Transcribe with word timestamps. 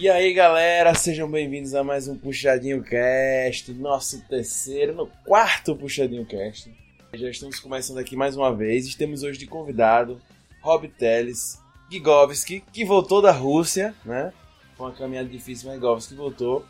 E 0.00 0.08
aí 0.08 0.32
galera, 0.32 0.94
sejam 0.94 1.30
bem-vindos 1.30 1.74
a 1.74 1.84
mais 1.84 2.08
um 2.08 2.16
Puxadinho 2.16 2.82
Cast, 2.82 3.70
nosso 3.74 4.18
terceiro, 4.22 4.94
no 4.94 5.06
quarto 5.26 5.76
Puxadinho 5.76 6.24
Cast. 6.24 6.74
Já 7.12 7.28
estamos 7.28 7.60
começando 7.60 7.98
aqui 7.98 8.16
mais 8.16 8.34
uma 8.34 8.50
vez 8.50 8.86
e 8.86 8.96
temos 8.96 9.22
hoje 9.22 9.38
de 9.38 9.46
convidado 9.46 10.18
Rob 10.62 10.88
Teles, 10.88 11.60
Gigovski, 11.90 12.64
que 12.72 12.82
voltou 12.82 13.20
da 13.20 13.30
Rússia, 13.30 13.94
né? 14.02 14.32
Foi 14.74 14.86
uma 14.86 14.96
caminhada 14.96 15.28
difícil, 15.28 15.68
mas 15.68 15.74
Gigovski 15.74 16.14
voltou. 16.14 16.64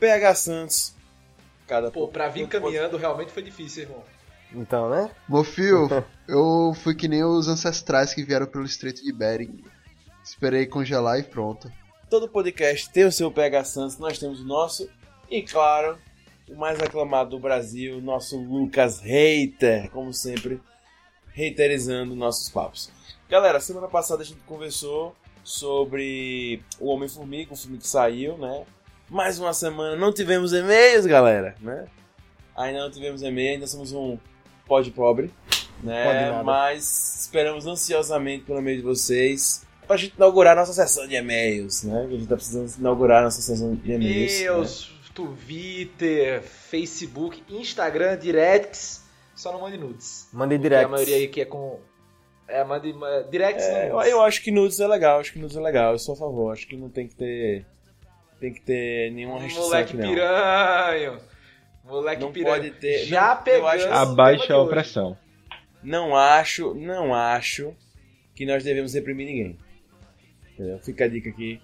PH 0.00 0.34
Santos, 0.34 0.92
cada 1.68 1.88
Pô, 1.88 2.08
pra 2.08 2.26
vir 2.26 2.48
caminhando 2.48 2.96
realmente 2.96 3.30
foi 3.30 3.44
difícil, 3.44 3.84
irmão. 3.84 4.02
Então, 4.52 4.90
né? 4.90 5.08
Mofio, 5.28 5.88
eu 6.26 6.74
fui 6.82 6.96
que 6.96 7.06
nem 7.06 7.22
os 7.22 7.46
ancestrais 7.46 8.12
que 8.12 8.24
vieram 8.24 8.46
pelo 8.46 8.64
Estreito 8.64 9.04
de 9.04 9.12
Bering. 9.12 9.62
Esperei 10.24 10.66
congelar 10.66 11.20
e 11.20 11.22
pronto. 11.22 11.70
Todo 12.12 12.28
podcast 12.28 12.90
tem 12.90 13.06
o 13.06 13.10
seu 13.10 13.30
PH 13.30 13.64
Santos, 13.64 13.96
nós 13.96 14.18
temos 14.18 14.42
o 14.42 14.44
nosso. 14.44 14.86
E 15.30 15.40
claro, 15.40 15.96
o 16.46 16.54
mais 16.54 16.78
aclamado 16.78 17.30
do 17.30 17.38
Brasil, 17.38 18.02
nosso 18.02 18.36
Lucas 18.36 19.00
Hater, 19.00 19.90
como 19.90 20.12
sempre, 20.12 20.60
haterizando 21.30 22.14
nossos 22.14 22.50
papos. 22.50 22.92
Galera, 23.30 23.58
semana 23.60 23.88
passada 23.88 24.20
a 24.20 24.26
gente 24.26 24.40
conversou 24.42 25.16
sobre 25.42 26.62
o 26.78 26.88
Homem-Formiga, 26.88 27.54
o 27.54 27.56
filme 27.56 27.78
que 27.78 27.88
saiu, 27.88 28.36
né? 28.36 28.66
Mais 29.08 29.38
uma 29.38 29.54
semana, 29.54 29.96
não 29.96 30.12
tivemos 30.12 30.52
e-mails, 30.52 31.06
galera, 31.06 31.54
né? 31.62 31.86
Ainda 32.54 32.80
não 32.80 32.90
tivemos 32.90 33.22
e-mail, 33.22 33.54
ainda 33.54 33.66
somos 33.66 33.90
um 33.90 34.18
pod 34.66 34.90
pobre, 34.90 35.32
né? 35.82 36.42
Mas 36.42 37.22
esperamos 37.22 37.66
ansiosamente 37.66 38.44
pelo 38.44 38.58
e-mail 38.58 38.76
de 38.76 38.84
vocês 38.84 39.64
pra 39.86 39.96
gente 39.96 40.14
inaugurar 40.16 40.56
nossa 40.56 40.72
sessão 40.72 41.06
de 41.06 41.14
e-mails, 41.14 41.82
né? 41.82 42.04
A 42.04 42.08
gente 42.08 42.26
tá 42.26 42.36
precisando 42.36 42.72
inaugurar 42.78 43.22
nossa 43.22 43.40
sessão 43.40 43.74
de 43.74 43.92
e-mails. 43.92 44.40
E-mails, 44.40 44.90
né? 44.90 45.02
Twitter, 45.14 46.42
Facebook, 46.42 47.42
Instagram, 47.48 48.16
directs. 48.16 49.04
Só 49.34 49.52
não 49.52 49.60
mande 49.60 49.76
nudes. 49.76 50.28
Mande 50.32 50.58
directs. 50.58 50.86
a 50.86 50.88
maioria 50.88 51.16
aí 51.16 51.28
que 51.28 51.40
é 51.40 51.44
com. 51.44 51.80
É, 52.48 52.64
mande. 52.64 52.94
Directs 53.30 53.64
é, 53.64 53.90
eu, 53.90 54.00
eu 54.00 54.22
acho 54.22 54.42
que 54.42 54.50
nudes 54.50 54.80
é 54.80 54.86
legal, 54.86 55.20
acho 55.20 55.32
que 55.32 55.38
nudes 55.38 55.56
é 55.56 55.60
legal, 55.60 55.92
eu 55.92 55.98
sou 55.98 56.14
a 56.14 56.18
favor. 56.18 56.52
Acho 56.52 56.66
que 56.66 56.76
não 56.76 56.88
tem 56.88 57.08
que 57.08 57.14
ter. 57.14 57.66
Tem 58.40 58.52
que 58.52 58.60
ter 58.60 59.12
nenhuma 59.12 59.38
restrição. 59.38 59.66
Moleque 59.66 59.96
aqui, 59.96 60.08
piranha! 60.08 61.20
Moleque 61.84 62.22
não 62.22 62.32
piranha. 62.32 62.56
pode 62.56 62.70
ter. 62.72 63.04
Já 63.04 63.34
não, 63.34 63.42
pegou. 63.42 63.68
Abaixa 63.68 64.54
a 64.54 64.58
opressão. 64.58 65.16
Não 65.82 66.16
acho, 66.16 66.74
não 66.74 67.14
acho 67.14 67.74
que 68.34 68.46
nós 68.46 68.62
devemos 68.64 68.94
reprimir 68.94 69.26
ninguém. 69.26 69.58
Entendeu? 70.54 70.78
Fica 70.80 71.04
a 71.04 71.08
dica 71.08 71.30
aqui 71.30 71.60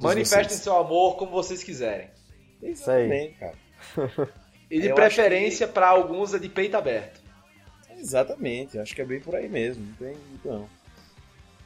Manifestem 0.00 0.56
seu 0.56 0.76
amor 0.76 1.16
como 1.16 1.30
vocês 1.30 1.62
quiserem. 1.62 2.08
Exatamente, 2.62 3.34
cara. 3.38 3.54
E 4.70 4.80
de 4.80 4.88
Eu 4.88 4.94
preferência 4.94 5.68
pra 5.68 5.88
alguns 5.88 6.34
é 6.34 6.38
de 6.38 6.48
peito 6.48 6.76
aberto. 6.76 7.20
Exatamente, 7.96 8.78
acho 8.78 8.94
que 8.94 9.00
é 9.00 9.04
bem 9.04 9.20
por 9.20 9.34
aí 9.34 9.48
mesmo, 9.48 9.86
não 9.86 9.94
tem 9.94 10.16
muito 10.28 10.48
não. 10.48 10.68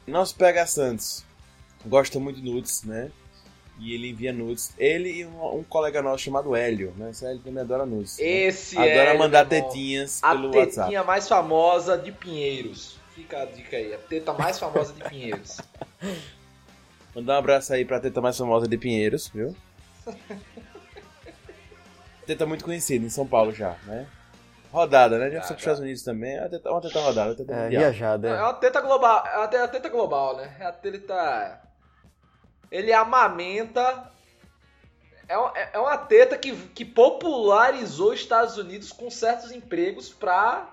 Nosso 0.07 0.35
PH 0.35 0.65
Santos 0.67 1.25
gosta 1.85 2.19
muito 2.19 2.39
de 2.39 2.49
nudes, 2.49 2.83
né? 2.83 3.11
E 3.79 3.93
ele 3.93 4.09
envia 4.11 4.31
nudes. 4.31 4.73
Ele 4.77 5.09
e 5.11 5.25
um, 5.25 5.57
um 5.59 5.63
colega 5.63 6.01
nosso 6.01 6.23
chamado 6.23 6.55
Hélio, 6.55 6.93
né? 6.95 7.09
Esse 7.09 7.25
Hélio 7.25 7.39
também 7.39 7.61
adora 7.63 7.85
nudes. 7.85 8.17
né? 8.17 8.25
Esse 8.25 8.77
Adora 8.77 9.13
é 9.13 9.17
mandar 9.17 9.45
tetinhas 9.45 10.19
a 10.23 10.31
pelo 10.31 10.51
tetinha 10.51 10.83
WhatsApp. 10.83 11.07
mais 11.07 11.27
famosa 11.27 11.97
de 11.97 12.11
Pinheiros. 12.11 12.97
Fica 13.15 13.41
a 13.41 13.45
dica 13.45 13.75
aí, 13.75 13.93
a 13.93 13.97
teta 13.97 14.33
mais 14.33 14.59
famosa 14.59 14.93
de 14.93 15.03
Pinheiros. 15.03 15.57
Mandar 17.15 17.35
um 17.35 17.39
abraço 17.39 17.73
aí 17.73 17.83
pra 17.83 17.99
teta 17.99 18.21
mais 18.21 18.37
famosa 18.37 18.67
de 18.67 18.77
Pinheiros, 18.77 19.27
viu? 19.27 19.55
teta 22.25 22.45
muito 22.45 22.63
conhecida 22.63 23.05
em 23.05 23.09
São 23.09 23.27
Paulo 23.27 23.53
já, 23.53 23.75
né? 23.85 24.07
Rodada, 24.71 25.17
né? 25.17 25.29
Já 25.29 25.39
foi 25.41 25.47
pros. 25.49 25.59
Estados 25.59 25.79
Unidos 25.81 26.01
também. 26.03 26.37
É 26.37 26.41
uma 26.41 26.49
teta, 26.49 26.71
uma 26.71 26.81
teta 26.81 26.99
rodada, 27.01 27.29
uma 27.31 27.35
teta 27.35 27.53
É, 27.53 27.69
viajada. 27.69 28.29
É 28.29 28.37
É. 28.37 28.41
uma 28.41 28.53
teta 28.53 28.79
global, 28.79 29.25
é 29.27 29.35
uma 29.37 29.43
a 29.43 29.67
teta 29.67 29.89
global, 29.89 30.37
né? 30.37 30.55
É 30.59 30.65
a 30.65 30.71
teta. 30.71 31.61
Ele 32.71 32.93
amamenta. 32.93 34.09
É 35.27 35.37
uma, 35.37 35.57
é 35.57 35.77
uma 35.77 35.97
teta 35.97 36.37
que, 36.37 36.55
que 36.55 36.85
popularizou 36.85 38.11
os 38.13 38.19
Estados 38.19 38.57
Unidos 38.57 38.91
com 38.93 39.09
certos 39.09 39.51
empregos 39.51 40.07
pra 40.09 40.69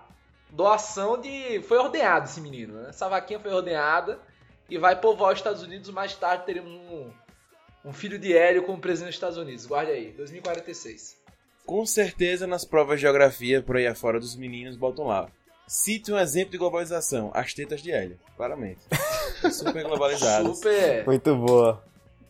doação 0.50 1.20
de. 1.20 1.60
Foi 1.62 1.78
ordenado 1.78 2.26
esse 2.26 2.40
menino, 2.40 2.74
né? 2.74 2.90
Essa 2.90 3.08
vaquinha 3.08 3.40
foi 3.40 3.52
ordenada 3.52 4.20
e 4.68 4.78
vai 4.78 5.00
povoar 5.00 5.32
os 5.32 5.38
Estados 5.38 5.62
Unidos. 5.62 5.90
Mais 5.90 6.14
tarde 6.14 6.44
teremos 6.44 6.70
um, 6.70 7.10
um 7.84 7.92
filho 7.92 8.18
de 8.18 8.36
Hélio 8.36 8.64
como 8.64 8.78
presidente 8.80 9.10
dos 9.10 9.16
Estados 9.16 9.38
Unidos. 9.38 9.66
Guarde 9.66 9.92
aí, 9.92 10.12
2046. 10.12 11.16
Com 11.64 11.84
certeza 11.84 12.46
nas 12.46 12.64
provas 12.64 12.96
de 12.96 13.02
geografia 13.02 13.62
por 13.62 13.76
aí 13.76 13.86
afora 13.86 14.18
dos 14.18 14.36
meninos 14.36 14.76
botam 14.76 15.06
lá. 15.06 15.28
Cite 15.66 16.10
um 16.10 16.18
exemplo 16.18 16.52
de 16.52 16.58
globalização. 16.58 17.30
As 17.34 17.52
tetas 17.52 17.82
de 17.82 17.92
Hélio, 17.92 18.18
claramente. 18.36 18.80
Super 19.52 19.84
globalizadas. 19.84 20.56
Super. 20.56 21.04
Muito 21.04 21.36
boa. 21.36 21.84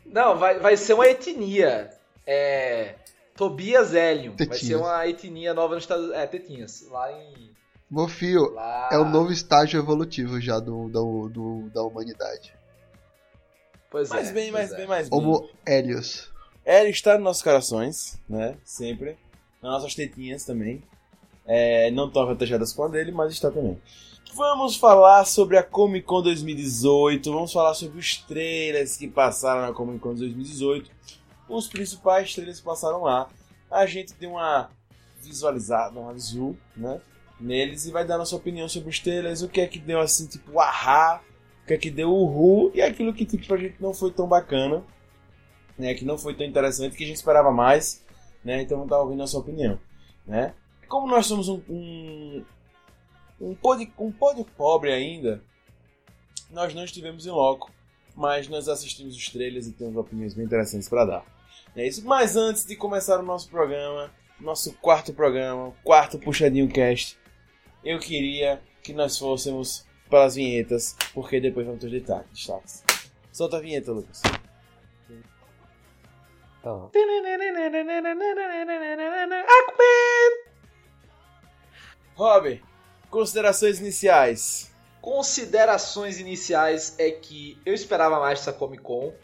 Não, 0.05 0.37
vai, 0.37 0.59
vai 0.59 0.77
ser 0.77 0.95
uma 0.95 1.07
etnia. 1.07 1.91
É. 2.27 2.97
Tobias 3.37 3.95
Hélio. 3.95 4.35
Vai 4.37 4.59
ser 4.59 4.75
uma 4.75 5.07
etnia 5.07 5.55
nova 5.55 5.77
nos 5.77 5.85
Estados 5.85 6.07
Unidos. 6.07 6.21
É, 6.21 6.27
tetinhas. 6.27 6.87
Lá 6.91 7.13
em. 7.13 7.48
Mofio, 7.91 8.53
Lá... 8.53 8.89
é 8.93 8.99
o 8.99 9.05
novo 9.05 9.33
estágio 9.33 9.79
evolutivo 9.81 10.41
já 10.41 10.59
do, 10.59 10.89
do, 10.89 11.29
do- 11.29 11.71
da 11.71 11.83
humanidade. 11.83 12.53
Pois 13.91 14.11
Mais 14.11 14.29
é. 14.29 14.33
bem, 14.33 14.51
mais 14.53 14.67
pois 14.69 14.77
bem, 14.77 14.85
é. 14.85 14.89
mais 14.89 15.09
bem. 15.09 15.19
Homo 15.19 15.49
Helios. 15.67 16.31
Hélio 16.65 16.91
está 16.91 17.15
nos 17.15 17.25
nossos 17.25 17.43
corações, 17.43 18.21
né? 18.29 18.59
Sempre. 18.63 19.17
Nas 19.63 19.73
nossas 19.73 19.95
tetinhas 19.95 20.45
também. 20.45 20.83
É, 21.47 21.91
não 21.91 22.11
tão 22.11 22.21
avantajadas 22.23 22.75
com 22.75 22.85
a 22.85 22.89
dele, 22.89 23.11
mas 23.11 23.33
está 23.33 23.51
também. 23.51 23.81
Vamos 24.35 24.77
falar 24.77 25.25
sobre 25.25 25.57
a 25.57 25.63
Comic 25.63 26.07
Con 26.07 26.21
2018. 26.23 27.33
Vamos 27.33 27.51
falar 27.55 27.73
sobre 27.73 27.99
os 27.99 28.19
trailers 28.19 28.99
que 28.99 29.09
passaram 29.09 29.63
na 29.63 29.73
Comic 29.73 29.99
Con 30.01 30.15
2018. 30.15 30.91
Os 31.49 31.67
principais 31.67 32.35
trailers 32.35 32.59
que 32.59 32.67
passaram 32.67 33.03
lá. 33.03 33.31
A 33.71 33.87
gente 33.87 34.13
deu 34.15 34.33
uma 34.33 34.71
visualizada, 35.23 35.99
uma 35.99 36.13
visual, 36.13 36.55
né? 36.77 37.01
Neles 37.41 37.87
e 37.87 37.91
vai 37.91 38.05
dar 38.05 38.19
nossa 38.19 38.37
opinião 38.37 38.69
sobre 38.69 38.91
os 38.91 38.99
trailers. 38.99 39.43
O 39.43 39.49
que 39.49 39.61
é 39.61 39.67
que 39.67 39.79
deu 39.79 40.01
assim, 40.01 40.27
tipo, 40.27 40.59
ahá. 40.59 41.23
O 41.65 41.67
que 41.67 41.75
é 41.75 41.79
que 41.79 41.91
deu 41.91 42.11
uhu. 42.11 42.71
E 42.75 42.83
aquilo 42.83 43.15
que, 43.15 43.25
tipo, 43.25 43.47
pra 43.47 43.57
gente 43.57 43.81
não 43.81 43.95
foi 43.95 44.11
tão 44.11 44.27
bacana 44.27 44.85
né, 45.79 45.95
que 45.95 46.05
não 46.05 46.19
foi 46.19 46.35
tão 46.35 46.45
interessante, 46.45 46.97
que 46.97 47.05
a 47.05 47.07
gente 47.07 47.17
esperava 47.17 47.51
mais, 47.53 48.05
né, 48.45 48.63
então 48.63 48.79
vamos 48.79 48.91
estar 48.91 49.01
ouvindo 49.01 49.23
a 49.23 49.27
sua 49.27 49.41
opinião, 49.41 49.79
né. 50.27 50.55
Como 50.89 51.07
nós 51.07 51.27
somos 51.27 51.49
um, 51.49 51.63
um, 51.69 52.45
um, 53.41 53.55
pod, 53.55 53.91
um 53.99 54.11
pod 54.11 54.45
pobre 54.57 54.93
ainda, 54.93 55.43
nós 56.51 56.75
não 56.75 56.83
estivemos 56.83 57.27
em 57.27 57.31
loco, 57.31 57.71
mas 58.17 58.49
nós 58.49 58.69
assistimos 58.69 59.15
os 59.15 59.29
trailers 59.29 59.67
e 59.67 59.73
temos 59.73 59.97
opiniões 59.97 60.35
bem 60.35 60.45
interessantes 60.45 60.89
para 60.89 61.05
dar. 61.05 61.39
É 61.77 61.87
isso, 61.87 62.05
mas 62.05 62.37
antes 62.37 62.65
de 62.65 62.75
começar 62.75 63.21
o 63.21 63.23
nosso 63.23 63.49
programa, 63.49 64.11
nosso 64.41 64.73
quarto 64.79 65.13
programa, 65.13 65.73
quarto 65.85 66.19
Puxadinho 66.19 66.69
Cast, 66.69 67.18
eu 67.89 67.99
queria 67.99 68.61
que 68.83 68.93
nós 68.93 69.19
fôssemos 69.19 69.87
para 70.11 70.25
as 70.25 70.35
vinhetas, 70.35 70.95
porque 71.15 71.41
depois 71.41 71.65
vamos 71.65 71.81
ter 71.81 71.87
os 71.87 71.93
destaques. 71.93 72.33
destaques. 72.33 72.85
Solta 73.33 73.57
a 73.57 73.61
vinheta, 73.61 73.93
Lucas. 73.93 74.21
Então, 76.61 76.91
Rob, 82.15 82.63
considerações 83.09 83.81
iniciais. 83.81 84.71
Considerações 85.01 86.21
iniciais 86.21 86.95
é 86.99 87.11
que 87.11 87.59
eu 87.65 87.73
esperava 87.73 88.21
mais 88.21 88.41
dessa 88.41 88.53
Comic 88.53 88.83
Con. 88.83 89.15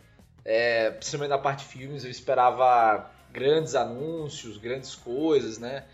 É, 0.42 0.90
principalmente 0.90 1.30
na 1.30 1.38
parte 1.38 1.66
de 1.66 1.70
filmes, 1.70 2.02
eu 2.02 2.10
esperava 2.10 3.10
grandes 3.30 3.74
anúncios, 3.74 4.56
grandes 4.56 4.94
coisas, 4.94 5.58
né? 5.58 5.84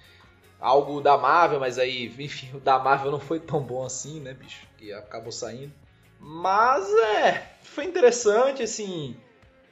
Algo 0.60 1.00
da 1.00 1.16
Marvel, 1.16 1.58
mas 1.58 1.78
aí, 1.78 2.12
enfim, 2.18 2.50
o 2.54 2.60
da 2.60 2.78
Marvel 2.78 3.10
não 3.10 3.20
foi 3.20 3.40
tão 3.40 3.62
bom 3.62 3.84
assim, 3.84 4.20
né, 4.20 4.34
bicho? 4.34 4.66
Que 4.76 4.92
acabou 4.92 5.32
saindo. 5.32 5.72
Mas 6.18 6.86
é, 6.92 7.50
foi 7.62 7.84
interessante, 7.84 8.62
assim. 8.62 9.16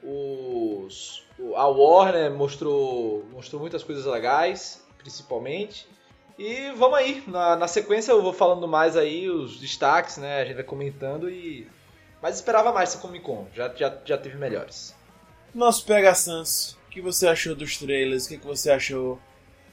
Os, 0.01 1.23
a 1.55 1.67
Warner 1.67 2.31
mostrou, 2.31 3.23
mostrou 3.31 3.61
muitas 3.61 3.83
coisas 3.83 4.05
legais, 4.05 4.83
principalmente. 4.97 5.87
E 6.39 6.71
vamos 6.71 6.97
aí, 6.97 7.21
na, 7.27 7.55
na 7.55 7.67
sequência 7.67 8.13
eu 8.13 8.21
vou 8.21 8.31
falando 8.31 8.65
mais 8.67 8.95
aí 8.95 9.29
os 9.29 9.59
destaques, 9.59 10.17
né? 10.17 10.41
A 10.41 10.45
gente 10.45 10.55
vai 10.55 10.63
comentando 10.63 11.29
e. 11.29 11.67
Mas 12.21 12.35
esperava 12.35 12.71
mais 12.71 12.89
essa 12.89 12.99
Comic 12.99 13.23
Con, 13.23 13.47
já, 13.53 13.73
já, 13.75 13.95
já 14.03 14.17
teve 14.17 14.37
melhores. 14.37 14.95
Nosso 15.53 15.85
PH 15.85 16.15
Sans, 16.15 16.77
o 16.87 16.89
que 16.89 17.01
você 17.01 17.27
achou 17.27 17.55
dos 17.55 17.77
trailers? 17.77 18.25
O 18.25 18.29
que 18.29 18.37
você 18.37 18.71
achou 18.71 19.19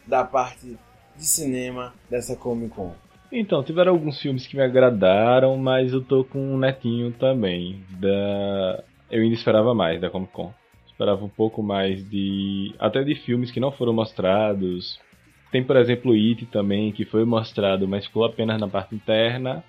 da 0.07 0.25
parte 0.25 0.79
de 1.17 1.25
cinema 1.25 1.95
dessa 2.11 2.37
Comic 2.37 2.75
Con? 2.75 2.93
Então, 3.33 3.63
tiveram 3.63 3.93
alguns 3.93 4.21
filmes 4.21 4.47
que 4.47 4.57
me 4.57 4.63
agradaram, 4.63 5.57
mas 5.57 5.93
eu 5.93 6.03
tô 6.03 6.25
com 6.25 6.39
um 6.39 6.59
netinho 6.59 7.13
também. 7.13 7.83
Da... 8.01 8.85
Eu 9.11 9.23
ainda 9.23 9.35
esperava 9.35 9.75
mais 9.75 10.01
da 10.01 10.11
Comic 10.11 10.33
Con. 10.33 10.53
Esperava 10.87 11.25
um 11.25 11.29
pouco 11.29 11.63
mais 11.63 12.09
de. 12.09 12.75
até 12.79 13.03
de 13.05 13.15
filmes 13.15 13.51
que 13.51 13.61
não 13.61 13.71
foram 13.71 13.93
mostrados. 13.93 14.99
Tem, 15.53 15.63
por 15.63 15.77
exemplo, 15.77 16.13
It 16.13 16.47
também, 16.47 16.93
que 16.93 17.05
foi 17.05 17.25
mostrado, 17.25 17.87
mas 17.87 18.07
ficou 18.07 18.25
apenas 18.25 18.59
na 18.59 18.69
parte 18.69 18.95
interna. 18.95 19.63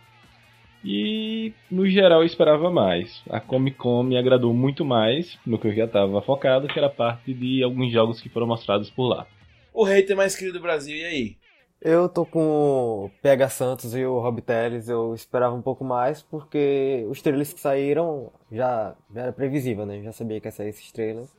E 0.83 1.53
no 1.69 1.85
geral 1.87 2.21
eu 2.21 2.25
esperava 2.25 2.69
mais. 2.69 3.21
A 3.29 3.39
Comic 3.39 3.77
Con 3.77 4.03
me 4.03 4.17
agradou 4.17 4.53
muito 4.53 4.85
mais 4.85 5.37
no 5.45 5.59
que 5.59 5.67
eu 5.67 5.75
já 5.75 5.85
estava 5.85 6.21
focado, 6.21 6.67
que 6.67 6.79
era 6.79 6.89
parte 6.89 7.33
de 7.33 7.61
alguns 7.63 7.91
jogos 7.91 8.21
que 8.21 8.29
foram 8.29 8.47
mostrados 8.47 8.89
por 8.89 9.07
lá. 9.07 9.27
O 9.77 9.83
hater 9.83 10.17
mais 10.17 10.35
querido 10.35 10.57
do 10.57 10.63
Brasil, 10.63 10.97
e 10.97 11.05
aí? 11.05 11.37
Eu 11.79 12.09
tô 12.09 12.25
com 12.25 13.05
o 13.05 13.11
PH 13.21 13.49
Santos 13.49 13.93
e 13.93 14.03
o 14.03 14.19
Rob 14.19 14.41
Teles, 14.41 14.89
eu 14.89 15.13
esperava 15.13 15.53
um 15.53 15.61
pouco 15.61 15.85
mais, 15.85 16.23
porque 16.23 17.05
os 17.07 17.21
trailers 17.21 17.53
que 17.53 17.59
saíram 17.59 18.31
já, 18.51 18.95
já 19.13 19.21
era 19.21 19.31
previsível, 19.31 19.85
né? 19.85 20.01
Já 20.01 20.11
sabia 20.11 20.41
que 20.41 20.47
ia 20.47 20.51
sair 20.51 20.69
esses 20.69 20.91
trailers. 20.91 21.29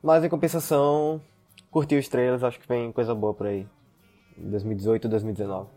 Mas 0.00 0.22
em 0.22 0.28
compensação, 0.28 1.20
curti 1.72 1.96
os 1.96 2.06
trailers, 2.06 2.44
acho 2.44 2.60
que 2.60 2.68
vem 2.68 2.92
coisa 2.92 3.16
boa 3.16 3.34
por 3.34 3.48
aí. 3.48 3.66
2018 4.36 5.08
2019. 5.08 5.68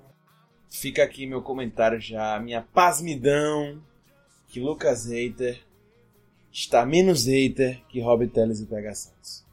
Fica 0.70 1.04
aqui 1.04 1.26
meu 1.26 1.42
comentário 1.42 2.00
já, 2.00 2.40
minha 2.40 2.62
pasmidão, 2.62 3.82
que 4.48 4.60
Lucas 4.60 5.08
Hater 5.08 5.60
está 6.52 6.86
menos 6.86 7.26
hater 7.26 7.82
que 7.90 8.00
Rob 8.00 8.28
Teles 8.28 8.62
e 8.62 8.68
PH 8.68 8.94
Santos. 8.94 9.45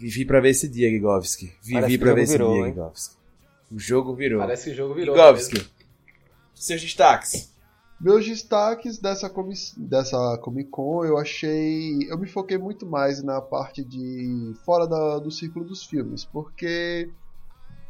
Vivi 0.00 0.24
pra 0.24 0.40
ver 0.40 0.48
esse 0.48 0.66
dia, 0.66 0.88
Gigovski. 0.88 1.52
Vivi 1.62 1.98
pra 1.98 2.14
ver 2.14 2.22
esse 2.22 2.32
virou, 2.32 2.54
dia, 2.54 2.64
Gigovski. 2.68 3.16
O 3.70 3.78
jogo 3.78 4.14
virou. 4.14 4.40
Parece 4.40 4.64
que 4.64 4.70
o 4.70 4.74
jogo 4.74 4.94
virou. 4.94 5.14
Gigovski, 5.14 5.70
seus 6.54 6.80
destaques. 6.80 7.52
Meus 8.00 8.24
destaques 8.24 8.96
dessa, 8.98 9.28
comi 9.28 9.52
dessa 9.76 10.38
Comic 10.38 10.70
Con, 10.70 11.04
eu 11.04 11.18
achei. 11.18 12.10
Eu 12.10 12.16
me 12.16 12.26
foquei 12.26 12.56
muito 12.56 12.86
mais 12.86 13.22
na 13.22 13.42
parte 13.42 13.84
de. 13.84 14.54
fora 14.64 14.86
da, 14.86 15.18
do 15.18 15.30
círculo 15.30 15.66
dos 15.66 15.84
filmes, 15.84 16.24
porque 16.24 17.10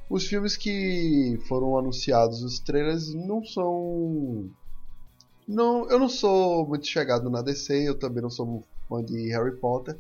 os 0.09 0.27
filmes 0.27 0.57
que 0.57 1.39
foram 1.47 1.79
anunciados, 1.79 2.43
os 2.43 2.59
trailers, 2.59 3.15
não 3.15 3.45
são. 3.45 4.51
Não, 5.47 5.89
eu 5.89 5.97
não 6.01 6.09
sou 6.09 6.67
muito 6.67 6.89
chegado 6.89 7.31
na 7.31 7.41
DC, 7.41 7.89
eu 7.89 7.97
também 7.97 8.21
não 8.21 8.31
sou 8.31 8.65
fã 8.89 9.01
de 9.01 9.29
Harry 9.29 9.57
Potter. 9.59 9.97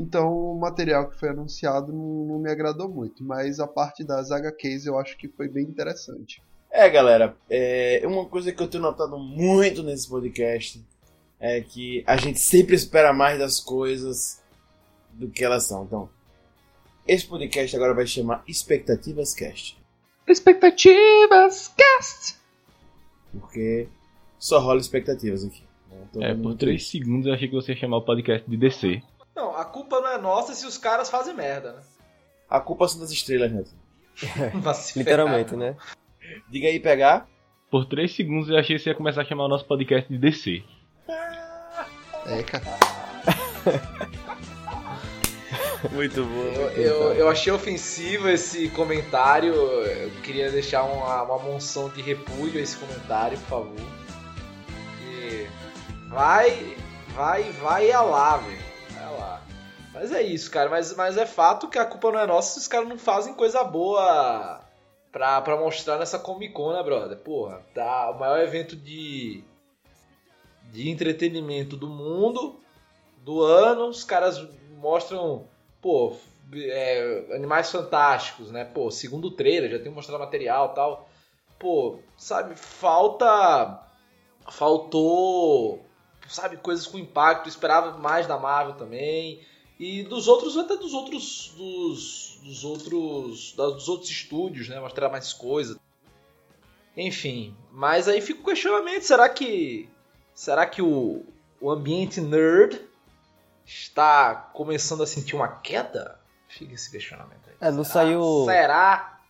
Então 0.00 0.32
o 0.32 0.58
material 0.58 1.10
que 1.10 1.20
foi 1.20 1.28
anunciado 1.28 1.92
não, 1.92 2.24
não, 2.24 2.38
me 2.38 2.50
agradou 2.50 2.88
muito, 2.88 3.22
mas 3.22 3.60
a 3.60 3.66
parte 3.66 4.02
das 4.02 4.30
HQs 4.30 4.86
eu 4.86 4.98
acho 4.98 5.14
que 5.18 5.28
foi 5.28 5.46
bem 5.46 5.64
interessante. 5.64 6.42
É, 6.70 6.88
galera, 6.88 7.36
é 7.50 8.00
uma 8.06 8.24
coisa 8.24 8.50
que 8.50 8.62
eu 8.62 8.68
tenho 8.68 8.82
notado 8.82 9.18
muito 9.18 9.82
nesse 9.82 10.08
podcast 10.08 10.82
é 11.38 11.60
que 11.60 12.02
a 12.06 12.16
gente 12.16 12.38
sempre 12.38 12.74
espera 12.74 13.12
mais 13.12 13.38
das 13.38 13.60
coisas 13.60 14.42
do 15.12 15.28
que 15.28 15.44
elas 15.44 15.64
são. 15.66 15.84
Então, 15.84 16.08
esse 17.06 17.26
podcast 17.26 17.76
agora 17.76 17.92
vai 17.92 18.06
chamar 18.06 18.42
Expectativas 18.48 19.34
Cast. 19.34 19.76
Expectativas 20.26 21.74
Cast! 21.76 22.36
Porque 23.32 23.86
só 24.38 24.60
rola 24.60 24.80
expectativas 24.80 25.44
aqui. 25.44 25.62
Né? 25.90 26.30
É, 26.30 26.34
por 26.34 26.54
três 26.54 26.88
segundos 26.88 27.26
eu 27.26 27.34
achei 27.34 27.48
que 27.48 27.54
você 27.54 27.72
ia 27.72 27.78
chamar 27.78 27.98
o 27.98 28.02
podcast 28.02 28.48
de 28.48 28.56
DC. 28.56 29.02
Não, 29.40 29.56
a 29.56 29.64
culpa 29.64 30.02
não 30.02 30.08
é 30.08 30.18
nossa 30.18 30.54
se 30.54 30.66
os 30.66 30.76
caras 30.76 31.08
fazem 31.08 31.32
merda, 31.32 31.72
né? 31.72 31.80
A 32.48 32.60
culpa 32.60 32.86
são 32.86 33.00
das 33.00 33.10
estrelas, 33.10 33.50
Neto. 33.50 33.70
Literalmente, 34.94 35.56
né? 35.56 35.76
Diga 36.50 36.68
aí, 36.68 36.78
pegar. 36.78 37.26
Por 37.70 37.86
três 37.86 38.14
segundos 38.14 38.50
eu 38.50 38.58
achei 38.58 38.76
que 38.76 38.82
você 38.82 38.90
ia 38.90 38.94
começar 38.94 39.22
a 39.22 39.24
chamar 39.24 39.46
o 39.46 39.48
nosso 39.48 39.64
podcast 39.64 40.12
de 40.12 40.18
DC. 40.18 40.62
É, 42.26 42.42
cara. 42.42 42.66
Muito 45.90 46.22
bom. 46.22 46.44
Eu, 46.76 46.82
eu, 46.82 47.14
eu, 47.14 47.28
achei 47.30 47.50
ofensivo 47.50 48.28
esse 48.28 48.68
comentário. 48.68 49.54
Eu 49.54 50.10
queria 50.22 50.50
deixar 50.50 50.82
uma, 50.82 51.22
uma 51.22 51.38
monção 51.38 51.88
de 51.88 52.02
repúdio 52.02 52.60
a 52.60 52.62
esse 52.62 52.76
comentário, 52.76 53.38
por 53.38 53.48
favor. 53.48 53.86
E 55.02 55.46
vai, 56.10 56.76
vai, 57.14 57.44
vai 57.52 57.90
a 57.90 58.02
lá, 58.02 58.36
velho. 58.36 58.59
Mas 60.00 60.12
é 60.12 60.22
isso, 60.22 60.50
cara. 60.50 60.70
Mas, 60.70 60.96
mas 60.96 61.18
é 61.18 61.26
fato 61.26 61.68
que 61.68 61.78
a 61.78 61.84
culpa 61.84 62.10
não 62.10 62.20
é 62.20 62.26
nossa 62.26 62.54
se 62.54 62.60
os 62.60 62.68
caras 62.68 62.88
não 62.88 62.96
fazem 62.96 63.34
coisa 63.34 63.62
boa 63.62 64.64
pra, 65.12 65.42
pra 65.42 65.58
mostrar 65.58 65.98
nessa 65.98 66.18
Comic 66.18 66.54
Con, 66.54 66.72
né, 66.72 66.82
brother? 66.82 67.18
Porra, 67.18 67.62
tá 67.74 68.10
o 68.10 68.18
maior 68.18 68.40
evento 68.40 68.74
de, 68.74 69.44
de 70.72 70.88
entretenimento 70.88 71.76
do 71.76 71.86
mundo, 71.86 72.58
do 73.18 73.42
ano. 73.42 73.88
Os 73.88 74.02
caras 74.02 74.42
mostram, 74.78 75.46
pô, 75.82 76.16
é, 76.54 77.26
Animais 77.34 77.70
Fantásticos, 77.70 78.50
né? 78.50 78.64
Pô, 78.64 78.90
segundo 78.90 79.30
trailer, 79.30 79.70
já 79.70 79.78
tem 79.78 79.92
mostrado 79.92 80.18
material 80.24 80.72
tal. 80.72 81.10
Pô, 81.58 81.98
sabe, 82.16 82.56
falta. 82.56 83.86
Faltou, 84.50 85.84
sabe, 86.26 86.56
coisas 86.56 86.86
com 86.86 86.98
impacto. 86.98 87.44
Eu 87.44 87.50
esperava 87.50 87.98
mais 87.98 88.26
da 88.26 88.38
Marvel 88.38 88.76
também. 88.76 89.49
E 89.80 90.02
dos 90.02 90.28
outros, 90.28 90.58
até 90.58 90.76
dos 90.76 90.92
outros. 90.92 91.54
Dos, 91.56 92.38
dos 92.42 92.64
outros. 92.64 93.52
Dos 93.52 93.88
outros 93.88 94.10
estúdios, 94.10 94.68
né? 94.68 94.78
Mostrar 94.78 95.08
mais 95.08 95.32
coisa. 95.32 95.80
Enfim. 96.94 97.56
Mas 97.72 98.06
aí 98.06 98.20
fica 98.20 98.42
o 98.42 98.44
questionamento: 98.44 99.04
será 99.04 99.26
que. 99.26 99.88
Será 100.34 100.66
que 100.66 100.82
o, 100.82 101.24
o 101.58 101.70
ambiente 101.70 102.20
nerd 102.20 102.78
está 103.64 104.34
começando 104.52 105.02
a 105.02 105.06
sentir 105.06 105.34
uma 105.34 105.48
queda? 105.48 106.20
Fica 106.46 106.74
esse 106.74 106.90
questionamento 106.90 107.48
aí. 107.48 107.54
É, 107.58 107.72
não 107.72 107.82
será? 107.82 108.04
saiu. 108.04 108.44
Será? 108.44 109.20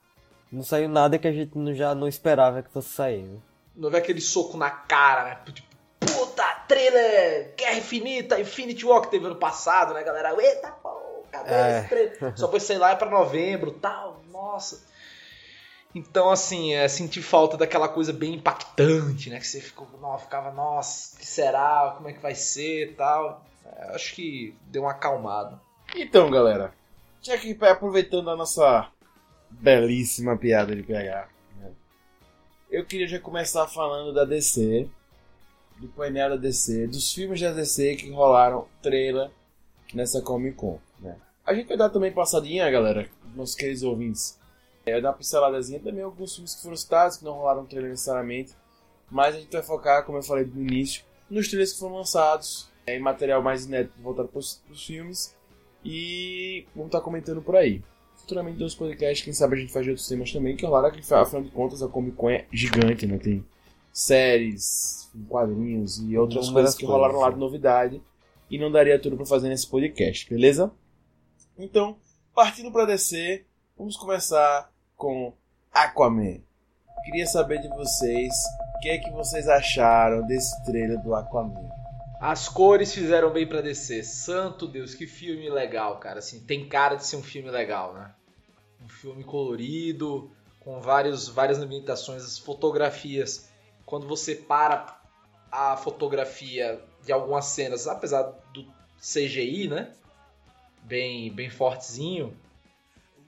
Não 0.51 0.65
saiu 0.65 0.89
nada 0.89 1.17
que 1.17 1.29
a 1.29 1.33
gente 1.33 1.77
já 1.77 1.95
não 1.95 2.09
esperava 2.09 2.61
que 2.61 2.73
fosse 2.73 2.89
sair. 2.89 3.23
Né? 3.23 3.39
Não 3.77 3.89
vê 3.89 3.99
aquele 3.99 4.21
soco 4.21 4.57
na 4.57 4.69
cara, 4.69 5.25
né? 5.27 5.39
Tipo, 5.53 5.69
puta, 6.01 6.43
trailer 6.71 7.53
Guerra 7.57 7.79
Infinita, 7.79 8.41
Infinity 8.41 8.87
War 8.87 9.01
que 9.03 9.11
teve 9.11 9.27
ano 9.27 9.35
passado, 9.35 9.93
né, 9.93 10.05
galera? 10.05 10.33
Eita, 10.41 10.71
pô, 10.71 11.25
cadê 11.33 11.53
é. 11.53 11.79
esse 11.81 11.89
trailer? 11.89 12.39
Só 12.39 12.49
foi, 12.49 12.61
sei 12.61 12.79
lá, 12.79 12.93
é 12.93 12.95
pra 12.95 13.11
novembro 13.11 13.73
tal, 13.73 14.23
nossa. 14.31 14.89
Então, 15.93 16.31
assim, 16.31 16.73
é, 16.73 16.87
senti 16.87 17.21
falta 17.21 17.57
daquela 17.57 17.89
coisa 17.89 18.13
bem 18.13 18.35
impactante, 18.35 19.29
né? 19.29 19.41
Que 19.41 19.47
você 19.49 19.61
ficou, 19.61 19.89
não, 20.01 20.17
ficava, 20.17 20.53
nossa, 20.53 21.17
o 21.17 21.19
que 21.19 21.27
será? 21.27 21.93
Como 21.97 22.09
é 22.09 22.13
que 22.13 22.21
vai 22.21 22.37
ser 22.37 22.95
tal. 22.95 23.45
É, 23.67 23.97
acho 23.97 24.15
que 24.15 24.57
deu 24.69 24.83
uma 24.83 24.93
acalmada. 24.93 25.61
Então, 25.97 26.31
galera, 26.31 26.73
já 27.21 27.37
que 27.37 27.59
aproveitando 27.65 28.31
a 28.31 28.37
nossa 28.37 28.89
belíssima 29.51 30.37
piada 30.37 30.77
de 30.77 30.85
pegar, 30.85 31.29
né? 31.59 31.73
eu 32.71 32.87
queria 32.87 33.09
já 33.09 33.19
começar 33.19 33.67
falando 33.67 34.15
da 34.15 34.25
DC, 34.25 34.89
do 35.81 35.89
painel 35.89 36.31
da 36.31 36.37
DC, 36.37 36.87
dos 36.87 37.13
filmes 37.13 37.41
da 37.41 37.53
DC 37.53 37.97
que 37.97 38.11
rolaram 38.11 38.67
trailer 38.83 39.31
nessa 39.95 40.21
Comic 40.21 40.57
Con, 40.57 40.79
né? 41.01 41.17
A 41.45 41.55
gente 41.55 41.69
vai 41.69 41.77
dar 41.77 41.89
também 41.89 42.13
passadinha, 42.13 42.71
galera, 42.71 43.09
nossos 43.35 43.55
queridos 43.55 43.83
ouvintes. 43.83 44.39
É, 44.85 45.01
dar 45.01 45.09
uma 45.09 45.17
pinceladazinha 45.17 45.81
também 45.81 46.03
alguns 46.03 46.35
filmes 46.35 46.55
que 46.55 46.63
foram 46.63 46.77
citados, 46.77 47.17
que 47.17 47.25
não 47.25 47.33
rolaram 47.33 47.65
trailer 47.65 47.91
necessariamente, 47.91 48.53
mas 49.11 49.35
a 49.35 49.41
gente 49.41 49.51
vai 49.51 49.63
focar, 49.63 50.05
como 50.05 50.19
eu 50.19 50.23
falei 50.23 50.45
no 50.45 50.61
início, 50.61 51.03
nos 51.29 51.49
trailers 51.49 51.73
que 51.73 51.79
foram 51.79 51.97
lançados, 51.97 52.71
é, 52.87 52.97
em 52.97 53.01
material 53.01 53.43
mais 53.43 53.65
inédito 53.65 53.95
voltado 54.01 54.29
para 54.29 54.39
os 54.39 54.63
filmes, 54.77 55.35
e 55.85 56.67
vamos 56.75 56.89
estar 56.89 57.01
comentando 57.01 57.43
por 57.43 57.57
aí. 57.57 57.83
Futuramente 58.17 58.61
nos 58.61 58.75
podcasts, 58.75 59.25
quem 59.25 59.33
sabe 59.33 59.57
a 59.57 59.59
gente 59.59 59.73
faz 59.73 59.85
de 59.85 59.91
outros 59.91 60.07
temas 60.07 60.31
também, 60.31 60.57
que 60.57 60.65
rolaram, 60.65 60.91
que 60.91 61.01
afinal 61.13 61.43
de 61.43 61.51
contas 61.51 61.83
a 61.83 61.89
Comic 61.89 62.17
Con 62.17 62.31
é 62.31 62.47
gigante, 62.53 63.07
né? 63.07 63.19
Tem 63.19 63.45
séries, 63.93 65.11
quadrinhos 65.29 65.99
e 65.99 66.17
outras 66.17 66.49
coisas 66.49 66.75
que 66.75 66.85
rolaram 66.85 67.19
lá 67.19 67.31
de 67.31 67.39
novidade. 67.39 68.03
E 68.51 68.59
não 68.59 68.71
daria 68.71 68.99
tudo 68.99 69.17
para 69.17 69.27
fazer 69.27 69.49
nesse 69.49 69.69
podcast, 69.69 70.29
beleza? 70.29 70.73
Então, 71.57 71.97
partindo 72.35 72.73
para 72.73 72.87
descer, 72.87 73.47
vamos 73.79 73.97
começar 73.97 74.73
com 74.97 75.33
Aquaman. 75.73 76.41
Queria 77.05 77.27
saber 77.27 77.61
de 77.61 77.69
vocês 77.69 78.33
o 78.77 78.81
que 78.81 78.89
é 78.89 78.99
que 78.99 79.11
vocês 79.11 79.47
acharam 79.49 80.27
desse 80.27 80.65
trailer 80.65 81.01
do 81.03 81.15
Aquaman. 81.15 81.69
As 82.21 82.49
cores 82.49 82.93
fizeram 82.93 83.33
bem 83.33 83.47
para 83.47 83.63
descer. 83.63 84.05
Santo 84.05 84.67
Deus, 84.67 84.95
que 84.95 85.07
filme 85.07 85.49
legal, 85.49 85.99
cara. 85.99 86.19
Assim, 86.19 86.41
tem 86.41 86.69
cara 86.69 86.97
de 86.97 87.07
ser 87.07 87.17
um 87.17 87.23
filme 87.23 87.51
legal, 87.51 87.95
né? 87.95 88.13
Um 88.85 88.89
filme 88.89 89.25
colorido, 89.25 90.31
com 90.61 90.81
vários, 90.81 91.29
várias 91.29 91.59
ambientações, 91.59 92.23
as 92.23 92.39
fotografias 92.39 93.50
quando 93.91 94.07
você 94.07 94.35
para 94.35 94.99
a 95.51 95.77
fotografia 95.77 96.81
de 97.05 97.13
algumas 97.13 97.47
cenas, 97.47 97.87
apesar 97.89 98.23
do 98.55 98.65
CGI, 98.99 99.69
né? 99.69 99.93
Bem, 100.83 101.31
bem 101.33 101.51
fortezinho. 101.51 102.33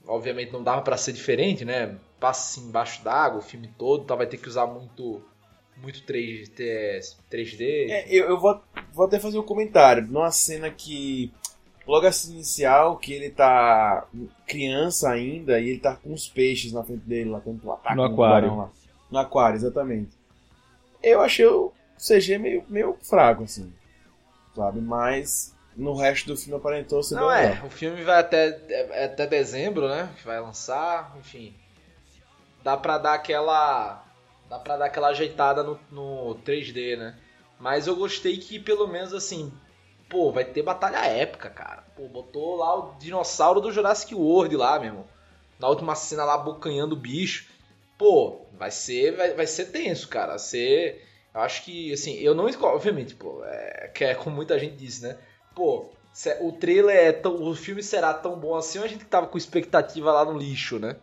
Obviamente 0.07 0.53
não 0.53 0.63
dava 0.63 0.83
para 0.83 0.97
ser 0.97 1.13
diferente, 1.13 1.65
né? 1.65 1.97
Passa 2.19 2.61
assim 2.61 2.69
embaixo 2.69 3.03
d'água 3.03 3.41
o 3.41 3.43
filme 3.43 3.69
todo, 3.77 4.05
então 4.05 4.17
vai 4.17 4.27
ter 4.27 4.39
que 4.39 4.49
usar 4.49 4.67
muito 4.67 5.21
muito 5.77 6.03
3D. 6.03 7.17
3D. 7.31 7.91
É, 7.91 8.07
eu, 8.09 8.29
eu 8.29 8.39
vou, 8.39 8.63
vou 8.93 9.07
até 9.07 9.19
fazer 9.19 9.39
um 9.39 9.43
comentário. 9.43 10.07
Numa 10.07 10.31
cena 10.31 10.71
que 10.71 11.33
Logo 11.87 12.07
assim 12.07 12.35
inicial, 12.35 12.97
que 12.97 13.13
ele 13.13 13.31
tá 13.31 14.07
criança 14.47 15.11
ainda 15.11 15.59
e 15.59 15.71
ele 15.71 15.81
tá 15.81 15.97
com 15.97 16.13
os 16.13 16.29
peixes 16.29 16.73
na 16.73 16.85
frente 16.85 17.03
dele 17.05 17.31
lá, 17.31 17.43
um 17.45 17.73
ataque 17.73 17.97
No 17.97 18.05
aquário. 18.05 18.57
lá. 18.57 18.71
No 19.11 19.19
aquário, 19.19 19.57
exatamente. 19.57 20.11
Eu 21.03 21.21
achei 21.21 21.47
o 21.47 21.73
CG 21.99 22.39
meio, 22.39 22.65
meio 22.69 22.97
fraco, 23.03 23.45
assim. 23.45 23.73
Sabe? 24.55 24.81
Mas 24.81 25.55
no 25.77 25.95
resto 25.95 26.27
do 26.29 26.37
filme 26.37 26.59
aparentou 26.59 27.03
ser 27.03 27.17
Não 27.17 27.29
bem 27.29 27.37
é, 27.37 27.63
o 27.65 27.71
filme 27.71 28.03
vai 28.03 28.21
até, 28.21 28.61
é- 28.69 29.05
até 29.07 29.27
dezembro, 29.27 29.89
né? 29.89 30.11
Que 30.19 30.25
vai 30.27 30.41
lançar, 30.41 31.15
enfim. 31.19 31.55
Dá 32.63 32.77
pra 32.77 32.99
dar 32.99 33.15
aquela. 33.15 34.05
Dá 34.49 34.59
pra 34.59 34.77
dar 34.77 34.87
aquela 34.87 35.09
ajeitada 35.09 35.63
no, 35.63 35.79
no 35.91 36.35
3D, 36.45 36.97
né? 36.97 37.17
Mas 37.59 37.87
eu 37.87 37.97
gostei 37.97 38.37
que 38.39 38.59
pelo 38.59 38.87
menos 38.87 39.15
assim. 39.15 39.53
Pô, 40.09 40.31
vai 40.31 40.45
ter 40.45 40.63
batalha 40.63 41.07
épica, 41.07 41.49
cara. 41.49 41.83
Pô, 41.97 42.07
botou 42.07 42.57
lá 42.57 42.75
o 42.79 42.95
dinossauro 42.99 43.61
do 43.61 43.73
Jurassic 43.73 44.15
World 44.15 44.55
lá, 44.57 44.79
meu 44.79 44.89
irmão. 44.89 45.07
Na 45.59 45.69
última 45.69 45.95
cena 45.95 46.25
lá, 46.25 46.37
bocanhando 46.37 46.95
o 46.95 46.99
bicho. 46.99 47.47
Pô, 48.03 48.41
vai 48.59 48.73
ser, 48.73 49.13
vai, 49.17 49.33
vai 49.33 49.47
ser 49.47 49.67
tenso, 49.67 50.09
cara. 50.09 50.37
Ser. 50.37 51.05
Eu 51.33 51.41
acho 51.41 51.63
que, 51.65 51.93
assim, 51.93 52.15
eu 52.19 52.35
não. 52.35 52.49
esco- 52.49 52.67
Obviamente, 52.67 53.15
pô, 53.15 53.45
é, 53.45 53.91
que 53.95 54.03
é 54.03 54.13
como 54.13 54.35
muita 54.35 54.59
gente 54.59 54.75
disse, 54.75 55.03
né? 55.05 55.17
Pô, 55.55 55.89
se- 56.13 56.37
o 56.41 56.51
trailer 56.51 56.97
é 56.97 57.13
tão. 57.13 57.41
O 57.41 57.55
filme 57.55 57.81
será 57.81 58.13
tão 58.13 58.37
bom 58.41 58.57
assim 58.57 58.81
ou 58.81 58.85
a 58.85 58.89
gente 58.89 59.05
tava 59.05 59.29
com 59.29 59.39
expectativa 59.39 60.11
lá 60.13 60.25
no 60.25 60.37
lixo, 60.37 60.81
né? 60.81 60.97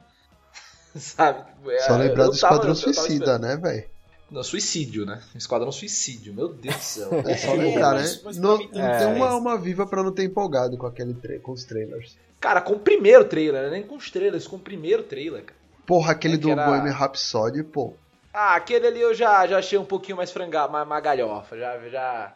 Sabe? 0.94 1.46
É, 1.72 1.79
Só 1.79 1.96
lembrar 1.96 2.25
do 2.25 2.34
Esquadrão 2.34 2.75
Suicida, 2.75 3.39
né, 3.39 3.56
velho? 3.56 3.86
Não, 4.29 4.44
suicídio, 4.44 5.06
né? 5.06 5.24
Esquadrão 5.34 5.72
Suicídio, 5.72 6.34
meu 6.34 6.50
Deus 6.50 6.75
do 6.75 6.82
céu. 6.84 7.10
É 7.25 7.38
só 7.38 7.53
É, 7.53 7.58
lembrar, 7.58 7.96
mas- 7.96 8.15
né? 8.18 8.22
mas 8.25 8.38
não 8.38 8.58
pra 8.58 8.68
mim 8.68 8.72
não 8.74 8.86
é, 8.86 8.98
tem 9.00 9.08
uma 9.08 9.29
alma 9.29 9.58
viva 9.58 9.88
pra 9.88 10.03
não 10.03 10.12
ter 10.12 10.24
empolgado 10.25 10.77
com, 10.77 10.86
aquele 10.86 11.13
tra- 11.15 11.39
com 11.39 11.53
os 11.53 11.63
trailers. 11.63 12.18
Cara, 12.39 12.60
com 12.62 12.74
o 12.74 12.79
primeiro 12.79 13.24
trailer, 13.25 13.63
né? 13.63 13.70
nem 13.72 13.84
com 13.84 13.96
os 13.96 14.12
trailers, 14.12 14.46
com 14.48 14.58
o 14.58 14.60
primeiro 14.60 15.01
trailer, 15.03 15.46
cara. 15.46 15.58
Porra, 15.89 16.12
aquele 16.12 16.36
É 16.36 16.38
do 16.38 16.51
era- 16.51 16.67
Bohemian 16.67 16.93
Rhapsody, 16.93 17.63
pô. 17.63 17.96
Ah, 18.31 18.53
aquele 18.53 18.86
ali 18.86 19.01
eu 19.01 19.12
já, 19.12 19.48
já 19.48 19.58
achei 19.58 19.75
um 19.75 19.84
pouquinho 19.84 20.17
mais 20.17 20.31
franga, 20.31 20.67
mais, 20.67 20.88
mais 20.88 21.03
galhofa. 21.03 21.58
Já, 21.58 21.79
já. 21.89 22.36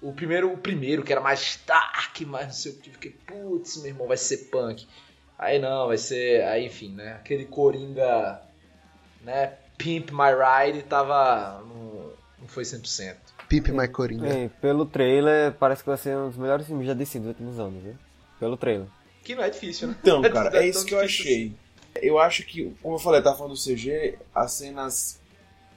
O 0.00 0.14
primeiro, 0.14 0.50
o 0.50 0.56
primeiro, 0.56 1.02
que 1.02 1.12
era 1.12 1.20
mais 1.20 1.60
dark, 1.66 2.18
mais 2.22 2.46
não 2.46 2.52
sei 2.54 2.72
o 2.72 2.76
que, 2.76 2.88
fiquei, 2.90 3.10
putz, 3.26 3.76
meu 3.76 3.88
irmão, 3.88 4.08
vai 4.08 4.16
ser 4.16 4.48
punk. 4.50 4.88
Aí 5.38 5.58
não, 5.58 5.88
vai 5.88 5.98
ser. 5.98 6.42
Aí 6.44 6.64
enfim, 6.64 6.94
né? 6.94 7.12
Aquele 7.20 7.44
Coringa, 7.44 8.40
né? 9.22 9.52
Pimp 9.76 10.10
My 10.12 10.30
Ride 10.32 10.82
tava. 10.84 11.60
Não, 11.68 12.12
não 12.40 12.48
foi 12.48 12.64
100%. 12.64 13.14
Pimp 13.46 13.68
My 13.68 13.88
Coringa. 13.88 14.26
E 14.26 14.48
pelo 14.48 14.86
trailer, 14.86 15.52
parece 15.52 15.82
que 15.82 15.88
vai 15.90 15.98
ser 15.98 16.16
um 16.16 16.28
dos 16.30 16.38
melhores 16.38 16.66
filmes 16.66 16.86
já 16.86 16.94
DC 16.94 17.18
dos 17.18 17.28
últimos 17.28 17.58
anos, 17.58 17.82
viu? 17.82 17.94
Pelo 18.40 18.56
trailer. 18.56 18.86
Que 19.22 19.34
não 19.34 19.42
é 19.42 19.50
difícil, 19.50 19.88
né? 19.88 19.96
Então, 20.00 20.22
Não 20.22 20.30
cara, 20.32 20.50
tão 20.50 20.60
é 20.60 20.66
isso 20.66 20.86
que 20.86 20.94
eu 20.94 21.00
achei. 21.00 21.54
Eu 22.02 22.18
acho 22.18 22.44
que, 22.44 22.72
como 22.82 22.96
eu 22.96 22.98
falei, 22.98 23.22
tava 23.22 23.36
falando 23.36 23.54
do 23.54 23.62
CG, 23.62 24.18
as 24.34 24.52
cenas 24.52 25.20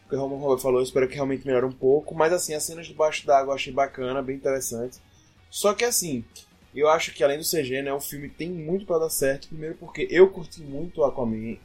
que 0.09 0.15
o 0.15 0.25
Robert 0.25 0.57
falou, 0.57 0.79
eu 0.79 0.83
espero 0.83 1.07
que 1.07 1.13
realmente 1.13 1.45
melhore 1.45 1.67
um 1.67 1.71
pouco, 1.71 2.15
mas 2.15 2.33
assim, 2.33 2.55
as 2.55 2.63
cenas 2.63 2.87
debaixo 2.87 3.27
d'água 3.27 3.51
eu 3.51 3.55
achei 3.55 3.71
bacana, 3.71 4.23
bem 4.23 4.35
interessante. 4.35 4.97
Só 5.51 5.73
que 5.73 5.85
assim, 5.85 6.25
eu 6.73 6.89
acho 6.89 7.13
que 7.13 7.23
além 7.23 7.37
do 7.37 7.43
CG, 7.43 7.83
né, 7.83 7.93
o 7.93 7.99
filme 7.99 8.27
tem 8.27 8.49
muito 8.49 8.85
pra 8.87 8.97
dar 8.97 9.09
certo, 9.09 9.47
primeiro 9.47 9.75
porque 9.75 10.07
eu 10.09 10.29
curti 10.29 10.61
muito 10.61 11.01
o 11.01 11.05
Aquaman 11.05 11.57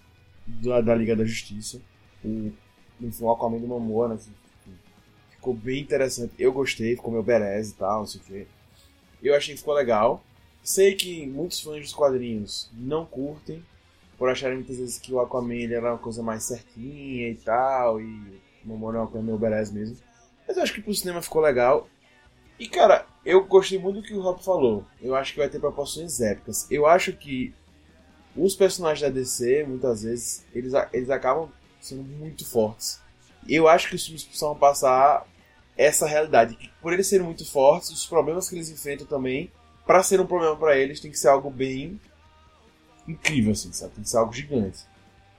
da, 0.47 0.83
da 0.83 0.95
Liga 0.95 1.17
da 1.17 1.25
Justiça, 1.25 1.81
o, 2.23 2.53
enfim, 3.01 3.25
o 3.25 3.31
Aquaman 3.31 3.59
do 3.59 3.67
Momoa, 3.67 4.09
né, 4.09 4.19
que 4.19 5.37
ficou 5.37 5.55
bem 5.55 5.81
interessante, 5.81 6.35
eu 6.39 6.53
gostei, 6.53 6.97
ficou 6.97 7.13
meu 7.13 7.23
berez 7.23 7.71
e 7.71 7.75
tal, 7.75 8.01
não 8.01 8.07
sei 8.07 8.21
o 8.21 8.25
que. 8.25 8.47
Eu 9.23 9.35
achei 9.35 9.55
que 9.55 9.61
ficou 9.61 9.75
legal. 9.75 10.23
Sei 10.63 10.95
que 10.95 11.27
muitos 11.27 11.61
fãs 11.61 11.81
dos 11.81 11.93
quadrinhos 11.93 12.71
não 12.73 13.05
curtem, 13.05 13.63
por 14.19 14.29
acharem 14.29 14.57
muitas 14.57 14.79
vezes 14.79 14.99
que 14.99 15.13
o 15.13 15.21
Aquaman 15.21 15.73
era 15.73 15.93
uma 15.93 15.99
coisa 15.99 16.23
mais 16.23 16.45
certinha 16.45 17.29
e 17.29 17.35
tal, 17.37 18.01
e 18.01 18.05
o 18.65 18.69
Momoa 18.69 18.95
é 18.95 18.99
uma 18.99 19.07
coisa 19.07 19.25
meio 19.25 19.39
berés 19.39 19.73
mesmo. 19.73 19.97
Mas 20.47 20.57
eu 20.57 20.63
acho 20.63 20.75
que 20.75 20.83
pro 20.83 20.95
cinema 20.95 21.23
ficou 21.23 21.43
legal. 21.43 21.89
E 22.59 22.69
cara, 22.69 23.07
eu 23.25 23.45
gostei 23.45 23.79
muito 23.79 24.01
do 24.01 24.07
que 24.07 24.15
o 24.15 24.21
Rob 24.21 24.43
falou. 24.43 24.85
Eu 25.01 25.15
acho 25.15 25.33
que 25.33 25.39
vai 25.39 25.49
ter 25.49 25.59
proporções 25.59 26.21
épicas. 26.21 26.71
Eu 26.71 26.87
acho 26.87 27.13
que 27.13 27.55
os 28.37 28.55
personagens 28.55 29.01
da 29.01 29.09
DC, 29.09 29.65
muitas 29.65 30.03
vezes, 30.03 30.45
eles, 30.55 30.73
eles 30.93 31.11
acabam 31.11 31.49
sendo 31.81 32.03
muito 32.03 32.45
fortes. 32.47 33.01
Eu 33.49 33.69
acho 33.69 33.89
que 33.89 33.97
os 33.97 34.05
filmes 34.05 34.25
precisam 34.25 34.55
passar 34.55 35.27
essa 35.77 36.07
realidade, 36.07 36.55
que 36.55 36.71
por 36.81 36.93
eles 36.93 37.07
serem 37.07 37.27
muito 37.27 37.45
fortes, 37.51 37.91
os 37.91 38.07
problemas 38.07 38.49
que 38.49 38.55
eles 38.55 38.71
enfrentam 38.71 39.07
também, 39.07 39.51
pra 39.85 40.03
ser 40.03 40.21
um 40.21 40.27
problema 40.27 40.57
pra 40.57 40.77
eles, 40.77 41.01
tem 41.01 41.11
que 41.11 41.19
ser 41.19 41.29
algo 41.29 41.51
bem 41.51 42.01
incrível, 43.07 43.53
assim, 43.53 43.73
sabe? 43.73 43.95
Tem 43.95 44.05
que 44.05 44.11
ser 44.11 44.17
algo 44.19 44.33
gigante. 44.33 44.81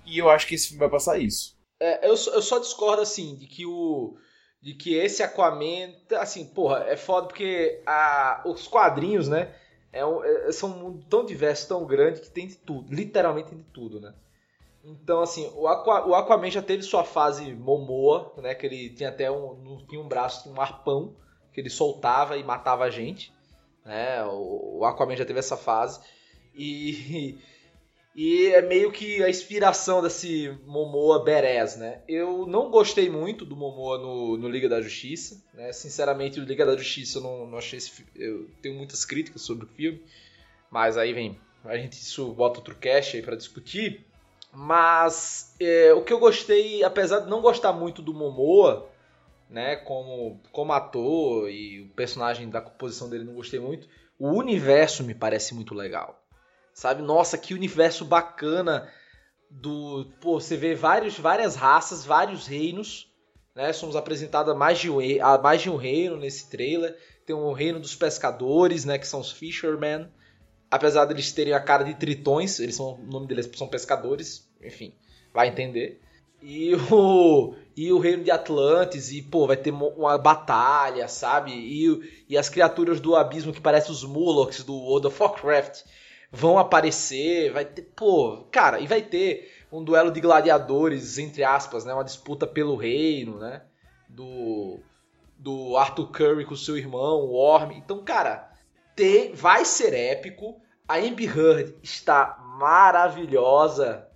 E 0.06 0.18
eu 0.18 0.30
acho 0.30 0.48
que 0.48 0.56
esse 0.56 0.68
filme 0.68 0.80
vai 0.80 0.90
passar 0.90 1.18
isso. 1.20 1.56
É, 1.80 2.08
eu, 2.08 2.16
só- 2.16 2.32
eu 2.32 2.42
só 2.42 2.60
discordo, 2.60 3.02
assim, 3.02 3.36
de 3.36 3.48
que 3.48 3.66
o. 3.66 4.16
De 4.62 4.74
que 4.74 4.96
esse 4.96 5.22
Aquaman. 5.24 5.94
Assim, 6.18 6.46
porra, 6.46 6.86
é 6.88 6.96
foda 6.96 7.28
porque 7.28 7.82
a, 7.86 8.42
os 8.46 8.68
quadrinhos, 8.68 9.28
né? 9.28 9.54
É 9.92 10.06
um- 10.06 10.24
é- 10.24 10.52
são 10.52 10.70
um 10.72 10.80
mundo 10.80 11.06
tão 11.10 11.26
diverso, 11.26 11.68
tão 11.68 11.86
grande, 11.86 12.22
que 12.22 12.30
tem 12.30 12.48
de 12.48 12.56
tudo. 12.56 12.94
Literalmente 12.94 13.50
tem 13.50 13.58
de 13.58 13.66
tudo, 13.66 14.00
né? 14.00 14.14
Então, 14.84 15.22
assim, 15.22 15.52
o, 15.56 15.68
Aqua, 15.68 16.06
o 16.08 16.14
Aquaman 16.14 16.52
já 16.52 16.62
teve 16.62 16.84
sua 16.84 17.04
fase 17.04 17.54
Momoa, 17.54 18.32
né? 18.38 18.54
Que 18.54 18.66
ele 18.68 18.90
tinha 18.92 19.10
até 19.10 19.30
um. 19.32 19.84
Tinha 19.90 20.00
um 20.02 20.08
braço, 20.08 20.44
tinha 20.44 20.54
um 20.54 20.62
arpão 20.62 21.16
que 21.52 21.60
ele 21.60 21.70
soltava 21.70 22.38
e 22.38 22.44
matava 22.44 22.84
a 22.84 22.90
gente. 22.90 23.34
Né? 23.84 24.24
O, 24.26 24.80
o 24.80 24.86
Aquaman 24.86 25.16
já 25.16 25.26
teve 25.26 25.40
essa 25.40 25.58
fase. 25.58 26.00
E. 26.54 27.38
E 28.16 28.48
é 28.48 28.62
meio 28.62 28.94
que 28.94 29.22
a 29.22 29.30
inspiração 29.30 30.02
desse 30.02 30.58
Momoa 30.66 31.22
Beres, 31.22 31.76
né? 31.76 32.00
Eu 32.08 32.48
não 32.48 32.72
gostei 32.72 33.10
muito 33.10 33.44
do 33.44 33.58
Momoa 33.58 33.98
no, 33.98 34.38
no 34.38 34.48
Liga 34.48 34.70
da 34.70 34.82
Justiça, 34.82 35.44
né? 35.54 35.74
Sinceramente, 35.74 36.40
o 36.40 36.46
Liga 36.46 36.66
da 36.66 36.78
Justiça 36.78 37.18
eu 37.18 37.24
não, 37.24 37.46
não 37.46 37.58
achei 37.58 37.78
esse 37.78 38.06
Eu 38.16 38.50
tenho 38.62 38.76
muitas 38.76 39.04
críticas 39.04 39.42
sobre 39.42 39.66
o 39.66 39.70
filme, 39.70 40.02
mas 40.72 40.98
aí 40.98 41.12
vem. 41.12 41.38
A 41.66 41.78
gente 41.78 41.94
isso 41.94 42.32
bota 42.32 42.60
outro 42.60 42.74
cast 42.76 43.18
aí 43.18 43.22
pra 43.22 43.36
discutir. 43.36 44.06
Mas 44.54 45.54
é, 45.60 45.94
o 45.94 46.02
que 46.02 46.14
eu 46.14 46.20
gostei, 46.20 46.86
apesar 46.86 47.20
de 47.20 47.30
não 47.30 47.42
gostar 47.42 47.74
muito 47.74 48.02
do 48.02 48.14
Momoa, 48.14 48.90
né, 49.50 49.76
como, 49.76 50.40
como 50.54 50.72
ator 50.72 51.50
e 51.50 51.82
o 51.82 51.90
personagem 51.90 52.50
da 52.50 52.62
composição 52.62 53.10
dele 53.10 53.26
não 53.26 53.34
gostei 53.34 53.60
muito, 53.60 53.90
o 54.18 54.30
universo 54.30 55.04
me 55.04 55.14
parece 55.14 55.54
muito 55.54 55.74
legal. 55.74 56.25
Sabe? 56.76 57.02
Nossa, 57.02 57.38
que 57.38 57.54
universo 57.54 58.04
bacana 58.04 58.92
do, 59.50 60.12
pô, 60.20 60.42
você 60.42 60.58
vê 60.58 60.76
vários, 60.76 61.18
várias 61.18 61.56
raças, 61.56 62.04
vários 62.04 62.46
reinos, 62.46 63.10
né? 63.56 63.72
Somos 63.72 63.96
apresentados 63.96 64.54
a 64.54 64.56
mais 64.56 64.78
de 64.78 64.90
um, 64.90 65.00
a 65.24 65.38
mais 65.38 65.62
de 65.62 65.70
um 65.70 65.78
reino 65.78 66.18
nesse 66.18 66.50
trailer. 66.50 66.98
Tem 67.26 67.34
o 67.34 67.54
reino 67.54 67.80
dos 67.80 67.96
pescadores, 67.96 68.84
né, 68.84 69.00
que 69.00 69.08
são 69.08 69.22
os 69.22 69.32
fishermen. 69.32 70.12
Apesar 70.70 71.06
deles 71.06 71.32
terem 71.32 71.54
a 71.54 71.62
cara 71.62 71.86
de 71.86 71.96
tritões, 71.96 72.60
eles 72.60 72.76
são, 72.76 72.96
o 72.96 73.06
nome 73.06 73.28
deles 73.28 73.50
são 73.56 73.70
pescadores, 73.70 74.46
enfim, 74.62 74.94
vai 75.34 75.48
entender. 75.48 76.02
E 76.42 76.76
o, 76.92 77.56
e 77.78 77.94
o 77.94 78.00
reino 78.00 78.26
de 78.26 78.32
Atlantis, 78.32 79.14
e 79.14 79.22
pô, 79.22 79.48
vai 79.48 79.56
ter 79.56 79.72
uma 79.72 80.18
batalha, 80.18 81.08
sabe? 81.08 81.54
E, 81.54 82.26
e 82.28 82.38
as 82.38 82.50
criaturas 82.50 83.00
do 83.00 83.16
abismo 83.16 83.54
que 83.54 83.62
parecem 83.62 83.94
os 83.94 84.04
Murlocs 84.04 84.62
do 84.66 84.76
World 84.76 85.08
of 85.08 85.24
Warcraft 85.24 85.84
vão 86.32 86.58
aparecer, 86.58 87.52
vai 87.52 87.66
ter, 87.66 87.84
pô, 87.96 88.46
cara, 88.52 88.80
e 88.80 88.88
vai 88.88 89.02
ter 89.02 89.52
um 89.72 89.84
duelo 89.84 90.12
de 90.12 90.22
gladiadores, 90.22 91.18
entre 91.18 91.44
aspas, 91.44 91.86
né? 91.86 91.94
Uma 91.94 92.04
disputa 92.04 92.48
pelo 92.48 92.76
reino, 92.76 93.38
né? 93.38 93.64
Do, 94.08 94.80
do 95.38 95.76
Arthur 95.78 96.12
Curry 96.12 96.46
com 96.46 96.56
seu 96.56 96.78
irmão, 96.78 97.22
o 97.22 97.34
Orm. 97.34 97.72
Então, 97.72 98.04
cara, 98.04 98.52
tem, 98.96 99.34
vai 99.34 99.66
ser 99.66 99.94
épico. 99.94 100.62
A 100.88 100.98
Amber 100.98 101.38
Heard 101.38 101.76
está 101.82 102.38
maravilhosa 102.40 104.08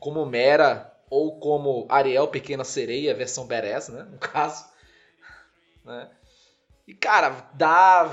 como 0.00 0.24
Mera 0.24 0.90
ou 1.10 1.38
como 1.38 1.86
Ariel 1.88 2.26
Pequena 2.28 2.64
Sereia, 2.64 3.14
versão 3.14 3.46
Beres, 3.46 3.88
né? 3.88 4.02
No 4.10 4.18
caso. 4.18 4.64
Né? 5.84 6.08
E, 6.86 6.94
cara, 6.94 7.50
dá. 7.54 8.10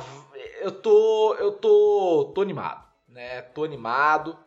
Eu 0.61 0.71
tô. 0.71 1.35
Eu 1.35 1.53
tô. 1.53 2.31
tô 2.35 2.41
animado. 2.41 2.88
Né? 3.19 3.41
Tô 3.41 3.65
animado. 3.65 4.37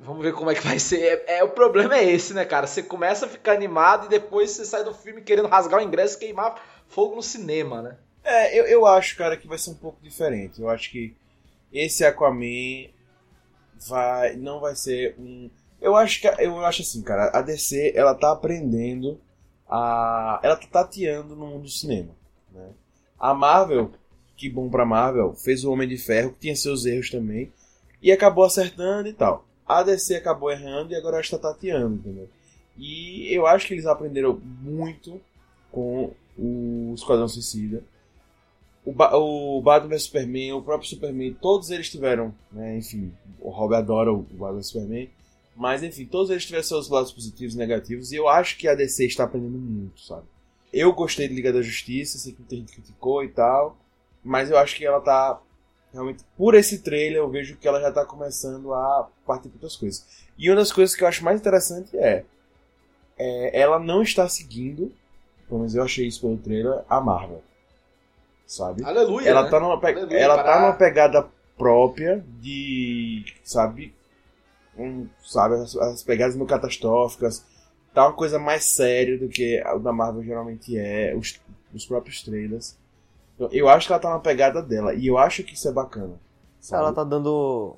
Vamos 0.00 0.24
ver 0.24 0.32
como 0.32 0.50
é 0.50 0.54
que 0.56 0.66
vai 0.66 0.80
ser. 0.80 1.00
É, 1.00 1.38
é, 1.38 1.44
o 1.44 1.50
problema 1.50 1.96
é 1.96 2.10
esse, 2.10 2.34
né, 2.34 2.44
cara? 2.44 2.66
Você 2.66 2.82
começa 2.82 3.26
a 3.26 3.28
ficar 3.28 3.52
animado 3.52 4.06
e 4.06 4.08
depois 4.08 4.50
você 4.50 4.64
sai 4.64 4.82
do 4.82 4.92
filme 4.92 5.22
querendo 5.22 5.46
rasgar 5.46 5.78
o 5.78 5.82
ingresso 5.84 6.16
e 6.16 6.18
queimar 6.18 6.60
fogo 6.88 7.14
no 7.14 7.22
cinema, 7.22 7.80
né? 7.80 7.96
É, 8.24 8.58
eu, 8.58 8.64
eu 8.66 8.84
acho, 8.84 9.16
cara, 9.16 9.36
que 9.36 9.46
vai 9.46 9.58
ser 9.58 9.70
um 9.70 9.74
pouco 9.74 10.02
diferente. 10.02 10.60
Eu 10.60 10.68
acho 10.68 10.90
que 10.90 11.14
esse 11.72 12.04
Aquaman 12.04 12.90
vai 13.88 14.34
não 14.34 14.58
vai 14.58 14.74
ser 14.74 15.14
um 15.16 15.48
eu 15.80 15.94
acho 15.94 16.20
que 16.20 16.26
eu 16.26 16.64
acho 16.64 16.82
assim, 16.82 17.00
cara, 17.02 17.30
a 17.32 17.40
DC 17.40 17.92
ela 17.94 18.12
tá 18.12 18.32
aprendendo 18.32 19.20
a 19.68 20.40
ela 20.42 20.56
tá 20.56 20.66
tateando 20.66 21.36
no 21.36 21.46
mundo 21.46 21.62
do 21.62 21.70
cinema, 21.70 22.10
né? 22.50 22.70
A 23.20 23.32
Marvel 23.32 23.92
que 24.38 24.48
bom 24.48 24.70
pra 24.70 24.86
Marvel, 24.86 25.34
fez 25.34 25.64
o 25.64 25.72
Homem 25.72 25.88
de 25.88 25.98
Ferro, 25.98 26.32
que 26.32 26.38
tinha 26.38 26.54
seus 26.54 26.86
erros 26.86 27.10
também, 27.10 27.52
e 28.02 28.12
acabou 28.12 28.44
acertando 28.44 29.08
e 29.08 29.12
tal. 29.12 29.44
A 29.66 29.82
DC 29.82 30.16
acabou 30.16 30.50
errando 30.50 30.92
e 30.92 30.96
agora 30.96 31.20
está 31.20 31.38
tateando, 31.38 31.96
entendeu? 31.96 32.28
E 32.76 33.32
eu 33.34 33.46
acho 33.46 33.66
que 33.66 33.74
eles 33.74 33.86
aprenderam 33.86 34.40
muito 34.62 35.20
com 35.70 36.12
o 36.38 36.92
Esquadrão 36.94 37.28
Suicida. 37.28 37.82
O, 38.84 38.92
ba 38.92 39.14
o 39.16 39.60
Batman 39.60 39.98
Superman, 39.98 40.52
o 40.54 40.62
próprio 40.62 40.88
Superman, 40.88 41.34
todos 41.34 41.70
eles 41.70 41.90
tiveram, 41.90 42.34
né, 42.50 42.78
enfim, 42.78 43.12
o 43.38 43.50
Rob 43.50 43.74
adora 43.74 44.10
o 44.10 44.22
Batman 44.22 44.62
Superman, 44.62 45.10
mas 45.54 45.82
enfim, 45.82 46.06
todos 46.06 46.30
eles 46.30 46.46
tiveram 46.46 46.64
seus 46.64 46.88
lados 46.88 47.12
positivos 47.12 47.54
e 47.54 47.58
negativos, 47.58 48.12
e 48.12 48.16
eu 48.16 48.28
acho 48.28 48.56
que 48.56 48.66
a 48.66 48.74
DC 48.74 49.04
está 49.04 49.24
aprendendo 49.24 49.58
muito, 49.58 50.00
sabe? 50.00 50.24
Eu 50.72 50.92
gostei 50.92 51.28
de 51.28 51.34
Liga 51.34 51.52
da 51.52 51.60
Justiça, 51.60 52.16
sei 52.16 52.32
que 52.32 52.38
muita 52.38 52.56
gente 52.56 52.72
criticou 52.72 53.24
e 53.24 53.28
tal, 53.28 53.76
mas 54.24 54.50
eu 54.50 54.56
acho 54.56 54.76
que 54.76 54.86
ela 54.86 55.00
tá 55.00 55.38
realmente 55.92 56.24
por 56.36 56.54
esse 56.54 56.80
trailer 56.80 57.18
eu 57.18 57.30
vejo 57.30 57.56
que 57.56 57.66
ela 57.66 57.80
já 57.80 57.90
tá 57.92 58.04
começando 58.04 58.72
a 58.74 59.08
partir 59.26 59.48
para 59.48 59.56
outras 59.56 59.76
coisas. 59.76 60.06
E 60.36 60.48
uma 60.50 60.56
das 60.56 60.72
coisas 60.72 60.94
que 60.94 61.02
eu 61.02 61.08
acho 61.08 61.24
mais 61.24 61.40
interessante 61.40 61.96
é, 61.96 62.24
é 63.18 63.60
ela 63.60 63.78
não 63.78 64.02
está 64.02 64.28
seguindo, 64.28 64.92
pelo 65.48 65.60
menos 65.60 65.74
eu 65.74 65.82
achei 65.82 66.06
isso 66.06 66.20
pelo 66.20 66.36
trailer, 66.38 66.82
a 66.88 67.00
Marvel. 67.00 67.42
Sabe? 68.46 68.84
Aleluia. 68.84 69.28
Ela 69.28 69.44
né? 69.44 69.50
tá 69.50 69.60
numa 69.60 69.80
pe- 69.80 69.88
Aleluia, 69.88 70.18
ela 70.18 70.34
para- 70.36 70.52
tá 70.52 70.60
numa 70.60 70.72
pegada 70.74 71.28
própria 71.56 72.24
de, 72.40 73.24
sabe, 73.42 73.94
um, 74.76 75.08
sabe, 75.22 75.56
as, 75.56 75.76
as 75.76 76.02
pegadas 76.02 76.36
meio 76.36 76.46
catastróficas, 76.46 77.44
tá 77.92 78.06
uma 78.06 78.12
coisa 78.14 78.38
mais 78.38 78.64
séria 78.64 79.18
do 79.18 79.28
que 79.28 79.60
o 79.74 79.78
da 79.80 79.92
Marvel 79.92 80.22
geralmente 80.22 80.78
é, 80.78 81.14
os, 81.16 81.40
os 81.74 81.84
próprios 81.84 82.22
trailers. 82.22 82.78
Então, 83.38 83.48
eu 83.52 83.68
acho 83.68 83.86
que 83.86 83.92
ela 83.92 84.02
tá 84.02 84.10
na 84.10 84.18
pegada 84.18 84.60
dela 84.60 84.92
e 84.94 85.06
eu 85.06 85.16
acho 85.16 85.44
que 85.44 85.54
isso 85.54 85.68
é 85.68 85.72
bacana. 85.72 86.18
Sabe? 86.60 86.82
Ela 86.82 86.92
tá 86.92 87.04
dando. 87.04 87.76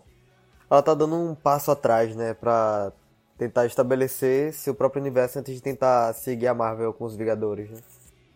Ela 0.70 0.82
tá 0.82 0.94
dando 0.94 1.16
um 1.16 1.34
passo 1.34 1.70
atrás, 1.70 2.16
né? 2.16 2.32
Pra 2.32 2.92
tentar 3.36 3.66
estabelecer 3.66 4.54
seu 4.54 4.74
próprio 4.74 5.00
universo 5.02 5.38
antes 5.38 5.54
de 5.54 5.60
tentar 5.62 6.14
seguir 6.14 6.46
a 6.46 6.54
Marvel 6.54 6.92
com 6.94 7.04
os 7.04 7.14
Vingadores, 7.14 7.70
né? 7.70 7.78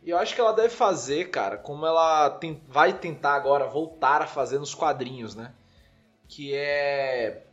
E 0.03 0.11
eu 0.11 0.19
acho 0.19 0.35
que 0.35 0.41
ela 0.41 0.53
deve 0.53 0.69
fazer, 0.69 1.31
cara, 1.31 1.57
como 1.57 1.87
ela 1.87 2.29
tem- 2.31 2.61
vai 2.69 2.93
tentar 2.99 3.35
agora 3.35 3.67
voltar 3.67 4.21
a 4.21 4.27
fazer 4.27 4.59
nos 4.59 4.75
quadrinhos, 4.75 5.35
né? 5.35 5.53
Que 6.29 6.55
é 6.55 7.45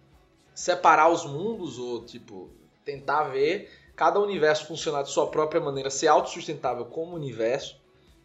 separar 0.53 1.09
os 1.09 1.25
mundos 1.25 1.79
ou, 1.79 2.05
tipo, 2.05 2.49
tentar 2.85 3.23
ver 3.25 3.71
cada 3.95 4.19
universo 4.19 4.67
funcionar 4.67 5.03
de 5.03 5.11
sua 5.11 5.27
própria 5.27 5.61
maneira, 5.61 5.89
ser 5.89 6.07
autossustentável 6.07 6.85
como 6.85 7.15
universo. 7.15 7.80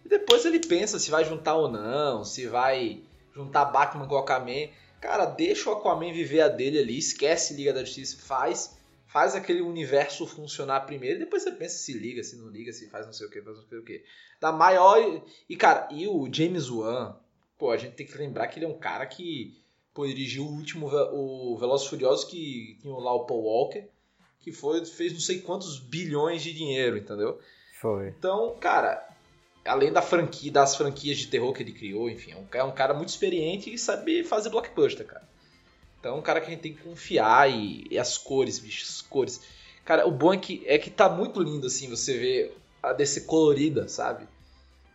E 0.07 0.09
depois 0.09 0.47
ele 0.47 0.61
pensa 0.61 1.01
se 1.01 1.11
vai 1.11 1.25
juntar 1.25 1.57
ou 1.57 1.69
não, 1.69 2.23
se 2.23 2.47
vai 2.47 3.03
juntar 3.35 3.65
Batman 3.65 4.07
com 4.07 4.17
Aquaman. 4.17 4.69
Cara, 5.01 5.27
deixa 5.27 5.69
o 5.69 5.73
Aquaman 5.73 6.13
viver 6.13 6.43
a 6.43 6.49
dele 6.49 6.79
ali, 6.79 6.97
esquece 6.97 7.55
Liga 7.55 7.73
da 7.73 7.85
Justiça, 7.85 8.17
faz 8.25 8.79
faz 9.09 9.35
aquele 9.35 9.63
universo 9.63 10.25
funcionar 10.25 10.81
primeiro, 10.83 11.17
e 11.17 11.25
depois 11.25 11.43
você 11.43 11.51
pensa 11.51 11.79
se 11.79 11.93
liga, 11.93 12.23
se 12.23 12.37
não 12.37 12.49
liga, 12.49 12.73
se 12.73 12.89
faz 12.89 13.05
não 13.05 13.13
sei 13.13 13.27
o 13.27 13.31
que, 13.31 13.43
faz 13.43 13.57
não 13.57 13.65
sei 13.67 13.79
o 13.79 13.83
que. 13.83 14.05
Da 14.41 14.53
maior. 14.53 15.23
E, 15.49 15.57
cara, 15.57 15.89
e 15.91 16.07
o 16.07 16.33
James 16.33 16.71
Wan, 16.71 17.17
pô, 17.59 17.73
a 17.73 17.77
gente 17.77 17.95
tem 17.95 18.07
que 18.07 18.17
lembrar 18.17 18.47
que 18.47 18.59
ele 18.61 18.67
é 18.67 18.69
um 18.69 18.79
cara 18.79 19.07
que 19.07 19.61
pô, 19.93 20.07
dirigiu 20.07 20.45
o 20.45 20.53
último 20.53 20.87
o 20.87 21.57
Velozes 21.59 21.89
Furiosos 21.89 22.27
que 22.27 22.79
tinha 22.81 22.95
lá 22.95 23.13
o 23.13 23.27
Paul 23.27 23.43
Walker, 23.43 23.89
que 24.39 24.53
foi, 24.53 24.85
fez 24.85 25.13
não 25.13 25.21
sei 25.21 25.41
quantos 25.41 25.81
bilhões 25.81 26.43
de 26.43 26.53
dinheiro, 26.53 26.97
entendeu? 26.97 27.41
Foi. 27.81 28.09
Então, 28.09 28.57
cara, 28.61 29.16
além 29.67 29.93
da 29.93 30.03
franquia, 30.03 30.51
das 30.51 30.77
franquias 30.77 31.19
de 31.19 31.27
terror 31.27 31.53
que 31.53 31.63
ele 31.63 31.73
criou, 31.73 32.09
enfim, 32.09 32.33
é 32.33 32.37
um, 32.37 32.47
é 32.53 32.65
um 32.65 32.73
cara 32.73 32.95
muito 32.95 33.09
experiente 33.09 33.73
e 33.73 33.79
sabe 33.79 34.25
fazer 34.25 34.51
blockbuster, 34.51 35.07
cara. 35.07 35.27
Então 35.99 36.15
é 36.15 36.19
um 36.19 36.23
cara 36.23 36.41
que 36.41 36.47
a 36.47 36.51
gente 36.51 36.61
tem 36.61 36.75
que 36.75 36.83
confiar 36.83 37.51
e, 37.51 37.87
e 37.91 37.99
as 37.99 38.17
cores, 38.17 38.59
bicho, 38.59 38.85
as 38.85 39.01
cores. 39.03 39.41
Cara, 39.85 40.07
o 40.07 40.11
bom 40.11 40.33
é 40.33 40.37
que, 40.37 40.63
é 40.67 40.79
que 40.79 40.91
tá 40.91 41.09
muito 41.09 41.41
lindo, 41.41 41.67
assim, 41.67 41.89
você 41.89 42.19
vê 42.19 42.53
a 42.83 42.93
DC 42.93 43.23
colorida, 43.23 43.89
sabe? 43.89 44.29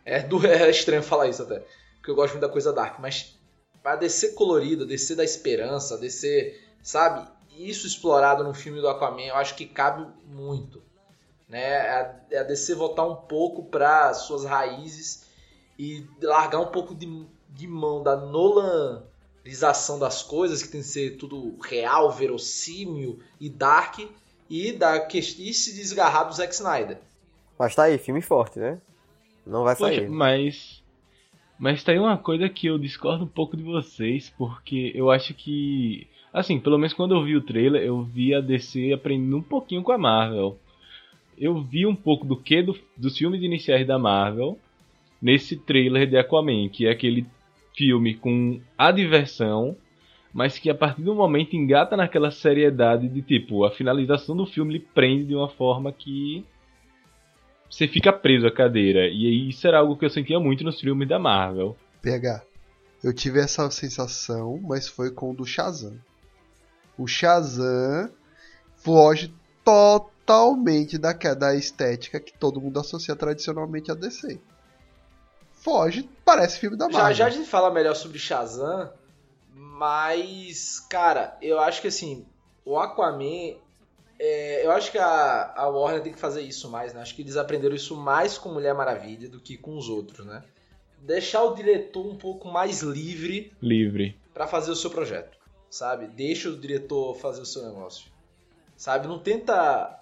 É, 0.04 0.20
do, 0.20 0.44
é 0.46 0.70
estranho 0.70 1.02
falar 1.02 1.28
isso 1.28 1.42
até, 1.42 1.62
porque 1.96 2.10
eu 2.10 2.14
gosto 2.14 2.32
muito 2.32 2.42
da 2.42 2.48
coisa 2.48 2.72
dark, 2.72 2.98
mas 2.98 3.36
a 3.84 3.96
DC 3.96 4.32
colorida, 4.32 4.84
a 4.84 4.86
DC 4.86 5.14
da 5.14 5.24
esperança, 5.24 5.94
a 5.94 5.98
DC, 5.98 6.58
sabe? 6.82 7.28
Isso 7.56 7.86
explorado 7.86 8.42
no 8.42 8.54
filme 8.54 8.80
do 8.80 8.88
Aquaman, 8.88 9.26
eu 9.26 9.36
acho 9.36 9.54
que 9.54 9.66
cabe 9.66 10.06
muito 10.26 10.82
né? 11.52 11.60
É 11.62 11.90
a- 11.90 12.20
é 12.30 12.44
DC 12.44 12.74
voltar 12.74 13.04
um 13.06 13.14
pouco 13.14 13.62
para 13.64 14.14
suas 14.14 14.44
raízes 14.44 15.26
e 15.78 16.04
largar 16.22 16.60
um 16.60 16.66
pouco 16.72 16.94
de, 16.94 17.26
de 17.50 17.68
mão 17.68 18.02
da 18.02 18.16
Nolanização 18.16 19.98
das 19.98 20.22
coisas, 20.22 20.62
que 20.62 20.68
tem 20.70 20.80
que 20.80 20.86
ser 20.86 21.16
tudo 21.18 21.56
real, 21.62 22.10
verossímil 22.10 23.18
e 23.40 23.48
dark, 23.50 23.98
e, 24.48 24.72
da, 24.72 25.08
e 25.12 25.22
se 25.22 25.74
desgarrar 25.74 26.24
do 26.28 26.34
Zack 26.34 26.52
Snyder. 26.54 26.98
Mas 27.58 27.74
tá 27.74 27.84
aí, 27.84 27.98
filme 27.98 28.20
forte, 28.22 28.58
né? 28.58 28.78
Não 29.46 29.62
vai 29.64 29.76
Poxa, 29.76 29.94
sair. 29.96 30.08
mas. 30.08 30.82
Mas 31.58 31.82
tá 31.84 31.92
aí 31.92 31.98
uma 31.98 32.18
coisa 32.18 32.48
que 32.48 32.66
eu 32.66 32.78
discordo 32.78 33.24
um 33.24 33.28
pouco 33.28 33.56
de 33.56 33.62
vocês, 33.62 34.32
porque 34.36 34.90
eu 34.94 35.10
acho 35.10 35.34
que. 35.34 36.06
Assim, 36.32 36.58
pelo 36.58 36.78
menos 36.78 36.92
quando 36.94 37.14
eu 37.14 37.22
vi 37.22 37.36
o 37.36 37.42
trailer, 37.42 37.82
eu 37.82 38.02
vi 38.02 38.34
a 38.34 38.40
DC 38.40 38.92
aprendendo 38.92 39.36
um 39.36 39.42
pouquinho 39.42 39.82
com 39.82 39.92
a 39.92 39.98
Marvel. 39.98 40.58
Eu 41.36 41.62
vi 41.62 41.86
um 41.86 41.94
pouco 41.94 42.26
do 42.26 42.36
que 42.36 42.62
do- 42.62 42.78
dos 42.96 43.16
filmes 43.16 43.42
iniciais 43.42 43.86
da 43.86 43.98
Marvel 43.98 44.58
nesse 45.20 45.56
trailer 45.56 46.06
de 46.08 46.16
Aquaman, 46.16 46.68
que 46.68 46.86
é 46.86 46.90
aquele 46.90 47.26
filme 47.74 48.14
com 48.14 48.60
a 48.76 48.90
diversão, 48.90 49.76
mas 50.32 50.58
que 50.58 50.68
a 50.70 50.74
partir 50.74 51.02
do 51.02 51.14
momento 51.14 51.54
engata 51.56 51.96
naquela 51.96 52.30
seriedade 52.30 53.08
de 53.08 53.22
tipo, 53.22 53.64
a 53.64 53.70
finalização 53.70 54.36
do 54.36 54.46
filme 54.46 54.74
lhe 54.74 54.80
prende 54.80 55.24
de 55.26 55.34
uma 55.34 55.48
forma 55.48 55.92
que 55.92 56.44
você 57.68 57.88
fica 57.88 58.12
preso 58.12 58.46
à 58.46 58.50
cadeira. 58.50 59.08
E 59.08 59.26
aí 59.26 59.48
isso 59.48 59.66
era 59.66 59.78
algo 59.78 59.96
que 59.96 60.04
eu 60.04 60.10
sentia 60.10 60.38
muito 60.38 60.62
nos 60.64 60.78
filmes 60.80 61.08
da 61.08 61.18
Marvel. 61.18 61.76
PH, 62.02 62.42
eu 63.02 63.14
tive 63.14 63.40
essa 63.40 63.70
sensação, 63.70 64.60
mas 64.62 64.86
foi 64.88 65.10
com 65.10 65.30
o 65.30 65.34
do 65.34 65.46
Shazam. 65.46 65.94
O 66.98 67.06
Shazam 67.06 68.10
foge 68.76 69.32
totalmente 69.64 70.11
da, 70.98 71.12
da 71.12 71.54
estética 71.54 72.20
que 72.20 72.32
todo 72.32 72.60
mundo 72.60 72.78
associa 72.78 73.14
tradicionalmente 73.16 73.90
a 73.90 73.94
DC. 73.94 74.40
Foge, 75.52 76.08
parece 76.24 76.58
filme 76.58 76.76
da 76.76 76.86
Já, 76.90 76.92
Marvel. 76.98 77.14
já 77.14 77.26
a 77.26 77.30
gente 77.30 77.48
fala 77.48 77.70
melhor 77.70 77.94
sobre 77.94 78.18
Shazam, 78.18 78.92
mas, 79.54 80.80
cara, 80.80 81.36
eu 81.40 81.60
acho 81.60 81.80
que 81.80 81.88
assim, 81.88 82.26
o 82.64 82.78
Aquaman. 82.78 83.56
é, 84.18 84.64
eu 84.66 84.72
acho 84.72 84.90
que 84.90 84.98
a, 84.98 85.52
a 85.56 85.68
Warner 85.68 86.02
tem 86.02 86.12
que 86.12 86.18
fazer 86.18 86.42
isso 86.42 86.68
mais, 86.70 86.92
né? 86.94 87.00
Acho 87.00 87.14
que 87.14 87.22
eles 87.22 87.36
aprenderam 87.36 87.74
isso 87.74 87.96
mais 87.96 88.38
com 88.38 88.48
Mulher 88.50 88.74
Maravilha 88.74 89.28
do 89.28 89.40
que 89.40 89.56
com 89.56 89.76
os 89.76 89.88
outros, 89.88 90.24
né? 90.26 90.42
Deixar 91.00 91.42
o 91.42 91.54
diretor 91.54 92.06
um 92.06 92.16
pouco 92.16 92.48
mais 92.48 92.80
livre 92.82 93.52
Livre. 93.60 94.16
pra 94.32 94.46
fazer 94.46 94.70
o 94.70 94.76
seu 94.76 94.90
projeto, 94.90 95.36
sabe? 95.68 96.06
Deixa 96.06 96.48
o 96.48 96.56
diretor 96.56 97.14
fazer 97.16 97.40
o 97.42 97.46
seu 97.46 97.64
negócio, 97.64 98.06
sabe? 98.76 99.08
Não 99.08 99.18
tenta, 99.18 100.00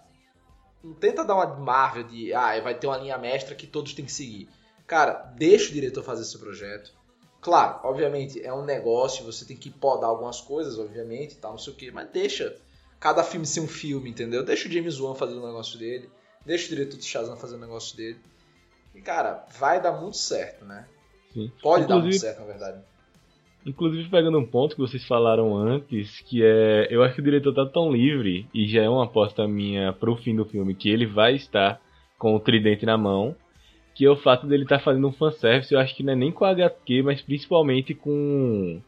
não 0.83 0.95
tenta 0.95 1.25
dar 1.25 1.35
uma 1.35 1.47
Marvel 1.47 2.05
de, 2.05 2.33
ah, 2.33 2.59
vai 2.61 2.75
ter 2.75 2.87
uma 2.87 2.97
linha 2.97 3.19
mestra 3.19 3.55
que 3.55 3.67
todos 3.67 3.95
têm 3.95 4.05
que 4.05 4.13
seguir. 4.13 4.49
Cara, 4.87 5.13
deixa 5.37 5.71
o 5.71 5.73
diretor 5.75 6.03
fazer 6.03 6.25
seu 6.25 6.41
projeto. 6.41 6.93
Claro, 7.41 7.81
obviamente 7.85 8.43
é 8.45 8.53
um 8.53 8.65
negócio, 8.65 9.25
você 9.25 9.45
tem 9.45 9.57
que 9.57 9.71
podar 9.71 10.11
algumas 10.11 10.41
coisas, 10.41 10.79
obviamente, 10.79 11.37
tal, 11.37 11.53
não 11.53 11.59
sei 11.59 11.73
o 11.73 11.77
que, 11.77 11.91
mas 11.91 12.11
deixa 12.11 12.57
cada 12.99 13.23
filme 13.25 13.47
ser 13.47 13.61
um 13.61 13.69
filme, 13.69 14.11
entendeu? 14.11 14.45
Deixa 14.45 14.69
o 14.69 14.73
James 14.73 15.01
Wan 15.01 15.15
fazer 15.15 15.35
o 15.35 15.47
negócio 15.47 15.79
dele, 15.79 16.11
deixa 16.45 16.67
o 16.67 16.69
diretor 16.69 16.97
do 16.99 17.03
Shazam 17.03 17.37
fazer 17.37 17.57
o 17.57 17.59
negócio 17.61 17.97
dele. 17.97 18.21
E 18.95 19.01
cara, 19.01 19.47
vai 19.59 19.81
dar 19.81 19.93
muito 19.93 20.19
certo, 20.19 20.65
né? 20.67 20.87
Sim. 21.33 21.51
Pode 21.63 21.87
dar 21.87 21.95
muito 21.95 22.09
Inclusive- 22.09 22.27
certo, 22.27 22.41
na 22.41 22.47
verdade. 22.47 22.85
Inclusive 23.65 24.09
pegando 24.09 24.39
um 24.39 24.47
ponto 24.47 24.75
que 24.75 24.81
vocês 24.81 25.05
falaram 25.07 25.55
antes, 25.55 26.21
que 26.23 26.43
é. 26.43 26.89
Eu 26.91 27.03
acho 27.03 27.15
que 27.15 27.21
o 27.21 27.25
diretor 27.25 27.55
tá 27.55 27.67
tão 27.67 27.93
livre, 27.93 28.47
e 28.55 28.67
já 28.67 28.83
é 28.83 28.89
uma 28.89 29.05
aposta 29.05 29.47
minha 29.47 29.93
pro 29.93 30.17
fim 30.17 30.35
do 30.35 30.47
filme, 30.47 30.75
que 30.75 30.89
ele 30.89 31.07
vai 31.07 31.35
estar 31.35 31.81
com 32.19 32.35
o 32.35 32.41
tridente 32.41 32.87
na 32.87 32.97
mão. 32.97 33.37
Que 33.95 34.07
é 34.07 34.11
o 34.11 34.17
fato 34.17 34.47
dele 34.47 34.63
estar 34.63 34.79
fazendo 34.79 35.07
um 35.09 35.13
fanservice, 35.13 35.75
eu 35.75 35.79
acho 35.79 35.95
que 35.95 36.03
não 36.03 36.15
é 36.15 36.17
nem 36.17 36.33
com 36.33 36.45
a 36.45 36.51
HQ, 36.51 37.03
mas 37.03 37.21
principalmente 37.21 37.93
com 37.93 38.81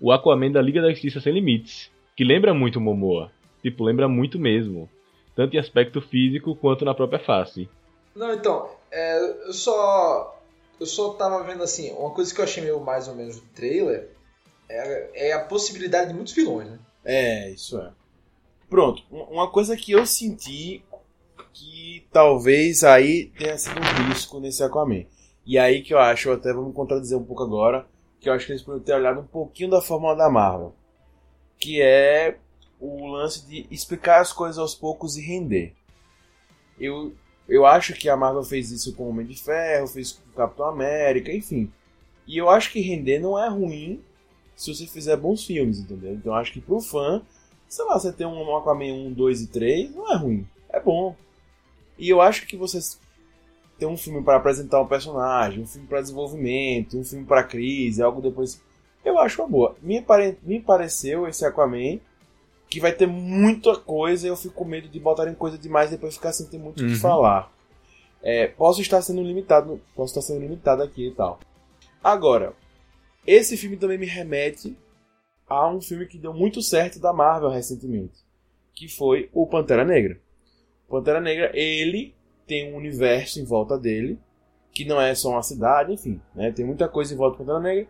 o 0.00 0.12
Aquaman 0.12 0.52
da 0.52 0.62
Liga 0.62 0.80
da 0.80 0.90
Justiça 0.90 1.20
Sem 1.20 1.32
Limites. 1.32 1.90
Que 2.16 2.22
lembra 2.22 2.54
muito 2.54 2.76
o 2.76 2.80
Momoa. 2.80 3.32
Tipo, 3.62 3.82
lembra 3.82 4.08
muito 4.08 4.38
mesmo. 4.38 4.88
Tanto 5.34 5.56
em 5.56 5.58
aspecto 5.58 6.00
físico 6.00 6.54
quanto 6.54 6.84
na 6.84 6.94
própria 6.94 7.18
face. 7.18 7.68
Não, 8.14 8.32
então, 8.32 8.68
é, 8.92 9.48
eu 9.48 9.52
só. 9.52 10.38
Eu 10.78 10.86
só 10.86 11.14
tava 11.14 11.42
vendo 11.42 11.62
assim, 11.62 11.92
uma 11.92 12.10
coisa 12.10 12.32
que 12.32 12.40
eu 12.40 12.44
achei 12.44 12.62
meio 12.62 12.80
mais 12.80 13.08
ou 13.08 13.14
menos 13.14 13.40
do 13.40 13.46
trailer 13.48 14.08
é, 14.70 15.28
é 15.30 15.32
a 15.32 15.40
possibilidade 15.40 16.08
de 16.08 16.14
muitos 16.14 16.32
vilões, 16.32 16.68
né? 16.70 16.78
É, 17.04 17.50
isso 17.50 17.78
é. 17.78 17.90
Pronto, 18.68 19.02
um- 19.10 19.22
uma 19.34 19.50
coisa 19.50 19.76
que 19.76 19.92
eu 19.92 20.06
senti 20.06 20.84
que 21.52 22.06
talvez 22.12 22.84
aí 22.84 23.26
tenha 23.36 23.58
sido 23.58 23.78
um 23.80 24.08
risco 24.08 24.38
nesse 24.38 24.62
Aquaman. 24.62 25.04
E 25.44 25.58
aí 25.58 25.82
que 25.82 25.92
eu 25.92 25.98
acho, 25.98 26.30
até 26.30 26.52
me 26.52 26.72
contradizer 26.72 27.18
um 27.18 27.24
pouco 27.24 27.42
agora, 27.42 27.86
que 28.20 28.28
eu 28.28 28.32
acho 28.32 28.46
que 28.46 28.52
eles 28.52 28.62
poderiam 28.62 28.84
ter 28.84 28.94
olhado 28.94 29.20
um 29.20 29.26
pouquinho 29.26 29.70
da 29.70 29.80
fórmula 29.80 30.14
da 30.14 30.30
Marvel, 30.30 30.74
que 31.58 31.80
é 31.82 32.38
o 32.78 33.08
lance 33.08 33.46
de 33.46 33.66
explicar 33.70 34.20
as 34.20 34.32
coisas 34.32 34.58
aos 34.58 34.74
poucos 34.74 35.16
e 35.16 35.20
render. 35.20 35.74
Eu, 36.78 37.12
eu 37.48 37.66
acho 37.66 37.94
que 37.94 38.08
a 38.08 38.16
Marvel 38.16 38.42
fez 38.44 38.70
isso 38.70 38.94
com 38.94 39.04
o 39.04 39.08
Homem 39.10 39.26
de 39.26 39.34
Ferro, 39.42 39.86
fez 39.88 40.12
com 40.12 40.30
o 40.30 40.34
Capitão 40.34 40.66
América, 40.66 41.32
enfim. 41.32 41.70
E 42.26 42.38
eu 42.38 42.48
acho 42.48 42.70
que 42.70 42.80
render 42.80 43.18
não 43.18 43.38
é 43.38 43.48
ruim 43.48 44.02
se 44.60 44.74
você 44.74 44.86
fizer 44.86 45.16
bons 45.16 45.44
filmes, 45.44 45.78
entendeu? 45.78 46.12
Então 46.12 46.34
acho 46.34 46.52
que 46.52 46.60
pro 46.60 46.80
fã, 46.80 47.22
sei 47.66 47.84
lá, 47.86 47.98
você 47.98 48.12
ter 48.12 48.26
um 48.26 48.56
Aquaman 48.56 48.92
1, 48.92 49.12
2 49.14 49.40
e 49.42 49.46
3, 49.46 49.94
não 49.94 50.12
é 50.12 50.16
ruim. 50.16 50.46
É 50.68 50.78
bom. 50.78 51.16
E 51.98 52.08
eu 52.10 52.20
acho 52.20 52.46
que 52.46 52.56
você 52.56 52.78
ter 53.78 53.86
um 53.86 53.96
filme 53.96 54.22
para 54.22 54.36
apresentar 54.36 54.80
um 54.80 54.86
personagem, 54.86 55.62
um 55.62 55.66
filme 55.66 55.86
para 55.88 56.02
desenvolvimento, 56.02 56.98
um 56.98 57.04
filme 57.04 57.24
para 57.24 57.42
crise, 57.42 58.02
algo 58.02 58.20
depois. 58.20 58.60
Eu 59.02 59.18
acho 59.18 59.40
uma 59.40 59.48
boa. 59.48 59.76
Me, 59.80 60.02
pare... 60.02 60.36
Me 60.42 60.60
pareceu 60.60 61.26
esse 61.26 61.44
Aquaman 61.46 61.98
que 62.68 62.78
vai 62.78 62.92
ter 62.92 63.06
muita 63.06 63.74
coisa 63.76 64.26
e 64.26 64.30
eu 64.30 64.36
fico 64.36 64.54
com 64.54 64.64
medo 64.66 64.88
de 64.88 65.00
botarem 65.00 65.34
coisa 65.34 65.56
demais 65.56 65.88
e 65.88 65.92
depois 65.92 66.14
ficar 66.14 66.32
sem 66.32 66.46
ter 66.46 66.58
muito 66.58 66.80
o 66.80 66.84
Uhum. 66.86 66.90
que 66.92 66.96
falar. 66.98 67.50
É, 68.22 68.46
posso 68.46 68.82
estar 68.82 69.00
sendo 69.00 69.22
limitado, 69.22 69.80
posso 69.96 70.10
estar 70.10 70.20
sendo 70.20 70.40
limitado 70.40 70.82
aqui 70.82 71.08
e 71.08 71.10
tal. 71.12 71.40
Agora, 72.04 72.52
esse 73.26 73.56
filme 73.56 73.76
também 73.76 73.98
me 73.98 74.06
remete 74.06 74.76
a 75.48 75.68
um 75.68 75.80
filme 75.80 76.06
que 76.06 76.18
deu 76.18 76.32
muito 76.32 76.62
certo 76.62 77.00
da 77.00 77.12
Marvel 77.12 77.50
recentemente, 77.50 78.18
que 78.74 78.88
foi 78.88 79.28
o 79.32 79.46
Pantera 79.46 79.84
Negra. 79.84 80.20
O 80.88 80.92
Pantera 80.92 81.20
Negra, 81.20 81.50
ele 81.54 82.14
tem 82.46 82.72
um 82.72 82.76
universo 82.76 83.40
em 83.40 83.44
volta 83.44 83.78
dele, 83.78 84.18
que 84.72 84.84
não 84.84 85.00
é 85.00 85.14
só 85.14 85.30
uma 85.30 85.42
cidade, 85.42 85.92
enfim, 85.92 86.20
né? 86.34 86.52
Tem 86.52 86.64
muita 86.64 86.88
coisa 86.88 87.12
em 87.12 87.16
volta 87.16 87.36
do 87.36 87.38
Pantera 87.38 87.60
Negra 87.60 87.88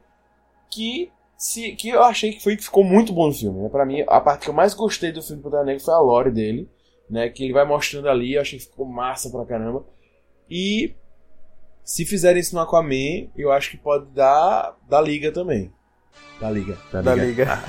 que 0.70 1.10
se 1.36 1.72
que 1.72 1.88
eu 1.88 2.02
achei 2.02 2.32
que 2.32 2.42
foi 2.42 2.56
que 2.56 2.64
ficou 2.64 2.84
muito 2.84 3.12
bom 3.12 3.26
no 3.26 3.32
filme, 3.32 3.62
né? 3.62 3.68
Para 3.68 3.84
mim, 3.84 4.04
a 4.06 4.20
parte 4.20 4.44
que 4.44 4.50
eu 4.50 4.54
mais 4.54 4.74
gostei 4.74 5.12
do 5.12 5.22
filme 5.22 5.42
Pantera 5.42 5.64
Negra 5.64 5.82
foi 5.82 5.94
a 5.94 5.98
lore 5.98 6.30
dele, 6.30 6.68
né, 7.08 7.28
que 7.28 7.42
ele 7.42 7.52
vai 7.52 7.66
mostrando 7.66 8.08
ali, 8.08 8.34
eu 8.34 8.40
achei 8.40 8.58
que 8.58 8.66
ficou 8.66 8.86
massa 8.86 9.30
pra 9.30 9.44
caramba. 9.44 9.84
E 10.48 10.94
se 11.84 12.04
fizerem 12.04 12.40
isso 12.40 12.54
no 12.54 12.60
Aquaman, 12.60 13.28
eu 13.36 13.50
acho 13.52 13.70
que 13.70 13.76
pode 13.76 14.06
dar 14.06 14.76
da 14.88 15.00
liga 15.00 15.32
também. 15.32 15.72
Da 16.40 16.50
liga. 16.50 16.78
Da, 16.92 17.02
Da 17.02 17.14
liga. 17.14 17.44
liga. 17.44 17.62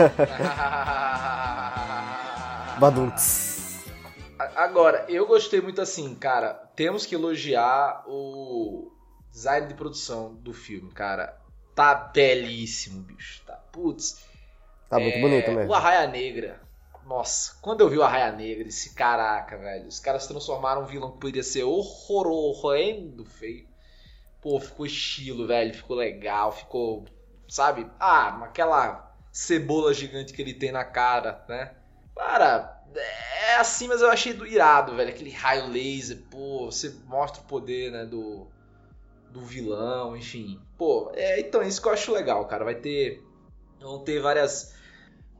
Badunts. 2.80 3.86
Agora, 4.56 5.06
eu 5.08 5.28
gostei 5.28 5.62
muito 5.62 5.82
assim, 5.82 6.16
cara. 6.16 6.54
Temos 6.76 7.06
que 7.06 7.14
elogiar 7.16 8.04
o 8.08 8.92
design 9.32 9.68
de 9.68 9.74
produção 9.76 10.34
do 10.36 10.54
filme, 10.54 10.92
cara. 10.92 11.38
Tá 11.76 11.94
belíssimo, 11.94 13.02
bicho. 13.02 13.44
Tá, 13.46 13.54
putz. 13.72 14.24
Tá 14.90 15.00
muito 15.00 15.18
É, 15.18 15.22
bonito 15.22 15.52
mesmo. 15.52 15.72
O 15.72 15.74
Arraia 15.74 16.08
Negra. 16.08 16.60
Nossa, 17.06 17.56
quando 17.62 17.82
eu 17.82 17.90
vi 17.90 17.98
o 17.98 18.04
Arraia 18.04 18.32
Negra, 18.32 18.68
esse 18.68 18.94
caraca, 18.96 19.58
velho. 19.58 19.88
Os 19.88 20.00
caras 20.00 20.28
transformaram 20.28 20.84
um 20.84 20.86
vilão 20.86 21.12
que 21.12 21.20
poderia 21.20 21.44
ser 21.44 21.64
horroroso, 21.64 23.26
feio. 23.26 23.68
Pô, 24.42 24.60
ficou 24.60 24.86
estilo, 24.86 25.48
velho. 25.48 25.74
Ficou 25.74 25.96
legal, 25.96 26.52
ficou. 26.52 27.06
Sabe? 27.48 27.88
Ah, 28.00 28.44
aquela 28.44 29.16
cebola 29.32 29.94
gigante 29.94 30.34
que 30.34 30.42
ele 30.42 30.54
tem 30.54 30.72
na 30.72 30.84
cara, 30.84 31.44
né? 31.48 31.76
Cara, 32.16 32.82
é 32.96 33.56
assim, 33.56 33.88
mas 33.88 34.02
eu 34.02 34.10
achei 34.10 34.34
do 34.34 34.46
irado, 34.46 34.96
velho. 34.96 35.10
Aquele 35.10 35.32
raio 35.32 35.68
laser, 35.68 36.18
pô, 36.30 36.66
você 36.66 36.94
mostra 37.06 37.42
o 37.42 37.46
poder, 37.46 37.92
né, 37.92 38.06
do, 38.06 38.48
do 39.30 39.42
vilão, 39.42 40.16
enfim. 40.16 40.60
Pô, 40.78 41.12
é, 41.16 41.40
então, 41.40 41.62
isso 41.62 41.82
que 41.82 41.88
eu 41.88 41.94
acho 41.94 42.12
legal, 42.12 42.46
cara. 42.48 42.66
Vai 42.66 42.76
ter. 42.76 43.24
Vão 43.80 44.04
ter 44.04 44.20
várias. 44.20 44.76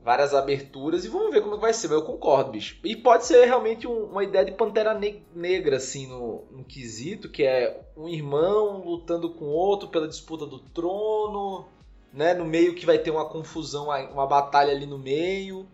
Várias 0.04 0.34
aberturas 0.34 1.04
e 1.04 1.08
vamos 1.08 1.30
ver 1.30 1.42
como 1.42 1.54
é 1.54 1.58
vai 1.58 1.72
ser, 1.72 1.86
mas 1.88 1.98
eu 1.98 2.02
concordo, 2.04 2.50
bicho. 2.50 2.76
E 2.82 2.96
pode 2.96 3.24
ser 3.24 3.44
realmente 3.44 3.86
um- 3.86 4.06
uma 4.06 4.24
ideia 4.24 4.44
de 4.44 4.50
pantera 4.52 4.94
ne- 4.94 5.22
negra, 5.34 5.76
assim, 5.76 6.08
no, 6.08 6.42
no 6.50 6.64
quesito, 6.64 7.28
que 7.28 7.44
é 7.44 7.80
um 7.96 8.08
irmão 8.08 8.82
lutando 8.84 9.30
com 9.30 9.44
outro 9.44 9.88
pela 9.88 10.08
disputa 10.08 10.44
do 10.44 10.58
trono, 10.58 11.64
né? 12.12 12.34
No 12.34 12.44
meio 12.44 12.74
que 12.74 12.84
vai 12.84 12.98
ter 12.98 13.12
uma 13.12 13.24
confusão, 13.28 13.84
uma 14.12 14.26
batalha 14.26 14.72
ali 14.72 14.86
no 14.86 14.98
meio. 14.98 15.66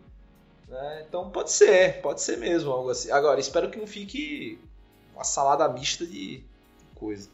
Né? 0.69 1.05
Então 1.09 1.31
pode 1.31 1.51
ser, 1.51 2.03
pode 2.03 2.21
ser 2.21 2.37
mesmo 2.37 2.71
algo 2.71 2.91
assim. 2.91 3.11
Agora, 3.11 3.41
espero 3.41 3.71
que 3.71 3.79
não 3.79 3.87
fique 3.87 4.59
uma 5.15 5.25
salada 5.25 5.67
mista 5.69 6.05
de 6.07 6.43
coisa. 6.95 7.31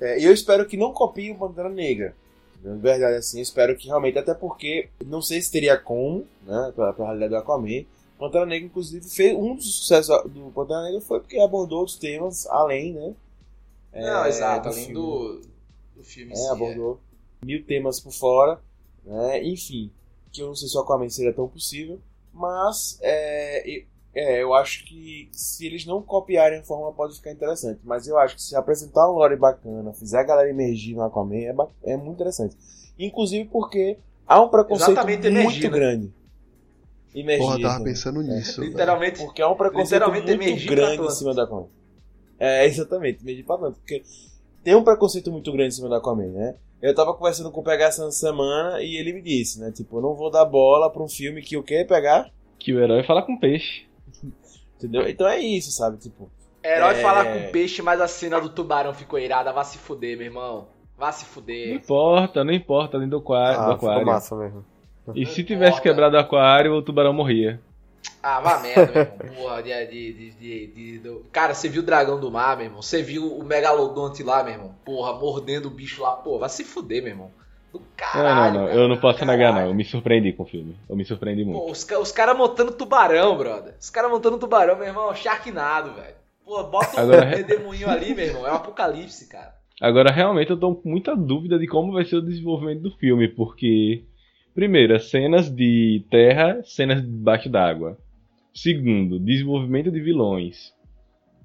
É, 0.00 0.24
eu 0.24 0.32
espero 0.32 0.64
que 0.66 0.76
não 0.78 0.92
copiem 0.94 1.32
o 1.32 1.38
Pantera 1.38 1.68
Negra. 1.68 2.16
De 2.62 2.76
verdade, 2.78 3.16
assim, 3.16 3.40
espero 3.40 3.76
que 3.76 3.86
realmente, 3.86 4.18
até 4.18 4.34
porque 4.34 4.88
não 5.04 5.22
sei 5.22 5.40
se 5.40 5.50
teria 5.50 5.76
como, 5.76 6.26
né, 6.44 6.72
pela, 6.74 6.92
pela 6.92 7.08
realidade 7.08 7.30
do 7.30 7.36
Aquaman. 7.36 7.84
Pantera 8.18 8.44
Negra, 8.44 8.66
inclusive, 8.66 9.08
fez 9.08 9.36
um 9.36 9.54
dos 9.54 9.76
sucessos 9.76 10.24
do 10.32 10.50
Pantera 10.50 10.82
Negra 10.82 11.00
foi 11.00 11.20
porque 11.20 11.38
abordou 11.38 11.80
outros 11.80 11.96
temas 11.96 12.46
além, 12.46 12.92
né? 12.92 13.14
não, 13.92 14.24
é, 14.24 14.28
exato, 14.28 14.68
além 14.68 14.92
do, 14.92 15.40
do 15.96 16.02
filme 16.02 16.32
É, 16.32 16.36
si, 16.36 16.46
é. 16.46 16.50
abordou 16.50 17.00
mil 17.42 17.64
temas 17.64 18.00
por 18.00 18.12
fora, 18.12 18.60
né? 19.04 19.44
Enfim, 19.44 19.90
que 20.32 20.42
eu 20.42 20.48
não 20.48 20.54
sei 20.54 20.68
se 20.68 20.76
o 20.76 20.80
Aquaman 20.80 21.08
seria 21.08 21.32
tão 21.32 21.48
possível, 21.48 22.00
mas 22.32 22.98
é, 23.02 23.84
é, 24.18 24.42
eu 24.42 24.52
acho 24.52 24.84
que 24.84 25.28
se 25.32 25.66
eles 25.66 25.86
não 25.86 26.02
copiarem 26.02 26.58
a 26.58 26.64
fórmula 26.64 26.92
pode 26.92 27.14
ficar 27.14 27.30
interessante. 27.30 27.80
Mas 27.84 28.08
eu 28.08 28.18
acho 28.18 28.34
que 28.34 28.42
se 28.42 28.56
apresentar 28.56 29.08
um 29.08 29.14
lore 29.14 29.36
bacana, 29.36 29.92
fizer 29.92 30.18
a 30.18 30.24
galera 30.24 30.50
emergir 30.50 30.94
no 30.94 31.02
Aquaman, 31.02 31.36
é, 31.36 31.54
é 31.84 31.96
muito 31.96 32.14
interessante. 32.14 32.56
Inclusive 32.98 33.48
porque 33.48 33.98
há 34.26 34.40
um 34.42 34.48
preconceito 34.48 34.90
Exatamente, 34.90 35.22
muito 35.22 35.38
emergir, 35.38 35.62
né? 35.64 35.70
grande. 35.70 36.12
Emergir, 37.14 37.46
Porra, 37.46 37.60
tava 37.60 37.78
né? 37.78 37.84
pensando 37.84 38.22
nisso. 38.22 38.60
velho. 38.60 38.72
Literalmente, 38.72 39.18
Porque 39.18 39.40
há 39.40 39.48
um 39.48 39.56
preconceito 39.56 40.10
muito 40.10 40.36
grande 40.66 41.02
em 41.02 41.10
cima 41.10 41.34
da 41.34 41.44
Aquaman. 41.44 41.68
É, 42.38 42.66
exatamente, 42.66 43.22
emergir 43.22 43.44
pra 43.44 43.54
Atlanta. 43.54 43.76
Porque 43.78 44.02
tem 44.64 44.74
um 44.74 44.84
preconceito 44.84 45.30
muito 45.30 45.50
grande 45.52 45.68
em 45.68 45.76
cima 45.76 45.88
da 45.88 45.98
Aquaman, 45.98 46.28
né? 46.28 46.54
Eu 46.80 46.94
tava 46.94 47.12
conversando 47.14 47.50
com 47.50 47.60
o 47.60 47.64
PH 47.64 47.84
essa 47.86 48.10
semana 48.10 48.80
e 48.80 48.96
ele 48.96 49.12
me 49.12 49.22
disse, 49.22 49.58
né? 49.58 49.72
Tipo, 49.72 49.98
eu 49.98 50.02
não 50.02 50.14
vou 50.14 50.30
dar 50.30 50.44
bola 50.44 50.90
pra 50.90 51.02
um 51.02 51.08
filme 51.08 51.42
que 51.42 51.56
o 51.56 51.62
quê? 51.62 51.84
Pegar? 51.84 52.30
Que 52.58 52.72
o 52.72 52.80
herói 52.80 53.02
fala 53.02 53.22
com 53.22 53.36
peixe. 53.36 53.87
Entendeu? 54.78 55.08
Então 55.08 55.26
é 55.26 55.38
isso, 55.40 55.70
sabe? 55.72 55.96
Tipo, 55.98 56.30
herói 56.64 56.94
É. 56.94 57.02
falar 57.02 57.24
com 57.24 57.50
peixe, 57.50 57.82
mas 57.82 58.00
a 58.00 58.06
cena 58.08 58.40
do 58.40 58.48
tubarão 58.48 58.94
ficou 58.94 59.18
irada. 59.18 59.52
Vá 59.52 59.64
se 59.64 59.76
fuder, 59.78 60.16
meu 60.16 60.26
irmão. 60.26 60.68
Vá 60.96 61.12
se 61.12 61.24
Não 61.24 61.30
fuder. 61.32 61.74
importa, 61.74 62.44
não 62.44 62.52
importa, 62.52 62.98
dentro 62.98 63.18
do, 63.18 63.24
do 63.24 63.34
Ah, 63.34 63.52
ficou 63.72 63.88
aquário. 63.88 64.06
massa 64.06 64.36
mesmo. 64.36 64.64
E 65.14 65.24
Não 65.24 65.30
se 65.30 65.42
tivesse 65.44 65.70
importa. 65.72 65.82
quebrado 65.82 66.16
o 66.16 66.20
aquário, 66.20 66.74
o 66.74 66.82
tubarão 66.82 67.12
morria. 67.12 67.60
Ah, 68.22 68.40
vá 68.40 68.58
merda, 68.60 68.92
meu 68.92 69.02
irmão. 69.02 69.36
Porra, 69.42 69.62
de, 69.62 69.86
de, 69.86 70.12
de, 70.12 70.30
de- 70.32 70.66
de- 70.68 70.98
do- 70.98 71.24
Cara, 71.32 71.54
você 71.54 71.68
viu 71.68 71.82
o 71.82 71.84
dragão 71.84 72.18
do 72.20 72.30
mar, 72.30 72.56
meu 72.56 72.66
irmão? 72.66 72.82
Você 72.82 73.02
viu 73.02 73.26
o 73.36 73.44
megalodonte 73.44 74.22
lá, 74.22 74.42
meu 74.42 74.52
irmão? 74.52 74.74
Porra, 74.84 75.12
mordendo 75.14 75.66
o 75.66 75.70
bicho 75.70 76.02
lá. 76.02 76.12
Pô, 76.12 76.38
vai 76.38 76.48
se 76.48 76.64
fuder, 76.64 77.02
meu 77.02 77.12
irmão. 77.12 77.30
Do 77.72 77.78
Não, 77.80 77.86
caralho. 77.96 78.54
não, 78.54 78.60
não. 78.62 78.66
cara, 78.68 78.80
Eu 78.80 78.88
não 78.88 78.96
posso 78.96 79.24
negar, 79.24 79.48
não. 79.48 79.54
caralho. 79.54 79.70
Eu 79.70 79.74
me 79.74 79.84
surpreendi 79.84 80.32
com 80.32 80.42
o 80.42 80.46
filme. 80.46 80.76
Eu 80.88 80.96
me 80.96 81.04
surpreendi 81.04 81.44
muito. 81.44 81.58
Pô, 81.60 81.70
os, 81.70 81.86
os 82.00 82.12
caras 82.12 82.36
montando 82.36 82.72
tubarão, 82.72 83.36
brother. 83.36 83.74
Os 83.80 83.90
caras 83.90 84.10
montando 84.10 84.38
tubarão, 84.38 84.76
meu 84.76 84.86
irmão. 84.86 85.14
Sharknado, 85.14 85.92
velho. 85.94 86.14
Pô, 86.44 86.62
bota 86.64 86.96
um 86.96 87.00
Agora- 87.04 87.24
redemoinho 87.36 87.88
ali, 87.90 88.14
meu 88.14 88.24
irmão. 88.26 88.46
É 88.46 88.52
um 88.52 88.56
apocalipse, 88.56 89.28
cara. 89.28 89.52
Agora, 89.80 90.10
realmente, 90.10 90.50
eu 90.50 90.56
tô 90.58 90.74
com 90.74 90.88
muita 90.88 91.14
dúvida 91.14 91.58
de 91.58 91.66
como 91.66 91.92
vai 91.92 92.04
ser 92.04 92.16
o 92.16 92.22
desenvolvimento 92.22 92.80
do 92.82 92.90
filme, 92.96 93.28
porque, 93.28 94.02
primeiro, 94.54 94.94
as 94.96 95.08
cenas 95.10 95.48
de 95.54 96.04
terra, 96.10 96.60
cenas 96.64 97.00
debaixo 97.02 97.48
d'água. 97.48 97.96
Segundo, 98.52 99.20
desenvolvimento 99.20 99.90
de 99.90 100.00
vilões. 100.00 100.72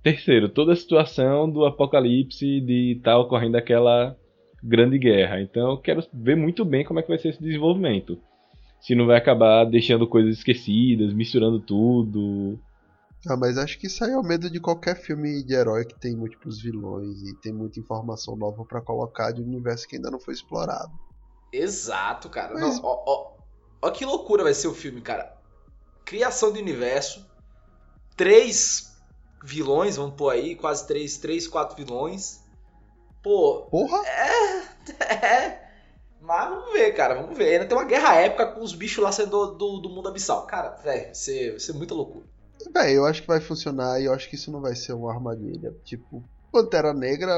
Terceiro, 0.01 0.49
toda 0.49 0.73
a 0.73 0.75
situação 0.75 1.47
do 1.49 1.63
apocalipse 1.65 2.59
de 2.61 2.93
estar 2.97 3.17
ocorrendo 3.19 3.55
aquela 3.57 4.17
grande 4.63 4.97
guerra. 4.97 5.41
Então, 5.41 5.71
eu 5.71 5.77
quero 5.77 6.03
ver 6.13 6.35
muito 6.37 6.63
bem 6.63 6.85
como 6.85 6.99
é 6.99 7.03
que 7.03 7.09
vai 7.09 7.19
ser 7.19 7.29
esse 7.29 7.41
desenvolvimento. 7.41 8.17
Se 8.81 8.95
não 8.95 9.05
vai 9.05 9.17
acabar 9.17 9.65
deixando 9.65 10.07
coisas 10.07 10.37
esquecidas, 10.37 11.13
misturando 11.13 11.59
tudo. 11.59 12.59
Ah, 13.29 13.37
mas 13.37 13.57
acho 13.57 13.79
que 13.79 13.87
isso 13.87 14.03
aí 14.03 14.11
é 14.11 14.17
o 14.17 14.23
medo 14.23 14.49
de 14.49 14.59
qualquer 14.59 14.97
filme 14.97 15.41
de 15.43 15.53
herói 15.53 15.85
que 15.85 15.97
tem 15.97 16.13
múltiplos 16.15 16.61
vilões 16.61 17.21
e 17.21 17.33
tem 17.41 17.53
muita 17.53 17.79
informação 17.79 18.35
nova 18.35 18.65
pra 18.65 18.81
colocar 18.81 19.31
de 19.31 19.41
um 19.41 19.45
universo 19.45 19.87
que 19.87 19.95
ainda 19.95 20.11
não 20.11 20.19
foi 20.19 20.33
explorado. 20.33 20.91
Exato, 21.53 22.29
cara. 22.29 22.53
Mas- 22.55 22.61
Não, 22.81 22.83
ó, 22.83 23.03
ó, 23.05 23.31
ó 23.83 23.89
que 23.91 24.03
loucura 24.05 24.43
vai 24.43 24.53
ser 24.53 24.67
o 24.67 24.73
filme, 24.73 24.99
cara. 24.99 25.31
Criação 26.03 26.51
de 26.51 26.59
universo. 26.59 27.25
Três 28.17 28.91
vilões, 29.43 29.95
vamos 29.95 30.15
pôr 30.15 30.29
aí, 30.29 30.55
quase 30.55 30.85
três, 30.85 31.17
três, 31.17 31.47
quatro 31.47 31.77
vilões. 31.77 32.42
Pô, 33.23 33.67
Porra! 33.71 33.97
é. 34.05 35.63
Mas 36.21 36.49
vamos 36.49 36.73
ver, 36.73 36.91
cara, 36.93 37.15
vamos 37.15 37.37
ver. 37.37 37.53
Ainda 37.53 37.65
tem 37.65 37.77
uma 37.77 37.85
guerra 37.85 38.15
épica 38.15 38.47
com 38.47 38.61
os 38.61 38.73
bichos 38.75 39.03
lá 39.03 39.11
saindo 39.11 39.31
do, 39.31 39.57
do, 39.57 39.77
do 39.79 39.89
mundo 39.89 40.09
abissal. 40.09 40.45
Cara, 40.45 40.69
velho, 40.83 41.05
vai 41.05 41.15
ser, 41.15 41.51
vai 41.51 41.59
ser 41.59 41.73
muita 41.73 41.93
loucura. 41.93 42.25
Véi, 42.73 42.95
eu 42.95 43.05
acho 43.05 43.21
que 43.21 43.27
vai 43.27 43.41
funcionar 43.41 43.99
e 43.99 44.05
eu 44.05 44.13
acho 44.13 44.29
que 44.29 44.35
isso 44.35 44.51
não 44.51 44.61
vai 44.61 44.75
ser 44.75 44.93
uma 44.93 45.11
armadilha. 45.13 45.75
Tipo, 45.83 46.23
Pantera 46.51 46.93
Negra, 46.93 47.33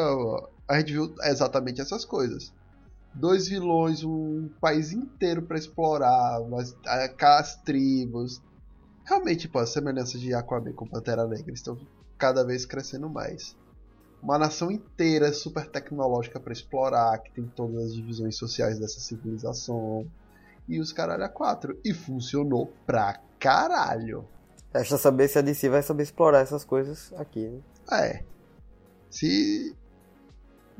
a 0.67 0.79
gente 0.79 0.93
viu 0.93 1.15
exatamente 1.23 1.81
essas 1.81 2.05
coisas. 2.05 2.53
dois 3.13 3.47
vilões, 3.47 4.03
um 4.03 4.49
país 4.59 4.91
inteiro 4.91 5.41
para 5.41 5.57
explorar, 5.57 6.41
mas 6.49 6.75
as 6.85 7.55
tribos. 7.63 8.41
Realmente, 9.03 9.47
pô, 9.47 9.59
as 9.59 9.69
semelhanças 9.69 10.19
de 10.19 10.33
Aquaman 10.33 10.73
com 10.73 10.87
Pantera 10.87 11.27
Negra 11.27 11.53
estão 11.53 11.77
cada 12.17 12.43
vez 12.43 12.65
crescendo 12.65 13.09
mais. 13.09 13.55
Uma 14.25 14.39
nação 14.39 14.71
inteira 14.71 15.31
super 15.31 15.69
tecnológica 15.69 16.39
para 16.39 16.51
explorar, 16.51 17.19
que 17.19 17.29
tem 17.29 17.45
todas 17.45 17.83
as 17.83 17.93
divisões 17.93 18.35
sociais 18.35 18.79
dessa 18.79 18.99
civilização. 18.99 20.07
E 20.67 20.79
os 20.79 20.91
caralho 20.91 21.23
a 21.23 21.29
quatro. 21.29 21.79
E 21.85 21.93
funcionou 21.93 22.73
pra 22.87 23.19
caralho. 23.39 24.27
Resta 24.73 24.97
saber 24.97 25.27
se 25.27 25.37
a 25.37 25.43
DC 25.43 25.69
vai 25.69 25.83
saber 25.83 26.01
explorar 26.01 26.39
essas 26.39 26.65
coisas 26.65 27.13
aqui, 27.17 27.47
né? 27.47 27.61
É. 27.91 28.23
Se 29.11 29.75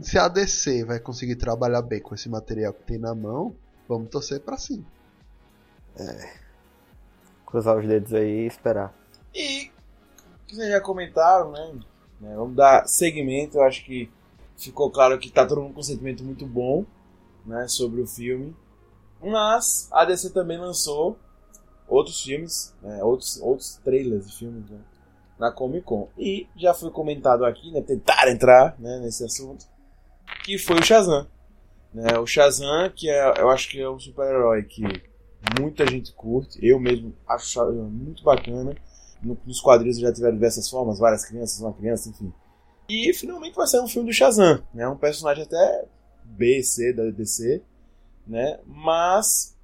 se 0.01 0.17
a 0.17 0.27
DC 0.27 0.83
vai 0.83 0.99
conseguir 0.99 1.35
trabalhar 1.35 1.83
bem 1.83 2.01
com 2.01 2.15
esse 2.15 2.27
material 2.27 2.73
que 2.73 2.81
tem 2.81 2.97
na 2.97 3.13
mão, 3.13 3.55
vamos 3.87 4.09
torcer 4.09 4.39
para 4.41 4.57
sim. 4.57 4.83
É. 5.99 6.33
Cruzar 7.45 7.77
os 7.77 7.87
dedos 7.87 8.11
aí 8.11 8.45
e 8.45 8.47
esperar. 8.47 8.91
E 9.35 9.71
vocês 10.49 10.67
já 10.67 10.81
comentaram, 10.81 11.51
né? 11.51 11.79
Né? 12.19 12.35
Vamos 12.35 12.55
dar 12.55 12.87
segmento. 12.87 13.57
Eu 13.57 13.63
acho 13.63 13.83
que 13.83 14.09
ficou 14.57 14.89
claro 14.91 15.17
que 15.19 15.29
tá 15.29 15.45
todo 15.45 15.61
mundo 15.61 15.73
com 15.73 15.79
um 15.79 15.83
sentimento 15.83 16.23
muito 16.23 16.45
bom, 16.45 16.85
né? 17.45 17.67
Sobre 17.67 18.01
o 18.01 18.07
filme. 18.07 18.55
Mas 19.21 19.87
a 19.91 20.05
DC 20.05 20.31
também 20.31 20.57
lançou 20.57 21.17
outros 21.87 22.21
filmes, 22.21 22.73
né? 22.81 23.03
outros, 23.03 23.39
outros 23.41 23.79
trailers 23.83 24.27
de 24.27 24.35
filmes 24.35 24.69
né? 24.69 24.79
na 25.39 25.51
Comic 25.51 25.85
Con. 25.85 26.09
E 26.17 26.47
já 26.55 26.73
foi 26.73 26.91
comentado 26.91 27.45
aqui, 27.45 27.71
né? 27.71 27.81
Tentar 27.81 28.29
entrar 28.29 28.75
né? 28.79 28.99
nesse 28.99 29.23
assunto 29.23 29.65
que 30.43 30.57
foi 30.57 30.79
o 30.79 30.83
Shazam. 30.83 31.27
Né? 31.93 32.17
O 32.19 32.25
Shazam, 32.25 32.89
que 32.95 33.09
é, 33.09 33.41
eu 33.41 33.49
acho 33.49 33.69
que 33.69 33.79
é 33.79 33.89
um 33.89 33.99
super-herói 33.99 34.63
que 34.63 34.83
muita 35.59 35.85
gente 35.87 36.11
curte, 36.13 36.59
eu 36.61 36.79
mesmo 36.79 37.15
acho 37.27 37.63
muito 37.71 38.23
bacana. 38.23 38.75
Nos 39.45 39.59
quadrinhos 39.59 39.97
já 39.97 40.13
tiveram 40.13 40.35
diversas 40.35 40.69
formas, 40.69 40.99
várias 40.99 41.25
crianças, 41.25 41.59
uma 41.59 41.73
criança, 41.73 42.09
enfim. 42.09 42.31
E 42.87 43.11
finalmente 43.13 43.55
vai 43.55 43.65
sair 43.65 43.81
um 43.81 43.87
filme 43.87 44.09
do 44.09 44.13
Shazam, 44.13 44.63
né? 44.73 44.87
Um 44.87 44.97
personagem 44.97 45.43
até 45.43 45.85
B, 46.23 46.61
C 46.61 46.93
da 46.93 47.09
DC, 47.09 47.61
né? 48.27 48.59
Mas 48.65 49.57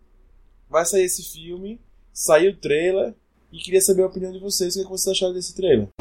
vai 0.67 0.83
sair 0.85 1.03
esse 1.03 1.23
filme, 1.31 1.79
saiu 2.11 2.51
o 2.51 2.57
trailer 2.57 3.13
e 3.51 3.59
queria 3.59 3.81
saber 3.81 4.03
a 4.03 4.07
opinião 4.07 4.31
de 4.31 4.39
vocês, 4.39 4.73
o 4.73 4.77
que, 4.77 4.81
é 4.81 4.83
que 4.85 4.89
vocês 4.89 5.15
acharam 5.15 5.33
desse 5.33 5.55
trailer. 5.55 5.89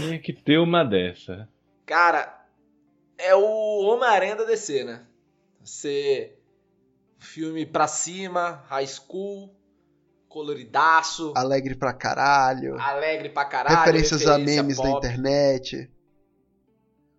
Tinha 0.00 0.18
que 0.18 0.32
ter 0.32 0.58
uma 0.58 0.84
dessa. 0.84 1.48
Cara, 1.84 2.46
é 3.18 3.34
o 3.34 3.82
Homem-Aranha 3.82 4.36
da 4.36 4.44
DC, 4.44 4.84
né? 4.84 5.04
Você. 5.62 6.36
Filme 7.22 7.64
pra 7.64 7.86
cima, 7.86 8.64
high 8.66 8.86
school, 8.86 9.54
coloridaço. 10.28 11.32
Alegre 11.36 11.76
pra 11.76 11.92
caralho. 11.92 12.78
Alegre 12.80 13.28
pra 13.28 13.44
caralho. 13.44 13.78
Referências 13.78 14.22
referência 14.22 14.60
a 14.60 14.62
memes 14.62 14.76
pop. 14.76 14.90
da 14.90 14.98
internet. 14.98 15.90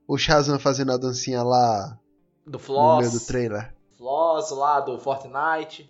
O 0.05 0.17
Shazam 0.17 0.59
fazendo 0.59 0.91
a 0.91 0.97
dancinha 0.97 1.41
lá. 1.41 1.97
Do 2.45 2.59
Floss. 2.59 3.05
No 3.05 3.09
meio 3.09 3.19
do 3.19 3.25
trailer. 3.25 3.73
Floss 3.97 4.51
lá 4.51 4.81
do 4.81 4.99
Fortnite. 4.99 5.89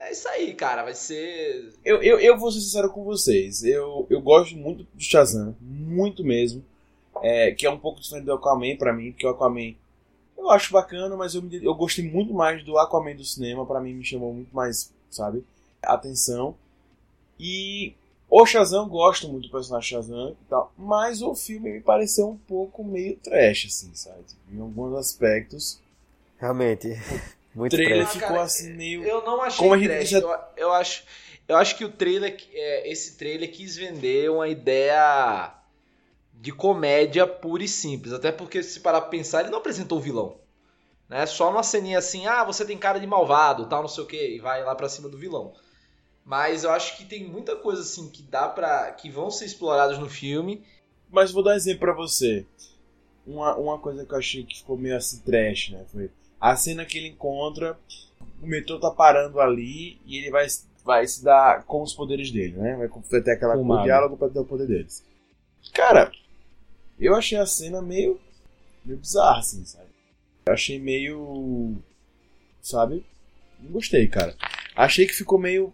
É 0.00 0.12
isso 0.12 0.26
aí, 0.28 0.54
cara. 0.54 0.82
Vai 0.82 0.94
ser. 0.94 1.74
Eu, 1.84 2.02
eu, 2.02 2.18
eu 2.18 2.38
vou 2.38 2.50
ser 2.50 2.60
sincero 2.60 2.90
com 2.90 3.04
vocês. 3.04 3.62
Eu, 3.62 4.06
eu 4.08 4.20
gosto 4.22 4.56
muito 4.56 4.84
do 4.84 5.00
Shazam. 5.00 5.54
Muito 5.60 6.24
mesmo. 6.24 6.64
É, 7.22 7.52
que 7.52 7.66
é 7.66 7.70
um 7.70 7.78
pouco 7.78 8.00
diferente 8.00 8.24
do 8.24 8.32
Aquaman 8.32 8.76
pra 8.78 8.94
mim, 8.94 9.12
porque 9.12 9.26
o 9.26 9.30
Aquaman 9.30 9.74
eu 10.46 10.50
acho 10.50 10.72
bacana, 10.72 11.16
mas 11.16 11.34
eu, 11.34 11.42
eu 11.62 11.74
gostei 11.74 12.08
muito 12.08 12.32
mais 12.32 12.64
do 12.64 12.78
Aquaman 12.78 13.14
do 13.14 13.24
cinema. 13.24 13.66
Pra 13.66 13.80
mim, 13.80 13.94
me 13.94 14.04
chamou 14.04 14.32
muito 14.32 14.54
mais, 14.54 14.92
sabe? 15.10 15.44
Atenção. 15.82 16.56
E 17.38 17.94
o 18.28 18.44
Shazam, 18.44 18.84
eu 18.84 18.88
gosto 18.88 19.28
muito 19.28 19.46
do 19.46 19.52
personagem 19.52 19.90
Shazam 19.90 20.30
e 20.30 20.48
tal, 20.48 20.72
mas 20.76 21.22
o 21.22 21.34
filme 21.34 21.72
me 21.72 21.80
pareceu 21.80 22.28
um 22.28 22.36
pouco 22.36 22.82
meio 22.82 23.16
trash, 23.18 23.66
assim, 23.68 23.90
sabe? 23.94 24.24
Em 24.52 24.60
alguns 24.60 24.94
aspectos. 24.94 25.80
Realmente. 26.38 26.88
Muito 27.54 27.72
o 27.72 27.76
trailer 27.76 28.06
ficou 28.06 28.28
cara, 28.28 28.42
assim 28.42 28.74
meio. 28.74 29.02
Eu 29.02 29.24
não 29.24 29.40
achei 29.40 29.66
Como 29.66 29.82
trash. 29.82 30.10
Já... 30.10 30.18
Eu, 30.18 30.38
eu, 30.58 30.72
acho, 30.74 31.04
eu 31.48 31.56
acho 31.56 31.74
que 31.78 31.86
o 31.86 31.90
trailer, 31.90 32.36
é, 32.52 32.92
esse 32.92 33.16
trailer 33.16 33.50
quis 33.50 33.74
vender 33.74 34.30
uma 34.30 34.46
ideia 34.46 35.54
de 36.46 36.52
comédia 36.52 37.26
pura 37.26 37.64
e 37.64 37.68
simples. 37.68 38.12
Até 38.12 38.30
porque, 38.30 38.62
se 38.62 38.78
parar 38.78 39.00
pra 39.00 39.10
pensar, 39.10 39.40
ele 39.40 39.50
não 39.50 39.58
apresentou 39.58 39.98
o 39.98 40.00
vilão. 40.00 40.36
Né? 41.08 41.26
Só 41.26 41.50
uma 41.50 41.64
ceninha 41.64 41.98
assim, 41.98 42.28
ah, 42.28 42.44
você 42.44 42.64
tem 42.64 42.78
cara 42.78 43.00
de 43.00 43.06
malvado, 43.06 43.66
tal, 43.66 43.82
não 43.82 43.88
sei 43.88 44.04
o 44.04 44.06
que, 44.06 44.36
e 44.36 44.38
vai 44.38 44.62
lá 44.62 44.72
pra 44.72 44.88
cima 44.88 45.08
do 45.08 45.18
vilão. 45.18 45.52
Mas 46.24 46.62
eu 46.62 46.70
acho 46.70 46.96
que 46.96 47.04
tem 47.04 47.28
muita 47.28 47.56
coisa 47.56 47.82
assim 47.82 48.08
que 48.08 48.22
dá 48.22 48.48
para 48.48 48.92
que 48.92 49.10
vão 49.10 49.28
ser 49.28 49.44
exploradas 49.44 49.98
no 49.98 50.08
filme. 50.08 50.62
Mas 51.10 51.32
vou 51.32 51.42
dar 51.42 51.50
um 51.50 51.56
exemplo 51.56 51.80
para 51.80 51.92
você. 51.92 52.46
Uma, 53.26 53.56
uma 53.56 53.78
coisa 53.80 54.06
que 54.06 54.14
eu 54.14 54.18
achei 54.18 54.44
que 54.44 54.58
ficou 54.58 54.78
meio 54.78 54.96
assim 54.96 55.18
trash, 55.22 55.70
né? 55.70 55.84
Foi 55.90 56.08
a 56.40 56.54
cena 56.54 56.84
que 56.84 56.96
ele 56.96 57.08
encontra, 57.08 57.76
o 58.40 58.46
metrô 58.46 58.78
tá 58.78 58.92
parando 58.92 59.40
ali 59.40 59.98
e 60.06 60.16
ele 60.18 60.30
vai, 60.30 60.46
vai 60.84 61.04
se 61.08 61.24
dar 61.24 61.64
com 61.64 61.82
os 61.82 61.92
poderes 61.92 62.30
dele, 62.30 62.56
né? 62.56 62.76
Vai 62.76 63.20
ter 63.20 63.32
aquela 63.32 63.56
com 63.56 63.82
diálogo 63.82 64.16
pra 64.16 64.28
ter 64.28 64.38
o 64.38 64.44
poder 64.44 64.68
deles. 64.68 65.04
Cara, 65.72 66.12
eu 67.04 67.14
achei 67.14 67.36
a 67.38 67.46
cena 67.46 67.82
meio, 67.82 68.18
meio 68.84 68.98
bizarra, 68.98 69.40
assim, 69.40 69.64
sabe? 69.64 69.88
Eu 70.46 70.54
achei 70.54 70.78
meio. 70.78 71.76
Sabe? 72.62 73.04
Não 73.60 73.72
gostei, 73.72 74.06
cara. 74.08 74.34
Achei 74.74 75.06
que 75.06 75.12
ficou 75.12 75.38
meio. 75.38 75.72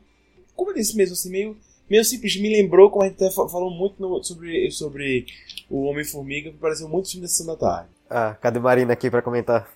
Como 0.56 0.70
eu 0.70 0.74
disse 0.74 0.96
mesmo, 0.96 1.12
assim, 1.14 1.30
meio. 1.30 1.56
Meio 1.88 2.04
simples. 2.04 2.36
Me 2.36 2.48
lembrou, 2.48 2.90
como 2.90 3.04
a 3.04 3.08
gente 3.08 3.22
até 3.22 3.30
falou 3.30 3.70
muito 3.70 4.00
no, 4.00 4.22
sobre, 4.24 4.70
sobre 4.70 5.26
o 5.68 5.84
Homem-Formiga, 5.84 6.50
me 6.50 6.58
pareceu 6.58 6.88
muito 6.88 7.10
filme 7.10 7.22
da 7.22 7.28
Sessão 7.28 7.46
da 7.46 7.56
Tarde. 7.56 7.90
Ah, 8.08 8.34
cadê 8.34 8.58
Marina 8.58 8.92
aqui 8.92 9.10
para 9.10 9.22
comentar? 9.22 9.68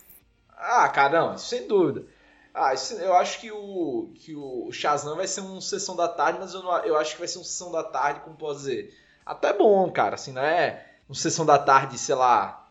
Ah, 0.51 0.89
cara, 0.89 1.21
não, 1.21 1.39
sem 1.39 1.67
dúvida. 1.67 2.07
Ah, 2.55 2.73
isso, 2.73 2.95
eu 2.95 3.15
acho 3.15 3.39
que 3.41 3.53
o, 3.53 4.11
que 4.15 4.35
o 4.35 4.73
Shazam 4.73 5.17
vai 5.17 5.27
ser 5.27 5.43
um 5.43 5.61
Sessão 5.61 5.95
da 5.95 6.09
Tarde, 6.09 6.39
mas 6.41 6.55
eu, 6.55 6.63
não, 6.63 6.75
eu 6.85 6.97
acho 6.97 7.13
que 7.13 7.19
vai 7.19 7.29
ser 7.29 7.39
um 7.39 7.45
Sessão 7.45 7.71
da 7.71 7.85
Tarde, 7.85 8.21
como 8.21 8.35
posso 8.35 8.61
dizer, 8.61 8.95
até 9.27 9.53
bom, 9.53 9.91
cara, 9.91 10.15
assim, 10.15 10.33
não 10.33 10.41
é 10.41 10.87
um 11.09 11.15
Sessão 11.15 11.47
da 11.47 11.59
Tarde, 11.59 11.99
sei 11.99 12.15
lá, 12.15 12.67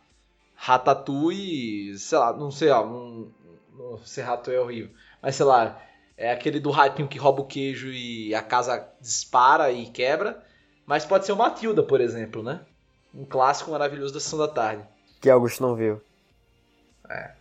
Ratatouille, 0.56 1.98
sei 1.98 2.18
lá, 2.18 2.34
não 2.34 2.52
sei, 2.52 2.70
ó, 2.70 2.86
um, 2.86 3.32
não 3.74 3.98
sei, 4.00 4.24
Rato 4.24 4.52
é 4.52 4.60
horrível, 4.60 4.92
mas 5.22 5.36
sei 5.36 5.46
lá, 5.46 5.82
é 6.18 6.32
aquele 6.32 6.60
do 6.60 6.72
ratinho 6.72 7.08
que 7.08 7.18
rouba 7.18 7.42
o 7.42 7.46
queijo 7.46 7.90
e 7.90 8.34
a 8.34 8.42
casa 8.42 8.88
dispara 9.02 9.72
e 9.72 9.88
quebra, 9.88 10.42
mas 10.86 11.06
pode 11.06 11.26
ser 11.26 11.32
o 11.32 11.38
Matilda, 11.38 11.84
por 11.84 12.00
exemplo, 12.00 12.44
né? 12.44 12.62
Um 13.14 13.26
clássico 13.26 13.72
maravilhoso 13.72 14.14
da 14.14 14.20
Sessão 14.20 14.40
da 14.40 14.48
Tarde. 14.48 14.84
Que 15.20 15.30
Augusto 15.30 15.62
não 15.62 15.76
viu. 15.76 16.02
É, 17.10 17.32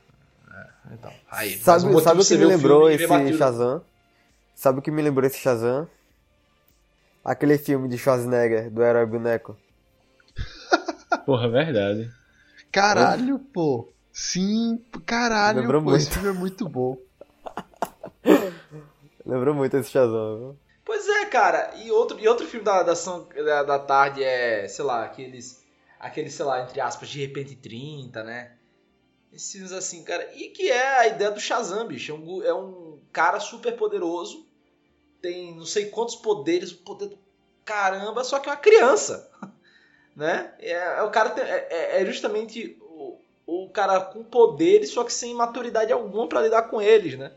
então, 0.92 1.12
aí, 1.30 1.57
sabe, 1.59 1.87
um 1.87 2.00
sabe 2.00 2.20
o 2.20 2.24
que 2.24 2.37
me 2.37 2.44
lembrou 2.44 2.90
esse 2.90 3.07
Shazam? 3.37 3.83
Sabe 4.54 4.78
o 4.78 4.83
que 4.83 4.90
me 4.90 5.02
lembrou 5.02 5.26
esse 5.26 5.38
Shazam? 5.38 5.88
Aquele 7.24 7.57
filme 7.57 7.88
de 7.88 7.96
Schwarzenegger, 7.96 8.70
do 8.70 8.83
Herói 8.83 9.07
Boneco. 9.07 9.57
Porra, 11.25 11.49
verdade. 11.49 12.11
Caralho, 12.71 13.39
pô. 13.39 13.93
Sim, 14.13 14.81
caralho, 15.05 15.61
Lembrou 15.61 15.83
pô, 15.83 15.91
muito. 15.91 16.01
esse 16.03 16.11
filme 16.11 16.29
é 16.29 16.33
muito 16.33 16.69
bom. 16.69 16.97
Lembrou 19.27 19.55
muito 19.55 19.77
esse 19.77 19.91
Shazam, 19.91 20.39
viu? 20.39 20.59
Pois 20.85 21.09
é, 21.09 21.25
cara. 21.27 21.75
E 21.77 21.91
outro, 21.91 22.21
e 22.21 22.29
outro 22.29 22.47
filme 22.47 22.65
da, 22.65 22.83
da, 22.83 22.93
da, 22.93 23.63
da 23.63 23.79
tarde 23.79 24.23
é, 24.23 24.69
sei 24.69 24.85
lá, 24.85 25.05
aqueles, 25.05 25.65
aqueles, 25.99 26.35
sei 26.35 26.45
lá, 26.45 26.63
entre 26.63 26.81
aspas, 26.81 27.09
de 27.09 27.21
repente 27.21 27.57
30, 27.57 28.23
né? 28.23 28.53
Esses 29.33 29.51
filmes 29.51 29.73
assim, 29.73 30.05
cara. 30.05 30.31
E 30.35 30.51
que 30.51 30.71
é 30.71 30.99
a 30.99 31.07
ideia 31.09 31.31
do 31.31 31.41
Shazam, 31.41 31.89
bicho. 31.89 32.13
É 32.13 32.15
um, 32.15 32.43
é 32.43 32.55
um 32.55 33.01
cara 33.13 33.41
super 33.41 33.75
poderoso. 33.77 34.47
Tem 35.21 35.57
não 35.57 35.65
sei 35.65 35.87
quantos 35.87 36.15
poderes, 36.15 36.71
o 36.71 36.79
poder 36.79 37.09
do 37.09 37.19
caramba, 37.65 38.23
só 38.23 38.39
que 38.39 38.49
é 38.49 38.53
uma 38.53 38.59
criança. 38.59 39.29
né? 40.16 40.53
É, 40.61 40.72
é 40.72 41.03
o 41.03 41.11
cara 41.11 41.31
tem, 41.31 41.44
é, 41.44 41.68
é, 41.70 42.03
é 42.03 42.07
justamente 42.07 42.77
o, 42.81 43.18
o 43.46 43.68
cara 43.70 44.00
com 44.00 44.22
poderes, 44.22 44.90
só 44.90 45.05
que 45.05 45.12
sem 45.12 45.35
maturidade 45.35 45.92
alguma 45.92 46.27
para 46.27 46.42
lidar 46.42 46.62
com 46.62 46.81
eles, 46.81 47.18
né? 47.18 47.33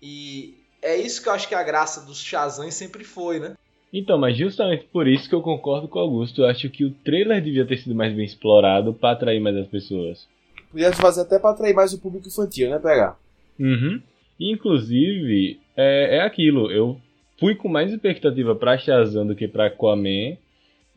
E 0.00 0.54
é 0.82 0.96
isso 0.96 1.22
que 1.22 1.28
eu 1.28 1.32
acho 1.32 1.48
que 1.48 1.54
a 1.54 1.62
graça 1.62 2.04
dos 2.04 2.20
Shazam 2.20 2.70
sempre 2.70 3.04
foi, 3.04 3.38
né? 3.38 3.54
Então, 3.92 4.18
mas 4.18 4.36
justamente 4.36 4.84
por 4.92 5.06
isso 5.06 5.28
que 5.28 5.34
eu 5.34 5.40
concordo 5.40 5.88
com 5.88 5.98
o 5.98 6.02
Augusto. 6.02 6.42
Eu 6.42 6.46
acho 6.46 6.68
que 6.68 6.84
o 6.84 6.90
trailer 6.90 7.42
devia 7.42 7.66
ter 7.66 7.78
sido 7.78 7.94
mais 7.94 8.12
bem 8.14 8.24
explorado 8.24 8.92
para 8.92 9.12
atrair 9.12 9.40
mais 9.40 9.56
as 9.56 9.66
pessoas. 9.66 10.28
Podia 10.70 10.92
fazer 10.92 11.22
até 11.22 11.38
pra 11.38 11.50
atrair 11.50 11.74
mais 11.74 11.92
o 11.92 12.00
público 12.00 12.28
infantil, 12.28 12.68
né, 12.68 12.78
pegar? 12.78 13.18
Uhum. 13.58 14.02
Inclusive, 14.38 15.58
é, 15.76 16.18
é 16.18 16.20
aquilo. 16.20 16.70
Eu 16.70 17.00
fui 17.38 17.54
com 17.54 17.68
mais 17.68 17.90
expectativa 17.90 18.54
pra 18.54 18.76
Shazam 18.76 19.26
do 19.26 19.34
que 19.34 19.48
pra 19.48 19.68
Aquaman. 19.68 20.36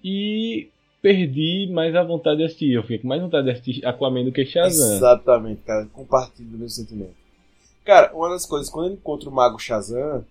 E 0.04 0.68
perdi 1.02 1.70
mais 1.72 1.96
a 1.96 2.04
vontade 2.04 2.38
de 2.38 2.44
assistir. 2.46 2.74
Eu 2.74 2.82
fiquei 2.82 3.00
com 3.00 3.08
mais 3.08 3.22
vontade 3.22 3.46
de 3.46 3.52
assistir 3.52 3.86
Aquaman 3.86 4.24
do 4.24 4.32
que 4.32 4.46
Shazam. 4.46 4.96
Exatamente, 4.96 5.62
cara. 5.64 5.86
Compartilho 5.88 6.50
do 6.50 6.58
meu 6.58 6.70
sentimento. 6.70 7.16
Cara, 7.86 8.12
uma 8.14 8.30
das 8.30 8.46
coisas, 8.46 8.70
quando 8.70 8.88
ele 8.88 8.96
encontra 8.96 9.30
o 9.30 9.34
Mago 9.34 9.60
Shazam, 9.60 10.26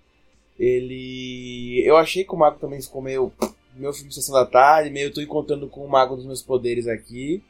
ele. 0.59 1.83
Eu 1.85 1.97
achei 1.97 2.25
que 2.25 2.33
o 2.33 2.37
Mago 2.37 2.59
também 2.59 2.81
ficou 2.81 3.03
meio. 3.03 3.33
Meu 3.75 3.93
filme 3.93 4.13
sessão 4.13 4.35
da 4.35 4.45
tarde, 4.45 4.91
meio 4.91 5.07
eu 5.07 5.15
tô 5.15 5.21
encontrando 5.21 5.69
com 5.69 5.85
o 5.85 5.89
Mago 5.89 6.17
dos 6.17 6.27
meus 6.27 6.43
poderes 6.43 6.89
aqui. 6.89 7.43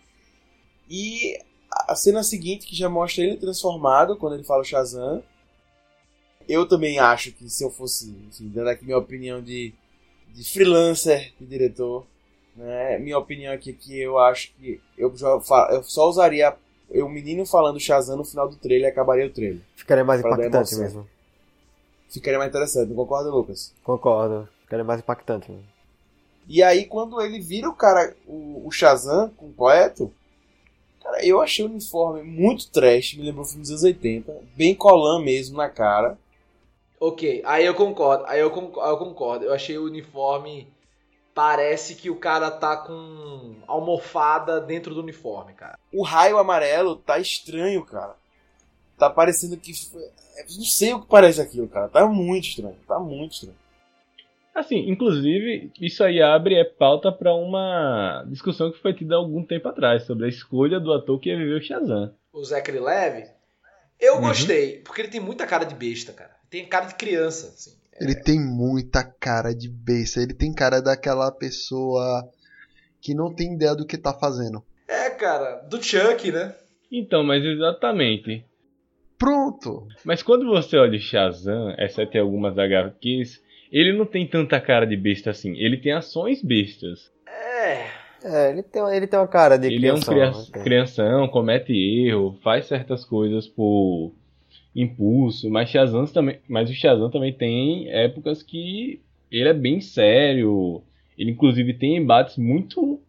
E 0.91 1.39
a 1.71 1.95
cena 1.95 2.23
seguinte, 2.23 2.67
que 2.67 2.77
já 2.77 2.89
mostra 2.89 3.25
ele 3.25 3.37
transformado 3.37 4.17
quando 4.17 4.35
ele 4.35 4.45
fala 4.45 4.63
o 4.63 4.65
Shazam. 4.65 5.23
Eu 6.49 6.67
também 6.67 6.99
acho 6.99 7.33
que 7.33 7.49
se 7.49 7.63
eu 7.63 7.71
fosse, 7.71 8.11
enfim, 8.27 8.49
dando 8.49 8.69
aqui 8.69 8.83
minha 8.83 8.97
opinião 8.97 9.43
de, 9.43 9.75
de 10.33 10.45
freelancer, 10.51 11.33
de 11.39 11.47
diretor, 11.47 12.07
né? 12.59 12.99
Minha 12.99 13.19
opinião 13.19 13.53
aqui 13.53 13.71
é 13.71 13.73
que 13.73 14.01
eu 14.01 14.19
acho 14.19 14.53
que 14.55 14.81
eu, 14.97 15.17
já, 15.17 15.29
eu 15.71 15.83
só 15.85 16.09
usaria 16.09 16.55
o 16.91 17.09
menino 17.09 17.47
falando 17.47 17.79
Shazam 17.79 18.17
no 18.17 18.25
final 18.25 18.49
do 18.49 18.57
trailer 18.57 18.89
e 18.89 18.91
acabaria 18.91 19.27
o 19.27 19.31
trailer. 19.31 19.61
Ficaria 19.77 20.05
mais 20.05 20.21
impactante 20.21 20.75
mesmo. 20.77 21.09
Ficaria 22.09 22.39
mais 22.39 22.51
interessante, 22.51 22.89
não 22.89 22.97
concorda, 22.97 23.31
Lucas? 23.31 23.73
Concordo, 23.85 24.49
ficaria 24.63 24.85
mais 24.85 25.01
impactante. 25.01 25.51
Mesmo. 25.51 25.65
E 26.49 26.63
aí, 26.63 26.87
quando 26.87 27.21
ele 27.21 27.39
vira 27.39 27.69
o 27.69 27.75
cara, 27.75 28.17
o, 28.27 28.67
o 28.67 28.71
Shazam 28.73 29.31
completo, 29.37 30.11
cara, 31.03 31.25
eu 31.25 31.41
achei 31.41 31.65
o 31.65 31.69
uniforme 31.69 32.23
muito 32.23 32.71
trash, 32.71 33.15
me 33.15 33.23
lembrou 33.23 33.45
o 33.45 33.49
filme 33.49 33.63
dos 33.63 33.71
anos 33.71 33.85
80, 33.85 34.35
bem 34.57 34.75
colã 34.75 35.23
mesmo 35.23 35.59
na 35.59 35.69
cara. 35.69 36.19
Ok, 36.99 37.43
aí 37.45 37.65
eu 37.65 37.75
concordo, 37.75 38.25
aí 38.27 38.41
eu 38.41 38.51
concordo, 38.51 38.91
eu 38.91 38.97
concordo. 38.97 39.45
Eu 39.45 39.53
achei 39.53 39.79
o 39.79 39.85
uniforme 39.85 40.67
parece 41.39 41.95
que 41.95 42.11
o 42.11 42.17
cara 42.17 42.51
tá 42.51 42.77
com 42.77 43.55
almofada 43.65 44.61
dentro 44.61 44.93
do 44.93 45.01
uniforme, 45.01 45.53
cara. 45.53 45.79
O 45.93 46.03
raio 46.03 46.37
amarelo 46.37 46.97
tá 46.97 47.21
estranho, 47.21 47.85
cara. 47.85 48.17
Tá 48.99 49.09
parecendo 49.09 49.57
que. 49.57 49.71
Não 50.57 50.65
sei 50.65 50.95
o 50.95 51.01
que 51.01 51.07
parece 51.07 51.41
aquilo, 51.41 51.69
cara. 51.69 51.89
Tá 51.89 52.05
muito 52.09 52.49
estranho. 52.49 52.77
Tá 52.89 52.99
muito 52.99 53.35
estranho. 53.35 53.57
Assim, 54.53 54.91
inclusive, 54.91 55.71
isso 55.81 56.03
aí 56.03 56.21
abre 56.21 56.57
é 56.57 56.65
pauta 56.65 57.13
para 57.13 57.33
uma 57.33 58.25
discussão 58.27 58.73
que 58.73 58.83
foi 58.83 58.93
tida 58.93 59.15
há 59.15 59.19
algum 59.19 59.45
tempo 59.45 59.69
atrás 59.69 60.03
sobre 60.03 60.27
a 60.27 60.29
escolha 60.29 60.81
do 60.81 60.93
ator 60.93 61.21
que 61.21 61.29
ia 61.29 61.39
viver 61.39 61.61
o 61.61 61.63
Shazam. 61.63 62.13
O 62.33 62.43
Zachary 62.43 62.81
Levy? 62.81 63.29
Eu 64.01 64.17
uhum. 64.17 64.23
gostei, 64.23 64.79
porque 64.81 65.03
ele 65.03 65.09
tem 65.09 65.21
muita 65.21 65.47
cara 65.47 65.65
de 65.65 65.77
besta, 65.77 66.13
cara. 66.13 66.35
Tem 66.51 66.67
cara 66.67 66.87
de 66.87 66.97
criança, 66.97 67.47
assim. 67.47 67.78
Ele 68.01 68.15
tem 68.15 68.39
muita 68.41 69.03
cara 69.05 69.55
de 69.55 69.69
besta. 69.69 70.21
Ele 70.21 70.35
tem 70.35 70.53
cara 70.53 70.81
daquela 70.81 71.31
pessoa 71.33 72.29
que 73.01 73.15
não 73.15 73.35
tem 73.35 73.55
ideia 73.55 73.75
do 73.75 73.87
que 73.87 73.99
tá 73.99 74.13
fazendo. 74.13 74.63
É, 74.87 75.11
cara, 75.11 75.57
do 75.69 75.83
Chuck, 75.83 76.31
né? 76.31 76.55
Então, 76.91 77.23
mas 77.23 77.45
exatamente. 77.45 78.45
Pronto! 79.19 79.87
Mas 80.05 80.23
quando 80.23 80.47
você 80.47 80.77
olha 80.77 80.97
o 80.97 81.01
Shazam, 81.01 81.75
exceto 81.77 82.17
em 82.17 82.21
algumas 82.21 82.57
HQs, 82.57 83.43
ele 83.71 83.93
não 83.93 84.07
tem 84.07 84.27
tanta 84.27 84.61
cara 84.61 84.87
de 84.87 84.97
besta 84.97 85.31
assim. 85.31 85.57
Ele 85.57 85.77
tem 85.77 85.93
ações 85.93 86.43
bestas. 86.43 87.11
É. 87.27 87.87
É, 88.25 88.51
ele 88.51 88.63
tem, 88.63 88.83
ele 88.97 89.07
tem 89.07 89.19
uma 89.19 89.29
cara 89.29 89.57
de 89.57 89.67
ele 89.67 89.79
crianção. 89.79 90.13
Ele 90.13 90.23
é 90.23 90.29
um 90.29 90.33
criança, 90.33 90.53
crianção, 90.53 91.29
comete 91.29 91.73
erro, 91.73 92.37
faz 92.43 92.67
certas 92.67 93.05
coisas 93.05 93.47
por 93.47 94.13
impulso, 94.83 95.51
mas 95.51 95.69
Shazam 95.69 96.07
também, 96.07 96.41
mas 96.49 96.71
o 96.71 96.75
Shazam 96.75 97.11
também 97.11 97.33
tem 97.33 97.91
épocas 97.91 98.43
que 98.43 99.03
ele 99.31 99.49
é 99.49 99.55
bem 99.55 99.81
sério. 99.81 100.83
Ele 101.17 101.33
inclusive 101.33 101.75
tem 101.75 101.97
embates 101.97 102.37
muito 102.37 103.01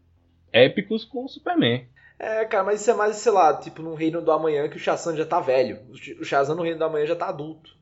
épicos 0.51 1.05
com 1.05 1.25
o 1.25 1.29
Superman. 1.29 1.85
É, 2.17 2.43
cara, 2.45 2.63
mas 2.63 2.81
isso 2.81 2.91
é 2.91 2.93
mais, 2.95 3.15
sei 3.17 3.31
lá, 3.31 3.53
tipo 3.53 3.81
no 3.81 3.93
Reino 3.93 4.21
do 4.21 4.31
Amanhã 4.31 4.67
que 4.67 4.77
o 4.77 4.79
Shazam 4.79 5.15
já 5.15 5.25
tá 5.25 5.39
velho. 5.39 5.79
O 6.19 6.25
Shazam 6.25 6.55
no 6.55 6.63
Reino 6.63 6.79
do 6.79 6.85
Amanhã 6.85 7.05
já 7.05 7.15
tá 7.15 7.29
adulto. 7.29 7.77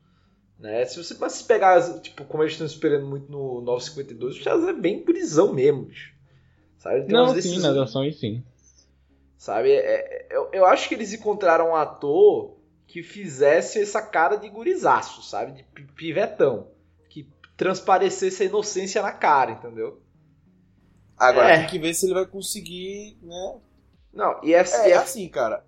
Né? 0.58 0.84
Se 0.84 1.02
você 1.02 1.16
mas 1.18 1.32
se 1.32 1.44
pegar, 1.44 1.80
tipo, 2.00 2.24
como 2.24 2.42
eles 2.42 2.52
estão 2.52 2.66
esperando 2.66 3.06
muito 3.06 3.30
no 3.30 3.60
952, 3.62 4.36
o 4.36 4.42
Shazam 4.42 4.68
é 4.68 4.74
bem 4.74 5.02
prisão 5.02 5.52
mesmo, 5.52 5.82
bicho. 5.82 6.12
Sabe? 6.76 7.10
Não, 7.10 7.34
sim, 7.40 7.58
nas 7.58 7.76
ações 7.76 8.20
sim. 8.20 8.42
Sabe? 9.36 9.70
É, 9.70 9.76
é, 9.78 10.26
eu, 10.30 10.50
eu 10.52 10.66
acho 10.66 10.88
que 10.88 10.94
eles 10.94 11.12
encontraram 11.12 11.70
um 11.70 11.76
ator 11.76 12.57
que 12.88 13.02
fizesse 13.02 13.80
essa 13.80 14.00
cara 14.00 14.36
de 14.36 14.48
gurizaço, 14.48 15.22
sabe? 15.22 15.52
De 15.52 15.62
pivetão. 15.94 16.68
Que 17.10 17.28
transparecesse 17.54 18.42
a 18.42 18.46
inocência 18.46 19.02
na 19.02 19.12
cara, 19.12 19.52
entendeu? 19.52 20.02
Agora 21.16 21.50
é. 21.50 21.58
tem 21.58 21.66
que 21.66 21.78
ver 21.78 21.92
se 21.92 22.06
ele 22.06 22.14
vai 22.14 22.26
conseguir, 22.26 23.18
né? 23.22 23.60
Não, 24.12 24.40
e 24.42 24.54
é, 24.54 24.62
é, 24.62 24.90
é 24.90 24.94
assim, 24.94 25.28
cara. 25.28 25.64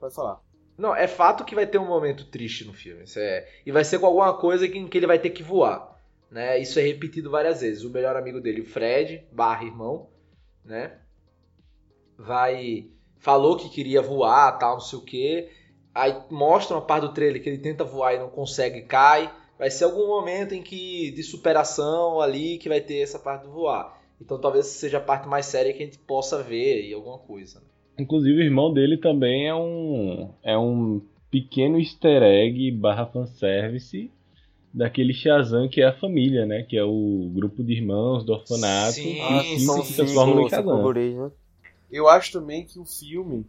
Pode 0.00 0.14
falar. 0.14 0.40
Não, 0.76 0.96
é 0.96 1.06
fato 1.06 1.44
que 1.44 1.54
vai 1.54 1.66
ter 1.66 1.78
um 1.78 1.86
momento 1.86 2.24
triste 2.24 2.64
no 2.64 2.72
filme. 2.72 3.04
É... 3.14 3.46
E 3.66 3.70
vai 3.70 3.84
ser 3.84 3.98
com 3.98 4.06
alguma 4.06 4.32
coisa 4.36 4.66
em 4.66 4.88
que 4.88 4.98
ele 4.98 5.06
vai 5.06 5.18
ter 5.18 5.30
que 5.30 5.42
voar. 5.42 5.94
Né? 6.30 6.58
Isso 6.58 6.78
é 6.78 6.82
repetido 6.82 7.30
várias 7.30 7.60
vezes. 7.60 7.84
O 7.84 7.90
melhor 7.90 8.16
amigo 8.16 8.40
dele, 8.40 8.62
o 8.62 8.66
Fred, 8.66 9.24
barra 9.30 9.64
irmão, 9.64 10.08
né? 10.64 10.98
Vai. 12.16 12.90
Falou 13.18 13.56
que 13.56 13.68
queria 13.68 14.00
voar, 14.00 14.58
tal, 14.58 14.74
não 14.74 14.80
sei 14.80 14.98
o 14.98 15.04
quê. 15.04 15.50
Aí 15.94 16.16
mostra 16.30 16.74
uma 16.74 16.82
parte 16.82 17.06
do 17.06 17.12
trailer 17.14 17.42
que 17.42 17.48
ele 17.48 17.58
tenta 17.58 17.84
voar 17.84 18.14
e 18.14 18.18
não 18.18 18.28
consegue, 18.28 18.82
cai. 18.82 19.32
Vai 19.56 19.70
ser 19.70 19.84
algum 19.84 20.08
momento 20.08 20.52
em 20.52 20.62
que 20.62 21.12
de 21.12 21.22
superação 21.22 22.20
ali 22.20 22.58
que 22.58 22.68
vai 22.68 22.80
ter 22.80 22.98
essa 22.98 23.18
parte 23.18 23.44
do 23.44 23.52
voar. 23.52 23.96
Então 24.20 24.40
talvez 24.40 24.66
seja 24.66 24.98
a 24.98 25.00
parte 25.00 25.28
mais 25.28 25.46
séria 25.46 25.72
que 25.72 25.82
a 25.82 25.86
gente 25.86 25.98
possa 25.98 26.42
ver 26.42 26.88
e 26.88 26.92
alguma 26.92 27.18
coisa. 27.18 27.60
Né? 27.60 27.66
Inclusive 28.00 28.38
o 28.38 28.42
irmão 28.42 28.72
dele 28.72 28.96
também 28.96 29.46
é 29.46 29.54
um 29.54 30.30
é 30.42 30.58
um 30.58 31.00
pequeno 31.30 31.78
easter 31.78 32.22
egg 32.22 32.72
barra 32.72 33.06
fanservice 33.06 34.10
daquele 34.72 35.14
Shazam 35.14 35.68
que 35.68 35.80
é 35.80 35.86
a 35.86 35.92
família, 35.92 36.44
né? 36.44 36.64
Que 36.64 36.76
é 36.76 36.82
o 36.82 37.30
grupo 37.32 37.62
de 37.62 37.72
irmãos 37.72 38.24
do 38.24 38.32
orfanato 38.32 38.94
Sim, 38.94 39.18
que 39.42 39.60
se 39.60 39.94
transformam 39.94 40.44
em 40.44 40.48
Shazam. 40.48 41.32
Eu 41.90 42.08
acho 42.08 42.32
também 42.32 42.64
que 42.64 42.80
o 42.80 42.84
filme 42.84 43.46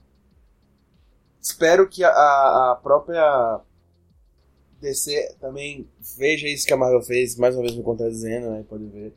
espero 1.46 1.88
que 1.88 2.04
a, 2.04 2.10
a 2.10 2.80
própria 2.82 3.62
DC 4.82 5.36
também 5.40 5.88
veja 6.18 6.48
isso 6.48 6.66
que 6.66 6.74
a 6.74 6.78
Marvel 6.78 7.04
fez, 7.04 7.36
mais 7.36 7.56
uma 7.56 7.62
vez 7.62 7.76
me 7.76 7.84
contradizendo, 7.84 8.50
né? 8.50 8.66
Pode 8.68 8.86
ver. 8.88 9.14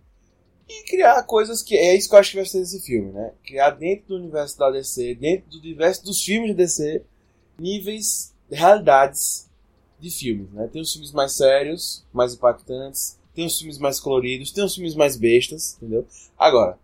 E 0.69 0.85
criar 0.85 1.23
coisas 1.23 1.63
que. 1.63 1.75
É 1.75 1.97
isso 1.97 2.09
que 2.09 2.15
eu 2.15 2.19
acho 2.19 2.31
que 2.31 2.37
vai 2.37 2.45
ser 2.45 2.61
esse 2.61 2.81
filme, 2.81 3.13
né? 3.13 3.33
Criar 3.43 3.71
dentro 3.71 4.09
do 4.09 4.17
universo 4.17 4.59
da 4.59 4.71
DC, 4.71 5.15
dentro 5.15 5.49
do 5.51 5.59
universo 5.59 6.05
dos 6.05 6.23
filmes 6.23 6.51
de 6.51 6.57
DC, 6.57 7.03
níveis, 7.59 8.35
realidades 8.51 9.49
de 9.99 10.11
filmes, 10.11 10.51
né? 10.53 10.69
Tem 10.71 10.83
os 10.83 10.93
filmes 10.93 11.13
mais 11.13 11.35
sérios, 11.35 12.05
mais 12.13 12.35
impactantes, 12.35 13.19
tem 13.35 13.47
os 13.47 13.59
filmes 13.59 13.79
mais 13.79 13.99
coloridos, 13.99 14.53
tem 14.53 14.65
os 14.65 14.75
filmes 14.75 14.95
mais 14.95 15.17
bestas, 15.17 15.77
entendeu? 15.77 16.07
Agora, 16.39 16.79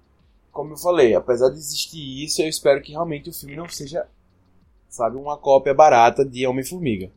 como 0.51 0.73
eu 0.73 0.79
falei, 0.79 1.15
apesar 1.15 1.51
de 1.51 1.59
existir 1.59 2.25
isso, 2.25 2.41
eu 2.41 2.49
espero 2.49 2.81
que 2.81 2.93
realmente 2.93 3.29
o 3.29 3.33
filme 3.33 3.55
não 3.55 3.69
seja 3.69 4.09
sabe? 4.95 5.17
Uma 5.17 5.37
cópia 5.37 5.75
barata 5.75 6.25
de 6.25 6.47
Homem-Formiga, 6.47 7.11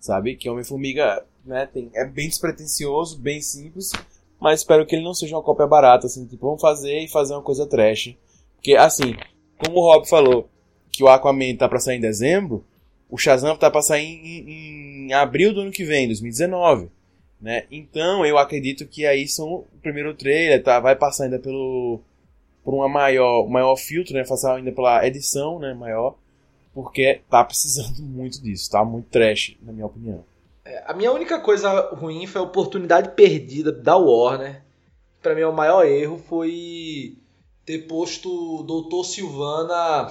sabe? 0.00 0.34
Que 0.34 0.50
Homem-Formiga, 0.50 1.24
né, 1.44 1.66
tem, 1.72 1.88
é 1.94 2.04
bem 2.04 2.28
despretensioso, 2.28 3.18
bem 3.18 3.40
simples, 3.40 3.92
mas 4.40 4.60
espero 4.60 4.84
que 4.84 4.96
ele 4.96 5.04
não 5.04 5.14
seja 5.14 5.36
uma 5.36 5.42
cópia 5.42 5.66
barata, 5.66 6.06
assim, 6.06 6.26
tipo, 6.26 6.46
vamos 6.46 6.60
fazer 6.60 6.98
e 6.98 7.08
fazer 7.08 7.34
uma 7.34 7.42
coisa 7.42 7.66
trash. 7.66 8.16
Porque, 8.56 8.74
assim, 8.74 9.14
como 9.58 9.78
o 9.78 9.92
Rob 9.92 10.08
falou, 10.08 10.48
que 10.90 11.04
o 11.04 11.08
Aquaman 11.08 11.54
tá 11.56 11.68
pra 11.68 11.78
sair 11.78 11.98
em 11.98 12.00
dezembro, 12.00 12.64
o 13.08 13.16
Shazam 13.16 13.56
tá 13.56 13.70
pra 13.70 13.80
sair 13.80 14.04
em, 14.04 15.06
em 15.08 15.12
abril 15.12 15.54
do 15.54 15.60
ano 15.60 15.70
que 15.70 15.84
vem, 15.84 16.08
2019. 16.08 16.88
Né? 17.40 17.64
Então 17.70 18.26
eu 18.26 18.36
acredito 18.36 18.86
que 18.86 19.06
aí 19.06 19.26
são 19.26 19.48
o 19.48 19.66
primeiro 19.80 20.14
trailer, 20.14 20.62
tá? 20.62 20.78
Vai 20.78 20.94
passar 20.94 21.24
ainda 21.24 21.38
pelo 21.38 22.00
por 22.62 22.74
uma 22.74 22.86
maior, 22.86 23.48
maior 23.48 23.76
filtro, 23.76 24.12
né? 24.12 24.24
Passar 24.24 24.56
ainda 24.56 24.70
pela 24.70 25.06
edição, 25.06 25.58
né? 25.58 25.72
Maior 25.72 26.18
porque 26.82 27.20
tá 27.28 27.44
precisando 27.44 28.00
muito 28.02 28.42
disso, 28.42 28.70
tá 28.70 28.84
muito 28.84 29.08
trash, 29.10 29.56
na 29.62 29.72
minha 29.72 29.86
opinião. 29.86 30.24
É, 30.64 30.84
a 30.86 30.94
minha 30.94 31.12
única 31.12 31.38
coisa 31.38 31.90
ruim 31.94 32.26
foi 32.26 32.40
a 32.40 32.44
oportunidade 32.44 33.10
perdida 33.10 33.70
da 33.70 33.96
Warner. 33.96 34.62
Para 35.22 35.34
mim, 35.34 35.42
o 35.42 35.52
maior 35.52 35.84
erro 35.84 36.18
foi 36.18 37.18
ter 37.66 37.86
posto 37.86 38.60
o 38.60 38.62
Doutor 38.62 39.04
Silvana 39.04 40.10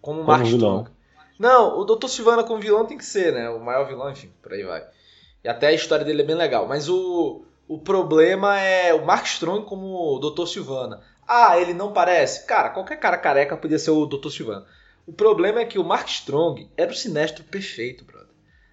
como, 0.00 0.18
como 0.18 0.24
Mark 0.24 0.46
Strong. 0.46 0.90
Não, 1.38 1.78
o 1.78 1.84
Doutor 1.84 2.08
Silvana 2.08 2.42
como 2.42 2.60
vilão 2.60 2.84
tem 2.84 2.98
que 2.98 3.04
ser, 3.04 3.32
né? 3.32 3.48
O 3.48 3.60
maior 3.60 3.86
vilão, 3.86 4.10
enfim, 4.10 4.30
por 4.42 4.52
aí 4.52 4.64
vai. 4.64 4.84
E 5.44 5.48
até 5.48 5.68
a 5.68 5.72
história 5.72 6.04
dele 6.04 6.22
é 6.22 6.24
bem 6.24 6.34
legal. 6.34 6.66
Mas 6.66 6.88
o, 6.88 7.42
o 7.68 7.78
problema 7.78 8.58
é 8.58 8.92
o 8.92 9.06
Mark 9.06 9.24
Strong 9.26 9.64
como 9.64 10.16
o 10.16 10.18
Doutor 10.18 10.48
Silvana. 10.48 11.00
Ah, 11.26 11.56
ele 11.58 11.74
não 11.74 11.92
parece? 11.92 12.44
Cara, 12.46 12.70
qualquer 12.70 12.96
cara 12.96 13.16
careca 13.16 13.56
podia 13.56 13.78
ser 13.78 13.92
o 13.92 14.06
Doutor 14.06 14.30
Silvana. 14.30 14.66
O 15.08 15.12
problema 15.14 15.60
é 15.60 15.64
que 15.64 15.78
o 15.78 15.84
Mark 15.84 16.06
Strong 16.06 16.68
era 16.76 16.92
o 16.92 16.94
sinestro 16.94 17.42
perfeito, 17.42 18.04
brother. 18.04 18.28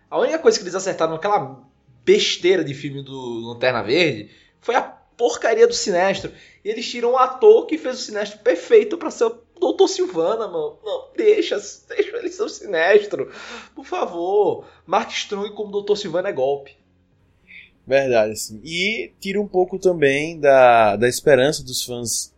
A 0.09 0.19
única 0.19 0.37
coisa 0.37 0.57
que 0.57 0.65
eles 0.65 0.75
acertaram 0.75 1.13
naquela 1.13 1.63
besteira 2.03 2.61
de 2.61 2.73
filme 2.73 3.01
do 3.01 3.39
Lanterna 3.39 3.81
Verde 3.81 4.29
foi 4.59 4.75
a 4.75 4.81
porcaria 4.81 5.65
do 5.65 5.73
Sinestro. 5.73 6.33
E 6.63 6.67
eles 6.67 6.89
tiram 6.89 7.13
um 7.13 7.17
ator 7.17 7.65
que 7.65 7.77
fez 7.77 8.01
o 8.01 8.01
Sinestro 8.01 8.39
perfeito 8.39 8.97
para 8.97 9.09
ser 9.11 9.23
o 9.23 9.39
Doutor 9.57 9.87
Silvana, 9.87 10.45
mano. 10.45 10.77
Não, 10.83 11.07
deixa, 11.15 11.55
deixa 11.87 12.17
ele 12.17 12.29
ser 12.29 12.43
o 12.43 12.49
Sinestro. 12.49 13.31
Por 13.73 13.85
favor. 13.85 14.65
Mark 14.85 15.09
Strong 15.11 15.53
como 15.53 15.71
Doutor 15.71 15.95
Silvana 15.95 16.27
é 16.27 16.33
golpe. 16.33 16.75
Verdade, 17.87 18.33
assim. 18.33 18.59
E 18.61 19.13
tira 19.21 19.39
um 19.39 19.47
pouco 19.47 19.79
também 19.79 20.37
da, 20.37 20.97
da 20.97 21.07
esperança 21.07 21.63
dos 21.63 21.81
fãs 21.81 22.33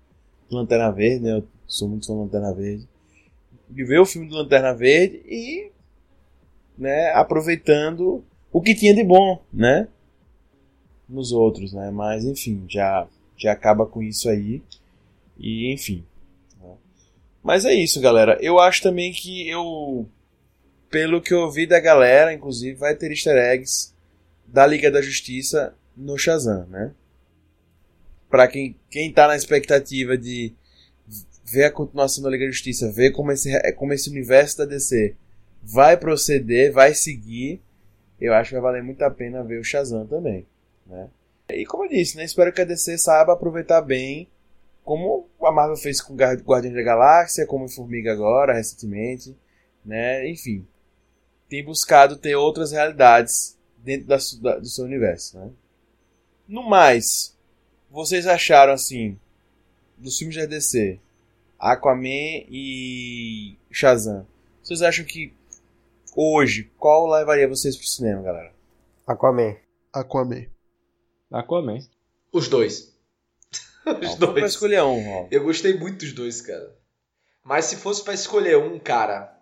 do 0.48 0.56
Lanterna 0.56 0.92
Verde, 0.92 1.24
né? 1.24 1.38
Eu 1.38 1.48
sou 1.66 1.90
muito 1.90 2.06
fã 2.06 2.14
do 2.14 2.22
Lanterna 2.22 2.54
Verde. 2.54 2.88
De 3.70 3.84
ver 3.84 4.00
o 4.00 4.06
filme 4.06 4.28
do 4.28 4.36
Lanterna 4.36 4.74
Verde 4.74 5.22
e 5.26 5.72
né, 6.78 7.12
aproveitando 7.12 8.24
o 8.52 8.62
que 8.62 8.76
tinha 8.76 8.94
de 8.94 9.04
bom, 9.04 9.42
né? 9.52 9.88
Nos 11.08 11.32
outros, 11.32 11.74
né? 11.74 11.90
Mas 11.92 12.26
enfim, 12.26 12.66
já, 12.68 13.08
já 13.36 13.52
acaba 13.52 13.86
com 13.86 14.02
isso 14.02 14.30
aí. 14.30 14.62
E 15.38 15.72
enfim. 15.72 16.04
Né? 16.62 16.74
Mas 17.44 17.66
é 17.66 17.74
isso, 17.74 18.00
galera. 18.02 18.38
Eu 18.42 18.60
acho 18.60 18.82
também 18.82 19.12
que 19.12 19.48
eu. 19.48 20.08
Pelo 20.90 21.22
que 21.22 21.34
eu 21.34 21.40
ouvi 21.40 21.68
da 21.68 21.80
galera, 21.80 22.34
inclusive, 22.34 22.78
vai 22.78 22.96
ter 22.96 23.12
easter 23.12 23.38
eggs 23.38 23.94
da 24.46 24.66
Liga 24.66 24.90
da 24.90 25.02
Justiça 25.02 25.76
no 25.96 26.18
Shazam, 26.18 26.66
né? 26.68 26.94
Pra 28.30 28.48
quem, 28.48 28.76
quem 28.90 29.12
tá 29.12 29.28
na 29.28 29.36
expectativa 29.36 30.18
de 30.18 30.54
ver 31.50 31.66
a 31.66 31.72
continuação 31.72 32.24
da 32.24 32.30
Liga 32.30 32.46
da 32.46 32.52
Justiça, 32.52 32.92
ver 32.92 33.12
como 33.12 33.32
esse, 33.32 33.50
como 33.74 33.94
esse 33.94 34.10
universo 34.10 34.58
da 34.58 34.66
DC 34.66 35.16
vai 35.64 35.96
proceder, 35.96 36.72
vai 36.72 36.94
seguir, 36.94 37.62
eu 38.20 38.34
acho 38.34 38.50
que 38.50 38.56
vai 38.56 38.64
valer 38.64 38.84
muito 38.84 39.02
a 39.04 39.10
pena 39.10 39.44
ver 39.44 39.60
o 39.60 39.64
Shazam 39.64 40.06
também, 40.06 40.46
né? 40.86 41.10
E 41.50 41.66
como 41.66 41.86
eu 41.86 41.90
disse, 41.90 42.18
né, 42.18 42.26
espero 42.26 42.52
que 42.52 42.60
a 42.60 42.66
DC 42.66 42.98
saiba 42.98 43.32
aproveitar 43.32 43.82
bem 43.82 44.28
como 44.84 45.28
a 45.42 45.52
Marvel 45.52 45.78
fez 45.78 46.02
com 46.02 46.16
Guardiões 46.16 46.74
da 46.74 46.82
Galáxia, 46.82 47.46
como 47.46 47.70
Formiga 47.70 48.12
agora, 48.12 48.54
recentemente, 48.54 49.36
né? 49.86 50.30
Enfim, 50.30 50.66
tem 51.50 51.64
buscado 51.64 52.18
ter 52.18 52.36
outras 52.36 52.72
realidades 52.72 53.58
dentro 53.78 54.08
da, 54.08 54.18
da, 54.42 54.60
do 54.60 54.68
seu 54.68 54.84
universo, 54.84 55.38
né? 55.40 55.50
No 56.48 56.64
mais, 56.64 57.36
vocês 57.90 58.28
acharam 58.28 58.74
assim, 58.74 59.18
dos 59.98 60.18
filmes 60.18 60.36
da 60.36 60.46
DC, 60.46 61.00
Aquaman 61.60 62.46
e 62.50 63.58
Shazam, 63.72 64.26
vocês 64.62 64.82
acham 64.82 65.06
que 65.06 65.34
hoje, 66.16 66.72
qual 66.78 67.08
levaria 67.10 67.48
vocês 67.48 67.76
pro 67.76 67.88
cinema, 67.88 68.22
galera? 68.22 68.52
Aquaman. 69.06 69.56
Aquaman. 69.94 70.46
Aquaman. 71.32 71.80
Os 72.32 72.48
dois. 72.48 72.94
Os 73.86 74.18
Não, 74.20 74.32
Pra 74.34 74.42
dois. 74.42 74.54
escolher 74.54 74.84
um, 74.84 75.10
ó. 75.24 75.28
Eu 75.32 75.44
gostei 75.44 75.78
muito 75.78 76.00
dos 76.00 76.14
dois, 76.14 76.42
cara. 76.42 76.76
Mas 77.44 77.66
se 77.66 77.78
fosse 77.78 78.04
pra 78.04 78.14
escolher 78.14 78.58
um, 78.58 78.78
cara, 78.78 79.34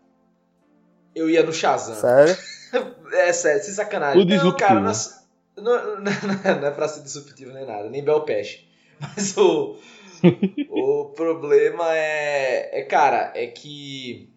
eu 1.15 1.29
ia 1.29 1.43
no 1.43 1.51
Shazam. 1.53 1.95
Sério? 1.95 2.37
É 3.13 3.31
sério, 3.31 3.63
sem 3.63 3.73
sacanagem. 3.73 4.21
O 4.21 4.25
disruptivo. 4.25 4.73
Não, 4.73 4.81
cara, 4.81 4.81
não, 4.81 4.91
é- 4.91 5.85
não, 5.85 6.01
não, 6.01 6.01
não 6.61 6.67
é 6.67 6.71
pra 6.71 6.87
ser 6.89 7.01
disruptivo 7.03 7.53
nem 7.53 7.65
nada, 7.65 7.89
nem 7.89 8.03
Belpeste. 8.03 8.67
Mas 8.99 9.37
o, 9.37 9.77
o 10.69 11.05
problema 11.15 11.95
é, 11.95 12.79
é, 12.79 12.83
cara, 12.83 13.31
é 13.35 13.47
que 13.47 14.29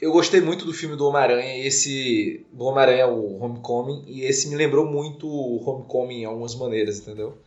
eu 0.00 0.12
gostei 0.12 0.40
muito 0.40 0.64
do 0.64 0.72
filme 0.72 0.96
do 0.96 1.06
Homem-Aranha. 1.06 1.56
e 1.56 1.66
Esse 1.66 2.46
do 2.52 2.64
Homem-Aranha, 2.64 3.06
o 3.08 3.42
Homecoming, 3.42 4.04
e 4.06 4.22
esse 4.22 4.48
me 4.48 4.56
lembrou 4.56 4.86
muito 4.86 5.26
o 5.26 5.68
Homecoming 5.68 6.22
em 6.22 6.24
algumas 6.24 6.54
maneiras, 6.54 6.98
entendeu? 7.00 7.38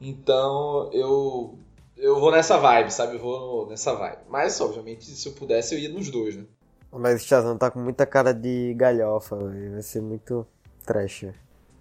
Então 0.00 0.90
eu 0.92 1.58
eu 1.96 2.20
vou 2.20 2.30
nessa 2.30 2.56
vibe, 2.56 2.92
sabe? 2.92 3.16
Eu 3.16 3.20
vou 3.20 3.68
nessa 3.68 3.92
vibe. 3.94 4.18
Mas, 4.28 4.60
obviamente, 4.60 5.04
se 5.04 5.28
eu 5.28 5.32
pudesse, 5.32 5.74
eu 5.74 5.80
ia 5.80 5.88
nos 5.88 6.08
dois, 6.10 6.36
né? 6.36 6.44
Mas 6.92 7.22
o 7.22 7.26
Shazam 7.26 7.58
tá 7.58 7.70
com 7.70 7.80
muita 7.80 8.06
cara 8.06 8.32
de 8.32 8.72
galhofa, 8.74 9.36
véio. 9.36 9.72
vai 9.72 9.82
ser 9.82 10.00
muito 10.00 10.46
trash. 10.86 11.26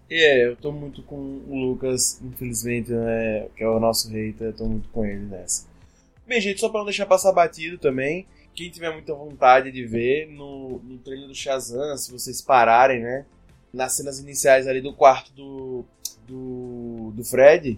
É, 0.10 0.46
eu 0.46 0.56
tô 0.56 0.72
muito 0.72 1.04
com 1.04 1.16
o 1.16 1.56
Lucas, 1.56 2.22
infelizmente, 2.24 2.92
né, 2.92 3.50
que 3.56 3.64
é 3.64 3.68
o 3.68 3.80
nosso 3.80 4.10
hater, 4.10 4.48
eu 4.48 4.54
tô 4.54 4.66
muito 4.66 4.88
com 4.90 5.06
ele 5.06 5.26
nessa. 5.26 5.68
Bem, 6.26 6.40
gente, 6.40 6.62
só 6.62 6.70
pra 6.70 6.80
não 6.80 6.86
deixar 6.86 7.06
passar 7.06 7.34
batido 7.34 7.78
também, 7.78 8.26
quem 8.54 8.72
tiver 8.72 8.92
muita 8.94 9.14
vontade 9.14 9.70
de 9.70 9.86
ver, 9.86 10.28
no, 10.32 10.80
no 10.80 10.98
trailer 11.00 11.28
do 11.28 11.36
Shazam, 11.36 11.98
se 11.98 12.10
vocês 12.10 12.42
pararem, 12.42 13.02
né, 13.02 13.26
nas 13.74 13.98
cenas 13.98 14.18
iniciais 14.18 14.66
ali 14.66 14.80
do 14.80 14.94
quarto 14.94 15.34
do, 15.34 15.84
do, 16.26 17.12
do 17.14 17.24
Fred, 17.26 17.78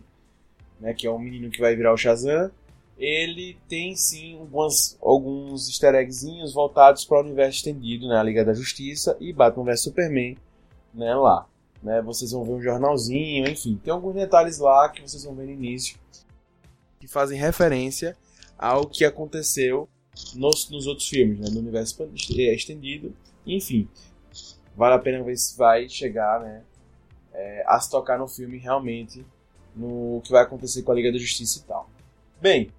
né, 0.80 0.94
que 0.94 1.08
é 1.08 1.10
o 1.10 1.18
menino 1.18 1.50
que 1.50 1.60
vai 1.60 1.76
virar 1.76 1.94
o 1.94 1.98
Shazam, 1.98 2.52
ele 2.96 3.58
tem 3.68 3.96
sim 3.96 4.38
algumas, 4.38 4.96
alguns 5.02 5.68
easter 5.68 5.96
eggzinhos 5.96 6.54
voltados 6.54 7.06
para 7.06 7.18
o 7.18 7.22
universo 7.22 7.58
estendido, 7.58 8.08
né, 8.08 8.18
a 8.18 8.24
Liga 8.24 8.46
da 8.46 8.54
Justiça 8.54 9.18
e 9.20 9.34
Batman 9.34 9.66
vs 9.66 9.82
Superman, 9.82 10.38
né, 10.94 11.16
lá 11.16 11.48
né? 11.82 12.02
Vocês 12.02 12.32
vão 12.32 12.44
ver 12.44 12.52
um 12.52 12.62
jornalzinho, 12.62 13.48
enfim, 13.48 13.80
tem 13.84 13.94
alguns 13.94 14.16
detalhes 14.16 14.60
lá 14.60 14.90
que 14.90 15.02
vocês 15.02 15.24
vão 15.24 15.36
ver 15.36 15.46
no 15.46 15.52
início 15.52 15.98
que 17.00 17.08
fazem 17.08 17.40
referência 17.40 18.18
ao 18.58 18.86
que 18.86 19.06
aconteceu 19.06 19.88
nos, 20.36 20.70
nos 20.70 20.86
outros 20.86 21.08
filmes, 21.08 21.40
né? 21.40 21.50
No 21.52 21.60
universo 21.60 22.04
eh, 22.04 22.54
estendido, 22.54 23.16
enfim, 23.46 23.88
vale 24.76 24.96
a 24.96 25.00
pena 25.00 25.24
ver 25.24 25.38
se 25.38 25.58
vai 25.58 25.88
chegar, 25.88 26.42
né? 26.42 26.64
eh, 27.40 27.64
a 27.66 27.80
se 27.80 27.90
tocar 27.90 28.20
no 28.20 28.28
filme 28.28 28.58
realmente 28.58 29.26
no 29.76 30.22
que 30.24 30.32
vai 30.32 30.44
acontecer 30.44 30.84
com 30.84 30.92
a 30.92 30.96
Liga 30.96 31.12
da 31.12 31.18
Justiça 31.18 31.60
e 31.60 31.64
tal. 31.64 31.90
Bem, 32.42 32.72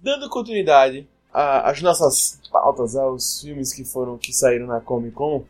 dando 0.00 0.28
continuidade 0.28 1.08
às 1.32 1.80
nossas 1.82 2.40
pautas, 2.50 2.96
aos 2.96 3.40
filmes 3.40 3.72
que 3.72 3.84
foram 3.84 4.16
que 4.16 4.32
saíram 4.32 4.66
na 4.66 4.80
Comic 4.80 5.14
Con, 5.14 5.44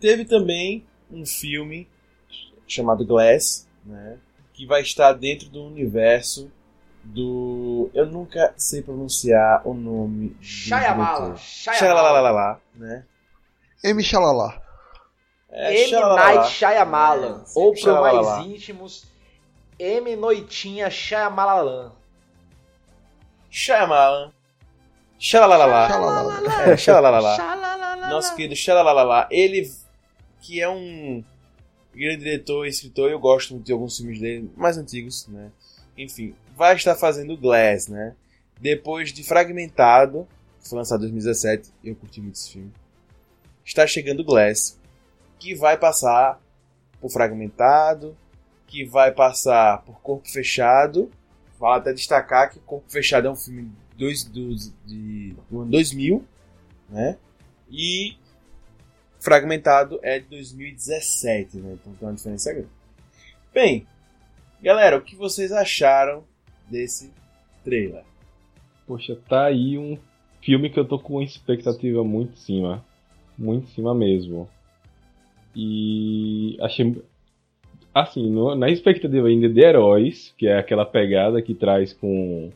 teve 0.00 0.24
também 0.24 0.84
um 1.12 1.26
filme 1.26 1.88
chamado 2.66 3.04
Glass, 3.04 3.68
né, 3.84 4.18
que 4.52 4.66
vai 4.66 4.82
estar 4.82 5.12
dentro 5.12 5.48
do 5.48 5.62
universo 5.62 6.50
do 7.04 7.90
eu 7.94 8.06
nunca 8.06 8.54
sei 8.56 8.80
pronunciar 8.80 9.66
o 9.66 9.74
nome 9.74 10.36
Shyamala. 10.40 11.36
Shyamala. 11.36 11.76
Shyamalan, 11.76 12.60
né? 12.74 13.04
M. 13.82 14.02
Xalala. 14.02 14.62
É, 15.50 15.82
M. 15.82 15.88
Shyamalan. 15.88 16.16
Night 16.16 16.50
Shyamalan. 16.52 17.44
É, 17.44 17.58
Ou 17.58 17.74
para 17.74 18.00
mais 18.00 18.46
íntimos, 18.46 19.04
M. 19.78 20.16
Noitinha 20.16 20.88
Shyamalan. 20.90 21.90
Shyamalan. 23.50 24.32
Shalalalala. 25.18 25.88
Xalala. 26.76 27.36
É. 28.06 28.08
Nosso 28.08 28.34
querido 28.34 28.56
Shalalalala. 28.56 29.28
Ele, 29.30 29.70
que 30.42 30.60
é 30.60 30.68
um 30.68 31.24
grande 31.94 32.24
diretor 32.24 32.66
e 32.66 32.70
escritor, 32.70 33.10
eu 33.10 33.18
gosto 33.18 33.54
muito 33.54 33.64
de 33.64 33.72
alguns 33.72 33.96
filmes 33.96 34.20
dele, 34.20 34.50
mais 34.56 34.76
antigos, 34.76 35.26
né? 35.28 35.50
Enfim, 35.96 36.34
vai 36.56 36.74
estar 36.74 36.96
fazendo 36.96 37.36
Glass, 37.36 37.88
né? 37.88 38.14
Depois 38.60 39.12
de 39.12 39.22
Fragmentado, 39.22 40.26
que 40.60 40.68
foi 40.68 40.78
lançado 40.78 41.00
em 41.00 41.10
2017, 41.10 41.70
eu 41.84 41.94
curti 41.94 42.20
muito 42.20 42.34
esse 42.34 42.52
filme. 42.52 42.72
Está 43.64 43.86
chegando 43.86 44.24
Glass, 44.24 44.78
que 45.38 45.54
vai 45.54 45.78
passar 45.78 46.40
por 47.00 47.10
Fragmentado, 47.10 48.16
que 48.66 48.84
vai 48.84 49.12
passar 49.12 49.82
por 49.82 50.00
Corpo 50.00 50.28
Fechado. 50.28 51.10
Vale 51.58 51.80
até 51.80 51.92
destacar 51.92 52.50
que 52.50 52.58
Corpo 52.60 52.90
Fechado 52.90 53.28
é 53.28 53.30
um 53.30 53.36
filme 53.36 53.70
do, 53.96 54.08
de, 54.86 55.36
do 55.48 55.60
ano 55.60 55.70
2000, 55.70 56.24
né? 56.88 57.16
E 57.70 58.16
Fragmentado 59.22 60.00
é 60.02 60.18
de 60.18 60.26
2017, 60.26 61.58
né? 61.58 61.74
Então 61.80 61.92
tem 61.94 62.08
uma 62.08 62.14
diferença 62.14 62.52
grande. 62.52 62.68
Bem, 63.54 63.86
galera, 64.60 64.96
o 64.96 65.00
que 65.02 65.14
vocês 65.14 65.52
acharam 65.52 66.24
desse 66.68 67.12
trailer? 67.64 68.02
Poxa, 68.86 69.16
tá 69.28 69.44
aí 69.44 69.78
um 69.78 69.96
filme 70.42 70.68
que 70.70 70.78
eu 70.80 70.84
tô 70.84 70.98
com 70.98 71.22
expectativa 71.22 72.02
muito 72.02 72.32
em 72.32 72.36
cima. 72.36 72.84
Muito 73.38 73.64
em 73.64 73.74
cima 73.74 73.94
mesmo. 73.94 74.48
E 75.54 76.56
achei. 76.60 77.00
Assim, 77.94 78.30
no- 78.30 78.54
na 78.54 78.70
expectativa 78.70 79.28
ainda 79.28 79.48
de 79.48 79.60
heróis, 79.60 80.34
que 80.38 80.46
é 80.46 80.58
aquela 80.58 80.86
pegada 80.86 81.42
que 81.42 81.54
traz 81.54 81.92
com 81.92 82.50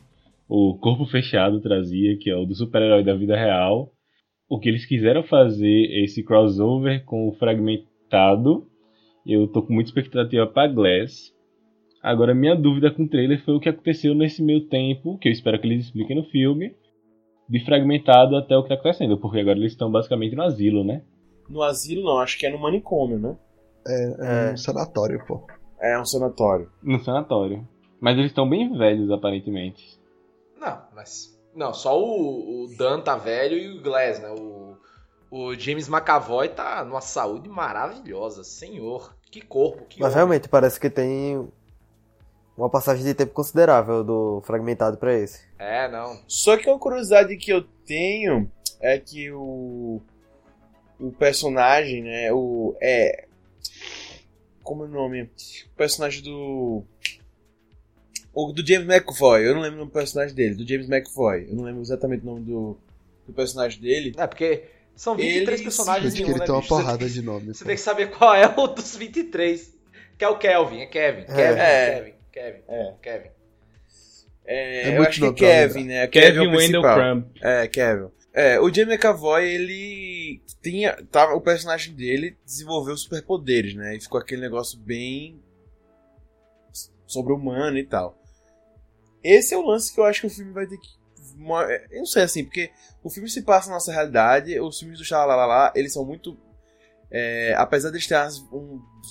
o 0.48 0.74
corpo 0.78 1.04
fechado 1.06 1.60
trazia, 1.60 2.16
que 2.16 2.30
é 2.30 2.36
o 2.36 2.46
do 2.46 2.54
super-herói 2.54 3.04
da 3.04 3.14
vida 3.14 3.36
real. 3.36 3.92
O 4.48 4.58
que 4.60 4.68
eles 4.68 4.86
quiseram 4.86 5.22
fazer 5.24 6.02
esse 6.04 6.22
crossover 6.22 7.04
com 7.04 7.28
o 7.28 7.32
fragmentado. 7.32 8.66
Eu 9.26 9.48
tô 9.48 9.62
com 9.62 9.72
muita 9.72 9.90
expectativa 9.90 10.46
pra 10.46 10.68
Glass. 10.68 11.34
Agora, 12.02 12.32
minha 12.34 12.54
dúvida 12.54 12.90
com 12.92 13.02
o 13.02 13.08
trailer 13.08 13.44
foi 13.44 13.54
o 13.54 13.60
que 13.60 13.68
aconteceu 13.68 14.14
nesse 14.14 14.40
meio 14.42 14.68
tempo, 14.68 15.18
que 15.18 15.28
eu 15.28 15.32
espero 15.32 15.60
que 15.60 15.66
eles 15.66 15.86
expliquem 15.86 16.14
no 16.14 16.22
filme, 16.24 16.72
de 17.48 17.64
fragmentado 17.64 18.36
até 18.36 18.56
o 18.56 18.62
que 18.62 18.68
tá 18.68 18.74
acontecendo, 18.76 19.18
porque 19.18 19.40
agora 19.40 19.58
eles 19.58 19.72
estão 19.72 19.90
basicamente 19.90 20.36
no 20.36 20.42
asilo, 20.44 20.84
né? 20.84 21.02
No 21.48 21.62
asilo 21.62 22.04
não, 22.04 22.18
acho 22.18 22.38
que 22.38 22.46
é 22.46 22.50
no 22.50 22.58
manicômio, 22.60 23.18
né? 23.18 23.36
É, 23.84 24.46
é 24.46 24.50
É. 24.50 24.52
um 24.52 24.56
sanatório, 24.56 25.24
pô. 25.26 25.44
É 25.80 25.98
um 25.98 26.04
sanatório. 26.04 26.70
No 26.82 26.98
sanatório. 27.00 27.66
Mas 28.00 28.16
eles 28.16 28.30
estão 28.30 28.48
bem 28.48 28.72
velhos, 28.78 29.10
aparentemente. 29.10 29.98
Não, 30.60 30.78
mas. 30.94 31.35
Não, 31.56 31.72
só 31.72 31.98
o, 31.98 32.64
o 32.64 32.76
Dan 32.76 33.00
tá 33.00 33.16
velho 33.16 33.56
e 33.56 33.78
o 33.78 33.82
Glass, 33.82 34.20
né? 34.20 34.28
O, 34.38 34.76
o 35.30 35.54
James 35.54 35.88
McAvoy 35.88 36.50
tá 36.50 36.84
numa 36.84 37.00
saúde 37.00 37.48
maravilhosa. 37.48 38.44
Senhor, 38.44 39.16
que 39.30 39.40
corpo, 39.40 39.86
que 39.86 39.98
Mas 39.98 40.12
homem. 40.12 40.16
realmente 40.16 40.48
parece 40.50 40.78
que 40.78 40.90
tem 40.90 41.48
uma 42.56 42.68
passagem 42.68 43.04
de 43.04 43.14
tempo 43.14 43.32
considerável 43.32 44.04
do 44.04 44.42
fragmentado 44.44 44.98
pra 44.98 45.14
esse. 45.14 45.46
É, 45.58 45.88
não. 45.90 46.20
Só 46.28 46.58
que 46.58 46.68
uma 46.68 46.78
curiosidade 46.78 47.34
que 47.38 47.50
eu 47.50 47.62
tenho 47.86 48.50
é 48.80 48.98
que 48.98 49.32
o 49.32 50.00
o 50.98 51.10
personagem, 51.12 52.02
né, 52.02 52.32
o 52.32 52.74
é 52.80 53.26
como 54.62 54.84
é 54.84 54.86
o 54.86 54.90
nome? 54.90 55.22
O 55.22 55.76
personagem 55.76 56.22
do 56.22 56.84
o 58.36 58.52
do 58.52 58.66
James 58.66 58.86
McAvoy, 58.88 59.46
eu 59.46 59.54
não 59.54 59.62
lembro 59.62 59.76
o 59.76 59.78
nome 59.80 59.90
do 59.90 59.94
personagem 59.94 60.34
dele, 60.34 60.54
do 60.54 60.68
James 60.68 60.88
McAvoy. 60.88 61.46
Eu 61.48 61.56
não 61.56 61.64
lembro 61.64 61.80
exatamente 61.82 62.22
o 62.22 62.26
nome 62.26 62.40
do, 62.44 62.78
do 63.26 63.32
personagem 63.32 63.80
dele. 63.80 64.14
É, 64.16 64.26
porque 64.26 64.64
são 64.94 65.16
23 65.16 65.60
Ele 65.60 65.62
personagens 65.64 66.12
Acho 66.12 66.22
em 66.22 66.24
um, 66.26 66.28
ele 66.30 66.38
né, 66.38 66.44
tem 66.44 66.54
uma 66.54 66.60
bicho? 66.60 66.74
Você 66.74 66.80
porrada 66.82 66.98
tem 66.98 67.08
que- 67.08 67.14
de 67.14 67.22
nome. 67.22 67.46
Você 67.54 67.64
pô. 67.64 67.66
tem 67.66 67.76
que 67.76 67.82
saber 67.82 68.10
qual 68.10 68.34
é 68.34 68.46
o 68.56 68.66
dos 68.66 68.94
23. 68.96 69.74
Que 70.18 70.24
é 70.24 70.28
o 70.28 70.38
Kelvin, 70.38 70.80
é 70.80 70.86
Kevin. 70.86 71.24
Kevin, 71.26 71.58
É. 71.60 71.94
Kevin, 71.94 72.14
Kevin, 72.32 72.62
É. 72.68 72.94
Kevin. 73.02 73.28
É, 74.48 74.82
É 74.82 74.88
eu 74.88 74.92
muito 74.96 75.08
acho 75.08 75.32
que 75.34 75.44
é 75.44 75.68
Kevin, 75.68 75.84
né? 75.84 76.06
Kevin 76.06 76.38
é 76.38 76.40
o 76.40 76.50
Wendell 76.50 76.56
principal. 76.82 76.96
Crumb. 76.98 77.24
É, 77.42 77.68
Kevin. 77.68 78.08
É, 78.32 78.60
o 78.60 78.72
James 78.72 78.94
McAvoy, 78.94 79.44
ele 79.48 80.42
tinha, 80.62 80.94
tava, 81.10 81.32
o 81.34 81.40
personagem 81.40 81.94
dele 81.94 82.36
desenvolveu 82.44 82.96
superpoderes, 82.96 83.74
né? 83.74 83.96
E 83.96 84.00
ficou 84.00 84.20
aquele 84.20 84.42
negócio 84.42 84.78
bem 84.78 85.40
sobre-humano 87.06 87.78
e 87.78 87.84
tal. 87.84 88.18
Esse 89.34 89.54
é 89.54 89.58
o 89.58 89.66
lance 89.66 89.92
que 89.92 89.98
eu 90.00 90.04
acho 90.04 90.20
que 90.22 90.26
o 90.26 90.30
filme 90.30 90.52
vai 90.52 90.66
ter 90.66 90.78
que 90.78 90.88
mo- 91.36 91.60
eu 91.60 91.98
não 91.98 92.06
sei 92.06 92.22
assim, 92.22 92.44
porque 92.44 92.70
o 93.02 93.10
filme 93.10 93.28
se 93.28 93.42
passa 93.42 93.68
na 93.68 93.74
nossa 93.74 93.92
realidade, 93.92 94.58
os 94.60 94.78
filmes 94.78 94.98
do 94.98 95.04
Xalalalá, 95.04 95.72
eles 95.74 95.92
são 95.92 96.04
muito 96.04 96.36
é, 97.10 97.54
apesar 97.56 97.90
de 97.90 97.96
eles 97.96 98.08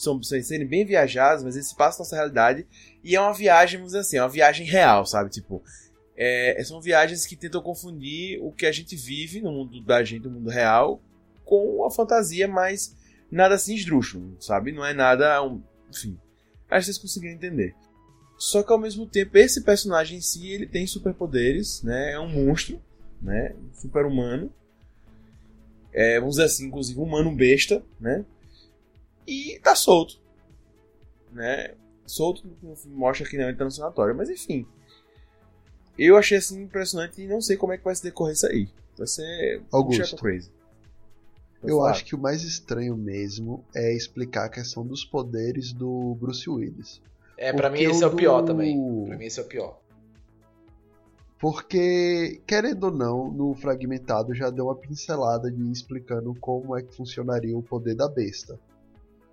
são, 0.01 0.21
serem 0.21 0.67
bem 0.67 0.85
viajados, 0.85 1.43
mas 1.43 1.55
eles 1.55 1.69
se 1.69 1.75
passam 1.75 1.99
na 1.99 2.05
nossa 2.05 2.15
realidade 2.15 2.67
e 3.03 3.15
é 3.15 3.21
uma 3.21 3.33
viagem, 3.33 3.77
vamos 3.77 3.93
dizer 3.93 4.01
assim, 4.01 4.17
é 4.17 4.21
uma 4.21 4.29
viagem 4.29 4.65
real, 4.65 5.05
sabe? 5.05 5.29
Tipo, 5.29 5.63
é, 6.17 6.61
são 6.65 6.81
viagens 6.81 7.25
que 7.25 7.35
tentam 7.35 7.61
confundir 7.61 8.39
o 8.41 8.51
que 8.51 8.65
a 8.65 8.71
gente 8.71 8.95
vive 8.95 9.41
no 9.41 9.51
mundo 9.51 9.81
da 9.83 10.03
gente, 10.03 10.23
no 10.23 10.31
mundo 10.31 10.49
real, 10.49 11.01
com 11.45 11.85
a 11.85 11.91
fantasia, 11.91 12.47
mas 12.47 12.95
nada 13.31 13.55
assim 13.55 13.75
esdrúxulo, 13.75 14.35
sabe? 14.41 14.71
Não 14.71 14.85
é 14.85 14.93
nada. 14.93 15.41
Um, 15.43 15.61
enfim. 15.89 16.17
Acho 16.69 16.87
que 16.87 16.93
vocês 16.93 16.97
conseguiram 16.97 17.35
entender. 17.35 17.75
Só 18.37 18.63
que 18.63 18.71
ao 18.71 18.79
mesmo 18.79 19.07
tempo, 19.07 19.37
esse 19.37 19.61
personagem 19.61 20.17
em 20.17 20.21
si, 20.21 20.47
ele 20.51 20.67
tem 20.67 20.85
superpoderes, 20.85 21.81
né? 21.83 22.13
É 22.13 22.19
um 22.19 22.29
monstro, 22.29 22.81
né? 23.21 23.55
Um 23.57 23.73
super-humano. 23.73 24.51
É, 25.93 26.19
vamos 26.19 26.35
dizer 26.35 26.45
assim, 26.45 26.67
inclusive 26.67 26.99
um 26.99 27.03
humano 27.03 27.33
besta, 27.33 27.81
né? 27.99 28.25
E 29.25 29.59
tá 29.63 29.73
solto. 29.73 30.19
Né? 31.31 31.73
Solto 32.05 32.43
mostra 32.87 33.27
que 33.27 33.37
não 33.37 33.47
ele 33.47 33.57
tá 33.57 33.63
no 33.63 33.71
sanatório, 33.71 34.15
mas 34.15 34.29
enfim. 34.29 34.67
Eu 35.97 36.17
achei 36.17 36.37
assim 36.37 36.61
impressionante 36.63 37.21
e 37.21 37.27
não 37.27 37.41
sei 37.41 37.55
como 37.55 37.71
é 37.71 37.77
que 37.77 37.83
vai 37.83 37.95
se 37.95 38.03
decorrer 38.03 38.33
isso 38.33 38.45
aí. 38.45 38.67
Vai 38.97 39.07
ser 39.07 39.61
Augusto. 39.71 40.17
Crazy. 40.17 40.51
Eu 41.63 41.83
acho 41.83 42.05
que 42.05 42.13
o 42.13 42.19
mais 42.19 42.43
estranho 42.43 42.95
mesmo 42.95 43.65
é 43.73 43.95
explicar 43.95 44.45
a 44.45 44.49
questão 44.49 44.85
dos 44.85 45.03
poderes 45.03 45.73
do 45.73 46.15
Bruce 46.19 46.47
Willis. 46.47 47.01
É, 47.37 47.51
pra 47.53 47.69
mim 47.69 47.81
esse 47.81 48.03
é 48.03 48.07
o 48.07 48.15
pior 48.15 48.43
também. 48.43 49.05
Pra 49.05 49.17
mim 49.17 49.25
esse 49.25 49.39
é 49.39 49.43
o 49.43 49.47
pior. 49.47 49.79
Porque, 51.37 52.41
querendo 52.47 52.85
ou 52.85 52.91
não, 52.91 53.31
no 53.31 53.53
fragmentado 53.55 54.33
já 54.33 54.49
deu 54.49 54.65
uma 54.65 54.75
pincelada 54.75 55.51
de 55.51 55.71
explicando 55.71 56.33
como 56.39 56.77
é 56.77 56.81
que 56.81 56.95
funcionaria 56.95 57.57
o 57.57 57.61
poder 57.61 57.95
da 57.95 58.07
besta. 58.07 58.59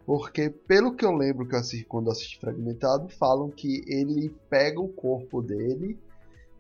Porque, 0.05 0.51
pelo 0.51 0.97
que 0.97 1.05
eu 1.05 1.13
lembro 1.13 1.47
que 1.47 1.55
eu 1.55 1.61
assisti 1.61 1.85
quando 1.85 2.07
eu 2.07 2.13
assisti 2.13 2.39
fragmentado, 2.41 3.09
falam 3.09 3.49
que 3.49 3.85
ele 3.87 4.35
pega 4.51 4.81
o 4.81 4.89
corpo 4.89 5.41
dele, 5.41 5.97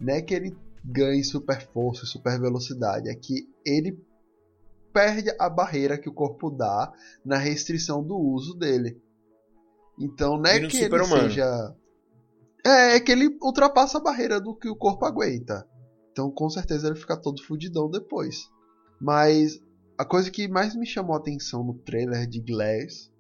não 0.01 0.15
é 0.15 0.23
que 0.23 0.33
ele 0.33 0.57
ganhe 0.85 1.25
super 1.25 1.61
força 1.61 2.05
e 2.05 2.09
super 2.09 2.41
velocidade, 2.41 3.11
é 3.11 3.15
que 3.15 3.49
ele 3.67 3.99
perde 4.93 5.35
a 5.39 5.49
barreira 5.49 5.99
que 5.99 6.09
o 6.09 6.15
corpo 6.15 6.51
dá 6.51 6.93
na 7.25 7.37
restrição 7.37 8.03
do 8.03 8.17
uso 8.17 8.55
dele. 8.55 9.01
Então 9.99 10.37
não 10.37 10.47
é 10.47 10.55
Vira 10.55 10.67
um 10.67 10.71
que 10.71 10.77
ele 10.77 10.85
super-humano. 10.85 11.23
seja. 11.29 11.77
É, 12.65 12.97
é 12.97 13.01
que 13.01 13.11
ele 13.13 13.37
ultrapassa 13.43 13.99
a 13.99 14.03
barreira 14.03 14.41
do 14.41 14.55
que 14.55 14.69
o 14.69 14.77
corpo 14.77 15.05
aguenta. 15.05 15.67
Então 16.11 16.31
com 16.31 16.49
certeza 16.49 16.89
ele 16.89 16.97
fica 16.97 17.17
todo 17.17 17.43
fudidão 17.43 17.91
depois. 17.91 18.49
Mas 19.01 19.61
a 19.99 20.05
coisa 20.05 20.31
que 20.31 20.49
mais 20.49 20.75
me 20.75 20.87
chamou 20.87 21.15
a 21.15 21.19
atenção 21.19 21.65
no 21.65 21.75
trailer 21.75 22.27
de 22.27 22.41
Glass. 22.41 23.11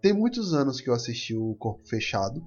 Tem 0.00 0.12
muitos 0.12 0.54
anos 0.54 0.80
que 0.80 0.88
eu 0.88 0.94
assisti 0.94 1.34
o 1.36 1.54
Corpo 1.56 1.86
Fechado. 1.86 2.42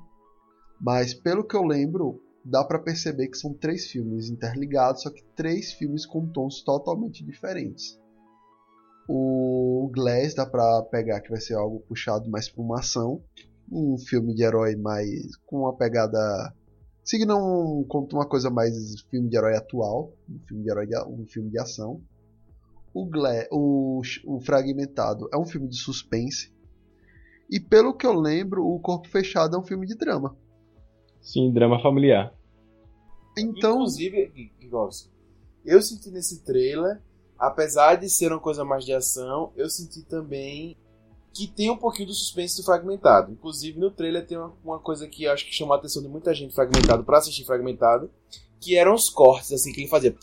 Mas 0.81 1.13
pelo 1.13 1.45
que 1.45 1.55
eu 1.55 1.63
lembro, 1.63 2.21
dá 2.43 2.63
pra 2.63 2.79
perceber 2.79 3.27
que 3.27 3.37
são 3.37 3.53
três 3.53 3.87
filmes 3.87 4.29
interligados, 4.29 5.03
só 5.03 5.09
que 5.11 5.23
três 5.35 5.71
filmes 5.71 6.05
com 6.05 6.27
tons 6.27 6.61
totalmente 6.63 7.23
diferentes. 7.23 7.97
O 9.07 9.91
Glass 9.93 10.33
dá 10.33 10.45
pra 10.45 10.81
pegar 10.83 11.19
que 11.21 11.29
vai 11.29 11.39
ser 11.39 11.55
algo 11.55 11.81
puxado 11.81 12.29
mais 12.29 12.49
pra 12.49 12.63
uma 12.63 12.79
ação, 12.79 13.21
um 13.71 13.97
filme 13.97 14.33
de 14.33 14.43
herói 14.43 14.75
mais 14.75 15.35
com 15.45 15.61
uma 15.61 15.75
pegada 15.75 16.53
seguindo 17.03 17.35
um, 17.35 17.83
conta 17.83 18.15
uma 18.15 18.27
coisa 18.27 18.49
mais 18.49 19.01
filme 19.09 19.29
de 19.29 19.35
herói 19.35 19.55
atual, 19.55 20.13
um 20.29 20.39
filme 20.47 20.63
de 20.63 20.71
herói 20.71 20.87
de, 20.87 20.97
um 21.03 21.25
filme 21.27 21.49
de 21.49 21.59
ação. 21.59 22.01
O, 22.93 23.05
Gla 23.05 23.45
o, 23.51 24.01
o 24.25 24.39
Fragmentado 24.39 25.27
é 25.33 25.37
um 25.37 25.45
filme 25.45 25.67
de 25.67 25.77
suspense. 25.77 26.53
E 27.49 27.59
pelo 27.59 27.93
que 27.93 28.05
eu 28.05 28.13
lembro, 28.13 28.65
o 28.65 28.79
Corpo 28.79 29.07
Fechado 29.09 29.55
é 29.55 29.59
um 29.59 29.63
filme 29.63 29.85
de 29.85 29.95
drama. 29.95 30.37
Sim, 31.21 31.51
drama 31.51 31.81
familiar. 31.81 32.33
Então, 33.37 33.75
Inclusive, 33.75 34.51
Igor, 34.61 34.89
eu 35.65 35.81
senti 35.81 36.09
nesse 36.11 36.43
trailer, 36.43 37.01
apesar 37.47 37.95
de 37.95 38.09
ser 38.09 38.31
uma 38.31 38.39
coisa 38.39 38.63
mais 38.63 38.85
de 38.85 38.93
ação, 38.93 39.51
eu 39.55 39.69
senti 39.69 40.01
também 40.03 40.77
que 41.33 41.47
tem 41.47 41.69
um 41.71 41.77
pouquinho 41.77 42.07
do 42.07 42.13
suspense 42.13 42.57
do 42.57 42.63
fragmentado. 42.63 43.31
Inclusive, 43.31 43.79
no 43.79 43.89
trailer 43.89 44.25
tem 44.25 44.37
uma, 44.37 44.53
uma 44.63 44.79
coisa 44.79 45.07
que 45.07 45.23
eu 45.23 45.31
acho 45.31 45.45
que 45.45 45.53
chamou 45.53 45.73
a 45.73 45.77
atenção 45.77 46.01
de 46.01 46.07
muita 46.07 46.33
gente 46.33 46.53
fragmentado 46.53 47.03
pra 47.03 47.17
assistir 47.17 47.43
fragmentado, 47.43 48.09
que 48.61 48.77
eram 48.77 48.93
os 48.93 49.09
cortes, 49.09 49.51
assim, 49.51 49.73
que 49.73 49.81
ele 49.81 49.89
fazia, 49.89 50.15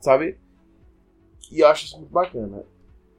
sabe? 0.00 0.38
E 1.50 1.60
eu 1.60 1.66
acho 1.68 1.86
isso 1.86 1.96
muito 1.96 2.12
bacana. 2.12 2.62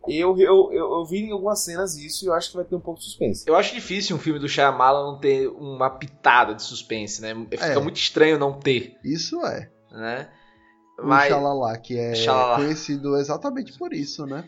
Eu, 0.07 0.37
eu, 0.39 0.71
eu, 0.71 0.91
eu 0.99 1.05
vi 1.05 1.23
em 1.23 1.31
algumas 1.31 1.63
cenas 1.63 1.97
isso 1.97 2.23
e 2.23 2.27
eu 2.27 2.33
acho 2.33 2.51
que 2.51 2.55
vai 2.55 2.65
ter 2.65 2.75
um 2.75 2.79
pouco 2.79 2.99
de 2.99 3.05
suspense. 3.05 3.43
Eu 3.45 3.55
acho 3.55 3.73
difícil 3.75 4.15
um 4.15 4.19
filme 4.19 4.39
do 4.39 4.47
Shyamalan 4.47 5.11
não 5.11 5.19
ter 5.19 5.47
uma 5.49 5.89
pitada 5.89 6.55
de 6.55 6.63
suspense, 6.63 7.21
né? 7.21 7.35
Fica 7.49 7.65
É. 7.65 7.79
muito 7.79 7.97
estranho 7.97 8.39
não 8.39 8.53
ter, 8.59 8.95
isso 9.03 9.43
é. 9.45 9.69
né? 9.91 10.29
O 11.01 11.07
Mas 11.07 11.29
Xalala, 11.29 11.77
que 11.77 11.97
é 11.97 12.13
Xalala. 12.15 12.57
conhecido 12.57 13.17
exatamente 13.17 13.77
por 13.77 13.93
isso, 13.93 14.25
né? 14.25 14.43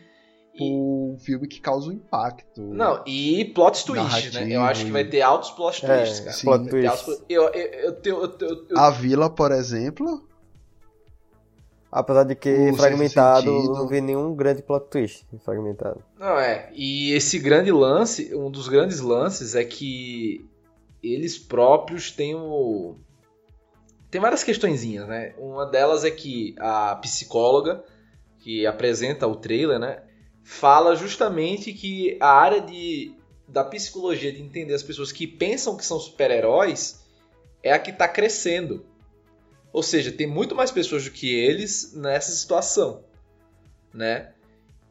Por 0.57 0.65
um 1.13 1.17
filme 1.17 1.47
que 1.47 1.61
causa 1.61 1.89
um 1.89 1.93
impacto. 1.93 2.61
não, 2.61 3.01
e 3.05 3.45
plot 3.55 3.85
twist, 3.85 4.03
Narrativo 4.03 4.39
né? 4.45 4.55
Eu 4.55 4.61
acho 4.63 4.85
que 4.85 4.91
vai 4.91 5.03
e- 5.03 5.09
ter 5.09 5.21
altos 5.21 5.51
plot 5.51 5.85
É, 5.85 5.97
twists, 5.97 6.19
cara. 6.19 6.31
sim. 6.33 6.45
plot 6.45 6.59
altos 6.87 7.03
twist. 7.05 7.05
plot- 7.05 7.25
Eu, 7.29 7.43
eu, 7.49 7.67
eu, 7.85 7.91
tenho- 7.93 8.21
eu, 8.21 8.27
tenho- 8.27 8.65
eu- 8.69 8.77
A 8.77 8.89
Vila, 8.89 9.29
por 9.29 9.51
exemplo, 9.51 10.27
Apesar 11.93 12.23
de 12.23 12.35
que 12.35 12.49
O 12.71 12.73
fragmentado, 12.77 13.51
não 13.73 13.85
vi 13.85 13.99
nenhum 13.99 14.33
grande 14.33 14.61
plot 14.63 14.87
twist 14.89 15.25
fragmentado. 15.43 16.01
Não, 16.17 16.39
é. 16.39 16.69
E 16.73 17.11
esse 17.11 17.37
grande 17.37 17.69
lance, 17.69 18.33
um 18.33 18.49
dos 18.49 18.69
grandes 18.69 19.01
lances 19.01 19.55
é 19.55 19.65
que 19.65 20.45
eles 21.03 21.37
próprios 21.37 22.09
têm 22.09 22.33
o. 22.33 22.95
Tem 24.11 24.19
várias 24.19 24.43
questõezinhas, 24.43 25.07
né? 25.07 25.33
Uma 25.37 25.65
delas 25.65 26.03
é 26.03 26.11
que 26.11 26.53
a 26.59 26.95
psicóloga 26.97 27.81
que 28.41 28.67
apresenta 28.67 29.25
o 29.25 29.37
trailer, 29.37 29.79
né? 29.79 30.03
Fala 30.43 30.95
justamente 30.95 31.71
que 31.71 32.17
a 32.19 32.27
área 32.27 32.59
de, 32.59 33.15
da 33.47 33.63
psicologia 33.63 34.31
de 34.33 34.41
entender 34.41 34.73
as 34.73 34.83
pessoas 34.83 35.13
que 35.13 35.25
pensam 35.25 35.77
que 35.77 35.85
são 35.85 35.97
super-heróis 35.97 36.99
é 37.63 37.71
a 37.71 37.79
que 37.79 37.91
está 37.91 38.05
crescendo. 38.05 38.85
Ou 39.71 39.81
seja, 39.81 40.11
tem 40.11 40.27
muito 40.27 40.53
mais 40.53 40.71
pessoas 40.71 41.05
do 41.05 41.11
que 41.11 41.33
eles 41.33 41.93
nessa 41.93 42.33
situação, 42.33 43.05
né? 43.93 44.33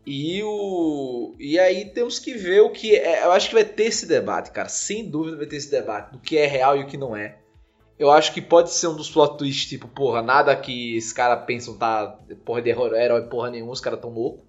E 0.07 0.43
o 0.43 1.35
e 1.39 1.59
aí 1.59 1.85
temos 1.91 2.19
que 2.19 2.33
ver 2.33 2.63
o 2.63 2.71
que 2.71 2.97
é, 2.97 3.23
eu 3.25 3.33
acho 3.33 3.49
que 3.49 3.55
vai 3.55 3.65
ter 3.65 3.85
esse 3.85 4.07
debate, 4.07 4.51
cara, 4.51 4.71
sem 4.71 5.11
dúvida 5.11 5.37
vai 5.37 5.47
ter 5.47 5.57
esse 5.57 5.71
debate 5.71 6.13
do 6.13 6.19
que 6.19 6.39
é 6.39 6.47
real 6.47 6.75
e 6.79 6.85
o 6.85 6.87
que 6.87 6.97
não 6.97 7.15
é. 7.15 7.37
Eu 8.01 8.11
acho 8.11 8.33
que 8.33 8.41
pode 8.41 8.71
ser 8.71 8.87
um 8.87 8.97
dos 8.97 9.11
plot 9.11 9.37
twists, 9.37 9.69
tipo, 9.69 9.87
porra, 9.87 10.23
nada 10.23 10.57
que 10.57 10.97
esses 10.97 11.13
caras 11.13 11.45
pensam 11.45 11.77
tá 11.77 12.19
porra 12.47 12.63
de 12.63 12.71
herói, 12.71 13.29
porra 13.29 13.51
nenhuma, 13.51 13.73
os 13.73 13.81
caras 13.81 14.01
tão 14.01 14.09
loucos, 14.09 14.43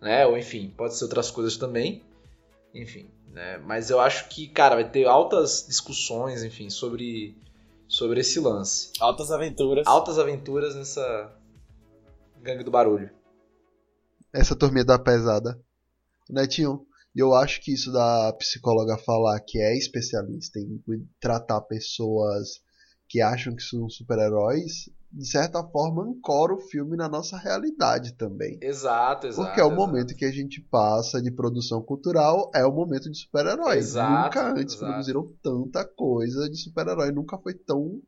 né? 0.00 0.26
Ou 0.26 0.38
enfim, 0.38 0.72
pode 0.74 0.96
ser 0.96 1.04
outras 1.04 1.30
coisas 1.30 1.58
também. 1.58 2.02
Enfim, 2.74 3.10
né? 3.30 3.58
Mas 3.58 3.90
eu 3.90 4.00
acho 4.00 4.30
que, 4.30 4.48
cara, 4.48 4.74
vai 4.74 4.88
ter 4.88 5.04
altas 5.06 5.66
discussões, 5.68 6.42
enfim, 6.42 6.70
sobre 6.70 7.36
sobre 7.86 8.20
esse 8.20 8.40
lance. 8.40 8.90
Altas 8.98 9.30
aventuras. 9.30 9.86
Altas 9.86 10.18
aventuras 10.18 10.74
nessa 10.74 11.30
gangue 12.40 12.64
do 12.64 12.70
barulho. 12.70 13.10
Essa 14.32 14.56
turminha 14.56 14.86
da 14.86 14.98
pesada. 14.98 15.60
Netinho, 16.30 16.86
e 17.14 17.20
eu 17.20 17.34
acho 17.34 17.60
que 17.60 17.70
isso 17.70 17.92
da 17.92 18.32
psicóloga 18.38 18.96
falar 18.96 19.38
que 19.40 19.58
é 19.58 19.76
especialista 19.76 20.58
em 20.58 21.06
tratar 21.20 21.60
pessoas 21.60 22.66
que 23.08 23.22
acham 23.22 23.56
que 23.56 23.62
são 23.62 23.88
super-heróis, 23.88 24.90
de 25.10 25.26
certa 25.26 25.62
forma 25.64 26.02
ancora 26.02 26.52
o 26.52 26.60
filme 26.60 26.96
na 26.96 27.08
nossa 27.08 27.38
realidade 27.38 28.12
também. 28.12 28.58
Exato, 28.60 29.26
exato. 29.26 29.46
Porque 29.46 29.60
é 29.60 29.64
o 29.64 29.68
exato. 29.68 29.80
momento 29.80 30.14
que 30.14 30.26
a 30.26 30.30
gente 30.30 30.60
passa 30.60 31.20
de 31.22 31.30
produção 31.30 31.80
cultural, 31.82 32.50
é 32.54 32.64
o 32.66 32.72
momento 32.72 33.10
de 33.10 33.16
super-heróis. 33.16 33.94
Nunca 33.94 34.52
antes 34.52 34.74
exato. 34.74 34.92
produziram 34.92 35.32
tanta 35.42 35.84
coisa 35.84 36.48
de 36.50 36.56
super-herói, 36.58 37.10
nunca 37.10 37.38
foi 37.38 37.54
tão 37.54 38.02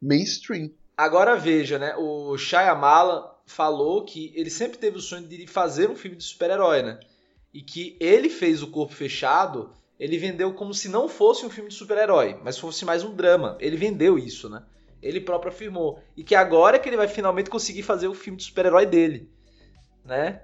mainstream. 0.00 0.70
Agora 0.96 1.36
veja, 1.36 1.78
né? 1.78 1.94
O 1.96 2.36
Shyamalan 2.38 3.24
falou 3.44 4.04
que 4.04 4.32
ele 4.34 4.50
sempre 4.50 4.78
teve 4.78 4.96
o 4.96 5.00
sonho 5.00 5.28
de 5.28 5.46
fazer 5.46 5.90
um 5.90 5.96
filme 5.96 6.16
de 6.16 6.24
super-herói, 6.24 6.82
né? 6.82 7.00
E 7.52 7.60
que 7.60 7.96
ele 8.00 8.30
fez 8.30 8.62
o 8.62 8.70
Corpo 8.70 8.94
Fechado, 8.94 9.70
ele 10.00 10.16
vendeu 10.16 10.54
como 10.54 10.72
se 10.72 10.88
não 10.88 11.10
fosse 11.10 11.44
um 11.44 11.50
filme 11.50 11.68
de 11.68 11.76
super-herói, 11.76 12.40
mas 12.42 12.58
fosse 12.58 12.86
mais 12.86 13.04
um 13.04 13.14
drama. 13.14 13.58
Ele 13.60 13.76
vendeu 13.76 14.18
isso, 14.18 14.48
né? 14.48 14.62
Ele 15.02 15.20
próprio 15.20 15.52
afirmou. 15.52 16.00
E 16.16 16.24
que 16.24 16.34
agora 16.34 16.76
é 16.76 16.78
que 16.80 16.88
ele 16.88 16.96
vai 16.96 17.06
finalmente 17.06 17.50
conseguir 17.50 17.82
fazer 17.82 18.08
o 18.08 18.14
filme 18.14 18.38
de 18.38 18.44
super-herói 18.44 18.86
dele, 18.86 19.30
né? 20.02 20.40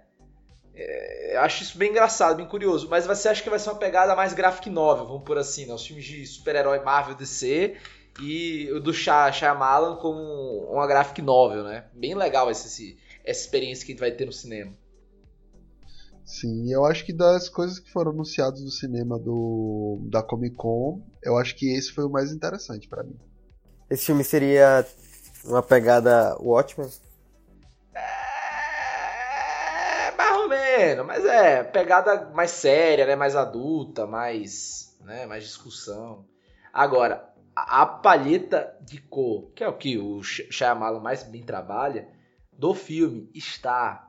É, 0.74 1.38
acho 1.38 1.62
isso 1.62 1.78
bem 1.78 1.90
engraçado, 1.90 2.36
bem 2.36 2.46
curioso. 2.46 2.86
Mas 2.90 3.06
você 3.06 3.30
acha 3.30 3.42
que 3.42 3.48
vai 3.48 3.58
ser 3.58 3.70
uma 3.70 3.78
pegada 3.78 4.14
mais 4.14 4.34
graphic 4.34 4.68
novel, 4.68 5.06
vamos 5.06 5.24
por 5.24 5.38
assim, 5.38 5.64
né? 5.64 5.72
Os 5.72 5.86
filmes 5.86 6.04
de 6.04 6.26
super-herói 6.26 6.80
Marvel 6.80 7.14
DC 7.14 7.76
e 8.20 8.70
o 8.72 8.78
do 8.80 8.92
Shy- 8.92 9.32
Shyamalan 9.32 9.96
como 9.96 10.20
uma 10.70 10.86
graphic 10.86 11.22
novel, 11.22 11.64
né? 11.64 11.86
Bem 11.94 12.14
legal 12.14 12.50
essa 12.50 12.68
experiência 13.24 13.86
que 13.86 13.92
a 13.92 13.94
gente 13.94 14.00
vai 14.00 14.10
ter 14.12 14.26
no 14.26 14.32
cinema. 14.32 14.76
Sim, 16.26 16.70
eu 16.70 16.84
acho 16.84 17.06
que 17.06 17.12
das 17.12 17.48
coisas 17.48 17.78
que 17.78 17.90
foram 17.90 18.10
anunciadas 18.10 18.60
no 18.60 18.70
cinema 18.70 19.18
do 19.18 19.98
da 20.10 20.22
Comic 20.22 20.56
Con, 20.56 21.00
eu 21.22 21.38
acho 21.38 21.56
que 21.56 21.72
esse 21.74 21.90
foi 21.92 22.04
o 22.04 22.10
mais 22.10 22.32
interessante 22.32 22.86
pra 22.88 23.02
mim. 23.02 23.18
Esse 23.90 24.06
filme 24.06 24.24
seria 24.24 24.86
uma 25.44 25.62
pegada 25.62 26.36
Watchmen? 26.40 26.88
É, 27.94 28.00
mais 30.16 30.36
ou 30.36 30.48
menos, 30.48 31.06
mas 31.06 31.24
é 31.24 31.62
pegada 31.64 32.30
mais 32.34 32.50
séria, 32.50 33.06
né? 33.06 33.16
Mais 33.16 33.36
adulta, 33.36 34.06
mais, 34.06 34.96
né? 35.00 35.26
Mais 35.26 35.44
discussão. 35.44 36.26
Agora, 36.72 37.28
a 37.54 37.86
palheta 37.86 38.76
de 38.82 38.98
cor, 39.00 39.50
que 39.54 39.64
é 39.64 39.68
o 39.68 39.76
que 39.76 39.98
o 39.98 40.22
Sh- 40.22 40.46
Shyamalan 40.50 41.00
mais 41.00 41.22
bem 41.22 41.42
trabalha, 41.42 42.08
do 42.52 42.74
filme 42.74 43.30
está 43.34 44.05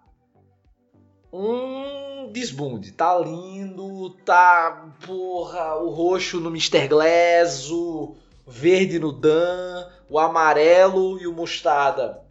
um 1.37 2.31
desbunde. 2.31 2.91
Tá 2.91 3.17
lindo, 3.19 4.11
tá, 4.25 4.91
porra, 5.05 5.75
o 5.75 5.89
roxo 5.89 6.39
no 6.39 6.49
Mr. 6.49 6.87
Glass, 6.87 7.69
o 7.69 8.15
verde 8.45 8.97
no 8.99 9.11
Dan, 9.11 9.87
o 10.09 10.17
amarelo 10.17 11.19
e 11.19 11.27
o 11.27 11.33
mostarda 11.33 12.21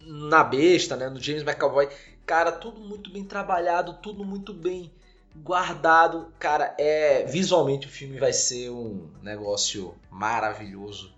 na 0.00 0.42
besta, 0.42 0.96
né, 0.96 1.08
no 1.08 1.20
James 1.20 1.42
McAvoy. 1.42 1.88
Cara, 2.26 2.50
tudo 2.50 2.80
muito 2.80 3.10
bem 3.10 3.24
trabalhado, 3.24 3.94
tudo 3.94 4.24
muito 4.24 4.52
bem 4.52 4.90
guardado. 5.36 6.32
Cara, 6.38 6.74
é 6.78 7.24
visualmente 7.24 7.86
o 7.86 7.90
filme 7.90 8.18
vai 8.18 8.32
ser 8.32 8.70
um 8.70 9.10
negócio 9.22 9.94
maravilhoso. 10.10 11.14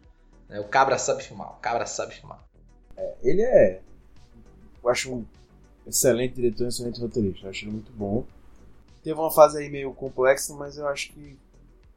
né? 0.48 0.58
O 0.60 0.64
Cabra 0.64 0.98
sabe 0.98 1.22
filmar, 1.22 1.52
o 1.52 1.60
Cabra 1.60 1.86
sabe 1.86 2.14
filmar. 2.14 2.42
Ele 3.22 3.42
é. 3.42 3.80
Eu 4.82 4.90
acho 4.90 5.24
excelente 5.86 6.34
diretor 6.34 6.66
excelente 6.66 7.00
roteirista. 7.00 7.46
Eu 7.46 7.50
acho 7.50 7.64
ele 7.64 7.72
muito 7.72 7.92
bom. 7.92 8.24
Teve 9.02 9.18
uma 9.18 9.30
fase 9.30 9.58
aí 9.58 9.70
meio 9.70 9.92
complexa, 9.94 10.54
mas 10.54 10.76
eu 10.76 10.86
acho 10.88 11.12
que 11.12 11.38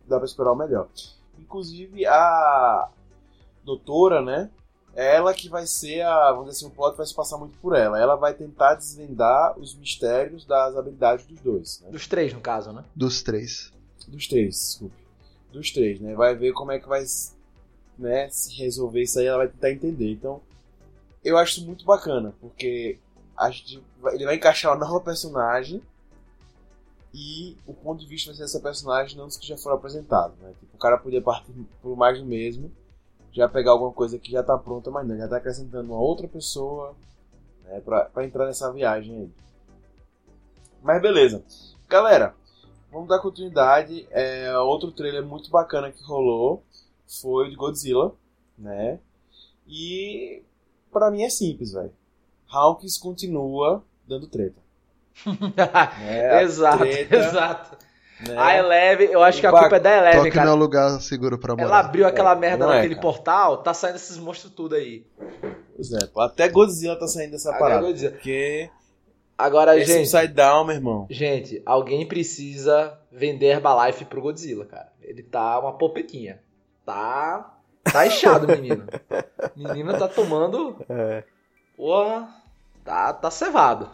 dá 0.07 0.17
pra 0.17 0.25
esperar 0.25 0.51
o 0.51 0.55
melhor. 0.55 0.87
Inclusive 1.39 2.05
a 2.05 2.89
doutora, 3.63 4.21
né? 4.21 4.49
É 4.95 5.15
ela 5.15 5.33
que 5.33 5.47
vai 5.47 5.65
ser 5.65 6.01
a. 6.01 6.31
Vamos 6.31 6.49
dizer 6.49 6.65
assim, 6.65 6.67
o 6.67 6.75
plot 6.75 6.97
vai 6.97 7.05
se 7.05 7.13
passar 7.13 7.37
muito 7.37 7.57
por 7.59 7.75
ela. 7.75 7.99
Ela 7.99 8.15
vai 8.15 8.33
tentar 8.33 8.75
desvendar 8.75 9.57
os 9.57 9.75
mistérios 9.75 10.45
das 10.45 10.75
habilidades 10.75 11.25
dos 11.25 11.39
dois. 11.41 11.81
Né? 11.81 11.91
Dos 11.91 12.07
três, 12.07 12.33
no 12.33 12.41
caso, 12.41 12.71
né? 12.71 12.83
Dos 12.95 13.21
três. 13.21 13.71
Dos 14.07 14.27
três, 14.27 14.55
desculpe. 14.55 14.95
Dos 15.51 15.71
três, 15.71 15.99
né? 15.99 16.15
Vai 16.15 16.35
ver 16.35 16.53
como 16.53 16.71
é 16.71 16.79
que 16.79 16.87
vai 16.87 17.03
né, 17.99 18.29
se 18.29 18.55
resolver 18.55 19.03
isso 19.03 19.19
aí, 19.19 19.25
ela 19.25 19.39
vai 19.39 19.47
tentar 19.47 19.71
entender. 19.71 20.11
Então, 20.11 20.41
eu 21.23 21.37
acho 21.37 21.57
isso 21.57 21.67
muito 21.67 21.85
bacana, 21.85 22.33
porque 22.39 22.97
a 23.39 23.49
gente 23.49 23.81
ele 24.11 24.25
vai 24.25 24.35
encaixar 24.35 24.73
uma 24.73 24.85
nova 24.85 24.99
personagem 24.99 25.81
e 27.13 27.57
o 27.65 27.73
ponto 27.73 28.01
de 28.01 28.05
vista 28.05 28.29
vai 28.29 28.35
ser 28.35 28.43
dessa 28.43 28.59
personagem 28.59 29.17
não 29.17 29.25
dos 29.25 29.37
que 29.37 29.47
já 29.47 29.57
foram 29.57 29.77
apresentados. 29.77 30.37
Né? 30.39 30.53
Tipo, 30.59 30.75
o 30.75 30.77
cara 30.79 30.97
podia 30.97 31.21
partir 31.21 31.53
por 31.81 31.95
mais 31.95 32.19
do 32.19 32.25
mesmo, 32.25 32.69
já 33.31 33.47
pegar 33.47 33.71
alguma 33.71 33.93
coisa 33.93 34.19
que 34.19 34.29
já 34.29 34.43
tá 34.43 34.57
pronta, 34.57 34.91
mas 34.91 35.07
não, 35.07 35.17
já 35.17 35.27
tá 35.27 35.37
acrescentando 35.37 35.91
uma 35.91 36.01
outra 36.01 36.27
pessoa 36.27 36.93
né, 37.63 37.79
pra 37.79 38.25
entrar 38.25 38.45
nessa 38.45 38.71
viagem 38.73 39.15
aí. 39.15 39.31
Mas 40.83 41.01
beleza. 41.01 41.43
Galera, 41.87 42.35
vamos 42.91 43.07
dar 43.07 43.19
continuidade. 43.19 44.05
É, 44.11 44.55
outro 44.59 44.91
trailer 44.91 45.25
muito 45.25 45.49
bacana 45.49 45.91
que 45.91 46.03
rolou 46.03 46.61
foi 47.07 47.47
o 47.47 47.49
de 47.49 47.55
Godzilla, 47.55 48.13
né? 48.57 48.99
E 49.65 50.43
pra 50.91 51.09
mim 51.09 51.23
é 51.23 51.29
simples, 51.29 51.71
velho. 51.71 51.93
Hawkins 52.51 52.97
continua 52.97 53.83
dando 54.07 54.27
treta. 54.27 54.59
A 56.33 56.41
exato, 56.43 56.79
treta, 56.79 57.15
exato. 57.15 57.77
né? 58.27 58.35
A 58.37 58.57
Eleven, 58.57 59.09
eu 59.11 59.21
acho 59.23 59.39
que 59.39 59.47
a 59.47 59.53
O 59.53 59.57
culpa 59.57 59.75
é 59.75 59.79
da 59.79 59.97
Eleven, 59.97 60.19
Toque 60.19 60.31
cara. 60.31 60.45
não 60.47 60.53
é 60.55 60.59
lugar 60.59 61.01
seguro 61.01 61.37
pra 61.37 61.53
morar. 61.55 61.67
Ela 61.67 61.79
abriu 61.79 62.07
aquela 62.07 62.35
merda 62.35 62.65
não 62.65 62.71
é, 62.73 62.77
naquele 62.77 62.95
cara. 62.95 63.01
portal, 63.01 63.57
tá 63.63 63.73
saindo 63.73 63.95
esses 63.97 64.17
monstros 64.17 64.53
tudo 64.53 64.75
aí. 64.75 65.05
Por 65.19 65.79
exemplo, 65.79 66.21
até 66.21 66.47
Godzilla 66.49 66.97
tá 66.97 67.07
saindo 67.07 67.31
dessa 67.31 67.49
Até 67.51 67.59
parada. 67.59 67.81
Godzilla. 67.87 68.11
Porque 68.11 68.69
Agora, 69.37 69.77
esse 69.77 69.93
gente, 69.93 70.01
Upside 70.13 70.33
Down, 70.33 70.65
meu 70.65 70.75
irmão. 70.75 71.07
gente, 71.09 71.61
alguém 71.65 72.05
precisa 72.05 72.99
vender 73.09 73.47
Herbalife 73.47 74.03
pro 74.03 74.21
Godzilla, 74.21 74.65
cara. 74.65 74.91
Ele 75.01 75.23
tá 75.23 75.57
uma 75.59 75.77
popetinha. 75.77 76.41
Tá. 76.85 77.55
Tá 77.83 78.05
inchado, 78.05 78.47
menino. 78.47 78.85
Menino 79.55 79.97
tá 79.97 80.07
tomando. 80.07 80.75
É. 80.89 81.23
Porra. 81.77 82.27
Tá, 82.83 83.13
tá 83.13 83.29
cevado. 83.29 83.89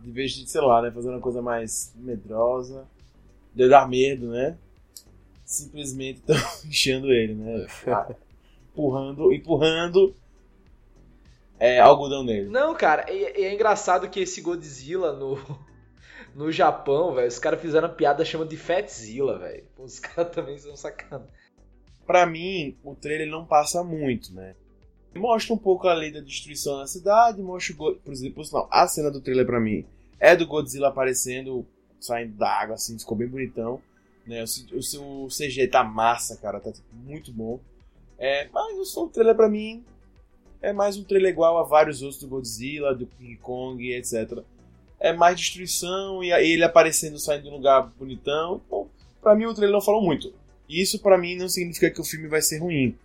De 0.00 0.10
vez 0.10 0.32
de, 0.32 0.48
sei 0.48 0.60
lá, 0.60 0.82
né? 0.82 0.90
Fazer 0.90 1.08
uma 1.10 1.20
coisa 1.20 1.40
mais 1.40 1.92
medrosa. 1.96 2.86
De 3.54 3.68
dar 3.68 3.88
medo, 3.88 4.28
né? 4.28 4.56
Simplesmente 5.44 6.20
estão 6.20 6.36
enchendo 6.68 7.12
ele, 7.12 7.34
né? 7.34 7.66
Ah, 7.86 8.14
empurrando, 8.72 9.32
empurrando 9.32 10.14
é, 11.62 11.78
algodão 11.78 12.24
nele. 12.24 12.48
Não, 12.48 12.74
cara, 12.74 13.06
e, 13.08 13.40
e 13.40 13.44
é 13.44 13.54
engraçado 13.54 14.08
que 14.10 14.18
esse 14.20 14.40
Godzilla 14.40 15.12
no. 15.12 15.38
No 16.34 16.50
Japão, 16.50 17.12
velho, 17.12 17.28
os 17.28 17.38
caras 17.38 17.60
fizeram 17.60 17.88
uma 17.88 17.94
piada 17.94 18.24
chamando 18.24 18.48
de 18.48 18.56
Fatzilla, 18.56 19.38
velho. 19.38 19.64
Os 19.76 19.98
caras 20.00 20.32
também 20.32 20.56
são 20.56 20.74
sacanas. 20.74 21.28
Pra 22.06 22.24
mim, 22.24 22.74
o 22.82 22.94
trailer 22.94 23.28
não 23.28 23.44
passa 23.44 23.84
muito, 23.84 24.32
né? 24.32 24.54
Mostra 25.14 25.54
um 25.54 25.58
pouco 25.58 25.86
ali 25.88 26.10
da 26.10 26.20
destruição 26.20 26.78
na 26.78 26.86
cidade, 26.86 27.42
mostra, 27.42 27.74
o 27.74 27.94
por 27.96 28.12
exemplo, 28.12 28.44
sinal, 28.44 28.68
a 28.70 28.86
cena 28.88 29.10
do 29.10 29.20
trailer 29.20 29.44
pra 29.44 29.60
mim 29.60 29.84
é 30.18 30.34
do 30.34 30.46
Godzilla 30.46 30.88
aparecendo, 30.88 31.66
saindo 32.00 32.34
da 32.34 32.48
água, 32.48 32.76
assim, 32.76 32.98
ficou 32.98 33.16
bem 33.16 33.28
bonitão. 33.28 33.80
Né? 34.26 34.42
O, 34.72 35.24
o 35.24 35.28
CG 35.28 35.66
tá 35.68 35.82
massa, 35.84 36.36
cara, 36.36 36.60
tá 36.60 36.72
tipo, 36.72 36.86
muito 36.94 37.32
bom. 37.32 37.60
É, 38.18 38.48
mas 38.52 38.96
o 38.96 39.08
trailer 39.08 39.34
pra 39.34 39.48
mim 39.48 39.84
é 40.62 40.72
mais 40.72 40.96
um 40.96 41.02
trailer 41.02 41.32
igual 41.32 41.58
a 41.58 41.64
vários 41.64 42.02
outros 42.02 42.20
do 42.20 42.28
Godzilla, 42.28 42.94
do 42.94 43.04
King 43.04 43.36
Kong, 43.36 43.92
etc. 43.92 44.38
É 45.00 45.12
mais 45.12 45.36
destruição 45.36 46.22
e 46.22 46.30
ele 46.30 46.62
aparecendo, 46.62 47.18
saindo 47.18 47.42
de 47.42 47.48
um 47.48 47.56
lugar 47.56 47.92
bonitão. 47.98 48.62
Então, 48.64 48.88
pra 49.20 49.34
mim 49.34 49.46
o 49.46 49.54
trailer 49.54 49.74
não 49.74 49.80
falou 49.80 50.00
muito. 50.00 50.32
Isso 50.68 51.00
pra 51.00 51.18
mim 51.18 51.34
não 51.34 51.48
significa 51.48 51.90
que 51.90 52.00
o 52.00 52.04
filme 52.04 52.28
vai 52.28 52.40
ser 52.40 52.58
ruim. 52.58 52.96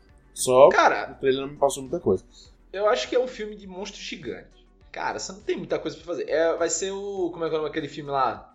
Só 0.41 0.69
Cara, 0.69 1.11
o 1.11 1.19
trailer 1.19 1.41
não 1.41 1.49
me 1.49 1.57
passou 1.57 1.81
muita 1.83 1.99
coisa. 1.99 2.23
Eu 2.71 2.87
acho 2.87 3.07
que 3.09 3.15
é 3.15 3.19
um 3.19 3.27
filme 3.27 3.55
de 3.55 3.65
monstro 3.67 3.99
gigante. 3.99 4.65
Cara, 4.91 5.17
você 5.19 5.31
não 5.31 5.39
tem 5.41 5.57
muita 5.57 5.79
coisa 5.79 5.95
pra 5.97 6.05
fazer. 6.05 6.29
É, 6.29 6.55
vai 6.55 6.69
ser 6.69 6.91
o. 6.91 7.29
Como 7.31 7.43
é 7.45 7.49
que 7.49 7.55
é 7.55 7.57
o 7.57 7.61
nome 7.61 7.69
daquele 7.69 7.87
filme 7.87 8.11
lá? 8.11 8.53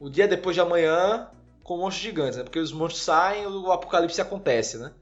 O 0.00 0.08
dia 0.08 0.26
depois 0.28 0.54
de 0.54 0.60
amanhã 0.60 1.28
com 1.62 1.76
monstros 1.76 2.02
gigantes, 2.04 2.36
né? 2.38 2.44
Porque 2.44 2.58
os 2.58 2.72
monstros 2.72 3.02
saem 3.04 3.42
e 3.44 3.46
o 3.46 3.70
apocalipse 3.72 4.20
acontece, 4.20 4.78
né? 4.78 4.92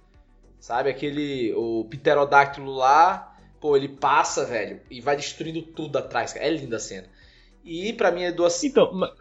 Sabe? 0.58 0.90
Aquele. 0.90 1.52
O 1.54 1.84
pterodáctilo 1.88 2.72
lá. 2.74 3.32
Pô, 3.60 3.76
ele 3.76 3.88
passa, 3.88 4.44
velho, 4.44 4.80
e 4.90 5.00
vai 5.00 5.16
destruindo 5.16 5.62
tudo 5.62 5.96
atrás. 5.98 6.32
cara. 6.32 6.44
É 6.46 6.50
linda 6.50 6.76
a 6.76 6.80
cena. 6.80 7.06
E 7.64 7.92
pra 7.94 8.10
mim 8.12 8.22
é 8.22 8.32
duas. 8.32 8.62
Então, 8.64 8.92
ma- 8.92 9.12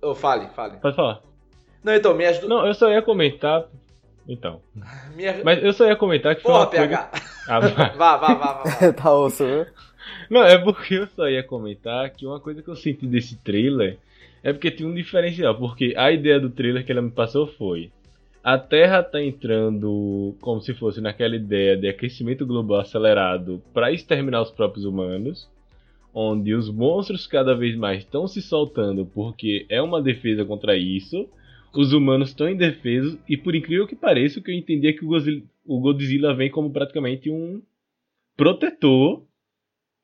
Oh, 0.00 0.14
fale, 0.14 0.48
fale. 0.50 0.76
pode 0.78 0.94
falar. 0.96 1.22
Não, 1.82 1.94
então, 1.94 2.14
minhas 2.14 2.38
duas. 2.38 2.48
Não, 2.50 2.66
eu 2.66 2.74
só 2.74 2.90
ia 2.90 3.00
comentar 3.02 3.66
Então. 4.28 4.60
Minha... 5.16 5.42
Mas 5.44 5.62
eu 5.62 5.72
só 5.72 5.86
ia 5.86 5.96
comentar 5.96 6.34
que 6.34 6.42
foi 6.42 6.52
Porra, 6.52 6.64
uma 6.64 6.70
coisa... 6.70 6.88
PH. 6.88 7.34
Ah, 7.46 7.60
vai. 7.60 7.70
Vá, 7.94 8.16
vá, 8.16 8.34
vá, 8.34 8.62
vá. 8.62 8.92
tá 8.96 9.12
osso, 9.12 9.44
viu? 9.44 9.66
Não, 10.30 10.42
é 10.42 10.56
porque 10.56 10.94
eu 10.94 11.06
só 11.08 11.28
ia 11.28 11.42
comentar 11.42 12.08
que 12.08 12.24
uma 12.26 12.40
coisa 12.40 12.62
que 12.62 12.68
eu 12.68 12.76
senti 12.76 13.06
desse 13.06 13.36
trailer 13.36 13.98
é 14.42 14.52
porque 14.52 14.70
tinha 14.70 14.88
um 14.88 14.94
diferencial. 14.94 15.54
Porque 15.54 15.94
a 15.96 16.10
ideia 16.10 16.40
do 16.40 16.48
trailer 16.48 16.84
que 16.84 16.90
ela 16.90 17.02
me 17.02 17.10
passou 17.10 17.46
foi: 17.46 17.90
a 18.42 18.58
Terra 18.58 19.02
tá 19.02 19.22
entrando 19.22 20.34
como 20.40 20.60
se 20.60 20.74
fosse 20.74 21.00
naquela 21.00 21.34
ideia 21.34 21.76
de 21.76 21.88
aquecimento 21.88 22.46
global 22.46 22.80
acelerado 22.80 23.62
para 23.72 23.90
exterminar 23.90 24.42
os 24.42 24.50
próprios 24.50 24.84
humanos, 24.84 25.48
onde 26.12 26.54
os 26.54 26.70
monstros 26.70 27.26
cada 27.26 27.54
vez 27.54 27.74
mais 27.74 28.00
estão 28.00 28.28
se 28.28 28.42
soltando 28.42 29.06
porque 29.06 29.64
é 29.68 29.80
uma 29.80 30.02
defesa 30.02 30.44
contra 30.44 30.76
isso. 30.76 31.26
Os 31.76 31.92
humanos 31.92 32.28
estão 32.30 32.48
indefesos 32.48 33.18
e 33.28 33.36
por 33.36 33.54
incrível 33.54 33.86
que 33.86 33.96
pareça, 33.96 34.38
o 34.38 34.42
que 34.42 34.50
eu 34.50 34.54
entendi 34.54 34.86
é 34.88 34.92
que 34.92 35.04
o 35.04 35.08
Godzilla, 35.08 35.42
o 35.66 35.80
Godzilla 35.80 36.34
vem 36.34 36.50
como 36.50 36.70
praticamente 36.70 37.30
um 37.30 37.60
protetor 38.36 39.22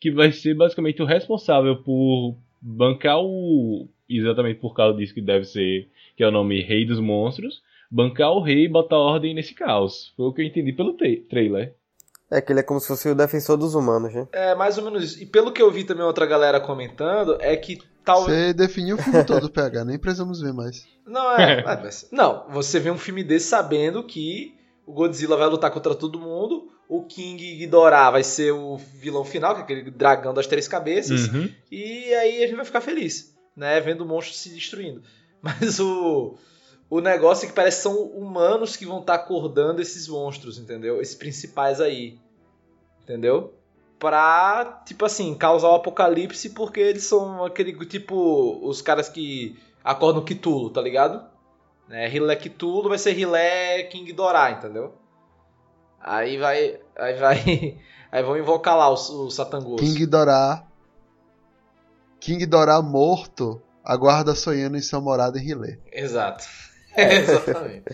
que 0.00 0.10
vai 0.10 0.32
ser 0.32 0.54
basicamente 0.54 1.02
o 1.02 1.06
responsável 1.06 1.76
por 1.82 2.36
bancar 2.60 3.18
o. 3.20 3.88
Exatamente 4.08 4.58
por 4.58 4.74
causa 4.74 4.98
disso 4.98 5.14
que 5.14 5.20
deve 5.20 5.44
ser. 5.44 5.88
Que 6.16 6.24
é 6.24 6.28
o 6.28 6.32
nome 6.32 6.60
Rei 6.62 6.84
dos 6.84 6.98
Monstros. 6.98 7.62
Bancar 7.90 8.32
o 8.32 8.40
rei 8.40 8.64
e 8.64 8.68
botar 8.68 8.98
ordem 8.98 9.34
nesse 9.34 9.54
caos. 9.54 10.12
Foi 10.16 10.26
o 10.26 10.32
que 10.32 10.42
eu 10.42 10.46
entendi 10.46 10.72
pelo 10.72 10.94
tra- 10.94 11.08
trailer. 11.28 11.74
É 12.30 12.40
que 12.40 12.52
ele 12.52 12.60
é 12.60 12.62
como 12.62 12.78
se 12.78 12.86
fosse 12.86 13.08
o 13.08 13.14
defensor 13.14 13.56
dos 13.56 13.74
humanos, 13.74 14.14
né? 14.14 14.28
É, 14.32 14.54
mais 14.54 14.78
ou 14.78 14.84
menos 14.84 15.02
isso. 15.04 15.22
E 15.22 15.26
pelo 15.26 15.52
que 15.52 15.60
eu 15.60 15.70
vi 15.70 15.82
também 15.84 16.04
outra 16.04 16.26
galera 16.26 16.60
comentando, 16.60 17.36
é 17.40 17.56
que 17.56 17.78
talvez. 18.04 18.36
Você 18.38 18.52
definiu 18.54 18.96
o 18.96 19.02
filme 19.02 19.24
todo, 19.24 19.50
PH, 19.50 19.84
nem 19.84 19.98
precisamos 19.98 20.40
ver 20.40 20.52
mais. 20.52 20.84
Não, 21.06 21.36
é. 21.36 21.60
é, 21.60 21.64
mas- 21.64 22.08
Não, 22.12 22.46
você 22.50 22.78
vê 22.80 22.90
um 22.90 22.98
filme 22.98 23.22
desse 23.24 23.46
sabendo 23.48 24.02
que 24.04 24.54
o 24.86 24.92
Godzilla 24.92 25.36
vai 25.36 25.48
lutar 25.48 25.70
contra 25.70 25.94
todo 25.94 26.18
mundo, 26.18 26.68
o 26.88 27.04
King 27.04 27.56
Ghidorah 27.56 28.10
vai 28.10 28.24
ser 28.24 28.52
o 28.52 28.76
vilão 28.76 29.24
final, 29.24 29.54
que 29.54 29.60
é 29.60 29.64
aquele 29.64 29.90
dragão 29.90 30.34
das 30.34 30.46
três 30.46 30.66
cabeças, 30.66 31.28
Uhum. 31.28 31.48
e 31.70 32.12
aí 32.14 32.42
a 32.42 32.46
gente 32.46 32.56
vai 32.56 32.64
ficar 32.64 32.80
feliz, 32.80 33.34
né? 33.56 33.80
Vendo 33.80 34.00
o 34.02 34.06
monstro 34.06 34.34
se 34.36 34.48
destruindo. 34.50 35.02
Mas 35.40 35.78
o, 35.80 36.36
o 36.90 37.00
negócio 37.00 37.44
é 37.44 37.48
que 37.48 37.54
parece 37.54 37.76
que 37.78 37.82
são 37.84 37.96
humanos 38.02 38.76
que 38.76 38.84
vão 38.84 39.00
estar 39.00 39.14
acordando 39.14 39.80
esses 39.80 40.08
monstros, 40.08 40.58
entendeu? 40.58 41.00
Esses 41.00 41.14
principais 41.14 41.80
aí. 41.80 42.18
Entendeu? 43.02 43.54
Pra, 44.00 44.82
tipo 44.86 45.04
assim, 45.04 45.34
causar 45.34 45.68
o 45.68 45.74
apocalipse 45.74 46.50
porque 46.50 46.80
eles 46.80 47.04
são 47.04 47.44
aquele 47.44 47.72
tipo. 47.84 48.58
Os 48.66 48.80
caras 48.80 49.08
que 49.10 49.56
acordam 49.84 50.24
Cthulhu, 50.24 50.70
tá 50.70 50.80
ligado? 50.80 51.22
Né? 51.86 52.08
Rilé 52.08 52.34
Cthulhu 52.34 52.88
vai 52.88 52.98
ser 52.98 53.12
Rilé 53.12 53.82
King 53.84 54.10
Dorá, 54.12 54.52
entendeu? 54.52 54.94
Aí 56.00 56.38
vai. 56.38 56.80
Aí 56.96 57.18
vai. 57.18 57.78
Aí 58.10 58.22
vão 58.24 58.38
invocar 58.38 58.76
lá 58.76 58.90
os, 58.90 59.10
os 59.10 59.34
satangos. 59.34 59.80
King 59.80 60.06
Dorá. 60.06 60.66
King 62.18 62.44
Dorá 62.46 62.80
morto 62.80 63.60
aguarda 63.84 64.34
sonhando 64.34 64.76
em 64.76 64.82
sua 64.82 65.00
morada 65.00 65.38
em 65.38 65.44
Rilé. 65.44 65.78
Exato. 65.92 66.44
É, 66.96 67.16
exatamente. 67.20 67.84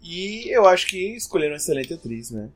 E 0.00 0.54
eu 0.54 0.66
acho 0.66 0.86
que 0.86 1.16
escolheram 1.16 1.52
uma 1.52 1.56
excelente 1.56 1.92
atriz, 1.92 2.30
né? 2.30 2.48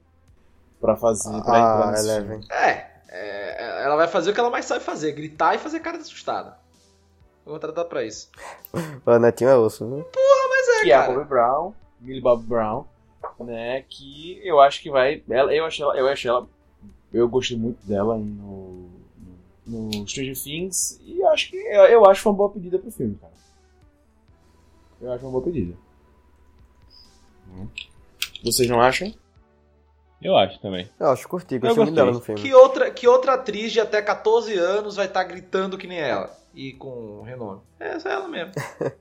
Pra 0.80 0.96
fazer, 0.96 1.30
pra 1.30 1.38
entrar 1.38 1.82
Ah, 1.88 1.90
nesse 1.90 2.08
Eleven. 2.08 2.28
filme. 2.42 2.46
É, 2.52 2.86
é, 3.08 3.84
ela 3.84 3.96
vai 3.96 4.06
fazer 4.06 4.30
o 4.30 4.34
que 4.34 4.40
ela 4.40 4.50
mais 4.50 4.64
sabe 4.64 4.84
fazer: 4.84 5.12
gritar 5.12 5.54
e 5.54 5.58
fazer 5.58 5.80
cara 5.80 5.96
de 5.96 6.04
assustada. 6.04 6.56
Vou 7.44 7.54
contratar 7.54 7.84
pra 7.86 8.04
isso. 8.04 8.30
O 9.04 9.18
Netinho 9.18 9.50
é 9.50 9.56
osso, 9.56 9.86
viu? 9.88 10.06
Mas 10.50 10.68
é, 10.68 10.82
que 10.84 10.92
é 10.92 10.94
a 10.94 11.00
cara. 11.00 11.12
Bobby 11.14 11.28
Brown, 11.28 11.72
Millie 12.00 12.20
Bob 12.22 12.42
Brown, 12.44 12.84
né? 13.40 13.82
Que 13.88 14.40
eu 14.46 14.60
acho 14.60 14.80
que 14.82 14.90
vai. 14.90 15.22
Ela, 15.28 15.52
eu 15.54 15.64
achei 15.64 15.84
ela, 15.84 15.96
eu 15.96 16.06
achei 16.08 16.30
ela. 16.30 16.46
Eu 17.12 17.26
gostei 17.28 17.56
muito 17.56 17.84
dela 17.86 18.16
no, 18.18 18.90
no, 19.66 19.88
no 19.88 20.06
Stranger 20.08 20.36
Things 20.40 21.00
e 21.02 21.20
eu 21.20 21.28
acho 21.30 21.48
que 21.50 21.56
eu, 21.56 21.84
eu 21.86 22.06
acho 22.06 22.28
uma 22.28 22.34
boa 22.36 22.50
pedida 22.50 22.78
pro 22.78 22.90
filme, 22.90 23.16
cara. 23.16 23.32
Eu 25.00 25.12
acho 25.12 25.24
uma 25.24 25.32
boa 25.32 25.42
pedida. 25.44 25.74
Hum. 27.48 27.66
Vocês 28.44 28.68
não 28.68 28.80
acham? 28.80 29.12
Eu 30.20 30.36
acho 30.36 30.58
também. 30.60 30.88
Eu 30.98 31.10
acho 31.10 31.22
que 31.22 31.28
curti, 31.28 31.54
Eu 31.54 31.60
gostei 31.60 31.84
muito 31.84 31.94
dela 31.94 32.12
no 32.12 32.20
filme. 32.20 32.40
Que 32.40 32.52
outra, 32.54 32.90
que 32.90 33.06
outra 33.06 33.34
atriz 33.34 33.72
de 33.72 33.80
até 33.80 34.02
14 34.02 34.56
anos 34.58 34.96
vai 34.96 35.06
estar 35.06 35.22
gritando 35.24 35.78
que 35.78 35.86
nem 35.86 35.98
ela? 36.00 36.30
E 36.54 36.72
com 36.72 37.22
renome? 37.22 37.60
É, 37.78 37.90
essa 37.90 38.08
é 38.08 38.12
ela 38.12 38.28
mesmo. 38.28 38.52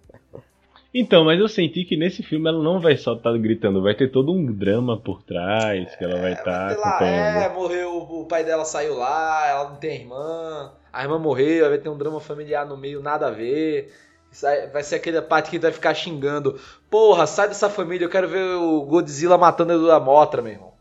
Então, 0.93 1.26
mas 1.26 1.39
eu 1.39 1.47
senti 1.47 1.84
que 1.84 1.97
nesse 1.97 2.24
filme 2.24 2.49
ela 2.49 2.63
não 2.63 2.80
vai 2.80 2.97
só 2.97 3.13
estar 3.13 3.38
gritando, 3.38 3.84
vai 3.84 3.93
ter 3.93 4.09
todo 4.09 4.32
um 4.32 4.45
drama 4.51 4.97
por 4.97 5.22
trás 5.22 5.95
que 5.95 6.03
ela 6.03 6.20
vai 6.20 6.34
estar 6.34 6.70
Sei 6.70 6.78
lá, 6.80 6.89
acompanhando. 6.89 7.38
é, 7.38 7.49
morreu, 7.53 7.97
o 7.97 8.26
pai 8.26 8.43
dela 8.43 8.65
saiu 8.65 8.95
lá, 8.95 9.47
ela 9.47 9.70
não 9.70 9.76
tem 9.76 10.01
irmã, 10.01 10.72
a 10.91 11.03
irmã 11.03 11.20
morreu, 11.20 11.70
vai 11.70 11.78
ter 11.78 11.89
um 11.89 11.97
drama 11.97 12.20
familiar 12.20 12.65
no 12.65 12.78
meio, 12.78 13.01
nada 13.01 13.28
a 13.28 13.32
ver. 13.32 13.93
Vai 14.74 14.82
ser 14.82 14.95
aquela 14.95 15.22
parte 15.22 15.51
que 15.51 15.59
vai 15.59 15.72
ficar 15.72 15.93
xingando. 15.93 16.59
Porra, 16.89 17.28
sai 17.28 17.47
dessa 17.47 17.70
família, 17.70 18.05
eu 18.05 18.09
quero 18.09 18.28
ver 18.28 18.55
o 18.55 18.82
Godzilla 18.84 19.38
matando 19.38 19.91
a 19.91 19.99
Motra, 19.99 20.41
meu 20.41 20.53
irmão. 20.53 20.74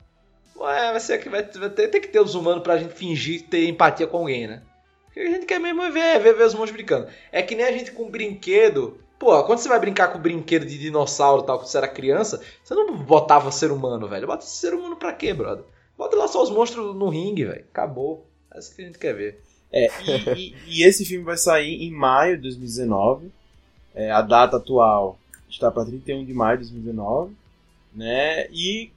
Ué, 0.58 0.90
vai 0.92 1.00
ser 1.00 1.18
que 1.18 1.28
vai, 1.28 1.42
vai 1.42 1.70
ter, 1.70 1.88
que 1.88 2.08
ter 2.08 2.20
os 2.20 2.34
humanos 2.34 2.62
pra 2.62 2.78
gente 2.78 2.94
fingir 2.94 3.42
ter 3.48 3.68
empatia 3.68 4.06
com 4.06 4.18
alguém, 4.18 4.46
né? 4.46 4.62
O 5.08 5.12
que 5.12 5.20
a 5.20 5.30
gente 5.30 5.46
quer 5.46 5.58
mesmo 5.58 5.82
é 5.82 5.90
ver, 5.90 6.18
ver, 6.20 6.34
ver 6.34 6.44
os 6.44 6.54
monstros 6.54 6.72
brincando. 6.76 7.08
É 7.32 7.42
que 7.42 7.54
nem 7.54 7.66
a 7.66 7.72
gente 7.72 7.92
com 7.92 8.10
brinquedo. 8.10 8.98
Pô, 9.18 9.42
quando 9.44 9.58
você 9.60 9.68
vai 9.68 9.80
brincar 9.80 10.08
com 10.08 10.18
brinquedo 10.18 10.66
de 10.66 10.78
dinossauro 10.78 11.42
e 11.42 11.46
tal, 11.46 11.58
quando 11.58 11.68
você 11.68 11.78
era 11.78 11.88
criança, 11.88 12.40
você 12.62 12.74
não 12.74 12.94
botava 12.96 13.50
ser 13.50 13.70
humano, 13.70 14.06
velho. 14.08 14.26
Bota 14.26 14.44
ser 14.44 14.74
humano 14.74 14.96
pra 14.96 15.12
quê, 15.12 15.32
brother? 15.32 15.64
Bota 15.96 16.16
lá 16.16 16.28
só 16.28 16.42
os 16.42 16.50
monstros 16.50 16.94
no 16.94 17.08
ringue, 17.08 17.44
velho. 17.46 17.64
Acabou. 17.70 18.26
É 18.54 18.58
isso 18.58 18.74
que 18.74 18.82
a 18.82 18.86
gente 18.86 18.98
quer 18.98 19.14
ver. 19.14 19.42
É, 19.72 19.88
e, 20.04 20.38
e- 20.38 20.54
e 20.66 20.82
esse 20.86 21.04
filme 21.04 21.24
vai 21.24 21.36
sair 21.38 21.82
em 21.82 21.90
maio 21.90 22.36
de 22.36 22.42
2019. 22.42 23.30
É, 23.94 24.10
a 24.10 24.20
data 24.20 24.58
atual 24.58 25.18
está 25.48 25.70
para 25.70 25.86
31 25.86 26.24
de 26.24 26.34
maio 26.34 26.58
de 26.58 26.64
2019. 26.64 27.34
Né? 27.94 28.46
E 28.50 28.90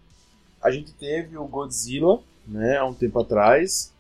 a 0.61 0.71
gente 0.71 0.91
teve 0.93 1.37
o 1.37 1.45
Godzilla 1.45 2.19
né, 2.47 2.77
há 2.77 2.85
um 2.85 2.93
tempo 2.93 3.19
atrás. 3.19 3.93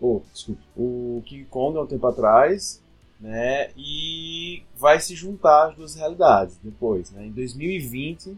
Oh, 0.00 0.20
desculpa. 0.32 0.60
O 0.76 1.22
King 1.24 1.44
Kong 1.44 1.78
há 1.78 1.82
um 1.82 1.86
tempo 1.86 2.06
atrás. 2.06 2.82
Né? 3.20 3.70
E 3.76 4.64
vai 4.76 4.98
se 4.98 5.14
juntar 5.14 5.68
as 5.68 5.76
duas 5.76 5.94
realidades 5.94 6.58
depois. 6.62 7.10
Né? 7.12 7.26
Em 7.26 7.30
2020, 7.30 8.36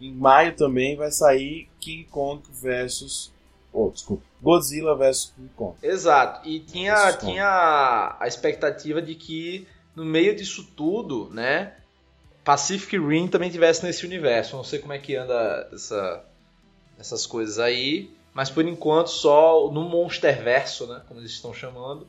em 0.00 0.14
maio 0.14 0.54
também, 0.54 0.96
vai 0.96 1.10
sair 1.10 1.68
King 1.80 2.04
Kong 2.04 2.40
versus. 2.48 3.32
Oh, 3.72 3.90
desculpa. 3.90 4.22
Godzilla 4.40 4.96
versus 4.96 5.32
King 5.34 5.50
Kong. 5.56 5.76
Exato. 5.82 6.48
E 6.48 6.60
tinha, 6.60 7.12
tinha 7.14 8.16
a 8.20 8.28
expectativa 8.28 9.02
de 9.02 9.16
que 9.16 9.66
no 9.96 10.04
meio 10.04 10.34
disso 10.36 10.64
tudo, 10.76 11.28
né? 11.32 11.74
Pacific 12.44 12.96
Rim 12.96 13.26
também 13.26 13.50
tivesse 13.50 13.84
nesse 13.84 14.06
universo. 14.06 14.56
Não 14.56 14.64
sei 14.64 14.78
como 14.78 14.92
é 14.92 14.98
que 14.98 15.16
anda 15.16 15.68
essa, 15.72 16.24
essas 16.98 17.26
coisas 17.26 17.58
aí. 17.58 18.10
Mas 18.34 18.50
por 18.50 18.66
enquanto 18.66 19.08
só 19.08 19.70
no 19.70 19.88
Monsterverso, 19.88 20.86
né? 20.86 21.02
Como 21.08 21.20
eles 21.20 21.32
estão 21.32 21.52
chamando. 21.52 22.06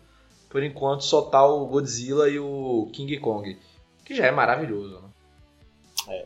Por 0.49 0.63
enquanto 0.63 1.03
só 1.03 1.21
tá 1.21 1.45
o 1.45 1.65
Godzilla 1.67 2.27
e 2.29 2.39
o 2.39 2.89
King 2.91 3.17
Kong. 3.19 3.57
Que 4.03 4.15
já 4.15 4.25
é 4.25 4.31
maravilhoso, 4.31 4.99
né? 4.99 5.09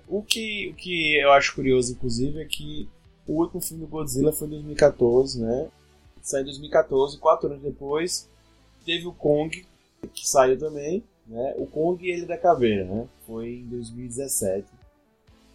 O 0.07 0.21
que, 0.21 0.69
o 0.69 0.75
que 0.75 1.17
eu 1.17 1.31
acho 1.33 1.55
curioso, 1.55 1.91
inclusive, 1.91 2.41
é 2.41 2.45
que 2.45 2.87
o 3.27 3.33
último 3.33 3.61
filme 3.61 3.83
do 3.83 3.89
Godzilla 3.89 4.31
foi 4.31 4.47
em 4.47 4.51
2014, 4.51 5.41
né? 5.41 5.67
Saiu 6.21 6.43
em 6.43 6.45
2014, 6.45 7.17
quatro 7.17 7.49
anos 7.49 7.61
depois, 7.61 8.29
teve 8.85 9.05
o 9.05 9.11
Kong, 9.11 9.65
que 10.13 10.27
saiu 10.27 10.57
também, 10.57 11.03
né? 11.27 11.53
O 11.57 11.65
Kong 11.65 12.05
e 12.05 12.11
ele 12.11 12.25
da 12.25 12.37
Caveira, 12.37 12.85
né? 12.85 13.07
Foi 13.25 13.49
em 13.49 13.65
2017. 13.65 14.67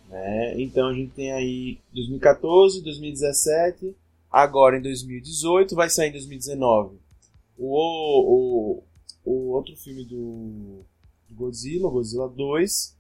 Né? 0.09 0.61
Então 0.61 0.89
a 0.89 0.95
gente 0.95 1.13
tem 1.13 1.33
aí 1.33 1.79
2014, 1.93 2.83
2017, 2.83 3.95
agora 4.31 4.79
em 4.79 4.83
2018, 4.83 5.75
vai 5.75 5.91
sair 5.91 6.09
em 6.09 6.13
2019 6.13 6.97
o, 7.59 8.79
o, 8.79 8.83
o 9.25 9.51
outro 9.51 9.77
filme 9.77 10.05
do, 10.05 10.85
Godzilla, 11.31 11.91
Godzilla 11.91 12.29
2, 12.29 12.97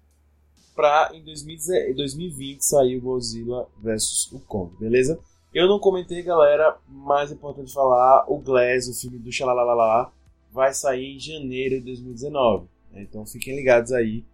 pra 0.74 1.10
em 1.14 1.22
2010 1.22 1.90
em 1.90 1.94
2020 1.94 2.60
sair 2.60 2.96
o 2.96 3.00
Godzilla 3.00 3.68
vs 3.78 4.32
o 4.32 4.40
Kong, 4.40 4.74
beleza? 4.78 5.18
Eu 5.54 5.66
não 5.66 5.78
comentei, 5.78 6.22
galera, 6.22 6.76
mais 6.88 7.32
importante 7.32 7.72
falar, 7.72 8.24
o 8.28 8.38
Glass, 8.38 8.86
o 8.86 8.94
filme 8.94 9.18
do 9.18 9.32
Xalalalala, 9.32 10.12
vai 10.52 10.74
sair 10.74 11.16
em 11.16 11.18
janeiro 11.18 11.76
de 11.76 11.86
2019. 11.86 12.66
né? 12.92 13.02
Então 13.02 13.24
fiquem 13.24 13.56
ligados 13.56 13.92
aí, 13.92 14.24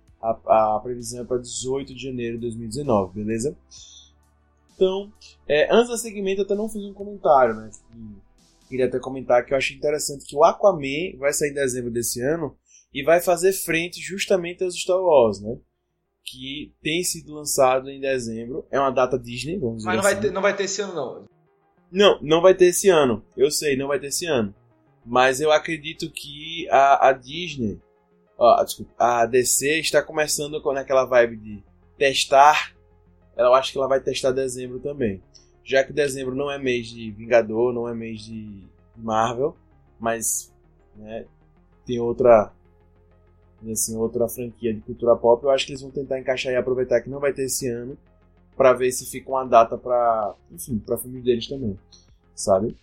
a, 0.46 0.76
a 0.76 0.80
previsão 0.80 1.22
é 1.22 1.24
para 1.24 1.38
18 1.38 1.94
de 1.94 2.02
janeiro 2.02 2.36
de 2.36 2.42
2019, 2.42 3.14
beleza? 3.14 3.56
Então, 4.74 5.12
é, 5.48 5.72
antes 5.72 5.88
do 5.88 5.96
segmento 5.96 6.40
eu 6.40 6.44
até 6.44 6.54
não 6.54 6.68
fiz 6.68 6.82
um 6.82 6.94
comentário, 6.94 7.54
né? 7.54 7.70
que 7.90 8.68
Queria 8.68 8.86
até 8.86 8.98
comentar 8.98 9.44
que 9.44 9.52
eu 9.52 9.58
achei 9.58 9.76
interessante 9.76 10.24
que 10.26 10.34
o 10.34 10.42
Aquaman 10.42 11.16
vai 11.18 11.32
sair 11.32 11.50
em 11.50 11.54
dezembro 11.54 11.90
desse 11.90 12.20
ano 12.20 12.56
e 12.92 13.02
vai 13.04 13.20
fazer 13.20 13.52
frente 13.52 14.00
justamente 14.00 14.64
aos 14.64 14.74
Star 14.74 15.00
Wars, 15.00 15.40
né? 15.40 15.58
que 16.24 16.72
tem 16.82 17.04
sido 17.04 17.34
lançado 17.34 17.90
em 17.90 18.00
dezembro. 18.00 18.66
É 18.70 18.80
uma 18.80 18.90
data 18.90 19.18
Disney, 19.18 19.58
vamos 19.58 19.78
dizer 19.78 19.86
Mas 19.86 19.96
não 19.96 20.02
vai, 20.02 20.12
assim. 20.14 20.22
ter, 20.22 20.30
não 20.32 20.42
vai 20.42 20.56
ter 20.56 20.64
esse 20.64 20.80
ano, 20.80 20.94
não. 20.94 21.24
Não, 21.92 22.22
não 22.22 22.42
vai 22.42 22.54
ter 22.54 22.66
esse 22.66 22.88
ano. 22.88 23.22
Eu 23.36 23.50
sei, 23.50 23.76
não 23.76 23.88
vai 23.88 24.00
ter 24.00 24.08
esse 24.08 24.26
ano. 24.26 24.54
Mas 25.04 25.40
eu 25.40 25.52
acredito 25.52 26.10
que 26.10 26.66
a, 26.70 27.08
a 27.08 27.12
Disney, 27.12 27.78
desculpa, 28.64 28.92
a 28.98 29.26
DC 29.26 29.80
está 29.80 30.02
começando 30.02 30.60
com 30.60 30.70
aquela 30.70 31.04
vibe 31.04 31.36
de 31.36 31.64
testar. 31.96 32.74
Eu 33.36 33.54
acho 33.54 33.72
que 33.72 33.78
ela 33.78 33.88
vai 33.88 34.00
testar 34.00 34.32
dezembro 34.32 34.78
também. 34.80 35.22
Já 35.64 35.82
que 35.82 35.92
dezembro 35.92 36.34
não 36.34 36.50
é 36.50 36.58
mês 36.58 36.88
de 36.88 37.10
Vingador, 37.10 37.72
não 37.72 37.88
é 37.88 37.94
mês 37.94 38.22
de 38.22 38.64
Marvel, 38.96 39.56
mas 39.98 40.52
né, 40.96 41.24
tem 41.86 41.98
outra 42.00 42.52
assim, 43.72 43.96
outra 43.96 44.28
franquia 44.28 44.74
de 44.74 44.80
cultura 44.80 45.16
pop, 45.16 45.42
eu 45.42 45.50
acho 45.50 45.64
que 45.64 45.72
eles 45.72 45.80
vão 45.80 45.90
tentar 45.90 46.18
encaixar 46.18 46.52
e 46.52 46.56
aproveitar 46.56 47.00
que 47.00 47.08
não 47.08 47.18
vai 47.18 47.32
ter 47.32 47.44
esse 47.44 47.66
ano 47.66 47.96
para 48.54 48.74
ver 48.74 48.92
se 48.92 49.06
fica 49.06 49.30
uma 49.30 49.44
data 49.44 49.78
para, 49.78 50.34
enfim, 50.50 50.78
para 50.78 50.98
filmes 50.98 51.24
deles 51.24 51.48
também, 51.48 51.78
sabe? 52.34 52.76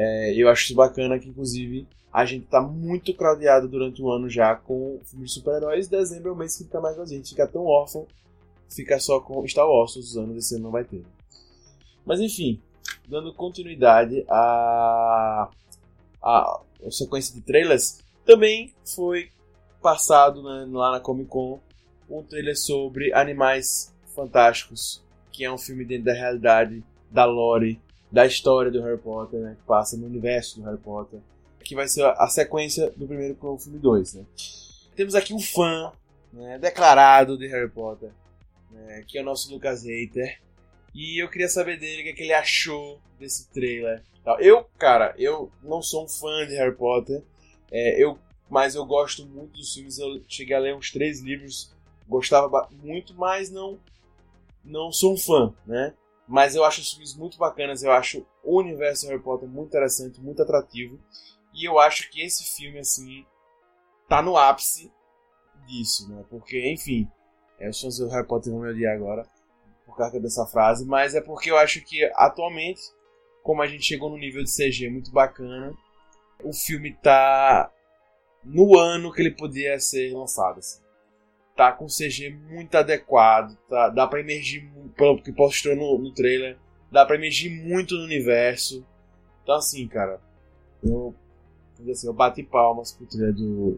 É, 0.00 0.32
eu 0.32 0.48
acho 0.48 0.62
isso 0.62 0.76
bacana 0.76 1.18
que 1.18 1.28
inclusive 1.28 1.84
a 2.12 2.24
gente 2.24 2.46
tá 2.46 2.60
muito 2.60 3.12
craudiado 3.12 3.66
durante 3.66 4.00
o 4.00 4.08
ano 4.12 4.30
já 4.30 4.54
com 4.54 5.00
filmes 5.04 5.30
de 5.30 5.34
super-heróis. 5.34 5.88
Dezembro 5.88 6.28
é 6.28 6.32
o 6.32 6.36
mês 6.36 6.56
que 6.56 6.62
fica 6.62 6.80
mais 6.80 6.96
vazio, 6.96 7.16
a 7.16 7.18
gente 7.18 7.30
fica 7.30 7.48
tão 7.48 7.64
órfão, 7.64 8.06
fica 8.70 9.00
só 9.00 9.18
com 9.18 9.46
Star 9.48 9.68
Wars 9.68 9.96
os 9.96 10.16
anos, 10.16 10.36
esse 10.36 10.54
ano 10.54 10.64
não 10.64 10.70
vai 10.70 10.84
ter. 10.84 11.02
Mas 12.06 12.20
enfim, 12.20 12.62
dando 13.08 13.34
continuidade 13.34 14.24
a, 14.28 15.48
a 16.22 16.60
sequência 16.92 17.34
de 17.34 17.40
trailers, 17.40 17.98
também 18.24 18.72
foi 18.94 19.30
passado 19.82 20.44
né, 20.44 20.68
lá 20.70 20.92
na 20.92 21.00
Comic 21.00 21.28
Con 21.28 21.58
um 22.08 22.22
trailer 22.22 22.56
sobre 22.56 23.12
Animais 23.12 23.92
Fantásticos, 24.14 25.02
que 25.32 25.44
é 25.44 25.50
um 25.50 25.58
filme 25.58 25.84
dentro 25.84 26.04
da 26.04 26.12
realidade 26.12 26.84
da 27.10 27.24
lore, 27.24 27.80
da 28.10 28.26
história 28.26 28.70
do 28.70 28.82
Harry 28.82 28.98
Potter, 28.98 29.40
né, 29.40 29.56
que 29.58 29.66
passa 29.66 29.96
no 29.96 30.06
universo 30.06 30.58
do 30.58 30.66
Harry 30.66 30.78
Potter, 30.78 31.20
que 31.62 31.74
vai 31.74 31.86
ser 31.86 32.04
a 32.04 32.26
sequência 32.28 32.90
do 32.96 33.06
primeiro 33.06 33.34
com 33.34 33.54
o 33.54 33.58
filme 33.58 33.78
2. 33.78 34.14
Né. 34.14 34.24
Temos 34.96 35.14
aqui 35.14 35.34
um 35.34 35.40
fã 35.40 35.92
né, 36.32 36.58
declarado 36.58 37.36
de 37.36 37.46
Harry 37.46 37.68
Potter, 37.68 38.10
né, 38.70 39.04
que 39.06 39.18
é 39.18 39.22
o 39.22 39.24
nosso 39.24 39.52
Lucas 39.52 39.84
Hater, 39.84 40.40
e 40.94 41.22
eu 41.22 41.28
queria 41.28 41.48
saber 41.48 41.78
dele 41.78 42.00
o 42.00 42.04
que, 42.04 42.10
é 42.10 42.12
que 42.14 42.22
ele 42.22 42.32
achou 42.32 42.98
desse 43.18 43.48
trailer. 43.50 44.02
Eu, 44.40 44.64
cara, 44.78 45.14
eu 45.16 45.50
não 45.62 45.80
sou 45.80 46.04
um 46.04 46.08
fã 46.08 46.46
de 46.46 46.54
Harry 46.54 46.74
Potter, 46.74 47.22
é, 47.70 48.02
eu, 48.02 48.18
mas 48.48 48.74
eu 48.74 48.84
gosto 48.84 49.26
muito 49.26 49.52
dos 49.52 49.72
filmes. 49.72 49.98
Eu 49.98 50.22
cheguei 50.28 50.56
a 50.56 50.58
ler 50.58 50.74
uns 50.74 50.90
três 50.90 51.20
livros, 51.20 51.72
gostava 52.06 52.68
muito, 52.82 53.14
mas 53.14 53.50
não, 53.50 53.78
não 54.64 54.92
sou 54.92 55.14
um 55.14 55.18
fã, 55.18 55.54
né? 55.66 55.94
Mas 56.28 56.54
eu 56.54 56.62
acho 56.62 56.82
os 56.82 56.90
filmes 56.90 57.16
muito 57.16 57.38
bacanas, 57.38 57.82
eu 57.82 57.90
acho 57.90 58.26
o 58.44 58.58
universo 58.58 59.02
de 59.02 59.08
Harry 59.08 59.22
Potter 59.22 59.48
muito 59.48 59.68
interessante, 59.68 60.20
muito 60.20 60.42
atrativo. 60.42 61.00
E 61.54 61.66
eu 61.66 61.78
acho 61.78 62.10
que 62.10 62.20
esse 62.20 62.44
filme, 62.54 62.78
assim, 62.78 63.24
tá 64.06 64.20
no 64.20 64.36
ápice 64.36 64.92
disso, 65.66 66.06
né? 66.08 66.22
Porque, 66.28 66.70
enfim, 66.70 67.08
é, 67.58 67.70
os 67.70 67.80
fãs 67.80 67.96
do 67.96 68.08
Harry 68.08 68.26
Potter 68.26 68.52
vão 68.52 68.62
me 68.62 68.70
odiar 68.70 68.94
agora 68.94 69.26
por 69.86 69.96
causa 69.96 70.20
dessa 70.20 70.46
frase, 70.46 70.84
mas 70.84 71.14
é 71.14 71.20
porque 71.20 71.50
eu 71.50 71.56
acho 71.56 71.80
que 71.82 72.04
atualmente, 72.14 72.82
como 73.42 73.62
a 73.62 73.66
gente 73.66 73.84
chegou 73.84 74.10
no 74.10 74.18
nível 74.18 74.44
de 74.44 74.54
CG 74.54 74.90
muito 74.90 75.10
bacana, 75.10 75.74
o 76.44 76.52
filme 76.52 76.94
tá 77.02 77.72
no 78.44 78.78
ano 78.78 79.12
que 79.12 79.22
ele 79.22 79.34
podia 79.34 79.80
ser 79.80 80.12
lançado. 80.12 80.58
Assim. 80.58 80.82
Tá 81.58 81.72
com 81.72 81.86
CG 81.86 82.38
muito 82.48 82.76
adequado, 82.76 83.58
tá, 83.68 83.88
dá 83.88 84.06
pra 84.06 84.20
emergir, 84.20 84.70
pelo 84.96 85.20
que 85.20 85.32
postou 85.32 85.74
no, 85.74 85.98
no 85.98 86.14
trailer, 86.14 86.56
dá 86.88 87.04
pra 87.04 87.16
emergir 87.16 87.50
muito 87.50 87.96
no 87.96 88.04
universo. 88.04 88.86
Então 89.42 89.56
assim, 89.56 89.88
cara, 89.88 90.20
eu, 90.84 91.12
assim, 91.90 92.06
eu 92.06 92.12
bati 92.12 92.44
palmas 92.44 92.92
pro 92.92 93.06
trailer 93.06 93.34
do, 93.34 93.76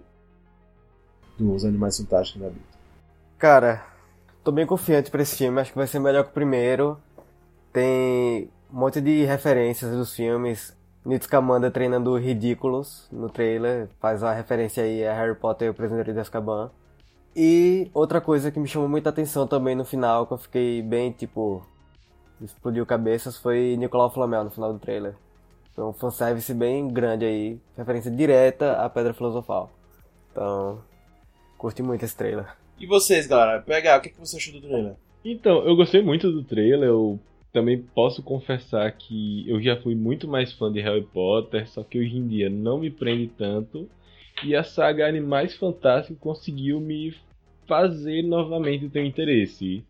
dos 1.39 1.65
Animais 1.65 1.97
Fantásticos 1.97 2.43
da 2.43 2.51
Bita. 2.51 2.79
Cara, 3.39 3.87
tô 4.45 4.53
bem 4.53 4.67
confiante 4.67 5.11
pra 5.11 5.23
esse 5.23 5.37
filme, 5.37 5.59
acho 5.59 5.73
que 5.73 5.79
vai 5.79 5.87
ser 5.87 6.01
melhor 6.01 6.25
que 6.25 6.31
o 6.33 6.35
primeiro. 6.35 7.01
Tem 7.73 8.51
um 8.71 8.79
monte 8.79 9.01
de 9.01 9.25
referências 9.25 9.91
dos 9.91 10.15
filmes. 10.15 10.77
Newt 11.03 11.25
Scamander 11.25 11.71
treinando 11.71 12.15
ridículos 12.19 13.09
no 13.11 13.31
trailer, 13.31 13.89
faz 13.99 14.23
a 14.23 14.35
referência 14.35 14.85
aí 14.85 15.07
a 15.07 15.15
Harry 15.15 15.35
Potter 15.35 15.69
e 15.69 15.71
o 15.71 15.75
Prisioneiro 15.75 16.13
de 16.13 16.21
Azkaban. 16.21 16.71
E 17.35 17.91
outra 17.95 18.21
coisa 18.21 18.51
que 18.51 18.59
me 18.59 18.67
chamou 18.67 18.89
muita 18.89 19.11
atenção 19.11 19.47
também 19.47 19.75
no 19.75 19.85
final, 19.85 20.27
que 20.27 20.33
eu 20.33 20.39
fiquei 20.39 20.83
bem, 20.83 21.13
tipo, 21.13 21.65
explodiu 22.41 22.85
cabeças, 22.85 23.37
foi 23.37 23.77
Nicolau 23.77 24.11
Flamel 24.11 24.45
no 24.45 24.51
final 24.51 24.73
do 24.73 24.79
trailer. 24.79 25.15
Foi 25.75 25.85
um 25.85 25.93
fanservice 25.93 26.53
bem 26.53 26.89
grande 26.89 27.25
aí, 27.25 27.59
referência 27.77 28.11
direta 28.11 28.73
à 28.73 28.89
Pedra 28.89 29.15
Filosofal. 29.15 29.71
Então, 30.33 30.83
curti 31.57 31.83
muito 31.83 32.05
esse 32.05 32.17
trailer. 32.17 32.47
E 32.79 32.87
vocês, 32.87 33.27
galera? 33.27 33.63
PH, 33.63 33.97
o 33.97 34.01
que 34.01 34.13
você 34.19 34.37
achou 34.37 34.55
do 34.55 34.61
trailer? 34.61 34.95
Então, 35.25 35.63
eu 35.65 35.77
gostei 35.77 36.03
muito 36.03 36.33
do 36.33 36.43
trailer, 36.43 36.89
eu 36.89 37.21
também 37.53 37.81
posso 37.81 38.23
confessar 38.23 38.91
que 38.93 39.49
eu 39.49 39.61
já 39.61 39.77
fui 39.77 39.95
muito 39.95 40.27
mais 40.27 40.53
fã 40.53 40.73
de 40.73 40.81
Harry 40.81 41.03
Potter, 41.03 41.69
só 41.69 41.83
que 41.83 41.99
hoje 41.99 42.17
em 42.17 42.27
dia 42.27 42.49
não 42.49 42.79
me 42.79 42.91
prende 42.91 43.29
tanto. 43.29 43.89
E 44.43 44.57
a 44.57 44.65
saga 44.65 45.07
Animais 45.07 45.55
Fantásticos 45.55 46.19
conseguiu 46.21 46.81
me 46.81 47.15
fazer 47.67 48.23
novamente 48.23 48.89
ter 48.89 49.05
interesse. 49.05 49.85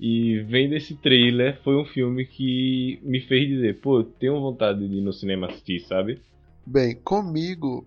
E 0.00 0.38
vendo 0.42 0.74
esse 0.74 0.94
trailer, 0.94 1.60
foi 1.62 1.76
um 1.76 1.84
filme 1.84 2.24
que 2.24 3.00
me 3.02 3.20
fez 3.20 3.48
dizer, 3.48 3.80
pô, 3.80 4.04
tenho 4.04 4.40
vontade 4.40 4.88
de 4.88 4.94
ir 4.94 5.00
no 5.00 5.12
cinema 5.12 5.48
assistir, 5.48 5.80
sabe? 5.80 6.22
Bem, 6.64 6.94
comigo, 6.94 7.84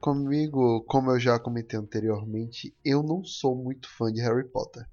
comigo, 0.00 0.84
como 0.86 1.10
eu 1.10 1.18
já 1.18 1.38
comentei 1.40 1.78
anteriormente, 1.78 2.72
eu 2.84 3.02
não 3.02 3.24
sou 3.24 3.56
muito 3.56 3.88
fã 3.88 4.12
de 4.12 4.20
Harry 4.20 4.48
Potter. 4.48 4.84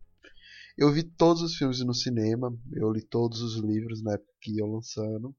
Eu 0.76 0.92
vi 0.92 1.04
todos 1.04 1.44
os 1.44 1.56
filmes 1.56 1.80
no 1.86 1.94
cinema, 1.94 2.52
eu 2.74 2.92
li 2.92 3.04
todos 3.04 3.42
os 3.42 3.58
livros 3.58 4.04
na 4.04 4.14
época 4.14 4.32
que 4.42 4.58
iam 4.58 4.72
lançando. 4.72 5.36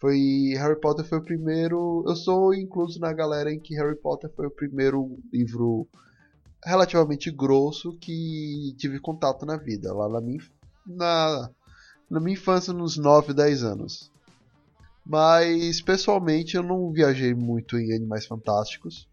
Foi 0.00 0.54
Harry 0.56 0.80
Potter 0.80 1.04
foi 1.04 1.18
o 1.18 1.24
primeiro, 1.24 2.04
eu 2.06 2.14
sou 2.14 2.54
incluso 2.54 3.00
na 3.00 3.12
galera 3.12 3.52
em 3.52 3.58
que 3.58 3.74
Harry 3.74 3.96
Potter 3.96 4.30
foi 4.34 4.46
o 4.46 4.50
primeiro 4.50 5.18
livro 5.32 5.88
relativamente 6.64 7.30
grosso 7.30 7.96
que 7.98 8.74
tive 8.76 9.00
contato 9.00 9.44
na 9.44 9.56
vida, 9.56 9.92
lá 9.92 10.08
na 10.08 10.20
minha 10.20 10.40
na, 10.86 11.50
na 12.10 12.20
minha 12.20 12.34
infância 12.34 12.72
nos 12.72 12.96
9, 12.96 13.34
10 13.34 13.62
anos. 13.64 14.10
Mas 15.04 15.80
pessoalmente 15.80 16.56
eu 16.56 16.62
não 16.62 16.92
viajei 16.92 17.34
muito 17.34 17.78
em 17.78 17.94
Animais 17.94 18.26
Fantásticos. 18.26 19.08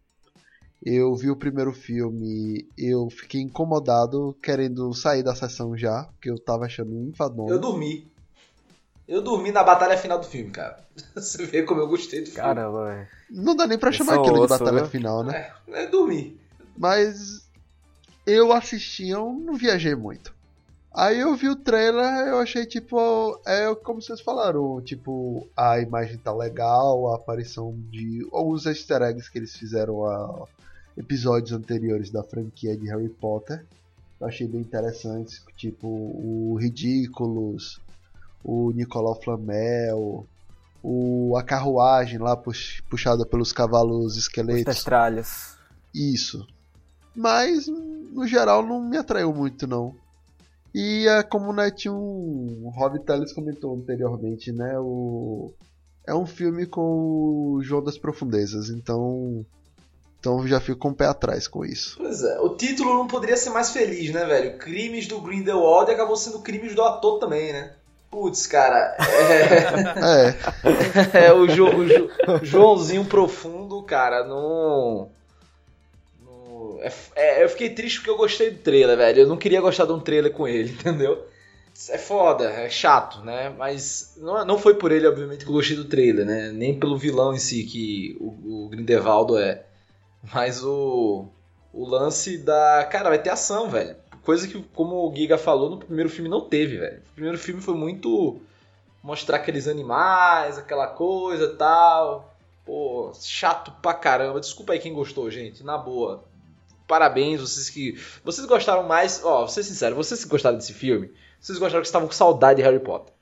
Eu 0.83 1.15
vi 1.15 1.31
o 1.31 1.35
primeiro 1.35 1.73
filme, 1.73 2.67
eu 2.77 3.09
fiquei 3.09 3.41
incomodado, 3.41 4.37
querendo 4.43 4.93
sair 4.93 5.23
da 5.23 5.33
sessão 5.33 5.75
já, 5.75 6.03
porque 6.03 6.29
eu 6.29 6.37
tava 6.37 6.65
achando 6.65 7.09
enfadonho. 7.09 7.49
Eu 7.49 7.59
dormi. 7.59 8.07
Eu 9.07 9.21
dormi 9.21 9.51
na 9.51 9.63
batalha 9.63 9.97
final 9.97 10.19
do 10.19 10.25
filme, 10.25 10.49
cara. 10.51 10.79
Você 11.13 11.45
vê 11.45 11.63
como 11.63 11.81
eu 11.81 11.87
gostei 11.87 12.21
do 12.21 12.25
filme. 12.27 12.41
Caramba, 12.41 12.85
velho. 12.85 13.07
Não 13.29 13.55
dá 13.55 13.67
nem 13.67 13.77
pra 13.77 13.89
Eu 13.89 13.93
chamar 13.93 14.15
sou 14.15 14.23
aquilo 14.23 14.41
de 14.41 14.47
batalha 14.47 14.81
viu? 14.81 14.89
final, 14.89 15.23
né? 15.23 15.51
É, 15.67 15.85
eu 15.85 15.91
dormi. 15.91 16.39
Mas 16.77 17.47
eu 18.25 18.51
assisti, 18.51 19.09
eu 19.09 19.31
não 19.31 19.53
viajei 19.53 19.95
muito. 19.95 20.33
Aí 20.93 21.19
eu 21.19 21.35
vi 21.35 21.49
o 21.49 21.55
trailer, 21.57 22.27
eu 22.27 22.39
achei 22.39 22.65
tipo, 22.65 23.39
é 23.45 23.73
como 23.75 24.01
vocês 24.01 24.21
falaram, 24.21 24.81
tipo, 24.81 25.45
a 25.55 25.77
imagem 25.79 26.17
tá 26.17 26.33
legal, 26.33 27.11
a 27.11 27.17
aparição 27.17 27.75
de 27.91 28.25
os 28.31 28.65
easter 28.65 29.01
eggs 29.01 29.29
que 29.29 29.37
eles 29.37 29.55
fizeram 29.57 30.05
a 30.05 30.47
episódios 30.97 31.51
anteriores 31.51 32.09
da 32.09 32.23
franquia 32.23 32.77
de 32.77 32.87
Harry 32.87 33.09
Potter. 33.09 33.65
Eu 34.21 34.27
achei 34.27 34.47
bem 34.47 34.61
interessantes, 34.61 35.43
tipo 35.57 35.85
o 35.87 36.55
Ridículos, 36.57 37.81
o 38.47 38.71
Nicolau 38.71 39.19
Flamel, 39.19 40.27
o 40.83 41.35
a 41.35 41.41
carruagem 41.43 42.19
lá 42.19 42.37
pux- 42.37 42.79
puxada 42.87 43.25
pelos 43.25 43.51
cavalos 43.51 44.13
Os 44.13 44.17
esqueletos. 44.17 44.63
testralhos. 44.63 45.55
Isso. 45.93 46.45
Mas, 47.15 47.65
no 47.67 48.27
geral, 48.27 48.63
não 48.63 48.79
me 48.81 48.97
atraiu 48.97 49.33
muito, 49.33 49.65
não. 49.65 49.95
E 50.73 51.07
é 51.07 51.23
como 51.23 51.51
né, 51.53 51.71
tinha 51.71 51.93
um, 51.93 52.61
o 52.65 52.69
Rob 52.69 52.99
Teles 52.99 53.33
comentou 53.33 53.73
anteriormente, 53.75 54.51
né? 54.51 54.77
O, 54.77 55.51
é 56.05 56.13
um 56.13 56.25
filme 56.25 56.65
com 56.67 56.81
o 57.53 57.63
João 57.63 57.81
das 57.83 57.97
Profundezas, 57.97 58.69
então. 58.69 59.45
Então 60.19 60.45
já 60.47 60.59
fico 60.59 60.79
com 60.79 60.89
o 60.89 60.93
pé 60.95 61.05
atrás 61.05 61.47
com 61.47 61.63
isso. 61.63 61.95
Pois 61.97 62.21
é, 62.23 62.39
o 62.41 62.49
título 62.55 62.93
não 62.95 63.07
poderia 63.07 63.37
ser 63.37 63.51
mais 63.51 63.69
feliz, 63.71 64.11
né, 64.11 64.25
velho? 64.25 64.57
Crimes 64.57 65.07
do 65.07 65.21
Grindelwald 65.21 65.89
acabou 65.89 66.15
sendo 66.17 66.39
crimes 66.39 66.75
do 66.75 66.81
ator 66.81 67.19
também, 67.19 67.53
né? 67.53 67.73
Putz, 68.15 68.47
cara, 68.47 68.95
é, 68.97 70.33
É, 71.19 71.25
é 71.27 71.33
o, 71.33 71.45
Jo- 71.47 71.67
o 71.75 71.85
Jo- 71.85 72.09
Joãozinho 72.41 73.03
Profundo, 73.03 73.83
cara, 73.83 74.23
não, 74.23 75.09
é 76.81 76.91
é, 77.15 77.43
eu 77.43 77.49
fiquei 77.49 77.71
triste 77.71 77.99
porque 77.99 78.09
eu 78.11 78.15
gostei 78.17 78.51
do 78.51 78.59
trailer, 78.59 78.95
velho. 78.95 79.19
Eu 79.21 79.27
não 79.27 79.35
queria 79.35 79.59
gostar 79.59 79.83
de 79.85 79.91
um 79.91 79.99
trailer 79.99 80.31
com 80.31 80.47
ele, 80.47 80.71
entendeu? 80.79 81.25
É 81.89 81.97
foda, 81.97 82.45
é 82.49 82.69
chato, 82.69 83.19
né? 83.21 83.49
Mas 83.57 84.13
não, 84.15 84.45
não 84.45 84.57
foi 84.57 84.75
por 84.75 84.93
ele, 84.93 85.05
obviamente, 85.05 85.43
que 85.43 85.49
eu 85.51 85.55
gostei 85.55 85.75
do 85.75 85.83
trailer, 85.83 86.25
né? 86.25 86.51
Nem 86.53 86.79
pelo 86.79 86.97
vilão 86.97 87.33
em 87.33 87.37
si, 87.37 87.63
que 87.65 88.15
o, 88.21 88.63
o 88.65 88.69
Grindelwaldo 88.69 89.37
é. 89.37 89.63
Mas 90.33 90.63
o, 90.63 91.25
o 91.73 91.85
lance 91.85 92.37
da. 92.37 92.87
Cara, 92.89 93.09
vai 93.09 93.19
ter 93.21 93.29
ação, 93.31 93.69
velho. 93.69 93.97
Coisa 94.25 94.47
que, 94.47 94.59
como 94.73 95.07
o 95.07 95.15
Giga 95.15 95.37
falou, 95.37 95.69
no 95.69 95.77
primeiro 95.77 96.09
filme 96.09 96.27
não 96.27 96.41
teve, 96.41 96.77
velho. 96.77 96.97
O 96.97 97.13
primeiro 97.13 97.37
filme 97.37 97.61
foi 97.61 97.75
muito 97.75 98.41
mostrar 99.03 99.37
aqueles 99.37 99.67
animais, 99.67 100.57
aquela 100.57 100.87
coisa 100.87 101.45
e 101.45 101.55
tal. 101.55 102.35
Pô, 102.65 103.11
chato 103.21 103.71
pra 103.83 103.93
caramba. 103.93 104.39
Desculpa 104.39 104.73
aí 104.73 104.79
quem 104.79 104.95
gostou, 104.95 105.29
gente. 105.29 105.63
Na 105.63 105.77
boa. 105.77 106.23
Parabéns, 106.87 107.39
vocês 107.39 107.69
que. 107.69 108.01
Vocês 108.23 108.47
gostaram 108.47 108.81
mais. 108.81 109.23
Ó, 109.23 109.41
vou 109.41 109.47
ser 109.47 109.63
sincero, 109.63 109.95
vocês 109.95 110.23
que 110.23 110.29
gostaram 110.29 110.57
desse 110.57 110.73
filme, 110.73 111.11
vocês 111.39 111.59
gostaram 111.59 111.83
que 111.83 111.87
estavam 111.87 112.07
com 112.07 112.13
saudade 112.13 112.57
de 112.57 112.63
Harry 112.63 112.79
Potter. 112.79 113.13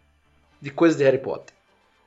De 0.61 0.71
coisas 0.71 0.97
de 0.97 1.03
Harry 1.03 1.17
Potter. 1.17 1.53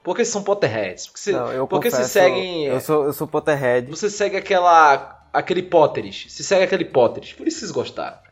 Porque 0.03 0.25
vocês 0.25 0.33
são 0.33 0.43
Potterheads. 0.43 1.09
Porque, 1.09 1.21
você, 1.21 1.33
Não, 1.33 1.53
eu 1.53 1.67
porque 1.67 1.91
confesso, 1.91 2.09
se 2.09 2.15
seguem. 2.15 2.65
Eu 2.65 2.81
sou, 2.81 3.05
eu 3.05 3.13
sou 3.13 3.27
Potterhead. 3.27 3.91
Você 3.91 4.09
segue 4.09 4.39
aquela. 4.39 5.29
aquele 5.35 5.63
Potteris. 5.63 6.25
Se 6.31 6.43
segue 6.43 6.65
aquele 6.65 6.87
Potteris. 6.87 7.35
Por 7.35 7.47
isso 7.47 7.59
vocês 7.59 7.71
gostaram. 7.71 8.26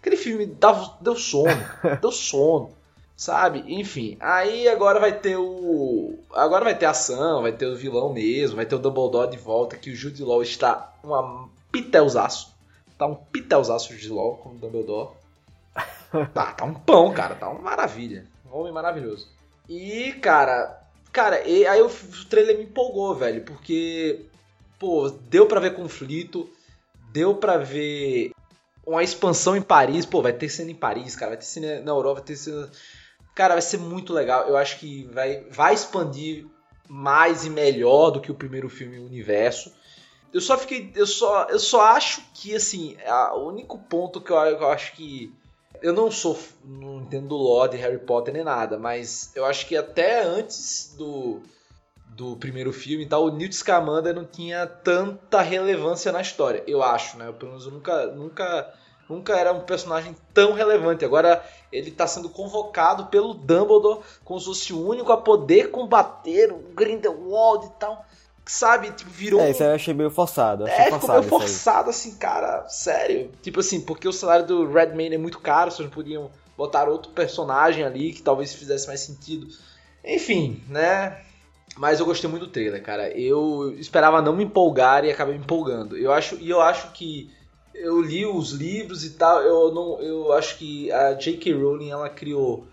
Aquele 0.00 0.16
filme 0.16 0.46
dava, 0.46 0.96
deu 1.00 1.14
sono. 1.14 1.50
deu 2.00 2.10
sono. 2.10 2.72
Sabe? 3.14 3.62
Enfim. 3.68 4.16
Aí 4.18 4.66
agora 4.66 4.98
vai 4.98 5.12
ter 5.12 5.36
o. 5.36 6.18
Agora 6.32 6.64
vai 6.64 6.74
ter 6.74 6.86
ação, 6.86 7.42
vai 7.42 7.52
ter 7.52 7.66
o 7.66 7.76
vilão 7.76 8.12
mesmo, 8.14 8.56
vai 8.56 8.64
ter 8.64 8.74
o 8.74 8.78
Dumbledore 8.78 9.30
de 9.30 9.36
volta, 9.36 9.76
que 9.76 9.90
o 9.90 9.94
Jude 9.94 10.24
Law 10.24 10.42
está 10.42 10.94
um 11.04 11.48
pitelzaço. 11.70 12.54
Tá 12.96 13.06
um 13.06 13.14
pitelzaço 13.14 13.92
o 13.92 13.96
Jude 13.96 14.14
Law 14.14 14.36
como 14.38 14.58
Dumbledore. 14.58 15.10
Tá, 16.34 16.52
tá 16.52 16.64
um 16.64 16.74
pão, 16.74 17.12
cara. 17.12 17.36
Tá 17.36 17.48
uma 17.48 17.60
maravilha. 17.60 18.26
Um 18.50 18.58
homem 18.58 18.72
maravilhoso. 18.72 19.28
E, 19.68 20.12
cara. 20.14 20.82
Cara, 21.12 21.46
e, 21.46 21.64
aí 21.66 21.80
o, 21.80 21.86
o 21.86 22.24
trailer 22.28 22.58
me 22.58 22.64
empolgou, 22.64 23.14
velho. 23.14 23.42
Porque, 23.42 24.26
pô, 24.76 25.08
deu 25.08 25.46
pra 25.46 25.60
ver 25.60 25.76
conflito. 25.76 26.50
Deu 27.12 27.36
pra 27.36 27.58
ver 27.58 28.32
uma 28.90 29.02
expansão 29.02 29.56
em 29.56 29.62
Paris. 29.62 30.04
Pô, 30.06 30.20
vai 30.22 30.32
ter 30.32 30.48
cena 30.48 30.70
em 30.70 30.74
Paris, 30.74 31.14
cara. 31.16 31.30
Vai 31.30 31.38
ter 31.38 31.44
cena 31.44 31.80
na 31.80 31.90
Europa, 31.92 32.16
vai 32.16 32.24
ter 32.24 32.36
cena. 32.36 32.70
Cara, 33.34 33.54
vai 33.54 33.62
ser 33.62 33.78
muito 33.78 34.12
legal. 34.12 34.48
Eu 34.48 34.56
acho 34.56 34.78
que 34.78 35.04
vai, 35.12 35.44
vai 35.50 35.74
expandir 35.74 36.46
mais 36.88 37.44
e 37.44 37.50
melhor 37.50 38.10
do 38.10 38.20
que 38.20 38.30
o 38.30 38.34
primeiro 38.34 38.68
filme 38.68 38.98
o 38.98 39.06
universo. 39.06 39.72
Eu 40.32 40.40
só 40.40 40.56
fiquei. 40.58 40.92
Eu 40.94 41.06
só, 41.06 41.44
eu 41.48 41.58
só 41.58 41.80
acho 41.82 42.22
que, 42.34 42.54
assim, 42.54 42.96
a- 43.06 43.34
o 43.34 43.48
único 43.48 43.78
ponto 43.78 44.20
que 44.20 44.30
eu, 44.30 44.36
eu 44.36 44.68
acho 44.68 44.92
que. 44.92 45.32
Eu 45.82 45.92
não 45.92 46.10
sou. 46.10 46.38
Não 46.64 47.00
entendo 47.00 47.28
do 47.28 47.60
Harry 47.76 47.98
Potter 47.98 48.34
nem 48.34 48.44
nada, 48.44 48.78
mas 48.78 49.30
eu 49.34 49.44
acho 49.44 49.66
que 49.66 49.76
até 49.76 50.22
antes 50.24 50.94
do. 50.96 51.40
Do 52.16 52.36
primeiro 52.36 52.72
filme 52.72 53.04
e 53.04 53.08
tal, 53.08 53.24
o 53.24 53.30
Newt 53.30 53.54
Scamander 53.54 54.14
não 54.14 54.24
tinha 54.24 54.66
tanta 54.66 55.40
relevância 55.40 56.12
na 56.12 56.20
história. 56.20 56.62
Eu 56.66 56.82
acho, 56.82 57.16
né? 57.16 57.32
Pelo 57.32 57.52
menos 57.52 57.64
eu 57.66 57.72
nunca. 57.72 58.06
Nunca. 58.08 58.74
Nunca 59.10 59.34
era 59.34 59.52
um 59.52 59.60
personagem 59.60 60.14
tão 60.32 60.52
relevante. 60.52 61.04
Agora 61.04 61.44
ele 61.72 61.90
tá 61.90 62.06
sendo 62.06 62.28
convocado 62.28 63.06
pelo 63.06 63.34
Dumbledore 63.34 64.00
como 64.24 64.38
se 64.38 64.46
fosse 64.46 64.72
o 64.72 64.86
único 64.88 65.10
a 65.10 65.16
poder 65.16 65.70
combater 65.70 66.52
o 66.52 66.58
Grindelwald 66.74 67.66
e 67.66 67.70
tal. 67.70 68.04
Sabe? 68.46 68.90
Tipo, 68.92 69.10
virou. 69.10 69.40
É, 69.40 69.50
isso 69.50 69.62
aí 69.62 69.68
eu 69.68 69.74
achei 69.74 69.94
meio 69.94 70.10
forçado. 70.10 70.64
Achei 70.64 70.76
É, 70.76 70.84
ficou 70.84 71.00
forçado 71.00 71.18
meio 71.20 71.30
forçado 71.30 71.90
assim, 71.90 72.16
cara. 72.16 72.68
Sério. 72.68 73.30
Tipo 73.42 73.60
assim, 73.60 73.80
porque 73.80 74.08
o 74.08 74.12
salário 74.12 74.46
do 74.46 74.72
Redmayne 74.72 75.16
é 75.16 75.18
muito 75.18 75.38
caro, 75.38 75.70
vocês 75.70 75.86
não 75.86 75.94
podiam 75.94 76.30
botar 76.56 76.88
outro 76.88 77.12
personagem 77.12 77.84
ali 77.84 78.12
que 78.12 78.22
talvez 78.22 78.54
fizesse 78.54 78.86
mais 78.86 79.00
sentido. 79.00 79.46
Enfim, 80.04 80.62
né? 80.68 81.20
Mas 81.76 82.00
eu 82.00 82.06
gostei 82.06 82.28
muito 82.28 82.46
do 82.46 82.52
trailer, 82.52 82.82
cara. 82.82 83.08
Eu 83.10 83.74
esperava 83.78 84.20
não 84.20 84.34
me 84.34 84.44
empolgar 84.44 85.04
e 85.04 85.10
acabei 85.10 85.34
me 85.34 85.40
empolgando. 85.40 85.96
Eu 85.96 86.12
acho, 86.12 86.36
e 86.40 86.50
eu 86.50 86.60
acho 86.60 86.90
que 86.92 87.30
eu 87.74 88.00
li 88.00 88.24
os 88.26 88.52
livros 88.52 89.04
e 89.04 89.10
tal, 89.10 89.40
eu 89.42 89.72
não, 89.72 90.00
eu 90.00 90.32
acho 90.32 90.58
que 90.58 90.90
a 90.92 91.14
J.K. 91.14 91.52
Rowling 91.54 91.90
ela 91.90 92.08
criou 92.08 92.66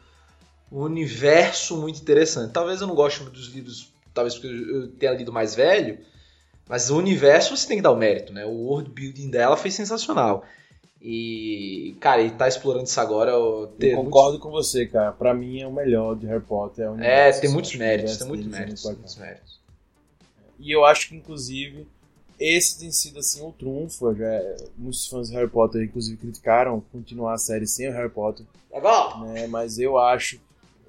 um 0.71 0.81
universo 0.81 1.77
muito 1.77 2.01
interessante. 2.01 2.51
Talvez 2.51 2.81
eu 2.81 2.87
não 2.87 2.95
goste 2.95 3.21
muito 3.21 3.33
dos 3.35 3.47
livros, 3.47 3.91
talvez 4.13 4.35
porque 4.35 4.47
eu 4.47 4.87
tenha 4.89 5.13
lido 5.13 5.31
mais 5.31 5.55
velho, 5.55 5.99
mas 6.67 6.89
o 6.89 6.97
universo 6.97 7.55
você 7.55 7.67
tem 7.67 7.77
que 7.77 7.83
dar 7.83 7.91
o 7.91 7.95
mérito, 7.97 8.33
né? 8.33 8.45
O 8.45 8.49
world 8.51 8.89
building 8.89 9.29
dela 9.29 9.55
foi 9.55 9.71
sensacional. 9.71 10.43
E, 11.01 11.95
cara, 11.99 12.21
ele 12.21 12.31
tá 12.31 12.47
explorando 12.47 12.85
isso 12.85 12.99
agora. 12.99 13.31
eu- 13.31 13.71
Eu 13.79 13.95
concordo 13.95 14.39
com 14.39 14.49
você, 14.49 14.85
cara. 14.87 15.11
Pra 15.11 15.33
mim 15.33 15.61
é 15.61 15.67
o 15.67 15.71
melhor 15.71 16.15
de 16.15 16.25
Harry 16.25 16.43
Potter. 16.43 16.85
É, 16.85 16.89
muitos- 16.89 17.07
É, 17.07 17.31
tem 17.39 17.49
muitos 17.51 17.75
méritos, 17.75 18.17
tem 18.17 18.27
muitos 18.27 18.47
é 18.47 18.59
méritos, 18.59 18.83
muito 18.83 18.95
tem 18.95 18.99
muitos 19.03 19.15
méritos. 19.17 19.59
E 20.59 20.71
eu 20.71 20.83
acho 20.83 21.07
que, 21.09 21.15
inclusive, 21.15 21.87
esse 22.39 22.79
tem 22.79 22.91
sido 22.91 23.19
assim 23.19 23.41
o 23.45 23.51
trunfo. 23.51 24.13
Já, 24.15 24.25
muitos 24.77 25.07
fãs 25.07 25.29
de 25.29 25.35
Harry 25.35 25.49
Potter, 25.49 25.83
inclusive, 25.83 26.17
criticaram 26.17 26.81
continuar 26.91 27.33
a 27.33 27.37
série 27.37 27.65
sem 27.67 27.89
o 27.89 27.93
Harry 27.93 28.09
Potter. 28.09 28.45
É 28.71 28.79
golpe! 28.79 29.21
né? 29.27 29.47
Mas 29.47 29.79
eu 29.79 29.97
acho, 29.97 30.39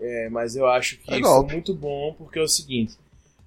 é, 0.01 0.29
mas 0.29 0.57
eu 0.57 0.67
acho 0.67 0.99
que 0.99 1.11
É 1.11 1.15
foi 1.15 1.21
golpe. 1.23 1.53
muito 1.53 1.75
bom 1.75 2.15
porque 2.19 2.39
é 2.39 2.43
o 2.43 2.49
seguinte, 2.49 2.95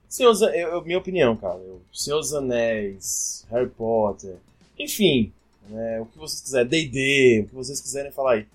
Senhor 0.10 0.34
eu, 0.42 0.50
eu- 0.70 0.82
minha 0.84 0.98
opinião, 0.98 1.36
cara, 1.38 1.58
eu, 1.60 1.82
Senhor 1.94 2.20
dos 2.20 2.34
Anéis, 2.34 3.46
Harry 3.50 3.70
Potter, 3.70 4.36
enfim, 4.78 5.32
né, 5.70 6.02
o 6.02 6.06
que 6.06 6.18
vocês 6.18 6.42
quiserem, 6.42 6.68
D&D, 6.68 7.42
o 7.46 7.50
que 7.50 7.56
vocês 7.56 7.80
quiserem 7.80 8.12
falar 8.12 8.34
aí, 8.34 8.46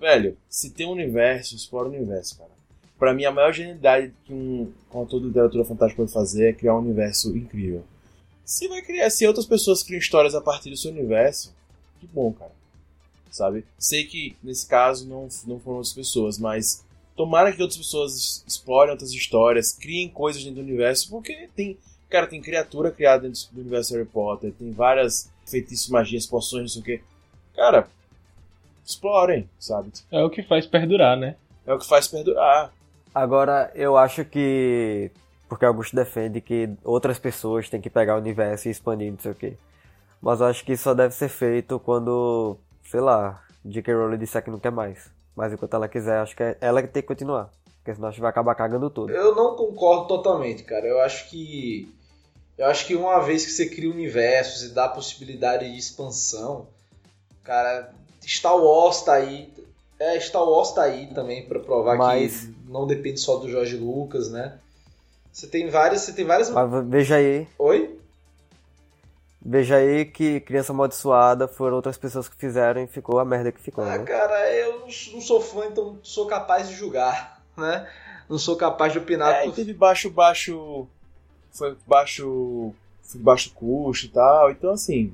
velho, 0.00 0.36
se 0.48 0.70
tem 0.70 0.86
um 0.86 0.92
universo, 0.92 1.54
explora 1.56 1.88
o 1.88 1.92
universo, 1.92 2.38
cara. 2.38 2.50
Pra 2.98 3.12
mim 3.12 3.24
a 3.24 3.32
maior 3.32 3.52
genialidade 3.52 4.12
que 4.24 4.32
um 4.32 4.72
autor 4.92 5.20
de 5.20 5.26
literatura 5.26 5.64
fantástica 5.64 6.00
pode 6.02 6.12
fazer 6.12 6.50
é 6.50 6.52
criar 6.52 6.76
um 6.76 6.78
universo 6.78 7.36
incrível. 7.36 7.82
Se 8.44 8.68
vai 8.68 8.82
criar, 8.82 9.10
se 9.10 9.26
outras 9.26 9.46
pessoas 9.46 9.82
criam 9.82 9.98
histórias 9.98 10.34
a 10.34 10.40
partir 10.40 10.70
do 10.70 10.76
seu 10.76 10.90
universo, 10.90 11.54
que 12.00 12.06
bom, 12.06 12.32
cara 12.32 12.52
sabe? 13.34 13.64
Sei 13.76 14.04
que 14.04 14.36
nesse 14.42 14.66
caso 14.66 15.08
não, 15.08 15.28
não 15.44 15.58
foram 15.58 15.78
outras 15.78 15.92
pessoas, 15.92 16.38
mas 16.38 16.84
tomara 17.16 17.52
que 17.52 17.60
outras 17.60 17.78
pessoas 17.78 18.44
explorem 18.46 18.92
outras 18.92 19.12
histórias, 19.12 19.72
criem 19.72 20.08
coisas 20.08 20.44
dentro 20.44 20.62
do 20.62 20.68
universo, 20.68 21.10
porque 21.10 21.48
tem, 21.54 21.76
cara, 22.08 22.28
tem 22.28 22.40
criatura 22.40 22.92
criada 22.92 23.24
dentro 23.24 23.42
do 23.50 23.60
universo 23.60 23.92
Harry 23.94 24.06
Potter, 24.06 24.52
tem 24.52 24.70
várias 24.70 25.28
feitiços, 25.44 25.88
magias, 25.88 26.26
poções, 26.26 26.62
não 26.62 26.68
sei 26.68 26.80
o 26.80 26.84
que. 26.84 27.00
Cara, 27.56 27.88
explorem, 28.86 29.48
sabe? 29.58 29.90
É 30.12 30.22
o 30.22 30.30
que 30.30 30.42
faz 30.44 30.64
perdurar, 30.64 31.16
né? 31.16 31.34
É 31.66 31.74
o 31.74 31.78
que 31.78 31.88
faz 31.88 32.06
perdurar. 32.06 32.72
Agora, 33.12 33.70
eu 33.74 33.96
acho 33.96 34.24
que. 34.24 35.10
Porque 35.48 35.64
Augusto 35.64 35.94
defende 35.94 36.40
que 36.40 36.70
outras 36.82 37.18
pessoas 37.18 37.68
têm 37.68 37.80
que 37.80 37.90
pegar 37.90 38.16
o 38.16 38.18
universo 38.18 38.68
e 38.68 38.70
expandir, 38.70 39.12
não 39.12 39.18
sei 39.18 39.32
o 39.32 39.34
quê. 39.34 39.56
Mas 40.20 40.40
eu 40.40 40.46
acho 40.46 40.64
que 40.64 40.72
isso 40.72 40.84
só 40.84 40.94
deve 40.94 41.14
ser 41.14 41.28
feito 41.28 41.78
quando, 41.78 42.56
sei 42.90 43.00
lá, 43.00 43.42
J.K. 43.64 43.94
Rowling 43.94 44.18
disser 44.18 44.42
que 44.42 44.50
não 44.50 44.58
quer 44.58 44.72
mais. 44.72 45.10
Mas 45.36 45.52
enquanto 45.52 45.74
ela 45.74 45.88
quiser, 45.88 46.18
acho 46.18 46.34
que 46.34 46.42
é 46.42 46.56
ela 46.60 46.80
que 46.80 46.88
tem 46.88 47.02
que 47.02 47.08
continuar. 47.08 47.50
Porque 47.78 47.94
senão 47.94 48.08
a 48.08 48.10
gente 48.10 48.20
vai 48.20 48.30
acabar 48.30 48.54
cagando 48.54 48.88
tudo. 48.88 49.12
Eu 49.12 49.34
não 49.34 49.54
concordo 49.54 50.06
totalmente, 50.08 50.62
cara. 50.62 50.86
Eu 50.86 51.00
acho 51.02 51.28
que. 51.28 51.94
Eu 52.56 52.66
acho 52.66 52.86
que 52.86 52.94
uma 52.94 53.20
vez 53.20 53.44
que 53.44 53.50
você 53.50 53.66
cria 53.66 53.90
universos 53.90 54.62
e 54.62 54.72
dá 54.72 54.88
possibilidade 54.88 55.70
de 55.70 55.76
expansão, 55.76 56.68
cara, 57.42 57.92
Star 58.22 58.56
Wars 58.56 59.02
tá 59.02 59.14
aí. 59.14 59.52
É, 59.98 60.18
Star 60.20 60.44
Wars 60.44 60.72
tá 60.72 60.82
aí 60.84 61.08
também 61.08 61.46
pra 61.46 61.60
provar 61.60 61.96
Mas- 61.96 62.46
que 62.46 62.54
não 62.68 62.86
depende 62.86 63.20
só 63.20 63.36
do 63.36 63.50
Jorge 63.50 63.76
Lucas, 63.76 64.30
né? 64.30 64.58
Você 65.34 65.48
tem 65.48 65.68
várias. 65.68 66.02
Você 66.02 66.12
tem 66.12 66.24
várias. 66.24 66.48
Mas 66.50 66.70
veja 66.86 67.16
aí, 67.16 67.46
Oi? 67.58 67.98
veja 69.44 69.76
aí 69.76 70.04
que 70.04 70.38
Criança 70.40 70.72
Amaldiçoada 70.72 71.48
foram 71.48 71.74
outras 71.76 71.96
pessoas 71.98 72.28
que 72.28 72.36
fizeram 72.36 72.82
e 72.82 72.86
ficou 72.86 73.18
a 73.18 73.24
merda 73.24 73.50
que 73.52 73.60
ficou, 73.60 73.84
Ah, 73.84 73.98
né? 73.98 74.04
cara, 74.04 74.52
eu 74.54 74.80
não 75.12 75.20
sou 75.20 75.40
fã, 75.40 75.66
então 75.66 75.94
não 75.94 75.98
sou 76.04 76.26
capaz 76.26 76.68
de 76.68 76.74
julgar, 76.74 77.42
né? 77.56 77.86
Não 78.28 78.38
sou 78.38 78.56
capaz 78.56 78.92
de 78.92 78.98
opinar. 79.00 79.34
É, 79.34 79.44
por- 79.44 79.54
teve 79.54 79.74
baixo, 79.74 80.08
baixo. 80.08 80.86
Foi 81.52 81.76
baixo. 81.86 82.72
Foi 83.02 83.20
baixo 83.20 83.52
custo 83.54 84.06
e 84.06 84.08
tal. 84.10 84.50
Então, 84.50 84.70
assim. 84.70 85.12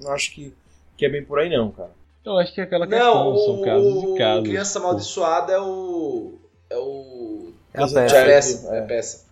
Não 0.00 0.12
acho 0.12 0.32
que, 0.32 0.54
que 0.96 1.04
é 1.04 1.08
bem 1.10 1.22
por 1.24 1.38
aí, 1.38 1.50
não, 1.54 1.70
cara. 1.72 1.90
Eu 2.24 2.38
acho 2.38 2.54
que 2.54 2.60
é 2.60 2.64
aquela 2.64 2.86
questão, 2.86 3.24
Não, 3.32 3.36
são 3.36 3.62
casos 3.62 4.02
e 4.04 4.18
casos. 4.18 4.48
Criança 4.48 4.78
Amaldiçoada 4.78 5.52
é 5.52 5.60
o. 5.60 6.34
É 6.70 6.76
o. 6.78 7.52
É 7.74 7.78
a 7.78 7.80
Coisa 7.80 8.00
É 8.00 8.04
a 8.06 8.10
peça. 8.24 8.24
Peça. 8.58 8.74
É 8.74 8.78
é. 8.78 8.80
a 8.80 8.86
peça. 8.86 9.29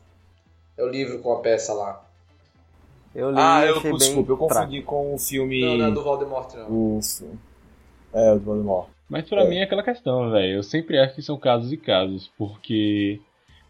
É 0.78 0.82
o 0.84 0.88
livro 0.88 1.18
com 1.18 1.32
a 1.32 1.40
peça 1.40 1.72
lá. 1.74 2.04
Eu 3.14 3.30
li 3.30 3.36
Ah, 3.38 3.64
e 3.64 3.68
eu 3.68 3.76
achei 3.78 3.92
desculpa, 3.92 4.32
eu 4.32 4.36
bem 4.36 4.48
fraco. 4.48 4.62
confundi 4.64 4.82
com 4.82 5.14
o 5.14 5.18
filme. 5.18 5.60
Não, 5.60 5.76
não 5.76 5.86
é 5.86 5.90
do 5.90 6.02
Voldemort, 6.04 6.54
não. 6.54 6.70
O, 6.70 7.00
é, 8.14 8.32
o 8.32 8.38
do 8.38 8.44
Voldemort. 8.44 8.86
Mas 9.08 9.28
pra 9.28 9.42
É. 9.42 9.48
mim 9.48 9.56
é 9.56 9.62
aquela 9.64 9.82
questão, 9.82 10.30
velho. 10.30 10.56
Eu 10.56 10.62
sempre 10.62 10.98
acho 10.98 11.14
que 11.14 11.22
são 11.22 11.36
casos 11.38 11.72
e 11.72 11.76
casos, 11.76 12.30
porque 12.38 13.20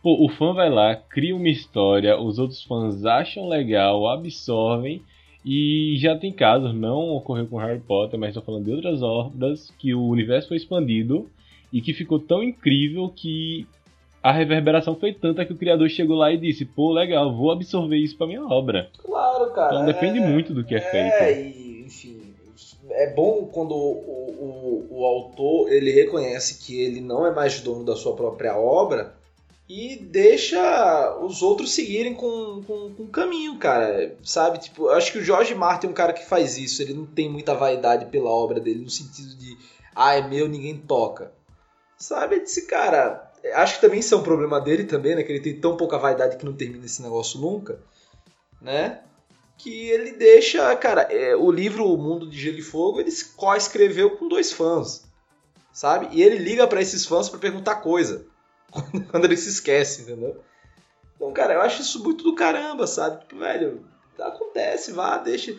pô, 0.02 0.24
o 0.24 0.28
fã 0.28 0.52
vai 0.52 0.68
lá, 0.68 0.94
cria 0.96 1.34
uma 1.34 1.48
história, 1.48 2.20
os 2.20 2.38
outros 2.38 2.62
fãs 2.64 3.04
acham 3.04 3.48
legal, 3.48 4.06
absorvem 4.08 5.02
E 5.44 5.96
já 5.98 6.18
tem 6.18 6.32
casos, 6.32 6.74
não 6.74 7.10
ocorreu 7.10 7.46
com 7.46 7.56
Harry 7.58 7.78
Potter, 7.80 8.18
mas 8.18 8.30
estou 8.30 8.42
falando 8.42 8.64
de 8.66 8.72
outras 8.72 9.00
obras, 9.02 9.72
que 9.78 9.94
o 9.94 10.02
universo 10.08 10.48
foi 10.48 10.56
expandido 10.58 11.30
e 11.72 11.80
que 11.80 11.94
ficou 11.94 12.18
tão 12.18 12.42
incrível 12.42 13.08
que 13.08 13.66
a 14.22 14.32
reverberação 14.32 14.96
foi 14.96 15.12
tanta 15.12 15.44
que 15.44 15.52
o 15.52 15.56
criador 15.56 15.88
chegou 15.88 16.16
lá 16.16 16.32
e 16.32 16.38
disse: 16.38 16.64
pô, 16.64 16.92
legal, 16.92 17.34
vou 17.34 17.50
absorver 17.50 17.96
isso 17.96 18.16
para 18.16 18.26
minha 18.26 18.44
obra. 18.44 18.90
Claro, 18.98 19.50
cara. 19.52 19.74
Então 19.74 19.86
depende 19.86 20.18
é, 20.18 20.26
muito 20.26 20.52
do 20.52 20.64
que 20.64 20.74
é, 20.74 20.80
feito. 20.80 21.14
É, 21.14 21.40
e, 21.40 21.84
enfim, 21.86 22.34
é 22.90 23.12
bom 23.12 23.48
quando 23.52 23.72
o, 23.72 24.86
o, 24.90 24.98
o 24.98 25.04
autor 25.04 25.72
ele 25.72 25.90
reconhece 25.90 26.64
que 26.64 26.80
ele 26.80 27.00
não 27.00 27.26
é 27.26 27.32
mais 27.32 27.60
dono 27.60 27.84
da 27.84 27.94
sua 27.94 28.14
própria 28.14 28.56
obra 28.56 29.14
e 29.68 29.96
deixa 29.96 31.18
os 31.20 31.42
outros 31.42 31.74
seguirem 31.74 32.14
com, 32.14 32.62
com, 32.66 32.94
com 32.94 33.06
caminho, 33.08 33.58
cara. 33.58 34.16
Sabe? 34.22 34.58
Tipo, 34.58 34.86
eu 34.86 34.92
acho 34.92 35.12
que 35.12 35.18
o 35.18 35.24
Jorge 35.24 35.54
Martin 35.54 35.88
é 35.88 35.90
um 35.90 35.94
cara 35.94 36.14
que 36.14 36.24
faz 36.24 36.56
isso. 36.56 36.80
Ele 36.80 36.94
não 36.94 37.04
tem 37.04 37.28
muita 37.28 37.54
vaidade 37.54 38.06
pela 38.06 38.30
obra 38.30 38.58
dele, 38.58 38.82
no 38.82 38.90
sentido 38.90 39.36
de, 39.36 39.58
ah, 39.94 40.14
é 40.14 40.26
meu, 40.26 40.48
ninguém 40.48 40.76
toca. 40.76 41.32
Sabe? 41.98 42.36
Esse 42.36 42.66
cara. 42.66 43.27
Acho 43.54 43.76
que 43.76 43.80
também 43.80 44.00
isso 44.00 44.14
é 44.14 44.18
um 44.18 44.22
problema 44.22 44.60
dele 44.60 44.84
também, 44.84 45.14
né? 45.14 45.22
Que 45.22 45.32
ele 45.32 45.40
tem 45.40 45.60
tão 45.60 45.76
pouca 45.76 45.98
vaidade 45.98 46.36
que 46.36 46.44
não 46.44 46.52
termina 46.52 46.84
esse 46.84 47.02
negócio 47.02 47.40
nunca, 47.40 47.80
né? 48.60 49.00
Que 49.56 49.88
ele 49.90 50.12
deixa, 50.12 50.74
cara, 50.76 51.02
é, 51.02 51.34
o 51.34 51.50
livro 51.50 51.84
O 51.84 51.96
Mundo 51.96 52.28
de 52.28 52.38
Gelo 52.38 52.58
e 52.58 52.62
Fogo, 52.62 53.00
ele 53.00 53.10
co-escreveu 53.36 54.16
com 54.16 54.28
dois 54.28 54.52
fãs, 54.52 55.04
sabe? 55.72 56.08
E 56.12 56.22
ele 56.22 56.38
liga 56.38 56.66
para 56.66 56.80
esses 56.80 57.04
fãs 57.04 57.28
para 57.28 57.40
perguntar 57.40 57.76
coisa 57.76 58.26
quando 59.10 59.24
ele 59.24 59.36
se 59.36 59.48
esquece, 59.48 60.02
entendeu? 60.02 60.40
Então, 61.16 61.32
cara, 61.32 61.54
eu 61.54 61.60
acho 61.60 61.82
isso 61.82 62.02
muito 62.02 62.22
do 62.22 62.34
caramba, 62.34 62.86
sabe? 62.86 63.20
Tipo, 63.20 63.38
velho, 63.38 63.84
acontece, 64.18 64.92
vá, 64.92 65.18
deixa. 65.18 65.56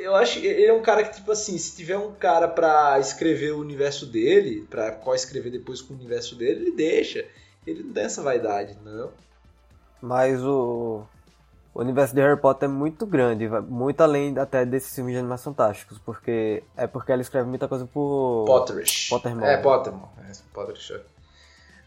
Eu 0.00 0.16
acho 0.16 0.40
ele 0.40 0.66
é 0.66 0.72
um 0.72 0.82
cara 0.82 1.04
que, 1.04 1.14
tipo 1.14 1.30
assim, 1.30 1.56
se 1.56 1.76
tiver 1.76 1.96
um 1.96 2.12
cara 2.12 2.48
pra 2.48 2.98
escrever 2.98 3.52
o 3.52 3.60
universo 3.60 4.04
dele, 4.04 4.66
pra 4.68 4.90
co-escrever 4.90 5.52
depois 5.52 5.80
com 5.80 5.94
o 5.94 5.96
universo 5.96 6.34
dele, 6.34 6.62
ele 6.62 6.72
deixa. 6.72 7.24
Ele 7.64 7.84
não 7.84 7.92
tem 7.92 8.04
essa 8.04 8.20
vaidade, 8.22 8.76
não. 8.84 9.12
Mas 10.02 10.42
o, 10.42 11.04
o 11.72 11.80
universo 11.80 12.14
de 12.14 12.20
Harry 12.20 12.40
Potter 12.40 12.68
é 12.68 12.72
muito 12.72 13.06
grande, 13.06 13.48
muito 13.48 14.00
além 14.00 14.36
até 14.38 14.64
desses 14.64 14.92
filmes 14.92 15.14
de 15.14 15.20
animação 15.20 15.54
fantásticos, 15.54 15.98
porque 15.98 16.64
é 16.76 16.88
porque 16.88 17.12
ela 17.12 17.22
escreve 17.22 17.48
muita 17.48 17.68
coisa 17.68 17.86
por 17.86 18.44
Potterish. 18.46 19.08
Pottermore. 19.08 19.46
É, 19.46 19.56
Pottermore. 19.58 20.10
É, 20.28 20.32
Potterish. 20.52 20.90
É. 20.90 21.00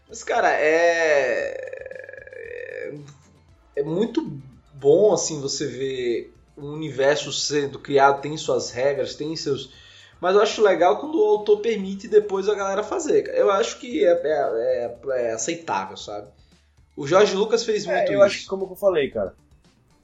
Mas, 0.08 0.24
cara, 0.24 0.50
é... 0.50 0.64
é. 2.88 2.94
É 3.76 3.82
muito 3.82 4.30
bom, 4.72 5.12
assim, 5.12 5.40
você 5.40 5.66
ver 5.66 6.32
um 6.56 6.72
universo 6.72 7.32
sendo 7.32 7.78
criado, 7.78 8.20
tem 8.20 8.36
suas 8.36 8.70
regras, 8.70 9.14
tem 9.14 9.34
seus. 9.36 9.72
Mas 10.20 10.34
eu 10.34 10.42
acho 10.42 10.62
legal 10.62 10.98
quando 10.98 11.18
o 11.18 11.24
autor 11.24 11.60
permite 11.60 12.08
depois 12.08 12.48
a 12.48 12.54
galera 12.54 12.82
fazer. 12.82 13.28
Eu 13.34 13.50
acho 13.50 13.78
que 13.78 14.04
é, 14.04 14.12
é, 14.12 14.98
é, 15.06 15.26
é 15.28 15.32
aceitável, 15.32 15.96
sabe? 15.96 16.28
O 16.96 17.06
Jorge 17.06 17.34
Lucas 17.34 17.64
fez 17.64 17.84
muito 17.84 17.98
é, 17.98 18.08
eu 18.08 18.12
isso. 18.12 18.22
acho 18.22 18.38
que, 18.40 18.46
como 18.46 18.64
eu 18.70 18.76
falei, 18.76 19.10
cara, 19.10 19.34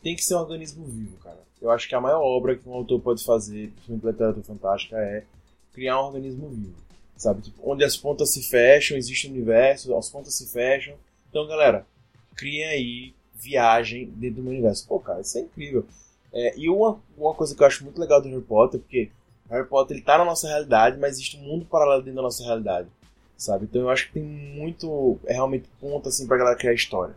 tem 0.02 0.16
que 0.16 0.24
ser 0.24 0.34
um 0.34 0.40
organismo 0.40 0.84
vivo, 0.84 1.16
cara. 1.18 1.38
Eu 1.62 1.70
acho 1.70 1.88
que 1.88 1.94
a 1.94 2.00
maior 2.00 2.20
obra 2.22 2.56
que 2.56 2.68
um 2.68 2.74
autor 2.74 3.00
pode 3.00 3.24
fazer, 3.24 3.70
principalmente 3.70 4.06
literatura 4.06 4.44
fantástica, 4.44 4.96
é 4.96 5.24
criar 5.72 6.00
um 6.00 6.06
organismo 6.06 6.48
vivo 6.48 6.90
sabe? 7.20 7.42
Tipo, 7.42 7.70
onde 7.70 7.84
as 7.84 7.96
pontas 7.96 8.32
se 8.32 8.42
fecham, 8.42 8.96
existe 8.96 9.28
um 9.28 9.32
universo, 9.32 9.94
as 9.96 10.08
pontas 10.08 10.34
se 10.34 10.50
fecham. 10.50 10.94
Então, 11.28 11.46
galera, 11.46 11.86
criem 12.34 12.64
aí 12.64 13.14
viagem 13.34 14.06
dentro 14.06 14.36
do 14.36 14.42
meu 14.42 14.52
universo. 14.52 14.86
Pô, 14.88 14.98
cara, 14.98 15.20
isso 15.20 15.36
é 15.38 15.42
incrível. 15.42 15.86
É, 16.32 16.56
e 16.56 16.68
uma, 16.68 17.00
uma 17.16 17.34
coisa 17.34 17.54
que 17.54 17.62
eu 17.62 17.66
acho 17.66 17.84
muito 17.84 18.00
legal 18.00 18.20
do 18.20 18.28
Harry 18.28 18.42
Potter, 18.42 18.80
porque 18.80 19.10
Harry 19.48 19.66
Potter 19.66 19.96
ele 19.96 20.04
tá 20.04 20.16
na 20.16 20.24
nossa 20.24 20.46
realidade, 20.46 20.98
mas 20.98 21.12
existe 21.14 21.36
um 21.36 21.42
mundo 21.42 21.64
paralelo 21.64 22.02
dentro 22.02 22.16
da 22.16 22.22
nossa 22.22 22.44
realidade, 22.44 22.88
sabe? 23.36 23.64
Então 23.64 23.82
eu 23.82 23.90
acho 23.90 24.06
que 24.06 24.14
tem 24.14 24.22
muito, 24.22 25.18
é 25.26 25.32
realmente 25.32 25.68
ponto 25.80 26.08
assim 26.08 26.26
pra 26.26 26.36
galera 26.36 26.56
criar 26.56 26.72
história. 26.72 27.14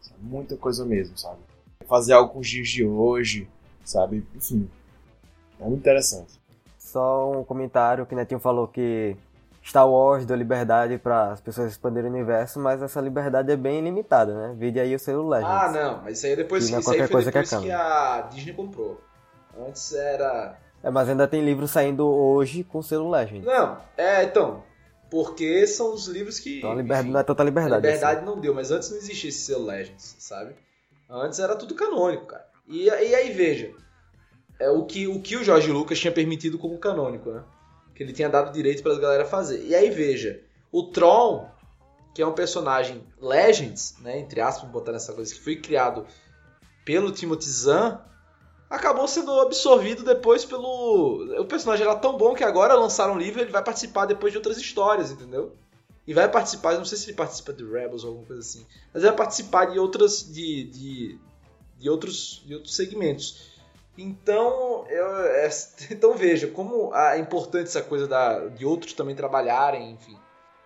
Sabe? 0.00 0.18
Muita 0.20 0.56
coisa 0.56 0.84
mesmo, 0.84 1.16
sabe? 1.16 1.38
Fazer 1.86 2.12
algo 2.12 2.32
com 2.32 2.40
os 2.40 2.48
dias 2.48 2.68
de 2.68 2.84
hoje, 2.84 3.48
sabe? 3.84 4.26
Enfim, 4.34 4.68
é 5.58 5.64
muito 5.64 5.80
interessante. 5.80 6.32
Só 6.78 7.40
um 7.40 7.44
comentário 7.44 8.04
que 8.04 8.14
o 8.14 8.16
Netinho 8.16 8.40
falou 8.40 8.68
que 8.68 9.16
Star 9.64 9.88
Wars 9.88 10.26
deu 10.26 10.36
liberdade 10.36 10.98
para 10.98 11.32
as 11.32 11.40
pessoas 11.40 11.70
expandirem 11.70 12.10
o 12.10 12.12
universo, 12.12 12.58
mas 12.58 12.82
essa 12.82 13.00
liberdade 13.00 13.52
é 13.52 13.56
bem 13.56 13.80
limitada, 13.80 14.34
né? 14.34 14.54
Vide 14.58 14.80
aí 14.80 14.94
o 14.94 14.98
selo 14.98 15.28
Legends. 15.28 15.50
Ah, 15.50 15.70
não, 15.70 16.02
mas 16.02 16.18
isso 16.18 16.26
aí 16.26 16.36
depois, 16.36 16.64
Que 16.64 16.70
isso 16.70 16.76
aí 16.78 16.84
qualquer 16.84 17.06
foi 17.06 17.12
coisa 17.12 17.32
que 17.32 17.38
depois 17.38 17.62
que, 17.62 17.70
acaba. 17.70 18.16
a 18.16 18.20
Disney 18.22 18.52
comprou. 18.52 19.00
Antes 19.56 19.92
era. 19.94 20.58
É, 20.82 20.90
mas 20.90 21.08
ainda 21.08 21.28
tem 21.28 21.44
livro 21.44 21.68
saindo 21.68 22.06
hoje 22.06 22.64
com 22.64 22.82
selo 22.82 23.08
Legend. 23.08 23.46
Não, 23.46 23.78
é, 23.96 24.24
então. 24.24 24.64
Porque 25.08 25.66
são 25.66 25.92
os 25.92 26.08
livros 26.08 26.40
que. 26.40 26.58
Então 26.58 26.72
a 26.72 26.74
liberdade 26.74 27.02
enfim, 27.02 27.12
não 27.12 27.20
é 27.20 27.22
tanta 27.22 27.42
a 27.42 27.44
liberdade. 27.44 27.86
liberdade 27.86 28.24
não 28.24 28.40
deu, 28.40 28.54
mas 28.54 28.70
antes 28.70 28.90
não 28.90 28.96
existia 28.96 29.28
esse 29.28 29.40
selo 29.40 29.66
Legends, 29.66 30.16
sabe? 30.18 30.56
Antes 31.08 31.38
era 31.38 31.54
tudo 31.54 31.74
canônico, 31.74 32.26
cara. 32.26 32.46
E, 32.66 32.86
e 32.86 33.14
aí, 33.14 33.30
veja. 33.32 33.70
É 34.58 34.70
o 34.70 34.84
que, 34.84 35.06
o 35.06 35.20
que 35.20 35.36
o 35.36 35.44
Jorge 35.44 35.70
Lucas 35.70 35.98
tinha 35.98 36.12
permitido 36.12 36.58
como 36.58 36.78
canônico, 36.78 37.30
né? 37.30 37.42
Que 38.02 38.06
ele 38.08 38.12
tinha 38.12 38.28
dado 38.28 38.52
direito 38.52 38.82
para 38.82 38.92
as 38.92 38.98
galera 38.98 39.24
fazer. 39.24 39.64
E 39.64 39.74
aí, 39.74 39.90
veja. 39.90 40.40
O 40.72 40.84
Tron, 40.84 41.48
que 42.14 42.20
é 42.20 42.26
um 42.26 42.32
personagem 42.32 43.02
Legends, 43.20 43.94
né? 44.00 44.18
Entre 44.18 44.40
aspas, 44.40 44.68
botar 44.68 44.90
nessa 44.90 45.12
coisa, 45.12 45.32
que 45.32 45.40
foi 45.40 45.56
criado 45.56 46.04
pelo 46.84 47.12
Timothy 47.12 47.48
Zahn, 47.48 47.98
acabou 48.68 49.06
sendo 49.06 49.38
absorvido 49.40 50.02
depois 50.02 50.44
pelo. 50.44 51.40
O 51.40 51.44
personagem 51.44 51.86
era 51.86 51.94
tão 51.94 52.16
bom 52.16 52.34
que 52.34 52.42
agora 52.42 52.74
lançaram 52.74 53.14
um 53.14 53.18
livro 53.18 53.40
ele 53.40 53.52
vai 53.52 53.62
participar 53.62 54.06
depois 54.06 54.32
de 54.32 54.38
outras 54.38 54.56
histórias, 54.56 55.10
entendeu? 55.10 55.54
E 56.06 56.12
vai 56.12 56.28
participar, 56.28 56.74
não 56.74 56.84
sei 56.84 56.98
se 56.98 57.06
ele 57.06 57.16
participa 57.16 57.52
de 57.52 57.64
Rebels 57.64 58.02
ou 58.02 58.08
alguma 58.08 58.26
coisa 58.26 58.40
assim, 58.40 58.66
mas 58.92 59.04
vai 59.04 59.12
participar 59.14 59.66
de 59.66 59.78
outras. 59.78 60.32
de, 60.32 60.64
de, 60.64 61.18
de 61.78 61.90
outros, 61.90 62.42
de 62.44 62.54
outros 62.54 62.74
segmentos. 62.74 63.51
Então, 63.96 64.86
eu, 64.88 65.24
é, 65.26 65.48
então 65.90 66.14
veja 66.14 66.48
como 66.48 66.94
é 66.94 67.18
importante 67.18 67.68
essa 67.68 67.82
coisa 67.82 68.06
da, 68.06 68.48
de 68.48 68.64
outros 68.64 68.92
também 68.92 69.14
trabalharem, 69.14 69.92
enfim, 69.92 70.18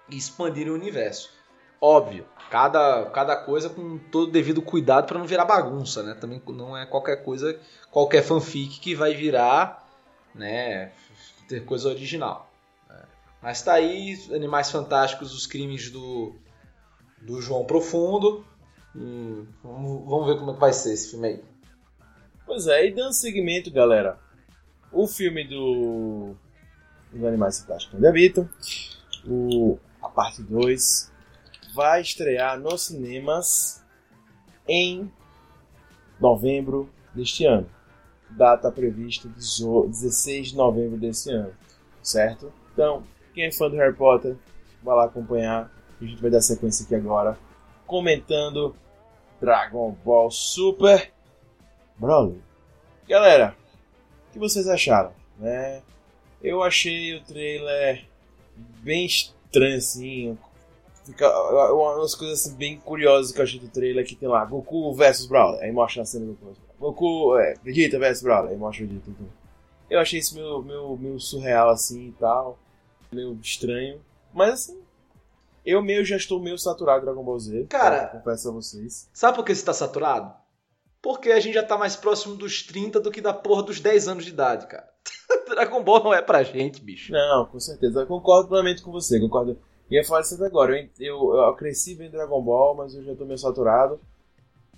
e 0.09 0.17
expandirem 0.17 0.73
o 0.73 0.77
universo. 0.77 1.35
Óbvio, 1.81 2.27
cada, 2.51 3.05
cada 3.11 3.37
coisa 3.37 3.69
com 3.69 3.99
todo 3.99 4.33
devido 4.33 4.63
cuidado 4.63 5.07
para 5.07 5.19
não 5.19 5.27
virar 5.27 5.45
bagunça, 5.45 6.03
né? 6.03 6.15
Também 6.15 6.41
não 6.49 6.77
é 6.77 6.87
qualquer 6.87 7.23
coisa, 7.23 7.59
qualquer 7.91 8.23
fanfic 8.23 8.81
que 8.81 8.95
vai 8.95 9.15
virar, 9.15 9.87
né, 10.35 10.93
ter 11.49 11.65
coisa 11.65 11.89
original. 11.89 12.51
né? 12.89 13.05
Mas 13.43 13.61
tá 13.63 13.75
aí, 13.75 14.19
Animais 14.33 14.71
Fantásticos, 14.71 15.35
os 15.35 15.47
crimes 15.47 15.91
do, 15.91 16.35
do 17.21 17.43
João 17.43 17.67
Profundo. 17.67 18.45
Hum, 18.95 19.47
vamos, 19.63 20.09
vamos 20.09 20.27
ver 20.27 20.39
como 20.39 20.53
é 20.53 20.55
que 20.55 20.61
vai 20.61 20.73
ser 20.73 20.95
esse 20.95 21.11
filme 21.11 21.29
aí. 21.29 21.45
Pois 22.47 22.69
é, 22.69 22.87
e 22.87 22.95
dando 22.95 23.13
seguimento, 23.13 23.73
galera, 23.73 24.21
o 24.93 25.09
filme 25.09 25.43
do 25.45 26.37
dos 27.13 27.25
Animais 27.25 27.61
Fantásticos 27.61 27.99
onde 27.99 28.07
habitam, 28.07 28.49
o, 29.27 29.79
a 30.01 30.09
parte 30.09 30.43
2, 30.43 31.13
vai 31.75 32.01
estrear 32.01 32.59
nos 32.59 32.87
cinemas 32.87 33.85
em 34.69 35.11
novembro 36.21 36.89
deste 37.13 37.45
ano. 37.45 37.69
Data 38.31 38.71
prevista 38.71 39.29
18 39.29 39.89
16 39.89 40.49
de 40.51 40.57
novembro 40.57 40.99
deste 40.99 41.31
ano, 41.33 41.53
certo? 42.01 42.53
Então, 42.73 43.03
quem 43.35 43.45
é 43.45 43.53
fã 43.53 43.69
do 43.69 43.77
Harry 43.77 43.95
Potter, 43.95 44.37
vai 44.85 44.95
lá 44.95 45.07
acompanhar. 45.07 45.71
A 46.01 46.05
gente 46.05 46.23
vai 46.23 46.31
dar 46.31 46.41
sequência 46.41 46.85
aqui 46.85 46.95
agora, 46.95 47.37
comentando 47.87 48.77
Dragon 49.41 49.97
Ball 50.05 50.31
Super 50.31 51.16
Broly. 51.99 52.41
Galera, 53.09 53.57
o 54.29 54.33
que 54.33 54.39
vocês 54.39 54.69
acharam? 54.69 55.13
Né? 55.39 55.83
Eu 56.43 56.63
achei 56.63 57.15
o 57.15 57.25
trailer 57.25 58.07
bem 58.83 59.07
estranho 59.07 59.77
assim. 59.77 60.39
Fica, 61.05 61.29
umas 61.73 62.15
coisas 62.15 62.47
assim, 62.47 62.57
bem 62.57 62.79
curiosas 62.79 63.33
que 63.33 63.39
eu 63.39 63.45
achei 63.45 63.61
do 63.61 63.69
trailer 63.69 64.05
que 64.05 64.17
tem 64.17 64.29
lá 64.29 64.45
Goku 64.45 64.93
vs 64.93 65.27
Brawler, 65.27 65.63
aí 65.63 65.71
mostra 65.71 66.03
a 66.03 66.05
cena 66.05 66.27
do 66.27 66.35
Goku. 66.35 66.57
Goku, 66.79 67.39
é, 67.39 67.55
Vegeta 67.63 67.99
vs 67.99 68.23
Brawler, 68.23 68.51
aí 68.51 68.57
mostra 68.57 68.85
o 68.85 68.89
Vegeta. 68.89 69.11
Então. 69.11 69.27
Eu 69.89 70.01
achei 70.01 70.19
isso 70.19 70.35
meio, 70.35 70.63
meio, 70.63 70.97
meio 70.97 71.21
surreal 71.21 71.71
assim 71.71 72.09
e 72.09 72.13
tal, 72.13 72.59
meio 73.13 73.39
estranho, 73.41 74.01
mas 74.35 74.55
assim, 74.55 74.81
eu 75.65 75.81
meio 75.81 76.05
já 76.05 76.17
estou 76.17 76.41
meio 76.41 76.59
saturado 76.59 77.01
de 77.01 77.07
Dragon 77.07 77.23
Ball 77.23 77.39
Z. 77.39 77.67
Cara, 77.69 78.07
confesso 78.09 78.49
a 78.49 78.53
vocês. 78.53 79.09
Sabe 79.13 79.37
por 79.37 79.45
que 79.45 79.55
você 79.55 79.65
tá 79.65 79.73
saturado? 79.73 80.35
Porque 81.03 81.31
a 81.31 81.41
gente 81.41 81.55
já 81.55 81.63
tá 81.63 81.77
mais 81.79 81.95
próximo 81.95 82.35
dos 82.35 82.63
30 82.63 83.01
do 83.01 83.11
que 83.11 83.21
da 83.21 83.33
porra 83.33 83.63
dos 83.63 83.81
10 83.81 84.09
anos 84.09 84.25
de 84.25 84.31
idade, 84.31 84.67
cara. 84.67 84.89
Dragon 85.49 85.83
Ball 85.83 86.03
não 86.03 86.15
é 86.15 86.21
pra 86.21 86.43
gente, 86.43 86.83
bicho. 86.83 87.13
Não, 87.13 87.47
com 87.47 87.61
certeza. 87.61 88.01
Eu 88.01 88.07
concordo 88.07 88.49
plenamente 88.49 88.83
com 88.83 88.91
você. 88.91 89.21
Concordo. 89.21 89.59
Ia 89.91 90.05
falar 90.05 90.23
isso 90.23 90.43
agora. 90.45 90.77
Eu, 90.77 90.89
eu, 90.99 91.35
eu 91.35 91.55
cresci 91.55 91.95
vendo 91.95 92.13
Dragon 92.13 92.43
Ball, 92.43 92.75
mas 92.75 92.95
eu 92.95 93.05
já 93.05 93.15
tô 93.15 93.25
meio 93.25 93.39
saturado. 93.39 94.01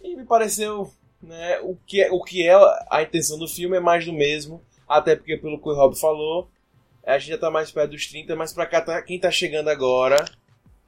E 0.03 0.15
me 0.15 0.25
pareceu 0.25 0.93
né? 1.23 1.59
O 1.61 1.77
que, 1.87 2.03
é, 2.03 2.11
o 2.11 2.23
que 2.23 2.47
é 2.47 2.55
a 2.91 3.03
intenção 3.03 3.39
do 3.39 3.49
filme 3.49 3.77
é 3.77 3.81
mais 3.81 4.05
do 4.05 4.13
mesmo, 4.13 4.63
até 4.89 5.17
porque, 5.17 5.37
pelo 5.37 5.61
que 5.61 5.69
o 5.69 5.75
Rob 5.75 5.99
falou, 5.99 6.49
a 7.05 7.19
gente 7.19 7.31
já 7.31 7.39
tá 7.39 7.51
mais 7.51 7.71
perto 7.71 7.91
dos 7.91 8.07
30, 8.07 8.37
mas 8.37 8.53
pra 8.53 8.67
cá, 8.67 8.81
tá, 8.81 9.01
quem 9.03 9.19
tá 9.19 9.31
chegando 9.31 9.69
agora 9.69 10.25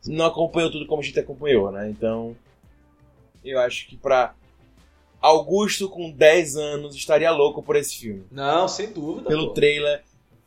não 0.07 0.27
acompanhou 0.27 0.71
tudo 0.71 0.87
como 0.87 1.03
a 1.03 1.05
gente 1.05 1.19
acompanhou, 1.19 1.71
né? 1.71 1.91
Então, 1.91 2.37
eu 3.45 3.59
acho 3.59 3.89
que 3.89 3.97
pra 3.97 4.35
Augusto 5.21 5.89
com 5.89 6.11
10 6.11 6.57
anos 6.57 6.95
estaria 6.95 7.31
louco 7.31 7.63
por 7.63 7.77
esse 7.77 7.97
filme. 7.97 8.25
Não, 8.31 8.67
sem 8.67 8.93
dúvida. 8.93 9.29
Pelo 9.29 9.49
pô. 9.49 9.55
trailer, 9.55 10.03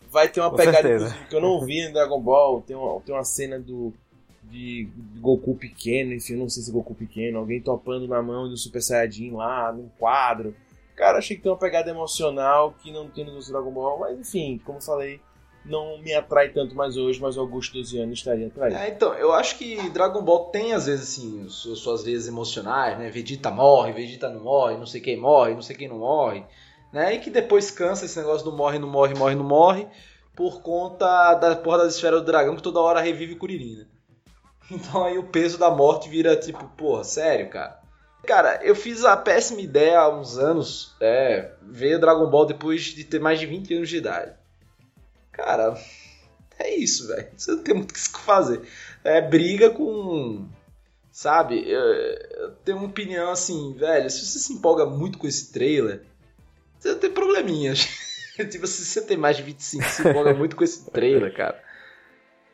vai 0.10 0.28
ter 0.30 0.40
uma 0.40 0.50
Com 0.50 0.58
pegada 0.58 0.82
certeza. 0.82 1.18
que 1.30 1.36
eu 1.36 1.42
não 1.42 1.64
vi 1.66 1.80
em 1.80 1.92
Dragon 1.94 2.20
Ball. 2.20 2.62
Tem 2.62 2.76
uma, 2.76 3.00
tem 3.02 3.14
uma 3.14 3.24
cena 3.24 3.60
do 3.60 3.94
de 4.44 4.88
Goku 5.20 5.56
pequeno, 5.56 6.14
enfim, 6.14 6.34
eu 6.34 6.40
não 6.40 6.50
sei 6.50 6.62
se 6.62 6.70
é 6.70 6.74
Goku 6.74 6.94
pequeno, 6.94 7.40
alguém 7.40 7.60
topando 7.60 8.08
na 8.08 8.22
mão 8.22 8.48
do 8.48 8.56
Super 8.56 8.84
Saiyajin 8.84 9.32
lá, 9.32 9.72
num 9.72 9.90
quadro. 9.98 10.56
Cara, 10.96 11.18
achei 11.18 11.36
que 11.36 11.42
tem 11.42 11.52
uma 11.52 11.58
pegada 11.58 11.90
emocional 11.90 12.76
que 12.84 12.92
não 12.92 13.10
tem 13.10 13.26
no 13.26 13.40
Dragon 13.40 13.72
Ball, 13.72 14.00
mas 14.00 14.20
enfim, 14.20 14.62
como 14.64 14.78
eu 14.78 14.82
falei, 14.84 15.20
não 15.66 15.98
me 16.02 16.14
atrai 16.14 16.50
tanto 16.50 16.76
mais 16.76 16.98
hoje, 16.98 17.20
mas 17.22 17.38
o 17.38 17.42
Augusto 17.42 17.74
12 17.74 17.98
anos 17.98 18.20
estaria 18.20 18.48
atraído. 18.48 18.78
É, 18.78 18.90
então, 18.90 19.14
eu 19.14 19.32
acho 19.34 19.58
que 19.58 19.90
Dragon 19.92 20.22
Ball 20.22 20.46
tem, 20.46 20.74
às 20.74 20.86
vezes, 20.88 21.10
assim, 21.10 21.48
su- 21.48 21.76
suas 21.76 22.04
vezes 22.04 22.28
emocionais, 22.28 22.98
né? 22.98 23.10
Vegeta 23.10 23.50
morre, 23.50 23.94
Vegeta 23.94 24.30
não 24.30 24.42
morre, 24.42 24.78
não 24.78 24.86
sei 24.86 25.00
quem 25.02 25.18
morre, 25.18 25.54
não 25.54 25.62
sei 25.62 25.76
quem 25.76 25.88
não 25.88 26.00
morre, 26.00 26.44
né? 26.92 27.14
E 27.16 27.20
que 27.20 27.30
depois 27.30 27.72
cansa 27.72 28.06
esse 28.06 28.18
negócio 28.20 28.44
do 28.44 28.56
morre, 28.56 28.78
não 28.80 28.88
morre, 28.90 29.14
morre, 29.14 29.36
não 29.36 29.44
morre, 29.46 29.88
por 30.36 30.62
conta 30.62 31.34
da 31.36 31.56
porra 31.56 31.80
das 31.80 31.96
esferas 31.96 32.22
do 32.22 32.26
dragão 32.26 32.56
que 32.56 32.62
toda 32.64 32.80
hora 32.80 33.00
revive 33.02 33.36
Kuririn, 33.36 33.78
né? 33.78 33.86
Então 34.72 35.04
aí 35.04 35.18
o 35.18 35.24
peso 35.28 35.58
da 35.58 35.70
morte 35.70 36.10
vira 36.10 36.36
tipo, 36.36 36.64
porra, 36.78 37.04
sério, 37.04 37.50
cara. 37.50 37.80
Cara, 38.26 38.60
eu 38.64 38.74
fiz 38.74 39.04
a 39.04 39.18
péssima 39.18 39.60
ideia 39.60 40.00
há 40.00 40.10
uns 40.10 40.38
anos, 40.38 40.96
é, 41.02 41.52
ver 41.62 42.00
Dragon 42.00 42.30
Ball 42.30 42.46
depois 42.46 42.82
de 42.84 43.04
ter 43.04 43.20
mais 43.20 43.40
de 43.40 43.46
20 43.46 43.74
anos 43.74 43.90
de 43.90 43.98
idade. 43.98 44.34
Cara, 45.34 45.76
é 46.58 46.76
isso, 46.76 47.08
velho. 47.08 47.28
Você 47.36 47.52
não 47.52 47.64
tem 47.64 47.76
muito 47.76 47.92
o 47.92 47.94
que 47.94 48.00
fazer. 48.22 48.62
É 49.04 49.20
briga 49.20 49.70
com. 49.70 50.48
Sabe? 51.12 51.70
Eu, 51.70 51.82
eu 51.82 52.52
tenho 52.64 52.78
uma 52.78 52.88
opinião 52.88 53.32
assim, 53.32 53.76
velho. 53.78 54.10
Se 54.10 54.26
você 54.26 54.40
se 54.40 54.54
empolga 54.54 54.86
muito 54.86 55.18
com 55.18 55.28
esse 55.28 55.52
trailer, 55.52 56.04
você 56.80 56.96
tem 56.96 57.12
probleminhas. 57.12 57.88
tipo, 58.50 58.66
se 58.66 58.86
você 58.86 59.02
tem 59.02 59.18
mais 59.18 59.38
de 59.38 59.44
25 59.44 59.84
se 59.84 60.08
empolga 60.08 60.34
muito 60.34 60.56
com 60.56 60.64
esse 60.64 60.90
trailer, 60.90 61.36
cara. 61.36 61.62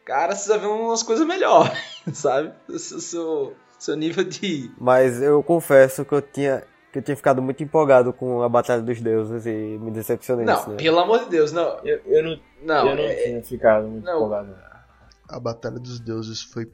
Cara, 0.06 0.36
você 0.36 0.50
vai 0.50 0.60
ver 0.60 0.68
umas 0.68 1.04
coisas 1.04 1.26
melhores, 1.26 1.78
sabe? 2.14 2.52
Seu, 2.78 3.56
seu 3.78 3.96
nível 3.96 4.24
de. 4.24 4.72
Mas 4.78 5.22
eu 5.22 5.42
confesso 5.44 6.04
que 6.04 6.14
eu 6.14 6.22
tinha, 6.22 6.64
que 6.92 7.00
eu 7.00 7.02
tinha 7.04 7.16
ficado 7.16 7.42
muito 7.42 7.62
empolgado 7.64 8.12
com 8.14 8.42
a 8.42 8.50
Batalha 8.50 8.82
dos 8.82 9.00
Deuses 9.00 9.46
e 9.46 9.52
me 9.52 9.92
decepcionei 9.92 10.46
Não, 10.46 10.56
nisso, 10.56 10.70
né? 10.72 10.78
pelo 10.78 11.00
amor 11.00 11.20
de 11.26 11.30
Deus, 11.30 11.52
não. 11.52 11.80
Eu, 11.84 12.00
eu 12.06 12.24
não, 12.24 12.40
Não, 12.64 12.90
eu 12.90 12.96
não 12.96 13.04
é- 13.04 13.14
tinha 13.24 13.44
ficado 13.44 13.88
muito 13.88 14.04
não. 14.06 14.16
empolgado. 14.18 14.56
A 15.28 15.40
Batalha 15.40 15.78
dos 15.80 16.00
Deuses 16.00 16.42
foi 16.42 16.68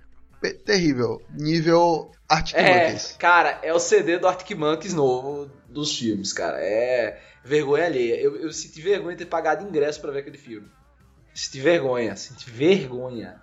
terrível. 0.66 1.22
Nível 1.32 2.12
Arctic 2.30 2.56
É, 2.56 2.84
Monkeys. 2.86 3.16
cara, 3.18 3.60
é 3.64 3.74
o 3.74 3.80
CD 3.80 4.18
do 4.20 4.28
Arctic 4.28 4.58
Monkeys 4.58 4.94
novo 4.94 5.50
dos 5.68 5.98
filmes, 5.98 6.32
cara. 6.32 6.58
É 6.62 7.20
vergonha 7.44 7.86
alheia. 7.86 8.16
Eu, 8.22 8.36
eu 8.38 8.52
senti 8.54 8.80
vergonha 8.82 9.16
de 9.16 9.26
ter 9.26 9.30
pagado 9.30 9.68
ingresso 9.68 10.00
pra 10.00 10.12
ver 10.12 10.20
aquele 10.20 10.38
filme. 10.38 10.68
Senti 11.34 11.60
vergonha, 11.60 12.16
senti 12.16 12.50
vergonha. 12.50 13.42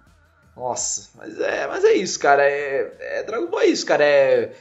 Nossa, 0.57 1.11
mas 1.16 1.39
é, 1.40 1.66
mas 1.66 1.85
é 1.85 1.93
isso, 1.94 2.19
cara. 2.20 2.43
É, 2.44 2.94
é 3.19 3.23
Dragon 3.23 3.47
Ball 3.51 3.61
é 3.62 3.66
isso, 3.66 3.85
cara. 3.86 4.05
É, 4.05 4.53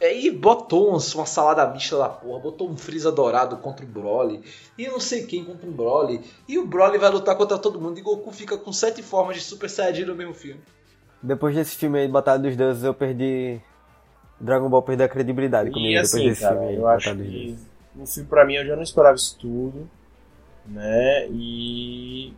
é 0.00 0.16
e 0.16 0.30
botou 0.30 0.88
uma 0.90 1.00
salada 1.00 1.66
mista 1.72 1.96
da 1.98 2.08
porra, 2.08 2.40
botou 2.40 2.68
um 2.68 2.76
Freeza 2.76 3.10
dourado 3.10 3.56
contra 3.58 3.84
o 3.84 3.88
Broly, 3.88 4.42
e 4.76 4.84
eu 4.84 4.92
não 4.92 5.00
sei 5.00 5.24
quem 5.26 5.44
contra 5.44 5.68
o 5.68 5.72
Broly, 5.72 6.20
e 6.48 6.58
o 6.58 6.66
Broly 6.66 6.98
vai 6.98 7.10
lutar 7.10 7.36
contra 7.36 7.58
todo 7.58 7.80
mundo, 7.80 7.98
e 7.98 8.02
Goku 8.02 8.30
fica 8.32 8.56
com 8.56 8.72
sete 8.72 9.02
formas 9.02 9.36
de 9.36 9.42
Super 9.42 9.68
Saiyajin 9.70 10.04
no 10.04 10.14
mesmo 10.14 10.34
filme. 10.34 10.60
Depois 11.22 11.54
desse 11.54 11.76
filme 11.76 11.98
aí 12.00 12.06
de 12.06 12.12
Batalha 12.12 12.38
dos 12.40 12.56
Deuses, 12.56 12.82
eu 12.84 12.92
perdi. 12.94 13.60
Dragon 14.40 14.68
Ball 14.68 14.82
perdeu 14.82 15.06
a 15.06 15.08
credibilidade 15.08 15.70
comigo 15.70 15.88
E 15.88 16.02
depois 16.02 16.10
assim, 16.14 16.28
desse 16.28 16.40
cara, 16.40 16.56
filme 16.56 16.68
aí. 16.70 16.76
eu 16.76 16.82
Batalha 16.82 16.96
acho 16.96 17.14
dos 17.14 17.26
que 17.26 17.30
Deuses. 17.32 17.66
o 17.96 18.06
filme 18.06 18.28
pra 18.28 18.44
mim 18.44 18.54
eu 18.54 18.66
já 18.66 18.74
não 18.76 18.82
esperava 18.82 19.14
isso 19.14 19.38
tudo, 19.38 19.88
né? 20.66 21.28
E 21.28 22.32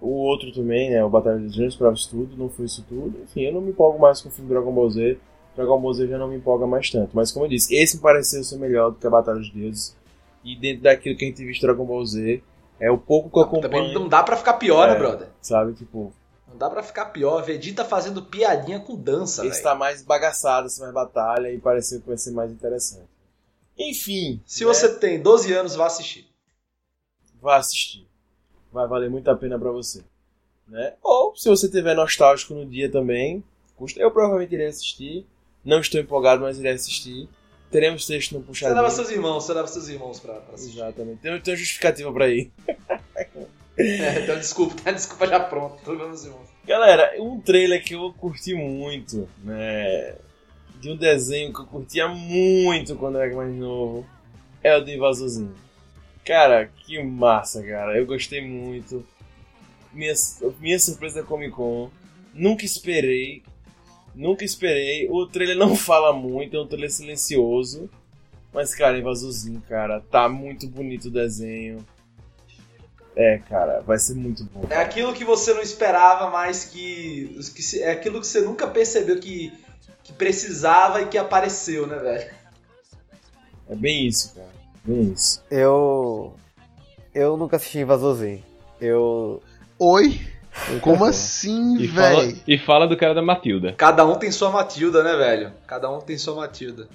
o 0.00 0.08
outro 0.08 0.52
também, 0.52 0.90
né? 0.90 1.04
O 1.04 1.08
Batalha 1.08 1.38
dos 1.38 1.54
Deuses, 1.56 1.58
eu 1.58 1.62
não 1.62 1.68
esperava 1.68 1.94
isso 1.94 2.10
tudo, 2.10 2.36
não 2.36 2.48
foi 2.48 2.64
isso 2.66 2.84
tudo. 2.88 3.20
Enfim, 3.22 3.42
eu 3.42 3.52
não 3.52 3.60
me 3.60 3.70
empolgo 3.70 3.98
mais 3.98 4.20
com 4.20 4.28
o 4.28 4.32
filme 4.32 4.50
Dragon 4.50 4.72
Ball 4.72 4.90
Z. 4.90 5.18
Dragon 5.58 5.80
Ball 5.80 5.92
Z 5.94 6.06
já 6.08 6.16
não 6.18 6.28
me 6.28 6.36
empolga 6.36 6.66
mais 6.66 6.90
tanto. 6.90 7.10
Mas 7.14 7.30
como 7.32 7.44
eu 7.44 7.50
disse, 7.50 7.74
esse 7.74 7.96
me 7.96 8.02
pareceu 8.02 8.42
ser 8.44 8.56
melhor 8.58 8.90
do 8.90 8.96
que 8.98 9.06
a 9.06 9.10
Batalha 9.10 9.38
dos 9.38 9.50
Deuses. 9.50 9.96
E 10.44 10.56
dentro 10.56 10.84
daquilo 10.84 11.16
que 11.16 11.24
a 11.24 11.28
gente 11.28 11.44
viu 11.44 11.52
de 11.52 11.60
Dragon 11.60 11.84
Ball 11.84 12.04
Z, 12.06 12.42
é 12.80 12.90
o 12.90 12.96
pouco 12.96 13.28
que 13.28 13.38
eu 13.38 13.60
Também 13.60 13.80
acompanho, 13.80 13.98
não 14.00 14.08
dá 14.08 14.22
pra 14.22 14.36
ficar 14.36 14.54
pior, 14.54 14.88
né, 14.88 14.94
É. 14.94 14.98
brother? 14.98 15.28
sabe? 15.42 15.72
Tipo, 15.74 16.12
Não 16.48 16.56
dá 16.56 16.70
pra 16.70 16.82
ficar 16.82 17.06
pior. 17.06 17.42
Vegeta 17.42 17.84
fazendo 17.84 18.22
piadinha 18.22 18.80
com 18.80 18.96
dança, 18.96 19.42
esse 19.42 19.50
velho. 19.56 19.62
tá 19.64 19.74
mais 19.74 20.02
bagaçado, 20.02 20.66
esse 20.68 20.80
mais 20.80 20.94
batalha 20.94 21.52
e 21.52 21.58
pareceu 21.58 22.00
que 22.00 22.06
vai 22.08 22.16
ser 22.16 22.30
mais 22.30 22.50
interessante. 22.50 23.06
Enfim, 23.76 24.40
Se 24.46 24.64
né? 24.64 24.72
você 24.72 24.94
tem 24.96 25.20
12 25.20 25.52
anos, 25.52 25.74
vá 25.76 25.86
assistir. 25.86 26.26
vá 27.40 27.56
assistir. 27.56 28.06
Vai 28.72 28.86
valer 28.88 29.10
muito 29.10 29.30
a 29.30 29.36
pena 29.36 29.58
pra 29.58 29.70
você. 29.70 30.02
Né? 30.66 30.94
Ou, 31.02 31.34
se 31.36 31.48
você 31.48 31.68
tiver 31.68 31.94
nostálgico 31.94 32.54
no 32.54 32.66
dia 32.66 32.90
também, 32.90 33.42
custa- 33.76 34.00
eu 34.00 34.10
provavelmente 34.10 34.54
irei 34.54 34.66
assistir. 34.68 35.26
Não 35.64 35.80
estou 35.80 36.00
empolgado, 36.00 36.42
mas 36.42 36.58
irei 36.58 36.72
assistir. 36.72 37.28
Teremos 37.70 38.06
texto 38.06 38.32
no 38.32 38.40
Você 38.40 38.46
puxadinho. 38.46 38.76
leva 38.80 38.90
seus 38.90 39.10
irmãos, 39.10 39.44
você 39.44 39.52
leva 39.52 39.66
seus 39.68 39.88
irmãos 39.88 40.18
pra, 40.20 40.34
pra 40.34 40.54
assistir. 40.54 40.78
Exatamente. 40.78 41.20
Tem, 41.20 41.40
tem 41.40 41.52
uma 41.52 41.58
justificativa 41.58 42.12
pra 42.12 42.28
ir. 42.28 42.50
É, 43.80 44.24
então 44.24 44.36
desculpa, 44.36 44.74
tá 44.82 44.90
desculpa 44.90 45.24
já 45.28 45.38
pronto. 45.38 45.80
Tô 45.84 45.92
levando 45.92 46.12
os 46.12 46.24
irmãos. 46.24 46.48
Galera, 46.66 47.14
um 47.22 47.40
trailer 47.40 47.80
que 47.84 47.94
eu 47.94 48.12
curti 48.12 48.52
muito, 48.52 49.28
né? 49.44 50.16
De 50.80 50.90
um 50.90 50.96
desenho 50.96 51.52
que 51.52 51.60
eu 51.60 51.64
curtia 51.66 52.08
muito 52.08 52.96
quando 52.96 53.18
era 53.20 53.32
mais 53.36 53.54
novo. 53.54 54.04
É 54.64 54.76
o 54.76 54.80
do 54.84 54.90
Invasorzinho. 54.90 55.54
Cara, 56.24 56.66
que 56.66 57.00
massa, 57.02 57.62
cara. 57.62 57.96
Eu 57.96 58.04
gostei 58.04 58.44
muito. 58.44 59.06
Minha, 59.92 60.12
minha 60.58 60.78
surpresa 60.80 61.22
da 61.22 61.26
Comic 61.28 61.52
Con. 61.52 61.88
Nunca 62.34 62.64
esperei. 62.64 63.44
Nunca 64.18 64.44
esperei. 64.44 65.08
O 65.08 65.28
trailer 65.28 65.56
não 65.56 65.76
fala 65.76 66.12
muito, 66.12 66.56
é 66.56 66.60
um 66.60 66.66
trailer 66.66 66.90
silencioso. 66.90 67.88
Mas, 68.52 68.74
cara, 68.74 68.98
Invasorzinho, 68.98 69.62
cara. 69.68 70.00
Tá 70.10 70.28
muito 70.28 70.66
bonito 70.66 71.06
o 71.06 71.10
desenho. 71.10 71.86
É, 73.14 73.38
cara, 73.38 73.80
vai 73.80 73.96
ser 73.96 74.14
muito 74.14 74.42
bom. 74.44 74.66
É 74.70 74.76
aquilo 74.76 75.14
que 75.14 75.24
você 75.24 75.54
não 75.54 75.62
esperava, 75.62 76.30
mas 76.30 76.64
que. 76.64 77.38
que 77.54 77.80
é 77.80 77.92
aquilo 77.92 78.20
que 78.20 78.26
você 78.26 78.40
nunca 78.40 78.66
percebeu 78.66 79.20
que, 79.20 79.52
que 80.02 80.12
precisava 80.12 81.00
e 81.00 81.06
que 81.06 81.16
apareceu, 81.16 81.86
né, 81.86 81.96
velho? 81.98 82.30
É 83.68 83.76
bem 83.76 84.08
isso, 84.08 84.34
cara. 84.34 84.50
Bem 84.84 85.12
isso. 85.12 85.44
Eu. 85.48 86.34
Eu 87.14 87.36
nunca 87.36 87.56
assisti 87.56 87.78
Invasorzinho. 87.78 88.42
Eu. 88.80 89.40
Oi? 89.78 90.20
Como 90.80 91.04
assim, 91.04 91.76
E 91.78 91.88
fala, 91.88 92.22
véi? 92.22 92.36
e 92.46 92.58
fala 92.58 92.86
do 92.86 92.96
cara 92.96 93.14
da 93.14 93.22
Matilda. 93.22 93.72
Cada 93.76 94.04
um 94.06 94.14
tem 94.16 94.30
sua 94.30 94.50
Matilda, 94.50 95.02
né, 95.02 95.16
velho? 95.16 95.52
Cada 95.66 95.90
um 95.90 96.00
tem 96.00 96.16
sua 96.18 96.34
Matilda. 96.34 96.88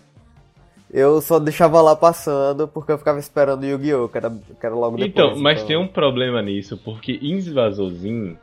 Eu 0.91 1.19
só 1.22 1.40
deixava 1.40 1.81
lá 1.81 1.95
passando 1.95 2.68
porque 2.68 2.91
eu 2.91 2.98
ficava 2.99 3.18
esperando 3.19 3.64
o 3.64 3.65
Yu-Gi-Oh! 3.65 4.10
Que 4.10 4.18
era, 4.18 4.30
que 4.30 4.65
era 4.65 4.76
logo 4.76 4.95
depois. 4.98 5.10
Então, 5.11 5.41
mas 5.41 5.64
tem 5.64 5.76
um 5.76 5.88
problema 5.88 6.41
nisso, 6.41 6.77
porque 6.77 7.18
Invasorzinho 7.22 8.38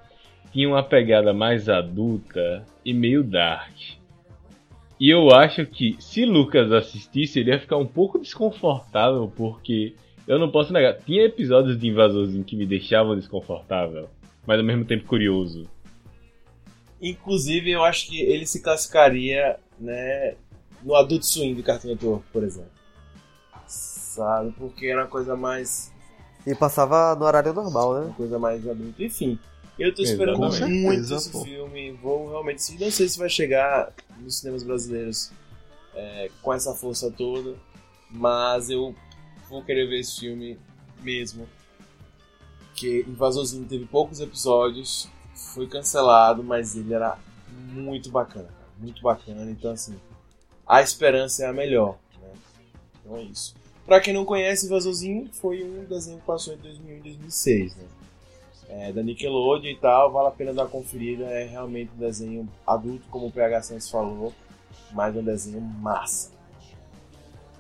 tinha 0.52 0.68
uma 0.68 0.82
pegada 0.82 1.32
mais 1.32 1.68
adulta 1.68 2.64
e 2.84 2.92
meio 2.92 3.22
dark. 3.22 3.72
E 4.98 5.08
eu 5.08 5.30
acho 5.32 5.64
que 5.64 5.96
se 6.00 6.24
Lucas 6.26 6.72
assistisse, 6.72 7.38
ele 7.40 7.50
ia 7.52 7.58
ficar 7.60 7.76
um 7.76 7.86
pouco 7.86 8.18
desconfortável, 8.18 9.32
porque 9.34 9.94
eu 10.26 10.38
não 10.38 10.50
posso 10.50 10.72
negar, 10.72 10.98
tinha 10.98 11.24
episódios 11.24 11.78
de 11.78 11.88
Invasorzinho 11.88 12.44
que 12.44 12.56
me 12.56 12.66
deixavam 12.66 13.14
desconfortável, 13.16 14.08
mas 14.46 14.58
ao 14.58 14.64
mesmo 14.64 14.84
tempo 14.84 15.06
curioso. 15.06 15.68
Inclusive, 17.00 17.70
eu 17.70 17.82
acho 17.82 18.08
que 18.08 18.20
ele 18.20 18.46
se 18.46 18.60
classificaria, 18.60 19.58
né, 19.78 20.34
no 20.82 20.94
Adult 20.94 21.22
Swim 21.22 21.54
do 21.54 21.62
Cartoon 21.62 21.88
Network, 21.88 22.24
por 22.32 22.42
exemplo. 22.42 22.70
Sabe? 23.66 24.52
Porque 24.58 24.86
era 24.86 25.02
uma 25.02 25.06
coisa 25.08 25.36
mais, 25.36 25.92
E 26.46 26.54
passava 26.54 27.14
no 27.14 27.24
horário 27.24 27.52
normal, 27.52 27.94
né? 27.94 28.06
uma 28.06 28.14
coisa 28.14 28.38
mais 28.38 28.66
adulta. 28.68 29.02
Enfim, 29.02 29.38
eu 29.78 29.94
tô 29.94 30.02
esperando 30.02 30.44
Exatamente. 30.44 30.82
muito 30.82 31.04
certeza, 31.06 31.38
esse 31.38 31.44
filme. 31.44 31.92
Vou 31.92 32.28
realmente. 32.30 32.78
Não 32.78 32.90
sei 32.90 33.08
se 33.08 33.18
vai 33.18 33.28
chegar 33.28 33.92
nos 34.18 34.38
cinemas 34.38 34.62
brasileiros 34.62 35.30
é, 35.94 36.30
com 36.42 36.52
essa 36.52 36.74
força 36.74 37.10
toda, 37.10 37.54
mas 38.10 38.68
eu 38.68 38.94
vou 39.48 39.62
querer 39.62 39.86
ver 39.88 40.00
esse 40.00 40.20
filme 40.20 40.58
mesmo. 41.02 41.48
Que 42.80 43.00
Invasorzinho 43.06 43.66
teve 43.66 43.84
poucos 43.84 44.20
episódios, 44.20 45.06
foi 45.34 45.66
cancelado, 45.66 46.42
mas 46.42 46.74
ele 46.74 46.94
era 46.94 47.18
muito 47.46 48.10
bacana, 48.10 48.48
muito 48.78 49.02
bacana. 49.02 49.50
Então, 49.50 49.72
assim, 49.72 50.00
a 50.66 50.80
esperança 50.80 51.44
é 51.44 51.46
a 51.46 51.52
melhor. 51.52 51.98
Né? 52.18 52.32
Então 53.04 53.18
é 53.18 53.22
isso. 53.24 53.54
Pra 53.84 54.00
quem 54.00 54.14
não 54.14 54.24
conhece, 54.24 54.64
Invasorzinho 54.64 55.28
foi 55.30 55.62
um 55.62 55.84
desenho 55.84 56.20
que 56.20 56.24
passou 56.24 56.54
em 56.54 56.56
2001 56.56 56.96
e 56.96 57.00
2006, 57.00 57.76
né? 57.76 57.84
É, 58.70 58.92
da 58.92 59.02
Nickelodeon 59.02 59.72
e 59.72 59.76
tal, 59.76 60.10
vale 60.10 60.28
a 60.28 60.30
pena 60.30 60.54
dar 60.54 60.62
uma 60.62 60.70
conferida. 60.70 61.24
É 61.24 61.44
realmente 61.44 61.92
um 61.94 61.98
desenho 61.98 62.48
adulto, 62.66 63.04
como 63.10 63.26
o 63.26 63.30
PH 63.30 63.62
Santos 63.62 63.90
falou, 63.90 64.32
mas 64.92 65.14
um 65.14 65.22
desenho 65.22 65.60
massa. 65.60 66.32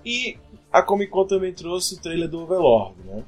E 0.02 0.38
a 0.72 0.80
Comic 0.82 1.12
Con 1.12 1.26
também 1.26 1.52
trouxe 1.52 1.96
o 1.96 2.00
trailer 2.00 2.26
do 2.26 2.40
Overlord, 2.40 2.94
né? 3.04 3.22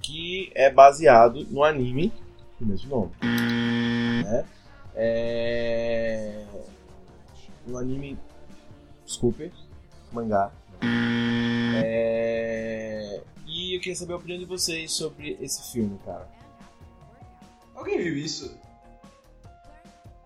Que 0.00 0.50
é 0.54 0.70
baseado 0.70 1.46
no 1.50 1.62
anime 1.64 2.12
do 2.58 2.66
mesmo 2.66 2.90
nome. 2.90 3.12
Né? 4.24 4.44
É... 4.94 6.44
No 7.66 7.78
anime. 7.78 8.18
Desculpe, 9.04 9.52
mangá. 10.12 10.50
É... 11.84 13.20
E 13.46 13.74
eu 13.76 13.80
queria 13.80 13.96
saber 13.96 14.12
a 14.12 14.16
opinião 14.16 14.38
de 14.38 14.44
vocês 14.44 14.92
sobre 14.92 15.36
esse 15.40 15.72
filme, 15.72 15.98
cara. 16.04 16.28
Alguém 17.74 17.98
viu 17.98 18.16
isso? 18.16 18.56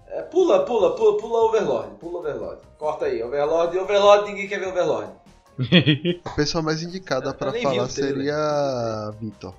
É, 0.07 0.23
pula, 0.23 0.65
pula, 0.65 0.95
pula, 0.95 1.19
pula 1.19 1.39
Overlord, 1.45 1.95
pula 1.99 2.19
Overlord. 2.19 2.61
Corta 2.79 3.07
aí, 3.07 3.23
Overlord, 3.23 3.79
Overlord, 3.79 4.31
ninguém 4.31 4.49
quer 4.49 4.59
ver 4.61 4.69
Overlord. 4.69 5.13
A 6.25 6.31
pessoa 6.31 6.63
mais 6.63 6.83
indicada 6.83 7.37
vi 7.53 7.63
falar 7.63 7.89
seria 7.89 9.11
Vitor. 9.21 9.55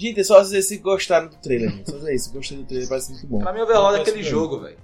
Gente, 0.00 0.20
é 0.20 0.24
só 0.24 0.40
dizer 0.40 0.62
se 0.62 0.78
gostaram 0.78 1.28
do 1.28 1.36
trailer, 1.36 1.70
gente. 1.70 1.90
Só 1.90 1.96
dizer 1.98 2.14
isso, 2.14 2.32
gostei 2.32 2.56
do 2.56 2.64
trailer, 2.64 2.88
parece 2.88 3.12
muito 3.12 3.26
bom. 3.26 3.38
Pra 3.38 3.52
mim, 3.52 3.60
Overlord 3.60 3.98
é 3.98 4.00
aquele 4.00 4.22
jogo, 4.22 4.60
velho. 4.60 4.78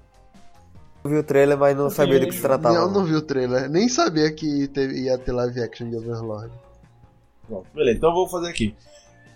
Eu 1.03 1.11
vi 1.11 1.17
o 1.17 1.23
trailer, 1.23 1.57
mas 1.57 1.75
não 1.75 1.89
sabia 1.89 2.21
do 2.21 2.27
que 2.27 2.35
se 2.35 2.43
tratava. 2.43 2.75
Eu 2.75 2.91
não 2.91 3.03
vi 3.03 3.15
o 3.15 3.23
trailer, 3.23 3.71
nem 3.71 3.89
sabia 3.89 4.31
que 4.31 4.69
teve- 4.69 5.05
ia 5.05 5.17
ter 5.17 5.33
live 5.33 5.63
action 5.63 5.89
de 5.89 5.97
Overlord. 5.97 6.53
Pronto, 7.49 7.67
beleza, 7.75 7.97
então 7.97 8.13
vou 8.13 8.29
fazer 8.29 8.49
aqui. 8.49 8.75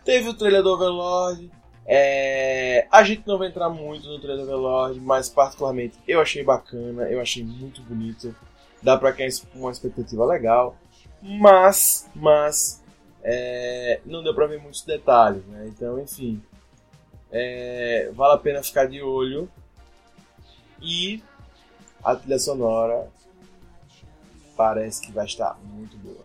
Teve 0.05 0.29
o 0.29 0.35
trailer 0.35 0.63
do 0.63 0.69
Overlord. 0.75 1.51
É... 1.87 2.87
A 2.91 3.03
gente 3.03 3.23
não 3.27 3.39
vai 3.39 3.49
entrar 3.49 3.71
muito 3.71 4.07
no 4.07 4.21
trailer 4.21 4.45
do 4.45 4.53
Overlord, 4.53 5.01
mas 5.01 5.31
particularmente 5.31 5.97
eu 6.07 6.21
achei 6.21 6.45
bacana, 6.45 7.05
eu 7.05 7.23
achei 7.23 7.43
muito 7.43 7.81
bonito. 7.83 8.35
Dá 8.83 8.99
pra 8.99 9.13
criar 9.13 9.31
uma 9.55 9.71
expectativa 9.71 10.27
legal. 10.27 10.77
Mas, 11.23 12.09
mas, 12.15 12.80
é, 13.23 14.01
não 14.05 14.23
deu 14.23 14.35
pra 14.35 14.47
ver 14.47 14.61
muitos 14.61 14.83
detalhes, 14.83 15.45
né? 15.47 15.67
Então, 15.69 16.01
enfim, 16.01 16.43
é, 17.31 18.11
vale 18.15 18.35
a 18.35 18.39
pena 18.39 18.63
ficar 18.63 18.87
de 18.87 19.03
olho. 19.03 19.51
E 20.83 21.23
a 22.03 22.17
trilha 22.17 22.39
sonora 22.39 23.11
parece 24.57 25.03
que 25.03 25.13
vai 25.13 25.27
estar 25.27 25.59
muito 25.63 25.97
boa. 25.99 26.25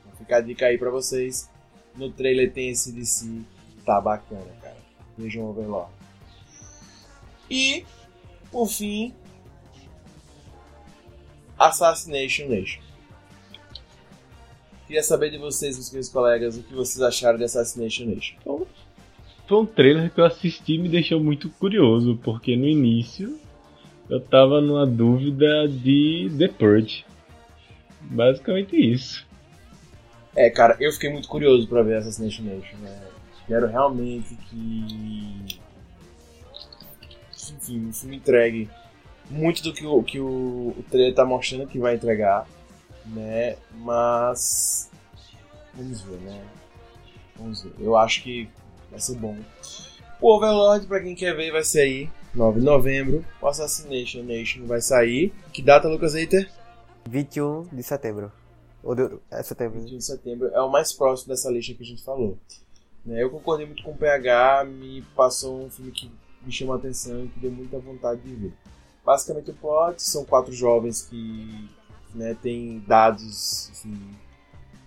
Então 0.00 0.16
fica 0.18 0.36
a 0.36 0.40
dica 0.40 0.66
aí 0.66 0.78
pra 0.78 0.90
vocês. 0.90 1.50
No 1.94 2.10
trailer 2.10 2.52
tem 2.52 2.70
esse 2.70 2.92
DC, 2.92 3.42
tá 3.84 4.00
bacana, 4.00 4.52
cara. 4.60 4.76
Vejam 5.18 5.44
o 5.44 5.50
Overlord. 5.50 5.90
E, 7.50 7.86
por 8.50 8.68
fim, 8.68 9.14
Assassination 11.58 12.48
Nation. 12.48 12.85
Queria 14.86 15.02
saber 15.02 15.30
de 15.30 15.38
vocês, 15.38 15.76
meus 15.76 15.88
queridos 15.88 16.08
colegas, 16.08 16.56
o 16.56 16.62
que 16.62 16.74
vocês 16.74 17.02
acharam 17.02 17.36
de 17.36 17.44
Assassination 17.44 18.06
Nation. 18.06 18.36
Então, 18.40 18.66
foi 19.48 19.58
um 19.58 19.66
trailer 19.66 20.10
que 20.12 20.20
eu 20.20 20.24
assisti 20.24 20.74
e 20.74 20.78
me 20.78 20.88
deixou 20.88 21.20
muito 21.20 21.50
curioso, 21.50 22.18
porque 22.22 22.56
no 22.56 22.66
início 22.66 23.38
eu 24.08 24.20
tava 24.20 24.60
numa 24.60 24.86
dúvida 24.86 25.68
de 25.68 26.30
The 26.38 26.48
Purge. 26.48 27.04
Basicamente 28.00 28.76
isso. 28.76 29.26
É, 30.36 30.50
cara, 30.50 30.76
eu 30.78 30.92
fiquei 30.92 31.10
muito 31.10 31.28
curioso 31.28 31.66
pra 31.66 31.82
ver 31.82 31.96
Assassination 31.96 32.44
Nation, 32.44 32.76
né? 32.78 33.00
Quero 33.46 33.66
realmente 33.66 34.36
que. 34.48 35.58
Enfim, 37.56 37.88
o 37.88 37.92
filme 37.92 38.16
entregue 38.16 38.68
muito 39.30 39.62
do 39.62 39.72
que 39.72 39.84
o, 39.86 40.02
que 40.02 40.20
o, 40.20 40.74
o 40.78 40.84
trailer 40.90 41.14
tá 41.14 41.24
mostrando 41.24 41.66
que 41.66 41.78
vai 41.78 41.94
entregar, 41.94 42.46
né? 43.06 43.56
Mas. 43.72 44.90
Vamos 45.74 46.00
ver, 46.02 46.18
né? 46.18 46.44
Vamos 47.36 47.62
ver. 47.62 47.72
Eu 47.78 47.96
acho 47.96 48.22
que 48.22 48.48
vai 48.90 49.00
ser 49.00 49.16
bom. 49.16 49.36
O 50.20 50.34
Overlord, 50.34 50.86
pra 50.86 51.00
quem 51.00 51.14
quer 51.14 51.36
ver, 51.36 51.52
vai 51.52 51.62
sair 51.62 52.10
9 52.34 52.60
de 52.60 52.66
novembro. 52.66 53.24
O 53.40 53.46
Assassination 53.46 54.22
Nation 54.22 54.66
vai 54.66 54.80
sair. 54.80 55.32
Que 55.52 55.62
data, 55.62 55.88
Lucas 55.88 56.14
Eiter? 56.14 56.50
21 57.08 57.68
de 57.72 57.82
setembro. 57.82 58.32
Ou 58.82 58.94
de... 58.94 59.18
É 59.30 59.42
setembro. 59.42 59.80
21 59.80 59.98
de 59.98 60.04
setembro 60.04 60.48
é 60.48 60.60
o 60.60 60.70
mais 60.70 60.92
próximo 60.92 61.28
dessa 61.28 61.50
lista 61.50 61.74
que 61.74 61.82
a 61.82 61.86
gente 61.86 62.02
falou. 62.02 62.38
Né, 63.04 63.22
Eu 63.22 63.30
concordei 63.30 63.66
muito 63.66 63.82
com 63.82 63.92
o 63.92 63.96
PH, 63.96 64.64
me 64.64 65.02
passou 65.14 65.64
um 65.64 65.70
filme 65.70 65.92
que 65.92 66.10
me 66.44 66.52
chamou 66.52 66.74
a 66.74 66.78
atenção 66.78 67.24
e 67.24 67.28
que 67.28 67.40
deu 67.40 67.50
muita 67.50 67.78
vontade 67.78 68.20
de 68.20 68.34
ver. 68.34 68.52
Basicamente 69.04 69.50
o 69.50 69.54
plot 69.54 70.02
são 70.02 70.24
quatro 70.24 70.52
jovens 70.52 71.02
que 71.02 71.70
né, 72.16 72.34
têm 72.40 72.82
dados 72.86 73.70
enfim, 73.70 74.00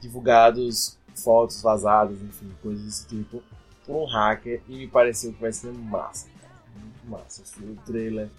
divulgados, 0.02 0.98
fotos 1.16 1.62
vazadas, 1.62 2.22
enfim, 2.22 2.52
coisas 2.62 2.84
desse 2.84 3.08
tipo, 3.08 3.44
por 3.86 4.04
um 4.04 4.06
hacker 4.06 4.62
e 4.68 4.76
me 4.78 4.88
pareceu 4.88 5.34
que 5.34 5.42
vai 5.42 5.52
ser 5.54 5.72
massa, 5.72 6.28
cara, 6.42 6.54
muito 6.76 7.08
massa. 7.08 7.42
Assim, 7.44 7.72
o 7.72 7.76
trailer 7.86 8.30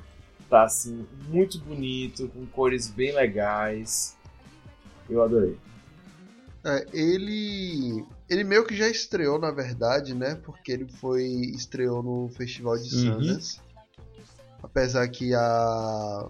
tá 0.49 0.65
assim 0.65 1.07
muito 1.29 1.59
bonito, 1.61 2.29
com 2.29 2.45
cores 2.47 2.89
bem 2.89 3.13
legais. 3.15 4.17
Eu 5.09 5.23
adorei. 5.23 5.57
É, 6.65 6.87
ele. 6.93 8.05
Ele 8.29 8.45
meio 8.45 8.65
que 8.65 8.77
já 8.77 8.89
estreou, 8.89 9.39
na 9.41 9.51
verdade, 9.51 10.15
né? 10.15 10.37
Porque 10.45 10.71
ele 10.71 10.87
foi. 11.01 11.25
estreou 11.25 12.03
no 12.03 12.29
Festival 12.29 12.77
de 12.79 12.95
Uhum. 12.95 13.15
Sundance. 13.21 13.61
Apesar 14.63 15.09
que 15.09 15.35
a. 15.35 16.29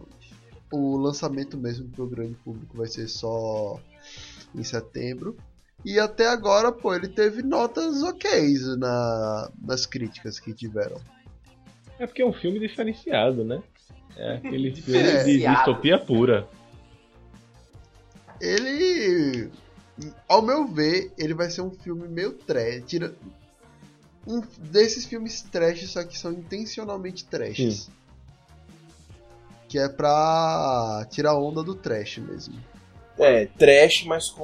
O 0.70 0.97
lançamento 0.97 1.59
mesmo 1.59 1.88
pro 1.88 2.06
grande 2.06 2.34
público 2.34 2.76
vai 2.76 2.86
ser 2.86 3.09
só 3.09 3.80
em 4.55 4.62
setembro. 4.62 5.36
E 5.84 5.98
até 5.98 6.28
agora, 6.28 6.70
pô, 6.70 6.94
ele 6.94 7.09
teve 7.09 7.42
notas 7.42 8.02
ok 8.02 8.55
na, 8.78 9.51
nas 9.62 9.86
críticas 9.86 10.38
que 10.38 10.52
tiveram. 10.52 11.01
É 11.98 12.06
porque 12.06 12.22
é 12.22 12.26
um 12.26 12.32
filme 12.32 12.59
diferenciado, 12.59 13.44
né? 13.44 13.62
É 14.16 14.36
aquele 14.36 14.74
filme 14.76 15.24
de 15.24 15.38
distopia 15.38 15.98
pura. 15.98 16.48
Ele. 18.40 19.51
Ao 20.26 20.40
meu 20.40 20.66
ver, 20.66 21.12
ele 21.18 21.34
vai 21.34 21.51
ser 21.51 21.60
um 21.62 21.70
filme 21.70 22.09
meio 22.09 22.32
trash. 22.32 22.82
Tira. 22.86 23.14
Um 24.26 24.40
desses 24.59 25.06
filmes 25.06 25.42
trash, 25.42 25.86
só 25.88 26.05
que 26.05 26.18
são 26.18 26.32
intencionalmente 26.32 27.24
trashes. 27.24 27.90
Que 29.70 29.78
é 29.78 29.88
pra 29.88 31.06
tirar 31.10 31.36
onda 31.38 31.62
do 31.62 31.76
trash 31.76 32.18
mesmo. 32.18 32.59
É, 33.16 33.47
trash, 33.47 34.02
mas 34.05 34.28
com 34.28 34.42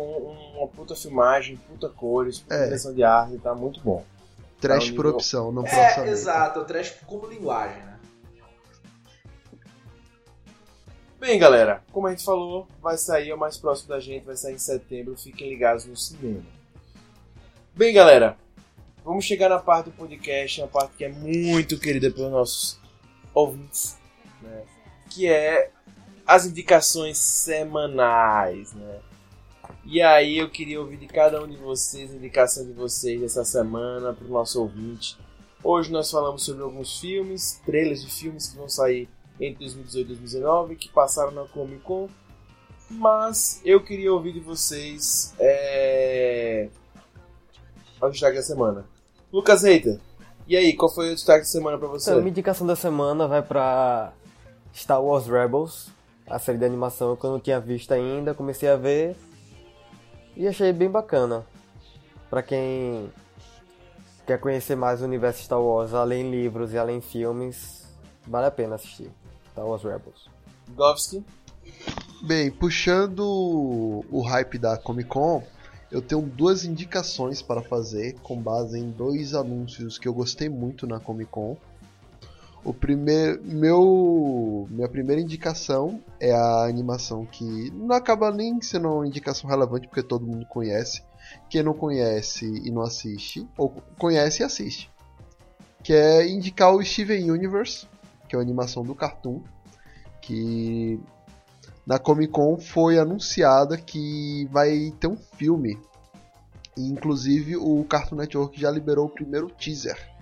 uma 0.57 0.69
puta 0.69 0.95
filmagem, 0.95 1.57
puta 1.69 1.89
cores, 1.89 2.39
puta 2.39 2.55
É. 2.55 2.65
direção 2.67 2.95
de 2.95 3.03
arte, 3.03 3.37
tá 3.39 3.53
muito 3.53 3.81
bom. 3.81 4.05
Trash 4.61 4.85
Tá 4.87 4.93
um 4.93 4.95
por 4.95 5.05
nível- 5.07 5.17
opção, 5.17 5.51
não 5.51 5.65
por 5.65 5.73
É, 5.73 5.89
orçamento. 5.89 6.13
exato, 6.13 6.61
o 6.61 6.65
trash 6.65 6.95
como 7.07 7.27
linguagem, 7.27 7.83
né? 7.83 7.99
Bem, 11.19 11.39
galera, 11.41 11.83
como 11.93 12.07
a 12.07 12.11
gente 12.11 12.25
falou, 12.25 12.69
vai 12.81 12.97
sair 12.97 13.33
o 13.33 13.39
mais 13.39 13.57
próximo 13.57 13.89
da 13.89 13.99
gente, 13.99 14.25
vai 14.25 14.37
sair 14.37 14.55
em 14.55 14.59
setembro, 14.59 15.17
fiquem 15.17 15.49
ligados 15.49 15.85
no 15.87 15.97
cinema. 15.97 16.45
Bem, 17.75 17.93
galera, 17.93 18.37
vamos 19.05 19.25
chegar 19.25 19.49
na 19.49 19.59
parte 19.59 19.87
do 19.87 19.93
podcast, 19.93 20.61
uma 20.61 20.69
parte 20.69 20.93
que 20.97 21.05
é 21.05 21.09
muito 21.09 21.79
querida 21.81 22.11
pelos 22.13 22.31
nossos 22.31 22.79
ouvintes, 23.35 23.99
né? 24.43 24.63
Que 25.11 25.29
é 25.29 25.71
as 26.27 26.47
indicações 26.47 27.19
semanais, 27.19 28.73
né? 28.73 29.01
E 29.85 30.03
aí 30.03 30.39
eu 30.39 30.51
queria 30.51 30.81
ouvir 30.81 30.97
de 30.97 31.07
cada 31.07 31.43
um 31.43 31.47
de 31.47 31.57
vocês, 31.57 32.11
a 32.11 32.17
indicação 32.17 32.67
de 32.67 32.73
vocês 32.73 33.21
dessa 33.21 33.45
semana 33.45 34.13
para 34.13 34.27
o 34.27 34.31
nosso 34.31 34.61
ouvinte. 34.61 35.17
Hoje 35.63 35.93
nós 35.93 36.11
falamos 36.11 36.45
sobre 36.45 36.63
alguns 36.63 36.99
filmes, 36.99 37.61
trailers 37.65 38.03
de 38.03 38.11
filmes 38.11 38.49
que 38.49 38.57
vão 38.57 38.69
sair 38.69 39.09
entre 39.41 39.61
2018 39.61 40.05
e 40.05 40.09
2019, 40.09 40.77
que 40.77 40.89
passaram 40.89 41.31
na 41.31 41.45
Comic 41.45 41.83
Con. 41.83 42.09
Mas 42.91 43.61
eu 43.65 43.83
queria 43.83 44.13
ouvir 44.13 44.33
de 44.33 44.41
vocês 44.41 45.35
é... 45.39 46.69
o 48.01 48.09
destaque 48.09 48.37
da 48.37 48.43
semana. 48.43 48.85
Lucas 49.33 49.63
Reiter, 49.63 50.01
e 50.49 50.57
aí, 50.57 50.75
qual 50.75 50.93
foi 50.93 51.11
o 51.11 51.15
destaque 51.15 51.41
da 51.41 51.45
semana 51.45 51.77
pra 51.77 51.89
você? 51.89 52.11
Então, 52.11 52.21
minha 52.21 52.31
indicação 52.31 52.67
da 52.67 52.77
semana 52.77 53.27
vai 53.27 53.43
pra 53.43 54.13
Star 54.77 55.03
Wars 55.03 55.27
Rebels, 55.27 55.89
a 56.27 56.39
série 56.39 56.59
de 56.59 56.67
animação 56.67 57.17
que 57.17 57.25
eu 57.25 57.31
não 57.31 57.41
tinha 57.41 57.59
visto 57.59 57.93
ainda, 57.93 58.35
comecei 58.35 58.69
a 58.69 58.77
ver 58.77 59.17
e 60.37 60.47
achei 60.47 60.71
bem 60.71 60.91
bacana. 60.91 61.47
Pra 62.29 62.43
quem 62.43 63.11
quer 64.27 64.39
conhecer 64.39 64.77
mais 64.77 65.01
o 65.01 65.05
universo 65.07 65.43
Star 65.43 65.61
Wars, 65.61 65.95
além 65.95 66.31
livros 66.31 66.75
e 66.75 66.79
além 66.79 67.01
filmes, 67.01 67.87
vale 68.27 68.47
a 68.47 68.51
pena 68.51 68.75
assistir. 68.75 69.11
Star 69.53 69.67
Wars 69.67 69.83
Rebels. 69.83 70.29
Govski? 70.77 71.25
Bem, 72.23 72.51
puxando 72.51 74.05
o 74.11 74.21
hype 74.21 74.59
da 74.59 74.77
Comic 74.77 75.09
Con, 75.09 75.43
eu 75.91 76.03
tenho 76.03 76.21
duas 76.21 76.65
indicações 76.65 77.41
para 77.41 77.63
fazer 77.63 78.15
com 78.21 78.37
base 78.37 78.79
em 78.79 78.91
dois 78.91 79.35
anúncios 79.35 79.97
que 79.97 80.07
eu 80.07 80.13
gostei 80.13 80.51
muito 80.51 80.87
na 80.87 81.01
Comic 81.01 81.31
Con. 81.31 81.57
O 82.67 82.75
primeiro, 82.75 83.41
meu, 83.45 84.67
minha 84.69 84.89
primeira 84.89 85.23
indicação 85.23 86.03
é 86.19 86.33
a 86.33 86.65
animação 86.65 87.25
que 87.25 87.71
não 87.71 87.95
acaba 87.95 88.33
nem 88.33 88.61
sendo 88.61 88.93
uma 88.93 89.07
indicação 89.07 89.49
relevante 89.49 89.87
porque 89.87 90.03
todo 90.03 90.27
mundo 90.27 90.45
conhece. 90.47 91.01
Quem 91.49 91.63
não 91.63 91.73
conhece 91.73 92.45
e 92.45 92.73
não 92.73 92.83
assiste, 92.83 93.49
ou 93.57 93.69
conhece 93.97 94.43
e 94.43 94.45
assiste, 94.45 94.91
que 95.85 95.93
é 95.93 96.29
indicar 96.29 96.75
o 96.75 96.85
Steven 96.85 97.31
Universe, 97.31 97.87
que 98.29 98.35
é 98.35 98.39
uma 98.39 98.43
animação 98.43 98.83
do 98.83 98.97
Cartoon, 98.97 99.45
que 100.21 100.99
na 101.87 102.01
Comic 102.01 102.33
Con 102.33 102.59
foi 102.59 102.99
anunciada 102.99 103.77
que 103.77 104.49
vai 104.51 104.93
ter 104.99 105.07
um 105.07 105.17
filme. 105.17 105.79
E, 106.77 106.85
inclusive 106.89 107.57
o 107.57 107.85
Cartoon 107.85 108.17
Network 108.17 108.61
já 108.61 108.73
liberou 108.73 109.07
o 109.07 109.11
primeiro 109.11 109.49
teaser. 109.51 110.16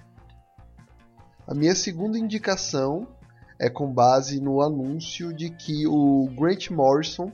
A 1.46 1.54
minha 1.54 1.74
segunda 1.74 2.18
indicação 2.18 3.06
é 3.58 3.68
com 3.68 3.92
base 3.92 4.40
no 4.40 4.62
anúncio 4.62 5.32
de 5.32 5.50
que 5.50 5.86
o 5.86 6.28
Grant 6.36 6.70
Morrison 6.70 7.30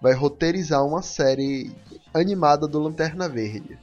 vai 0.00 0.14
roteirizar 0.14 0.84
uma 0.84 1.02
série 1.02 1.70
animada 2.14 2.66
do 2.66 2.78
Lanterna 2.78 3.28
Verde. 3.28 3.78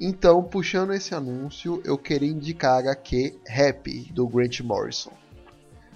Então, 0.00 0.42
puxando 0.42 0.92
esse 0.92 1.14
anúncio, 1.14 1.80
eu 1.84 1.96
queria 1.96 2.28
indicar 2.28 2.74
a 2.74 2.78
HQ 2.78 3.38
Happy 3.48 4.10
do 4.12 4.26
Grant 4.26 4.60
Morrison. 4.60 5.12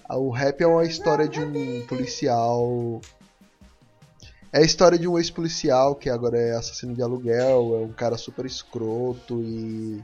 O 0.09 0.31
Rap 0.31 0.63
é 0.63 0.67
uma 0.67 0.85
história 0.85 1.29
de 1.29 1.41
um 1.41 1.85
policial. 1.87 3.01
É 4.53 4.61
a 4.61 4.65
história 4.65 4.99
de 4.99 5.07
um 5.07 5.19
ex-policial 5.19 5.95
que 5.95 6.09
agora 6.09 6.39
é 6.39 6.57
assassino 6.57 6.95
de 6.95 7.03
aluguel, 7.03 7.77
é 7.77 7.85
um 7.85 7.93
cara 7.93 8.17
super 8.17 8.47
escroto 8.47 9.43
e. 9.43 10.03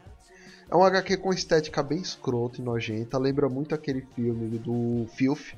É 0.74 0.76
um 0.76 0.82
HQ 0.82 1.18
com 1.18 1.32
estética 1.32 1.84
bem 1.84 1.98
escrota 1.98 2.60
e 2.60 2.64
nojenta, 2.64 3.16
lembra 3.16 3.48
muito 3.48 3.76
aquele 3.76 4.00
filme 4.00 4.58
do 4.58 5.06
Filth. 5.14 5.54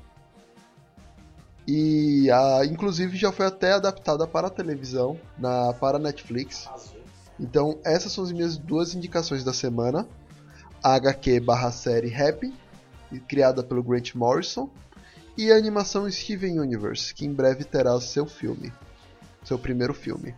E 1.67 2.29
a, 2.29 2.63
inclusive 2.63 3.17
já 3.17 3.31
foi 3.31 3.47
até 3.47 3.73
adaptada 3.73 4.27
para 4.27 4.45
a 4.45 4.51
televisão, 4.51 5.19
na, 5.35 5.73
para 5.73 5.97
a 5.97 5.99
Netflix. 5.99 6.69
Então 7.39 7.79
essas 7.83 8.11
são 8.11 8.25
as 8.25 8.31
minhas 8.31 8.57
duas 8.57 8.93
indicações 8.93 9.43
da 9.43 9.51
semana. 9.53 10.07
A 10.83 10.93
HQ 10.93 11.39
barra 11.39 11.71
série 11.71 12.13
Happy 12.13 12.53
criada 13.27 13.63
pelo 13.63 13.81
Grant 13.81 14.13
Morrison, 14.13 14.69
e 15.35 15.51
a 15.51 15.55
animação 15.55 16.09
Steven 16.11 16.59
Universe, 16.59 17.11
que 17.11 17.25
em 17.25 17.33
breve 17.33 17.63
terá 17.63 17.99
seu 17.99 18.27
filme, 18.27 18.71
seu 19.43 19.57
primeiro 19.57 19.95
filme. 19.95 20.35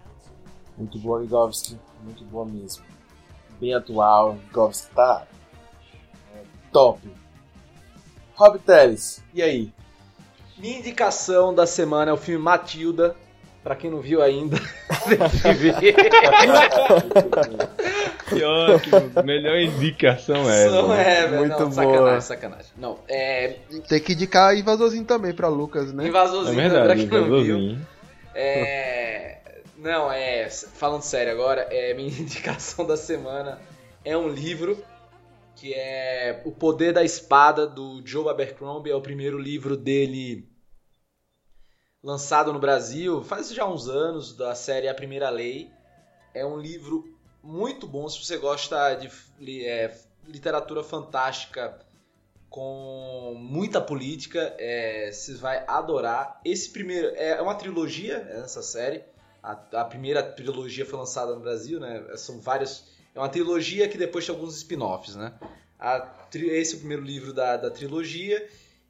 Muito 0.77 0.97
boa, 0.99 1.19
Ligovski, 1.19 1.77
muito 2.01 2.23
boa 2.23 2.45
mesmo. 2.45 2.98
Bem 3.59 3.73
atual, 3.73 4.37
Ligovski 4.47 4.93
tá 4.95 5.27
é, 6.33 6.39
top. 6.71 7.09
Rob 8.35 8.57
Teles, 8.59 9.21
e 9.33 9.41
aí? 9.41 9.73
Minha 10.57 10.79
indicação 10.79 11.53
da 11.53 11.65
semana 11.65 12.11
é 12.11 12.13
o 12.13 12.17
filme 12.17 12.43
Matilda. 12.43 13.15
Pra 13.61 13.75
quem 13.75 13.91
não 13.91 13.99
viu 13.99 14.21
ainda, 14.21 14.55
que 18.29 18.41
ótimo, 18.41 19.11
melhor 19.25 19.57
indicação 19.59 20.49
é 20.49 20.69
Não 20.69 20.93
é, 20.93 21.27
velho. 21.27 21.39
Muito 21.39 21.51
não, 21.51 21.69
boa. 21.69 21.71
sacanagem, 21.71 22.21
sacanagem. 22.21 22.71
Não, 22.77 22.99
é. 23.09 23.57
Tem 23.89 23.99
que 23.99 24.13
indicar 24.13 24.55
Invasorzinho 24.55 25.03
também 25.03 25.33
pra 25.33 25.49
Lucas, 25.49 25.91
né? 25.91 26.05
É 26.05 26.07
Invasorzinho, 26.07 26.55
pra 26.55 26.69
verdade, 26.69 27.05
quem 27.05 27.19
não 27.19 27.43
viu. 27.43 27.77
É. 28.33 29.38
Não, 29.79 30.11
é. 30.11 30.49
Falando 30.49 31.03
sério 31.03 31.31
agora, 31.31 31.61
é 31.71 31.93
minha 31.93 32.09
indicação 32.19 32.85
da 32.85 32.97
semana 32.97 33.59
é 34.03 34.17
um 34.17 34.27
livro 34.27 34.83
que 35.55 35.73
é 35.73 36.41
O 36.45 36.51
Poder 36.51 36.93
da 36.93 37.03
Espada 37.03 37.65
do 37.65 38.01
Joe 38.05 38.29
Abercrombie. 38.29 38.91
É 38.91 38.95
o 38.95 39.01
primeiro 39.01 39.37
livro 39.37 39.77
dele 39.77 40.49
lançado 42.03 42.51
no 42.51 42.59
Brasil 42.59 43.23
faz 43.23 43.53
já 43.53 43.65
uns 43.67 43.87
anos 43.87 44.35
da 44.35 44.53
série 44.53 44.87
A 44.87 44.93
Primeira 44.93 45.29
Lei. 45.29 45.71
É 46.33 46.45
um 46.45 46.57
livro 46.57 47.17
muito 47.41 47.87
bom 47.87 48.07
se 48.09 48.23
você 48.23 48.37
gosta 48.37 48.95
de 48.95 49.65
é, 49.65 49.97
literatura 50.27 50.83
fantástica 50.83 51.79
com 52.49 53.35
muita 53.37 53.79
política, 53.79 54.55
é, 54.57 55.09
você 55.11 55.35
vai 55.35 55.63
adorar. 55.67 56.41
Esse 56.43 56.69
primeiro 56.69 57.15
é 57.15 57.41
uma 57.41 57.55
trilogia 57.55 58.17
essa 58.31 58.61
série. 58.61 59.03
A, 59.41 59.81
a 59.81 59.85
primeira 59.85 60.21
trilogia 60.21 60.85
foi 60.85 60.99
lançada 60.99 61.33
no 61.33 61.41
Brasil, 61.41 61.79
né? 61.79 62.05
São 62.17 62.39
vários. 62.39 62.85
É 63.15 63.19
uma 63.19 63.29
trilogia 63.29 63.87
que 63.87 63.97
depois 63.97 64.25
tem 64.25 64.35
alguns 64.35 64.55
spin-offs, 64.57 65.15
né? 65.15 65.33
A 65.79 66.19
esse 66.33 66.73
é 66.73 66.75
o 66.75 66.79
primeiro 66.79 67.03
livro 67.03 67.33
da, 67.33 67.57
da 67.57 67.71
trilogia 67.71 68.47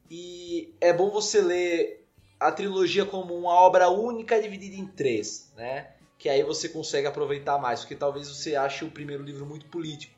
e 0.09 0.76
é 0.81 0.91
bom 0.91 1.09
você 1.09 1.39
ler 1.39 2.07
a 2.39 2.51
trilogia 2.51 3.05
como 3.05 3.35
uma 3.35 3.53
obra 3.53 3.89
única 3.89 4.41
dividida 4.41 4.76
em 4.76 4.88
três, 4.88 5.51
né? 5.55 5.91
Que 6.17 6.27
aí 6.27 6.43
você 6.43 6.67
consegue 6.67 7.07
aproveitar 7.07 7.57
mais, 7.59 7.81
porque 7.81 7.95
talvez 7.95 8.27
você 8.27 8.55
ache 8.55 8.84
o 8.84 8.91
primeiro 8.91 9.23
livro 9.23 9.45
muito 9.45 9.67
político, 9.67 10.13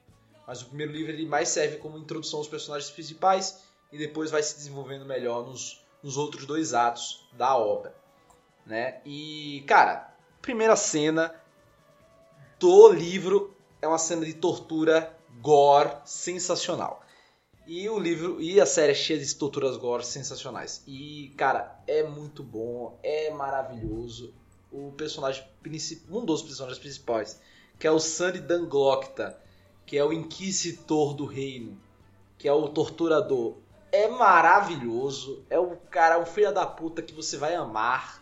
mas 0.47 0.61
o 0.61 0.67
primeiro 0.67 0.91
livro 0.91 1.11
ele 1.11 1.25
mais 1.25 1.49
serve 1.49 1.77
como 1.77 1.97
introdução 1.97 2.39
aos 2.39 2.47
personagens 2.47 2.89
principais 2.89 3.63
e 3.91 3.97
depois 3.97 4.31
vai 4.31 4.41
se 4.41 4.55
desenvolvendo 4.55 5.05
melhor 5.05 5.45
nos, 5.45 5.83
nos 6.01 6.17
outros 6.17 6.45
dois 6.45 6.73
atos 6.73 7.27
da 7.33 7.55
obra, 7.55 7.93
né? 8.65 9.01
E 9.05 9.63
cara, 9.67 10.10
primeira 10.41 10.75
cena 10.75 11.33
do 12.59 12.91
livro 12.91 13.55
é 13.81 13.87
uma 13.87 13.97
cena 13.97 14.25
de 14.25 14.33
tortura 14.33 15.15
gore 15.39 15.91
sensacional. 16.05 17.03
E 17.67 17.87
o 17.87 17.99
livro 17.99 18.41
e 18.41 18.59
a 18.59 18.65
série 18.65 18.91
é 18.91 18.95
cheia 18.95 19.19
de 19.19 19.35
torturas 19.35 19.77
gore 19.77 20.05
sensacionais. 20.05 20.83
E, 20.87 21.33
cara, 21.37 21.79
é 21.87 22.03
muito 22.03 22.43
bom, 22.43 22.99
é 23.03 23.31
maravilhoso. 23.31 24.33
O 24.71 24.91
personagem 24.93 25.43
principal, 25.61 26.21
um 26.21 26.25
dos 26.25 26.41
personagens 26.41 26.79
principais, 26.79 27.39
que 27.77 27.85
é 27.85 27.91
o 27.91 27.99
Sandy 27.99 28.39
Danglocta, 28.39 29.39
que 29.85 29.97
é 29.97 30.03
o 30.03 30.11
inquisitor 30.11 31.13
do 31.13 31.25
reino, 31.25 31.79
que 32.37 32.47
é 32.47 32.53
o 32.53 32.67
torturador, 32.69 33.57
é 33.91 34.07
maravilhoso. 34.07 35.43
É 35.49 35.59
um 35.59 35.75
cara, 35.89 36.19
um 36.19 36.25
filho 36.25 36.53
da 36.53 36.65
puta 36.65 37.01
que 37.01 37.13
você 37.13 37.37
vai 37.37 37.53
amar, 37.53 38.20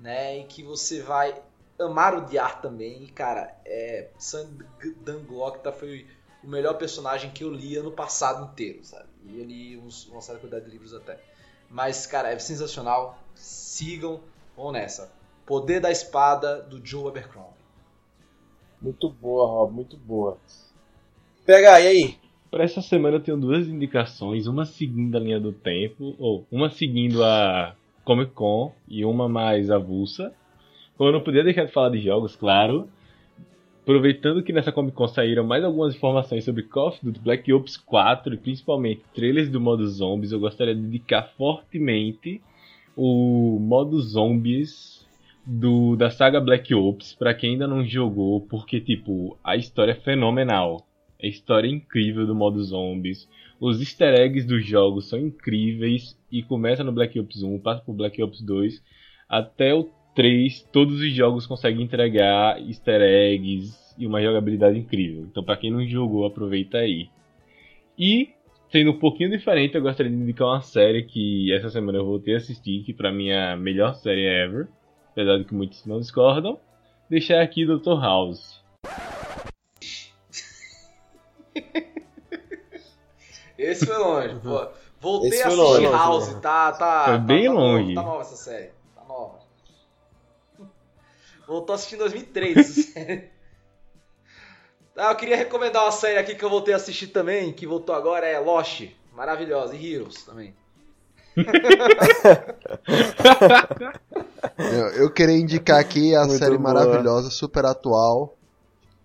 né? 0.00 0.38
E 0.38 0.44
que 0.44 0.62
você 0.62 1.02
vai 1.02 1.40
amar 1.78 2.14
odiar 2.14 2.60
também. 2.60 3.04
E, 3.04 3.08
cara, 3.08 3.54
é 3.64 4.08
Sandy 4.18 4.64
Danglocta 5.04 5.72
foi 5.72 6.06
o 6.42 6.48
melhor 6.48 6.74
personagem 6.74 7.30
que 7.30 7.44
eu 7.44 7.52
li 7.52 7.76
ano 7.76 7.92
passado 7.92 8.50
inteiro, 8.50 8.82
sabe? 8.82 9.08
E 9.26 9.38
eu 9.38 9.44
li 9.44 9.76
uns, 9.76 10.06
uma 10.06 10.20
certa 10.20 10.40
quantidade 10.40 10.64
de 10.64 10.70
livros 10.70 10.94
até. 10.94 11.20
Mas, 11.68 12.06
cara, 12.06 12.32
é 12.32 12.38
sensacional. 12.38 13.18
Sigam, 13.34 14.20
vão 14.56 14.72
nessa. 14.72 15.12
Poder 15.46 15.80
da 15.80 15.90
Espada, 15.90 16.62
do 16.62 16.84
Joe 16.84 17.08
Abercrombie. 17.08 17.60
Muito 18.80 19.10
boa, 19.10 19.46
Rob, 19.46 19.72
muito 19.72 19.96
boa. 19.96 20.38
Pega, 21.44 21.80
e 21.80 21.86
aí? 21.86 22.18
Para 22.50 22.64
essa 22.64 22.80
semana 22.80 23.16
eu 23.16 23.22
tenho 23.22 23.36
duas 23.36 23.68
indicações, 23.68 24.46
uma 24.46 24.64
seguindo 24.64 25.16
a 25.16 25.20
linha 25.20 25.38
do 25.38 25.52
tempo, 25.52 26.16
ou 26.18 26.46
uma 26.50 26.70
seguindo 26.70 27.22
a 27.22 27.76
Comic 28.10 28.32
Con 28.32 28.72
e 28.88 29.04
uma 29.04 29.28
mais 29.28 29.70
avulsa. 29.70 30.34
Eu 30.98 31.12
não 31.12 31.20
podia 31.20 31.44
deixar 31.44 31.64
de 31.64 31.70
falar 31.70 31.90
de 31.90 32.00
jogos, 32.00 32.34
claro. 32.34 32.88
Aproveitando 33.82 34.42
que 34.42 34.52
nessa 34.52 34.72
Comic 34.72 34.96
Con 34.96 35.06
saíram 35.06 35.44
mais 35.44 35.62
algumas 35.62 35.94
informações 35.94 36.44
sobre 36.44 36.64
Call 36.64 36.88
of 36.88 36.98
Duty 37.00 37.20
Black 37.20 37.52
Ops 37.52 37.76
4 37.76 38.34
e 38.34 38.36
principalmente 38.36 39.04
trailers 39.14 39.48
do 39.48 39.60
modo 39.60 39.86
zombies, 39.86 40.32
eu 40.32 40.40
gostaria 40.40 40.74
de 40.74 40.80
indicar 40.80 41.30
fortemente 41.38 42.40
o 42.96 43.60
modo 43.60 44.00
zombies 44.00 45.06
do, 45.46 45.94
da 45.94 46.10
saga 46.10 46.40
Black 46.40 46.74
Ops 46.74 47.14
para 47.14 47.32
quem 47.32 47.52
ainda 47.52 47.68
não 47.68 47.84
jogou, 47.84 48.40
porque 48.40 48.80
tipo, 48.80 49.38
a 49.44 49.54
história 49.54 49.92
é 49.92 49.94
fenomenal. 49.94 50.84
A 51.22 51.28
história 51.28 51.68
é 51.68 51.70
incrível 51.70 52.26
do 52.26 52.34
modo 52.34 52.60
zombies. 52.60 53.28
Os 53.60 53.78
easter 53.78 54.14
eggs 54.14 54.46
dos 54.46 54.64
jogos 54.64 55.10
são 55.10 55.18
incríveis 55.18 56.18
e 56.32 56.42
começa 56.42 56.82
no 56.82 56.92
Black 56.92 57.20
Ops 57.20 57.42
1, 57.42 57.58
passa 57.58 57.82
pro 57.82 57.92
Black 57.92 58.22
Ops 58.22 58.40
2 58.40 58.82
até 59.28 59.74
o 59.74 59.90
3, 60.14 60.62
todos 60.72 60.98
os 60.98 61.12
jogos 61.12 61.46
conseguem 61.46 61.82
entregar 61.82 62.58
easter 62.58 63.02
eggs 63.02 63.94
e 63.98 64.06
uma 64.06 64.22
jogabilidade 64.22 64.78
incrível. 64.78 65.26
Então, 65.30 65.44
para 65.44 65.58
quem 65.58 65.70
não 65.70 65.86
jogou, 65.86 66.24
aproveita 66.24 66.78
aí. 66.78 67.10
E, 67.98 68.30
sendo 68.70 68.92
um 68.92 68.98
pouquinho 68.98 69.28
diferente, 69.28 69.74
eu 69.74 69.82
gostaria 69.82 70.10
de 70.10 70.16
indicar 70.16 70.48
uma 70.48 70.62
série 70.62 71.02
que 71.02 71.52
essa 71.52 71.68
semana 71.68 71.98
eu 71.98 72.06
voltei 72.06 72.32
a 72.32 72.38
assistir, 72.38 72.82
que 72.82 72.94
pra 72.94 73.12
mim 73.12 73.28
é 73.28 73.50
a 73.50 73.56
melhor 73.56 73.94
série 73.94 74.24
ever, 74.24 74.68
apesar 75.12 75.36
de 75.36 75.44
que 75.44 75.54
muitos 75.54 75.84
não 75.84 76.00
discordam. 76.00 76.58
Deixar 77.10 77.42
aqui 77.42 77.66
Dr. 77.66 78.00
House. 78.00 78.64
Esse 83.60 83.86
foi 83.86 83.96
longe, 83.98 84.34
pô. 84.40 84.68
Voltei 85.00 85.30
Esse 85.30 85.42
a 85.42 85.46
assistir 85.46 85.62
longe, 85.62 85.86
House, 85.86 86.28
né? 86.34 86.40
tá, 86.40 86.72
tá. 86.72 87.04
Foi 87.04 87.12
tá- 87.14 87.18
bem 87.18 87.46
tá 87.46 87.52
longe. 87.52 87.94
Tá 87.94 88.02
mal 88.02 88.20
essa 88.20 88.36
série. 88.36 88.70
Tá 88.94 89.04
nova. 89.08 89.38
Voltou 91.46 91.72
a 91.72 91.76
assistir 91.76 91.94
em 91.96 91.98
2003. 91.98 92.94
ah, 94.96 95.10
eu 95.10 95.16
queria 95.16 95.36
recomendar 95.36 95.84
uma 95.84 95.92
série 95.92 96.18
aqui 96.18 96.34
que 96.34 96.44
eu 96.44 96.50
voltei 96.50 96.74
a 96.74 96.76
assistir 96.76 97.08
também, 97.08 97.52
que 97.52 97.66
voltou 97.66 97.94
agora, 97.94 98.26
é 98.26 98.38
Lost. 98.38 98.88
Maravilhosa. 99.14 99.74
E 99.74 99.94
Heroes 99.94 100.22
também. 100.24 100.54
Eu, 104.58 104.88
eu 105.04 105.10
queria 105.10 105.36
indicar 105.36 105.78
aqui 105.78 106.14
a 106.14 106.24
Muito 106.24 106.38
série 106.38 106.56
boa. 106.58 106.72
maravilhosa, 106.74 107.30
super 107.30 107.64
atual. 107.64 108.36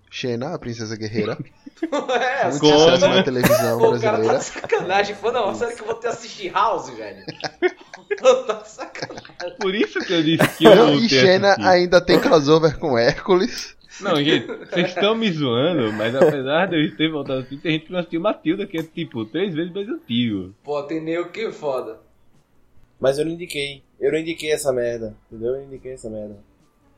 Xena, 0.10 0.53
a 0.53 0.60
Princesa 0.60 0.95
Guerreira. 0.95 1.38
é, 1.84 2.50
Muito 2.50 2.60
Como? 2.60 2.80
sucesso 2.80 3.08
na 3.08 3.24
televisão 3.24 3.80
Pô, 3.80 3.88
o 3.96 4.00
cara 4.00 4.18
tá 4.18 4.24
brasileira. 4.24 4.38
de 4.38 4.44
sacanagem. 4.46 5.16
Pô, 5.16 5.32
não, 5.32 5.54
sério 5.54 5.76
que 5.76 5.82
eu 5.82 5.86
vou 5.86 5.96
ter 5.96 6.08
que 6.08 6.14
assistir 6.14 6.52
House, 6.52 6.90
velho. 6.90 7.26
tá 8.48 8.54
de 8.54 8.70
sacanagem. 8.70 9.58
Por 9.60 9.76
isso 9.76 10.00
que 10.00 10.14
eu 10.14 10.24
disse 10.24 10.58
que 10.58 10.66
eu 10.66 10.76
Não, 10.76 10.88
não 10.88 10.96
e 10.96 11.10
Xena 11.10 11.56
ainda 11.60 12.00
tem 12.00 12.20
crossover 12.20 12.78
com 12.80 12.98
Hércules. 12.98 13.76
Não, 14.02 14.16
gente, 14.22 14.46
vocês 14.48 14.88
estão 14.88 15.16
me 15.16 15.32
zoando, 15.32 15.92
mas 15.94 16.14
apesar 16.16 16.68
de 16.68 16.86
eu 16.86 16.98
ter 16.98 17.10
voltado 17.10 17.42
assim, 17.42 17.58
tem 17.58 17.74
gente 17.74 17.86
que 17.86 17.92
não 17.94 18.00
assistiu 18.00 18.20
Matilda, 18.20 18.68
que 18.68 18.78
é 18.78 18.84
tipo 18.84 19.26
três 19.26 19.54
vezes 19.54 19.74
mais 19.74 19.88
antigo. 19.88 20.54
Pô, 20.64 20.84
tem 20.84 21.02
Neo 21.02 21.30
que 21.30 21.52
foda. 21.52 22.00
Mas 23.00 23.18
eu 23.18 23.26
não 23.26 23.32
indiquei. 23.32 23.84
Eu 24.00 24.12
não 24.12 24.20
indiquei 24.20 24.52
essa 24.52 24.74
merda. 24.74 25.16
Entendeu? 25.32 25.54
Eu 25.54 25.62
não 25.62 25.68
indiquei 25.68 25.94
essa 25.94 26.10
merda. 26.10 26.38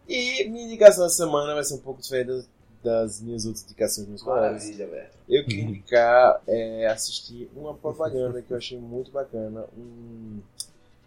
E 0.08 0.48
minha 0.50 0.66
indicação 0.66 1.06
essa 1.06 1.16
semana 1.16 1.54
vai 1.54 1.64
ser 1.64 1.76
um 1.76 1.80
pouco 1.82 2.02
diferente 2.02 2.48
das, 2.88 3.22
minhas 3.22 3.46
outras 3.46 3.64
indicações 3.66 4.08
meus 4.08 4.22
colegas. 4.24 4.64
Maravilha, 4.64 4.88
velho. 4.88 5.10
Eu 5.28 5.44
queria 5.46 5.64
indicar 5.66 6.42
é, 6.48 6.88
assistir 6.88 7.50
uma 7.56 7.74
propaganda 7.74 8.42
que 8.42 8.52
eu 8.52 8.58
achei 8.58 8.78
muito 8.80 9.12
bacana. 9.12 9.66
Um, 9.78 10.40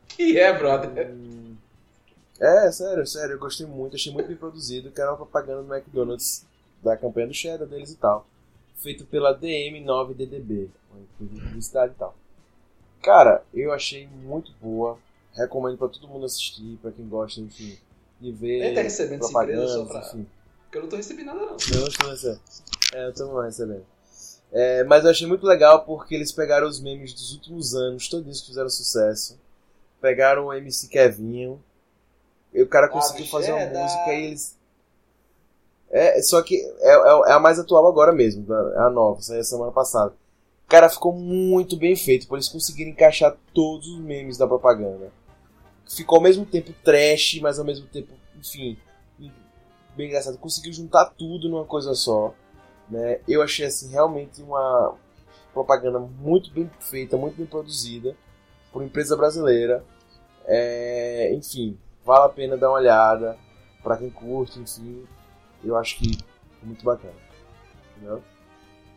Que 0.08 0.38
é, 0.38 0.52
brother? 0.56 1.10
um- 1.10 1.56
É, 2.38 2.70
sério, 2.72 3.06
sério, 3.06 3.34
eu 3.34 3.38
gostei 3.38 3.66
muito, 3.66 3.96
achei 3.96 4.12
muito 4.12 4.26
bem 4.28 4.36
produzido, 4.36 4.90
que 4.90 5.00
era 5.00 5.10
uma 5.10 5.16
propaganda 5.16 5.62
do 5.62 5.74
McDonald's, 5.74 6.44
da 6.82 6.96
campanha 6.96 7.26
do 7.26 7.34
Cheddar 7.34 7.66
deles 7.68 7.92
e 7.92 7.96
tal. 7.96 8.26
Feito 8.76 9.04
pela 9.04 9.32
DM9DDB, 9.34 10.68
uma 10.90 11.00
empresa 11.02 11.34
de 11.34 11.40
publicidade 11.48 11.92
e 11.92 11.98
tal. 11.98 12.14
Cara, 13.02 13.42
eu 13.52 13.72
achei 13.72 14.06
muito 14.06 14.52
boa, 14.60 14.98
recomendo 15.34 15.76
pra 15.78 15.88
todo 15.88 16.08
mundo 16.08 16.24
assistir, 16.26 16.78
pra 16.82 16.90
quem 16.92 17.06
gosta, 17.08 17.40
enfim, 17.40 17.76
de 18.20 18.32
ver 18.32 18.64
Ele 18.66 18.74
tá 18.74 18.82
recebendo 18.82 19.20
propagandas, 19.20 19.88
pra- 19.88 20.00
enfim. 20.00 20.26
Porque 20.70 20.78
eu 20.78 20.82
não 20.82 20.88
tô 20.88 20.96
recebendo 20.96 21.26
nada, 21.26 21.40
não. 21.40 21.46
Eu 21.72 21.80
não 21.80 21.88
estou 21.88 22.08
recebendo. 22.10 22.40
É, 22.94 23.06
eu 23.08 23.12
também 23.14 23.34
não 23.34 23.42
recebendo. 23.42 23.86
É, 24.52 24.84
mas 24.84 25.04
eu 25.04 25.10
achei 25.10 25.26
muito 25.26 25.44
legal 25.44 25.84
porque 25.84 26.14
eles 26.14 26.30
pegaram 26.30 26.68
os 26.68 26.80
memes 26.80 27.12
dos 27.12 27.32
últimos 27.32 27.74
anos, 27.74 28.08
todos 28.08 28.40
que 28.40 28.46
fizeram 28.46 28.68
sucesso. 28.70 29.36
Pegaram 30.00 30.46
o 30.46 30.52
MC 30.54 30.86
Kevinho. 30.88 31.60
E 32.52 32.62
o 32.62 32.68
cara 32.68 32.88
conseguiu 32.88 33.26
fazer 33.26 33.50
uma 33.52 33.60
Cheddar. 33.60 33.82
música 33.82 34.12
e 34.12 34.24
eles. 34.26 34.56
É, 35.90 36.22
só 36.22 36.40
que 36.40 36.54
é, 36.56 36.88
é- 36.88 37.30
é 37.30 37.32
a 37.32 37.40
mais 37.40 37.58
atual 37.58 37.84
agora 37.88 38.12
mesmo, 38.12 38.46
é 38.52 38.78
a 38.78 38.88
nova, 38.90 39.20
saiu 39.22 39.42
semana 39.42 39.72
passada. 39.72 40.14
Cara, 40.68 40.88
ficou 40.88 41.12
muito 41.12 41.76
bem 41.76 41.96
feito, 41.96 42.28
por 42.28 42.36
eles 42.36 42.48
conseguiram 42.48 42.92
encaixar 42.92 43.36
todos 43.52 43.88
os 43.88 43.98
memes 44.00 44.38
da 44.38 44.46
propaganda. 44.46 45.12
Ficou 45.88 46.18
ao 46.18 46.22
mesmo 46.22 46.46
tempo 46.46 46.72
trash, 46.84 47.40
mas 47.42 47.58
ao 47.58 47.64
mesmo 47.64 47.88
tempo, 47.88 48.12
enfim, 48.38 48.78
bem 49.96 50.08
engraçado. 50.08 50.38
Conseguiu 50.38 50.72
juntar 50.72 51.06
tudo 51.06 51.48
numa 51.48 51.64
coisa 51.64 51.94
só. 51.94 52.34
Né? 52.88 53.20
Eu 53.28 53.42
achei 53.42 53.66
assim 53.66 53.90
realmente 53.90 54.42
uma 54.42 54.94
propaganda 55.52 55.98
muito 55.98 56.50
bem 56.50 56.70
feita, 56.80 57.16
muito 57.16 57.36
bem 57.36 57.46
produzida 57.46 58.16
por 58.72 58.82
empresa 58.82 59.16
brasileira. 59.16 59.84
É, 60.46 61.32
enfim, 61.34 61.78
vale 62.04 62.24
a 62.24 62.28
pena 62.28 62.56
dar 62.56 62.68
uma 62.68 62.78
olhada 62.78 63.38
para 63.82 63.96
quem 63.96 64.10
curte, 64.10 64.58
enfim. 64.58 65.04
Eu 65.62 65.76
acho 65.76 65.98
que 65.98 66.18
é 66.62 66.66
muito 66.66 66.84
bacana. 66.84 67.14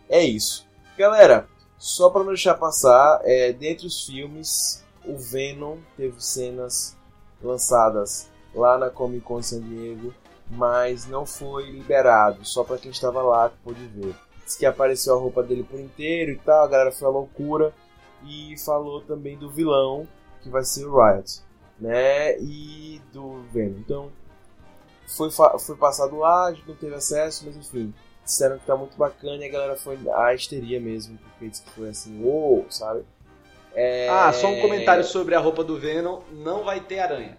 É 0.09 0.23
isso. 0.23 0.65
Galera, 0.97 1.47
só 1.77 2.09
para 2.09 2.21
não 2.21 2.29
deixar 2.29 2.55
passar, 2.55 3.19
é, 3.23 3.51
dentre 3.51 3.85
os 3.85 4.05
filmes, 4.05 4.83
o 5.05 5.17
Venom 5.17 5.77
teve 5.97 6.23
cenas 6.23 6.95
lançadas 7.41 8.29
lá 8.55 8.77
na 8.77 8.89
Comic 8.89 9.25
Con 9.25 9.41
San 9.41 9.61
Diego 9.61 10.13
mas 10.49 11.07
não 11.07 11.25
foi 11.25 11.69
liberado, 11.69 12.45
só 12.45 12.63
pra 12.63 12.77
quem 12.77 12.91
estava 12.91 13.21
lá 13.21 13.49
que 13.49 13.57
pôde 13.63 13.85
ver. 13.87 14.15
Diz 14.45 14.55
que 14.55 14.65
apareceu 14.65 15.15
a 15.15 15.19
roupa 15.19 15.41
dele 15.41 15.63
por 15.63 15.79
inteiro 15.79 16.31
e 16.31 16.37
tal, 16.37 16.65
a 16.65 16.67
galera 16.67 16.91
foi 16.91 17.07
a 17.07 17.11
loucura. 17.11 17.73
E 18.25 18.55
falou 18.57 19.01
também 19.01 19.37
do 19.37 19.49
vilão, 19.49 20.07
que 20.41 20.49
vai 20.49 20.63
ser 20.63 20.85
o 20.85 20.95
Riot, 20.95 21.41
né? 21.77 22.39
E 22.39 23.01
do 23.11 23.41
Venom. 23.51 23.77
Então, 23.79 24.11
foi, 25.05 25.29
foi 25.31 25.75
passado 25.75 26.17
lá, 26.17 26.45
a 26.45 26.53
gente 26.53 26.67
não 26.67 26.75
teve 26.75 26.95
acesso, 26.95 27.45
mas 27.45 27.57
enfim. 27.57 27.93
Disseram 28.23 28.57
que 28.57 28.65
tá 28.65 28.77
muito 28.77 28.95
bacana 28.97 29.43
e 29.43 29.49
a 29.49 29.51
galera 29.51 29.75
foi 29.75 29.99
a 30.13 30.33
histeria 30.33 30.79
mesmo, 30.79 31.17
porque 31.17 31.49
disse 31.49 31.63
que 31.63 31.71
foi 31.71 31.89
assim, 31.89 32.23
uou, 32.23 32.65
sabe? 32.69 33.03
É... 33.75 34.07
Ah, 34.07 34.31
só 34.31 34.47
um 34.47 34.61
comentário 34.61 35.03
sobre 35.03 35.35
a 35.35 35.39
roupa 35.39 35.61
do 35.63 35.77
Venom. 35.77 36.21
Não 36.31 36.63
vai 36.63 36.79
ter 36.79 36.99
aranha. 36.99 37.37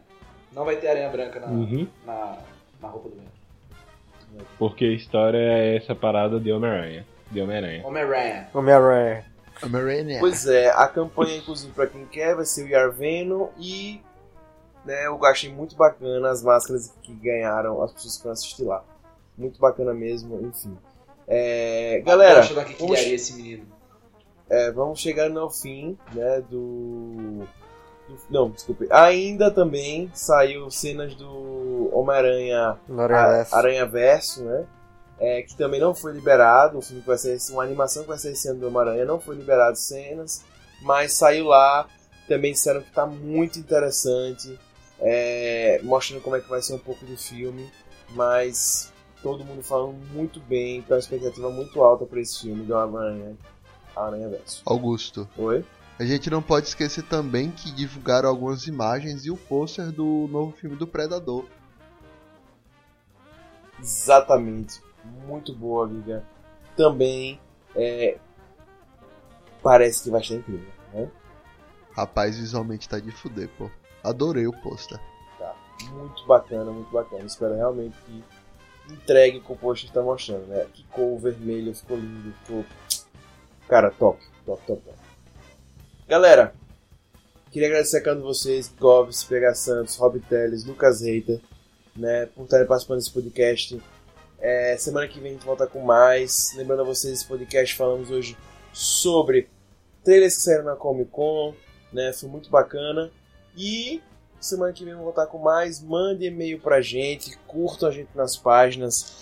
Não 0.53 0.65
vai 0.67 0.77
ter 0.77 0.89
aranha 0.89 1.09
branca 1.09 1.41
na, 1.41 1.47
Uhum. 1.47 1.89
na, 2.05 2.39
na 2.85 2.91
roupa 2.91 3.09
do 3.09 3.17
Venom. 3.17 4.45
Porque 4.59 4.85
a 4.85 4.93
história 4.93 5.39
é 5.39 5.77
essa 5.77 5.95
parada 5.95 6.39
de 6.41 6.53
Homem-Aranha. 6.53 7.07
De 7.31 7.41
Homem-Aranha. 7.41 7.87
Homem-Aranha. 7.87 8.49
Homem-Aranha. 8.55 9.25
Homem-Aranha. 9.63 10.21
Pois 10.21 10.47
é, 10.47 10.71
a 10.71 10.87
campanha, 10.89 11.37
inclusive, 11.37 11.73
pra 11.73 11.87
quem 11.87 12.05
quer, 12.07 12.35
vai 12.35 12.45
ser 12.45 12.65
o 12.65 12.69
Yarveno 12.69 13.51
e 13.59 14.01
né, 14.85 15.07
eu 15.07 15.25
achei 15.25 15.51
muito 15.53 15.77
bacana 15.77 16.31
as 16.31 16.43
máscaras 16.43 16.93
que 17.03 17.15
ganharam 17.15 17.83
as 17.83 17.93
pessoas 17.93 18.17
que 18.17 18.23
vão 18.25 18.33
assistir 18.33 18.65
lá. 18.65 18.85
Muito 19.39 19.59
bacana 19.59 19.95
mesmo, 19.95 20.41
enfim. 20.47 20.77
É, 21.27 22.03
galera, 22.05 22.41
da 22.55 22.65
que 22.65 22.75
vamos- 22.75 22.95
criaria 22.97 23.15
esse 23.15 23.33
menino. 23.35 23.67
é, 24.51 24.71
vamos 24.73 25.01
chegando 25.01 25.41
ao 25.41 25.51
fim, 25.51 25.97
né, 26.15 26.43
do... 26.51 27.47
Não, 28.31 28.51
desculpe. 28.51 28.87
Ainda 28.91 29.51
também 29.51 30.11
saiu 30.15 30.71
cenas 30.71 31.15
do 31.15 31.91
Homem-Aranha 31.93 32.79
Aranha 32.99 33.27
Verso. 33.29 33.57
Aranha 33.57 33.87
Verso, 33.87 34.43
né? 34.43 34.67
É, 35.19 35.43
que 35.43 35.57
também 35.57 35.81
não 35.81 35.95
foi 35.95 36.13
liberado, 36.13 36.77
um 36.77 36.83
filme 36.83 37.01
que 37.01 37.07
vai 37.07 37.17
ser 37.17 37.39
uma 37.53 37.63
animação 37.63 38.03
que 38.03 38.09
vai 38.09 38.19
ser 38.19 38.33
esse 38.33 38.49
ano 38.49 38.61
do 38.61 38.67
Homem-Aranha, 38.67 39.05
não 39.05 39.21
foi 39.21 39.37
liberado 39.37 39.77
cenas, 39.77 40.45
mas 40.83 41.15
saiu 41.15 41.47
lá, 41.47 41.87
também 42.29 42.53
disseram 42.53 42.83
que 42.83 42.91
tá 42.91 43.07
muito 43.07 43.59
interessante, 43.59 44.59
é, 45.01 45.81
mostrando 45.85 46.21
como 46.21 46.35
é 46.35 46.41
que 46.41 46.49
vai 46.49 46.61
ser 46.61 46.75
um 46.75 46.79
pouco 46.79 47.05
do 47.07 47.17
filme, 47.17 47.71
mas 48.11 48.93
todo 49.23 49.45
mundo 49.45 49.63
falando 49.63 49.95
muito 50.13 50.41
bem, 50.41 50.79
então 50.79 50.97
a 50.97 51.01
expectativa 51.01 51.49
muito 51.49 51.83
alta 51.83 52.05
para 52.05 52.21
esse 52.21 52.41
filme 52.41 52.65
do 52.65 52.75
Homem-Aranha, 52.75 53.37
Aranha 53.97 54.29
Verso. 54.29 54.63
Augusto. 54.67 55.29
Oi? 55.39 55.65
A 55.99 56.05
gente 56.05 56.29
não 56.29 56.43
pode 56.43 56.67
esquecer 56.67 57.05
também 57.05 57.51
que 57.51 57.71
divulgaram 57.71 58.29
algumas 58.29 58.67
imagens 58.67 59.25
e 59.25 59.31
o 59.31 59.37
pôster 59.37 59.93
do 59.93 60.29
novo 60.29 60.53
filme 60.57 60.75
do 60.75 60.87
Predador. 60.87 61.47
Exatamente. 63.79 64.83
Muito 65.27 65.55
boa, 65.55 65.89
Giga. 65.89 66.25
Também 66.77 67.41
é, 67.77 68.19
parece 69.63 70.03
que 70.03 70.11
vai 70.11 70.21
estar 70.21 70.35
incrível, 70.35 70.69
né? 70.93 71.09
Rapaz, 71.93 72.39
visualmente 72.39 72.89
tá 72.89 72.99
de 72.99 73.13
fuder, 73.13 73.49
pô. 73.57 73.71
Adorei 74.03 74.47
o 74.47 74.53
pôster. 74.53 74.99
Muito 75.93 76.27
bacana, 76.27 76.71
muito 76.71 76.91
bacana. 76.91 77.25
Espero 77.25 77.55
realmente 77.55 77.97
que 78.07 78.25
entregue 78.93 79.39
o 79.39 79.43
que 79.43 79.53
o 79.53 79.57
post 79.57 79.87
está 79.87 80.03
mostrando, 80.03 80.47
né? 80.47 80.67
Ficou 80.75 81.19
vermelho, 81.19 81.75
ficou 81.75 81.97
lindo, 81.97 82.33
ficou. 82.45 82.65
Cara, 83.69 83.91
top, 83.91 84.21
top, 84.45 84.63
top, 84.67 84.83
top. 84.83 84.94
Galera, 86.07 86.55
queria 87.51 87.69
agradecer 87.69 87.97
a 87.97 88.03
cada 88.03 88.17
um 88.19 88.21
de 88.21 88.27
vocês, 88.27 88.71
Goves, 88.79 89.25
PH 89.25 89.55
Santos, 89.55 89.97
Rob 89.97 90.21
Teles, 90.21 90.63
Lucas 90.65 91.01
Reiter, 91.01 91.41
né, 91.97 92.27
por 92.27 92.45
estarem 92.45 92.67
participando 92.67 92.99
desse 92.99 93.11
podcast. 93.11 93.81
É, 94.39 94.77
semana 94.77 95.09
que 95.09 95.19
vem 95.19 95.31
a 95.31 95.33
gente 95.33 95.47
volta 95.47 95.67
com 95.67 95.81
mais. 95.81 96.53
Lembrando 96.57 96.83
a 96.83 96.85
vocês, 96.85 97.15
esse 97.15 97.27
podcast 97.27 97.75
falamos 97.75 98.11
hoje 98.11 98.37
sobre 98.71 99.49
trailers 100.05 100.37
que 100.37 100.43
saíram 100.43 100.65
na 100.65 100.77
Comic 100.77 101.11
Con, 101.11 101.55
né? 101.91 102.13
Foi 102.13 102.29
muito 102.29 102.51
bacana. 102.51 103.11
E 103.57 104.03
semana 104.39 104.75
que 104.75 104.85
vem 104.85 104.93
vamos 104.93 105.07
voltar 105.07 105.27
com 105.27 105.39
mais. 105.39 105.81
Mande 105.81 106.27
e-mail 106.27 106.61
pra 106.61 106.83
gente, 106.83 107.35
curtam 107.47 107.89
a 107.89 107.93
gente 107.93 108.11
nas 108.15 108.37
páginas, 108.37 109.17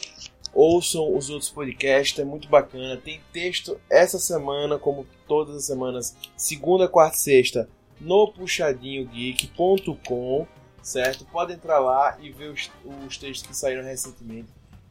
ouçam 0.53 1.17
os 1.17 1.31
outros 1.31 1.51
podcasts, 1.51 2.19
é 2.19 2.25
muito 2.25 2.49
bacana. 2.49 2.97
Tem 2.97 3.21
texto 3.33 3.81
essa 3.89 4.19
semana, 4.19 4.79
como 4.79 5.07
todas 5.27 5.57
as 5.57 5.65
semanas, 5.65 6.15
segunda, 6.37 6.89
quarta 6.89 7.17
e 7.17 7.21
sexta, 7.21 7.69
no 8.01 8.29
puxadinhogeek.com, 8.29 10.47
certo? 10.83 11.25
Pode 11.27 11.53
entrar 11.53 11.79
lá 11.79 12.19
e 12.21 12.31
ver 12.31 12.51
os, 12.51 12.71
os 13.07 13.17
textos 13.17 13.47
que 13.47 13.57
saíram 13.57 13.83
recentemente. 13.83 14.49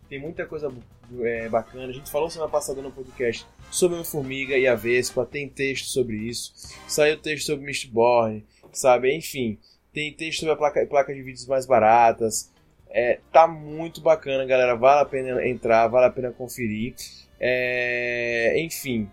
Tem 0.10 0.20
muita 0.20 0.46
coisa 0.46 0.74
é, 1.22 1.50
bacana. 1.50 1.88
A 1.88 1.94
gente 1.94 2.12
falou 2.12 2.30
semana 2.30 2.52
passada 2.52 2.82
no 2.82 2.92
podcast 2.92 3.46
sobre 3.70 4.00
a 4.00 4.04
Formiga 4.04 4.58
e 4.58 4.68
a 4.68 4.76
Vespa, 4.76 5.26
tem 5.26 5.48
texto 5.48 5.86
sobre 5.86 6.18
isso. 6.18 6.54
Saiu 6.88 7.18
texto 7.18 7.46
sobre 7.48 7.66
Mistborn, 7.66 8.46
sabe? 8.74 9.16
Enfim, 9.16 9.58
Tem 9.94 10.14
texto 10.14 10.40
sobre 10.40 10.54
a 10.54 10.58
placa, 10.58 10.86
placa 10.86 11.14
de 11.14 11.22
vídeos 11.22 11.46
mais 11.46 11.66
baratas. 11.66 12.50
É, 12.94 13.20
tá 13.32 13.48
muito 13.48 14.02
bacana, 14.02 14.46
galera. 14.46 14.76
Vale 14.76 15.02
a 15.02 15.06
pena 15.06 15.48
entrar, 15.48 15.88
vale 15.88 16.08
a 16.08 16.12
pena 16.12 16.32
conferir. 16.32 16.96
É, 17.40 18.54
enfim, 18.60 19.10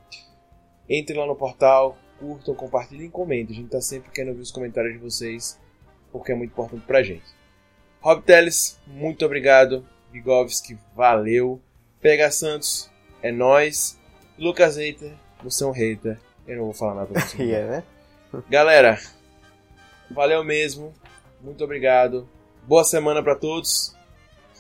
entre 0.89 1.17
lá 1.17 1.27
no 1.27 1.37
portal, 1.37 1.97
curtam, 2.19 2.55
compartilhem 2.55 3.07
e 3.07 3.11
comentem. 3.11 3.57
A 3.57 3.61
gente 3.61 3.71
tá 3.71 3.81
sempre 3.81 4.11
querendo 4.11 4.31
ouvir 4.31 4.43
os 4.43 4.51
comentários 4.51 4.93
de 4.95 4.99
vocês, 4.99 5.59
porque 6.11 6.33
é 6.33 6.35
muito 6.35 6.51
importante 6.51 6.85
pra 6.87 7.03
gente. 7.03 7.25
Rob 8.01 8.23
Teles, 8.23 8.81
muito 8.87 9.25
obrigado. 9.25 9.87
Vigovski, 10.13 10.77
valeu. 10.95 11.61
Pega 12.01 12.31
Santos, 12.31 12.91
é 13.23 13.31
nós. 13.31 13.99
Lucas 14.39 14.77
Hater, 14.77 15.13
você 15.43 15.65
é 15.65 15.67
um 15.67 15.73
hater. 15.73 16.19
Eu 16.47 16.57
não 16.59 16.65
vou 16.65 16.75
falar 16.75 16.95
nada 16.95 17.13
pra 17.13 17.21
você. 17.27 17.43
E 17.43 17.53
é, 17.53 17.67
né? 17.67 17.85
Galera, 18.49 18.99
valeu 20.11 20.45
mesmo. 20.45 20.95
Muito 21.41 21.63
obrigado. 21.65 22.29
Boa 22.69 22.85
semana 22.85 23.23
pra 23.23 23.35
todos. 23.35 23.97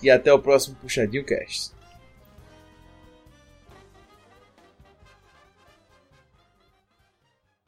E 0.02 0.10
até 0.10 0.32
o 0.32 0.38
próximo 0.38 0.76
Puxadinho 0.76 1.26
Cast. 1.26 1.72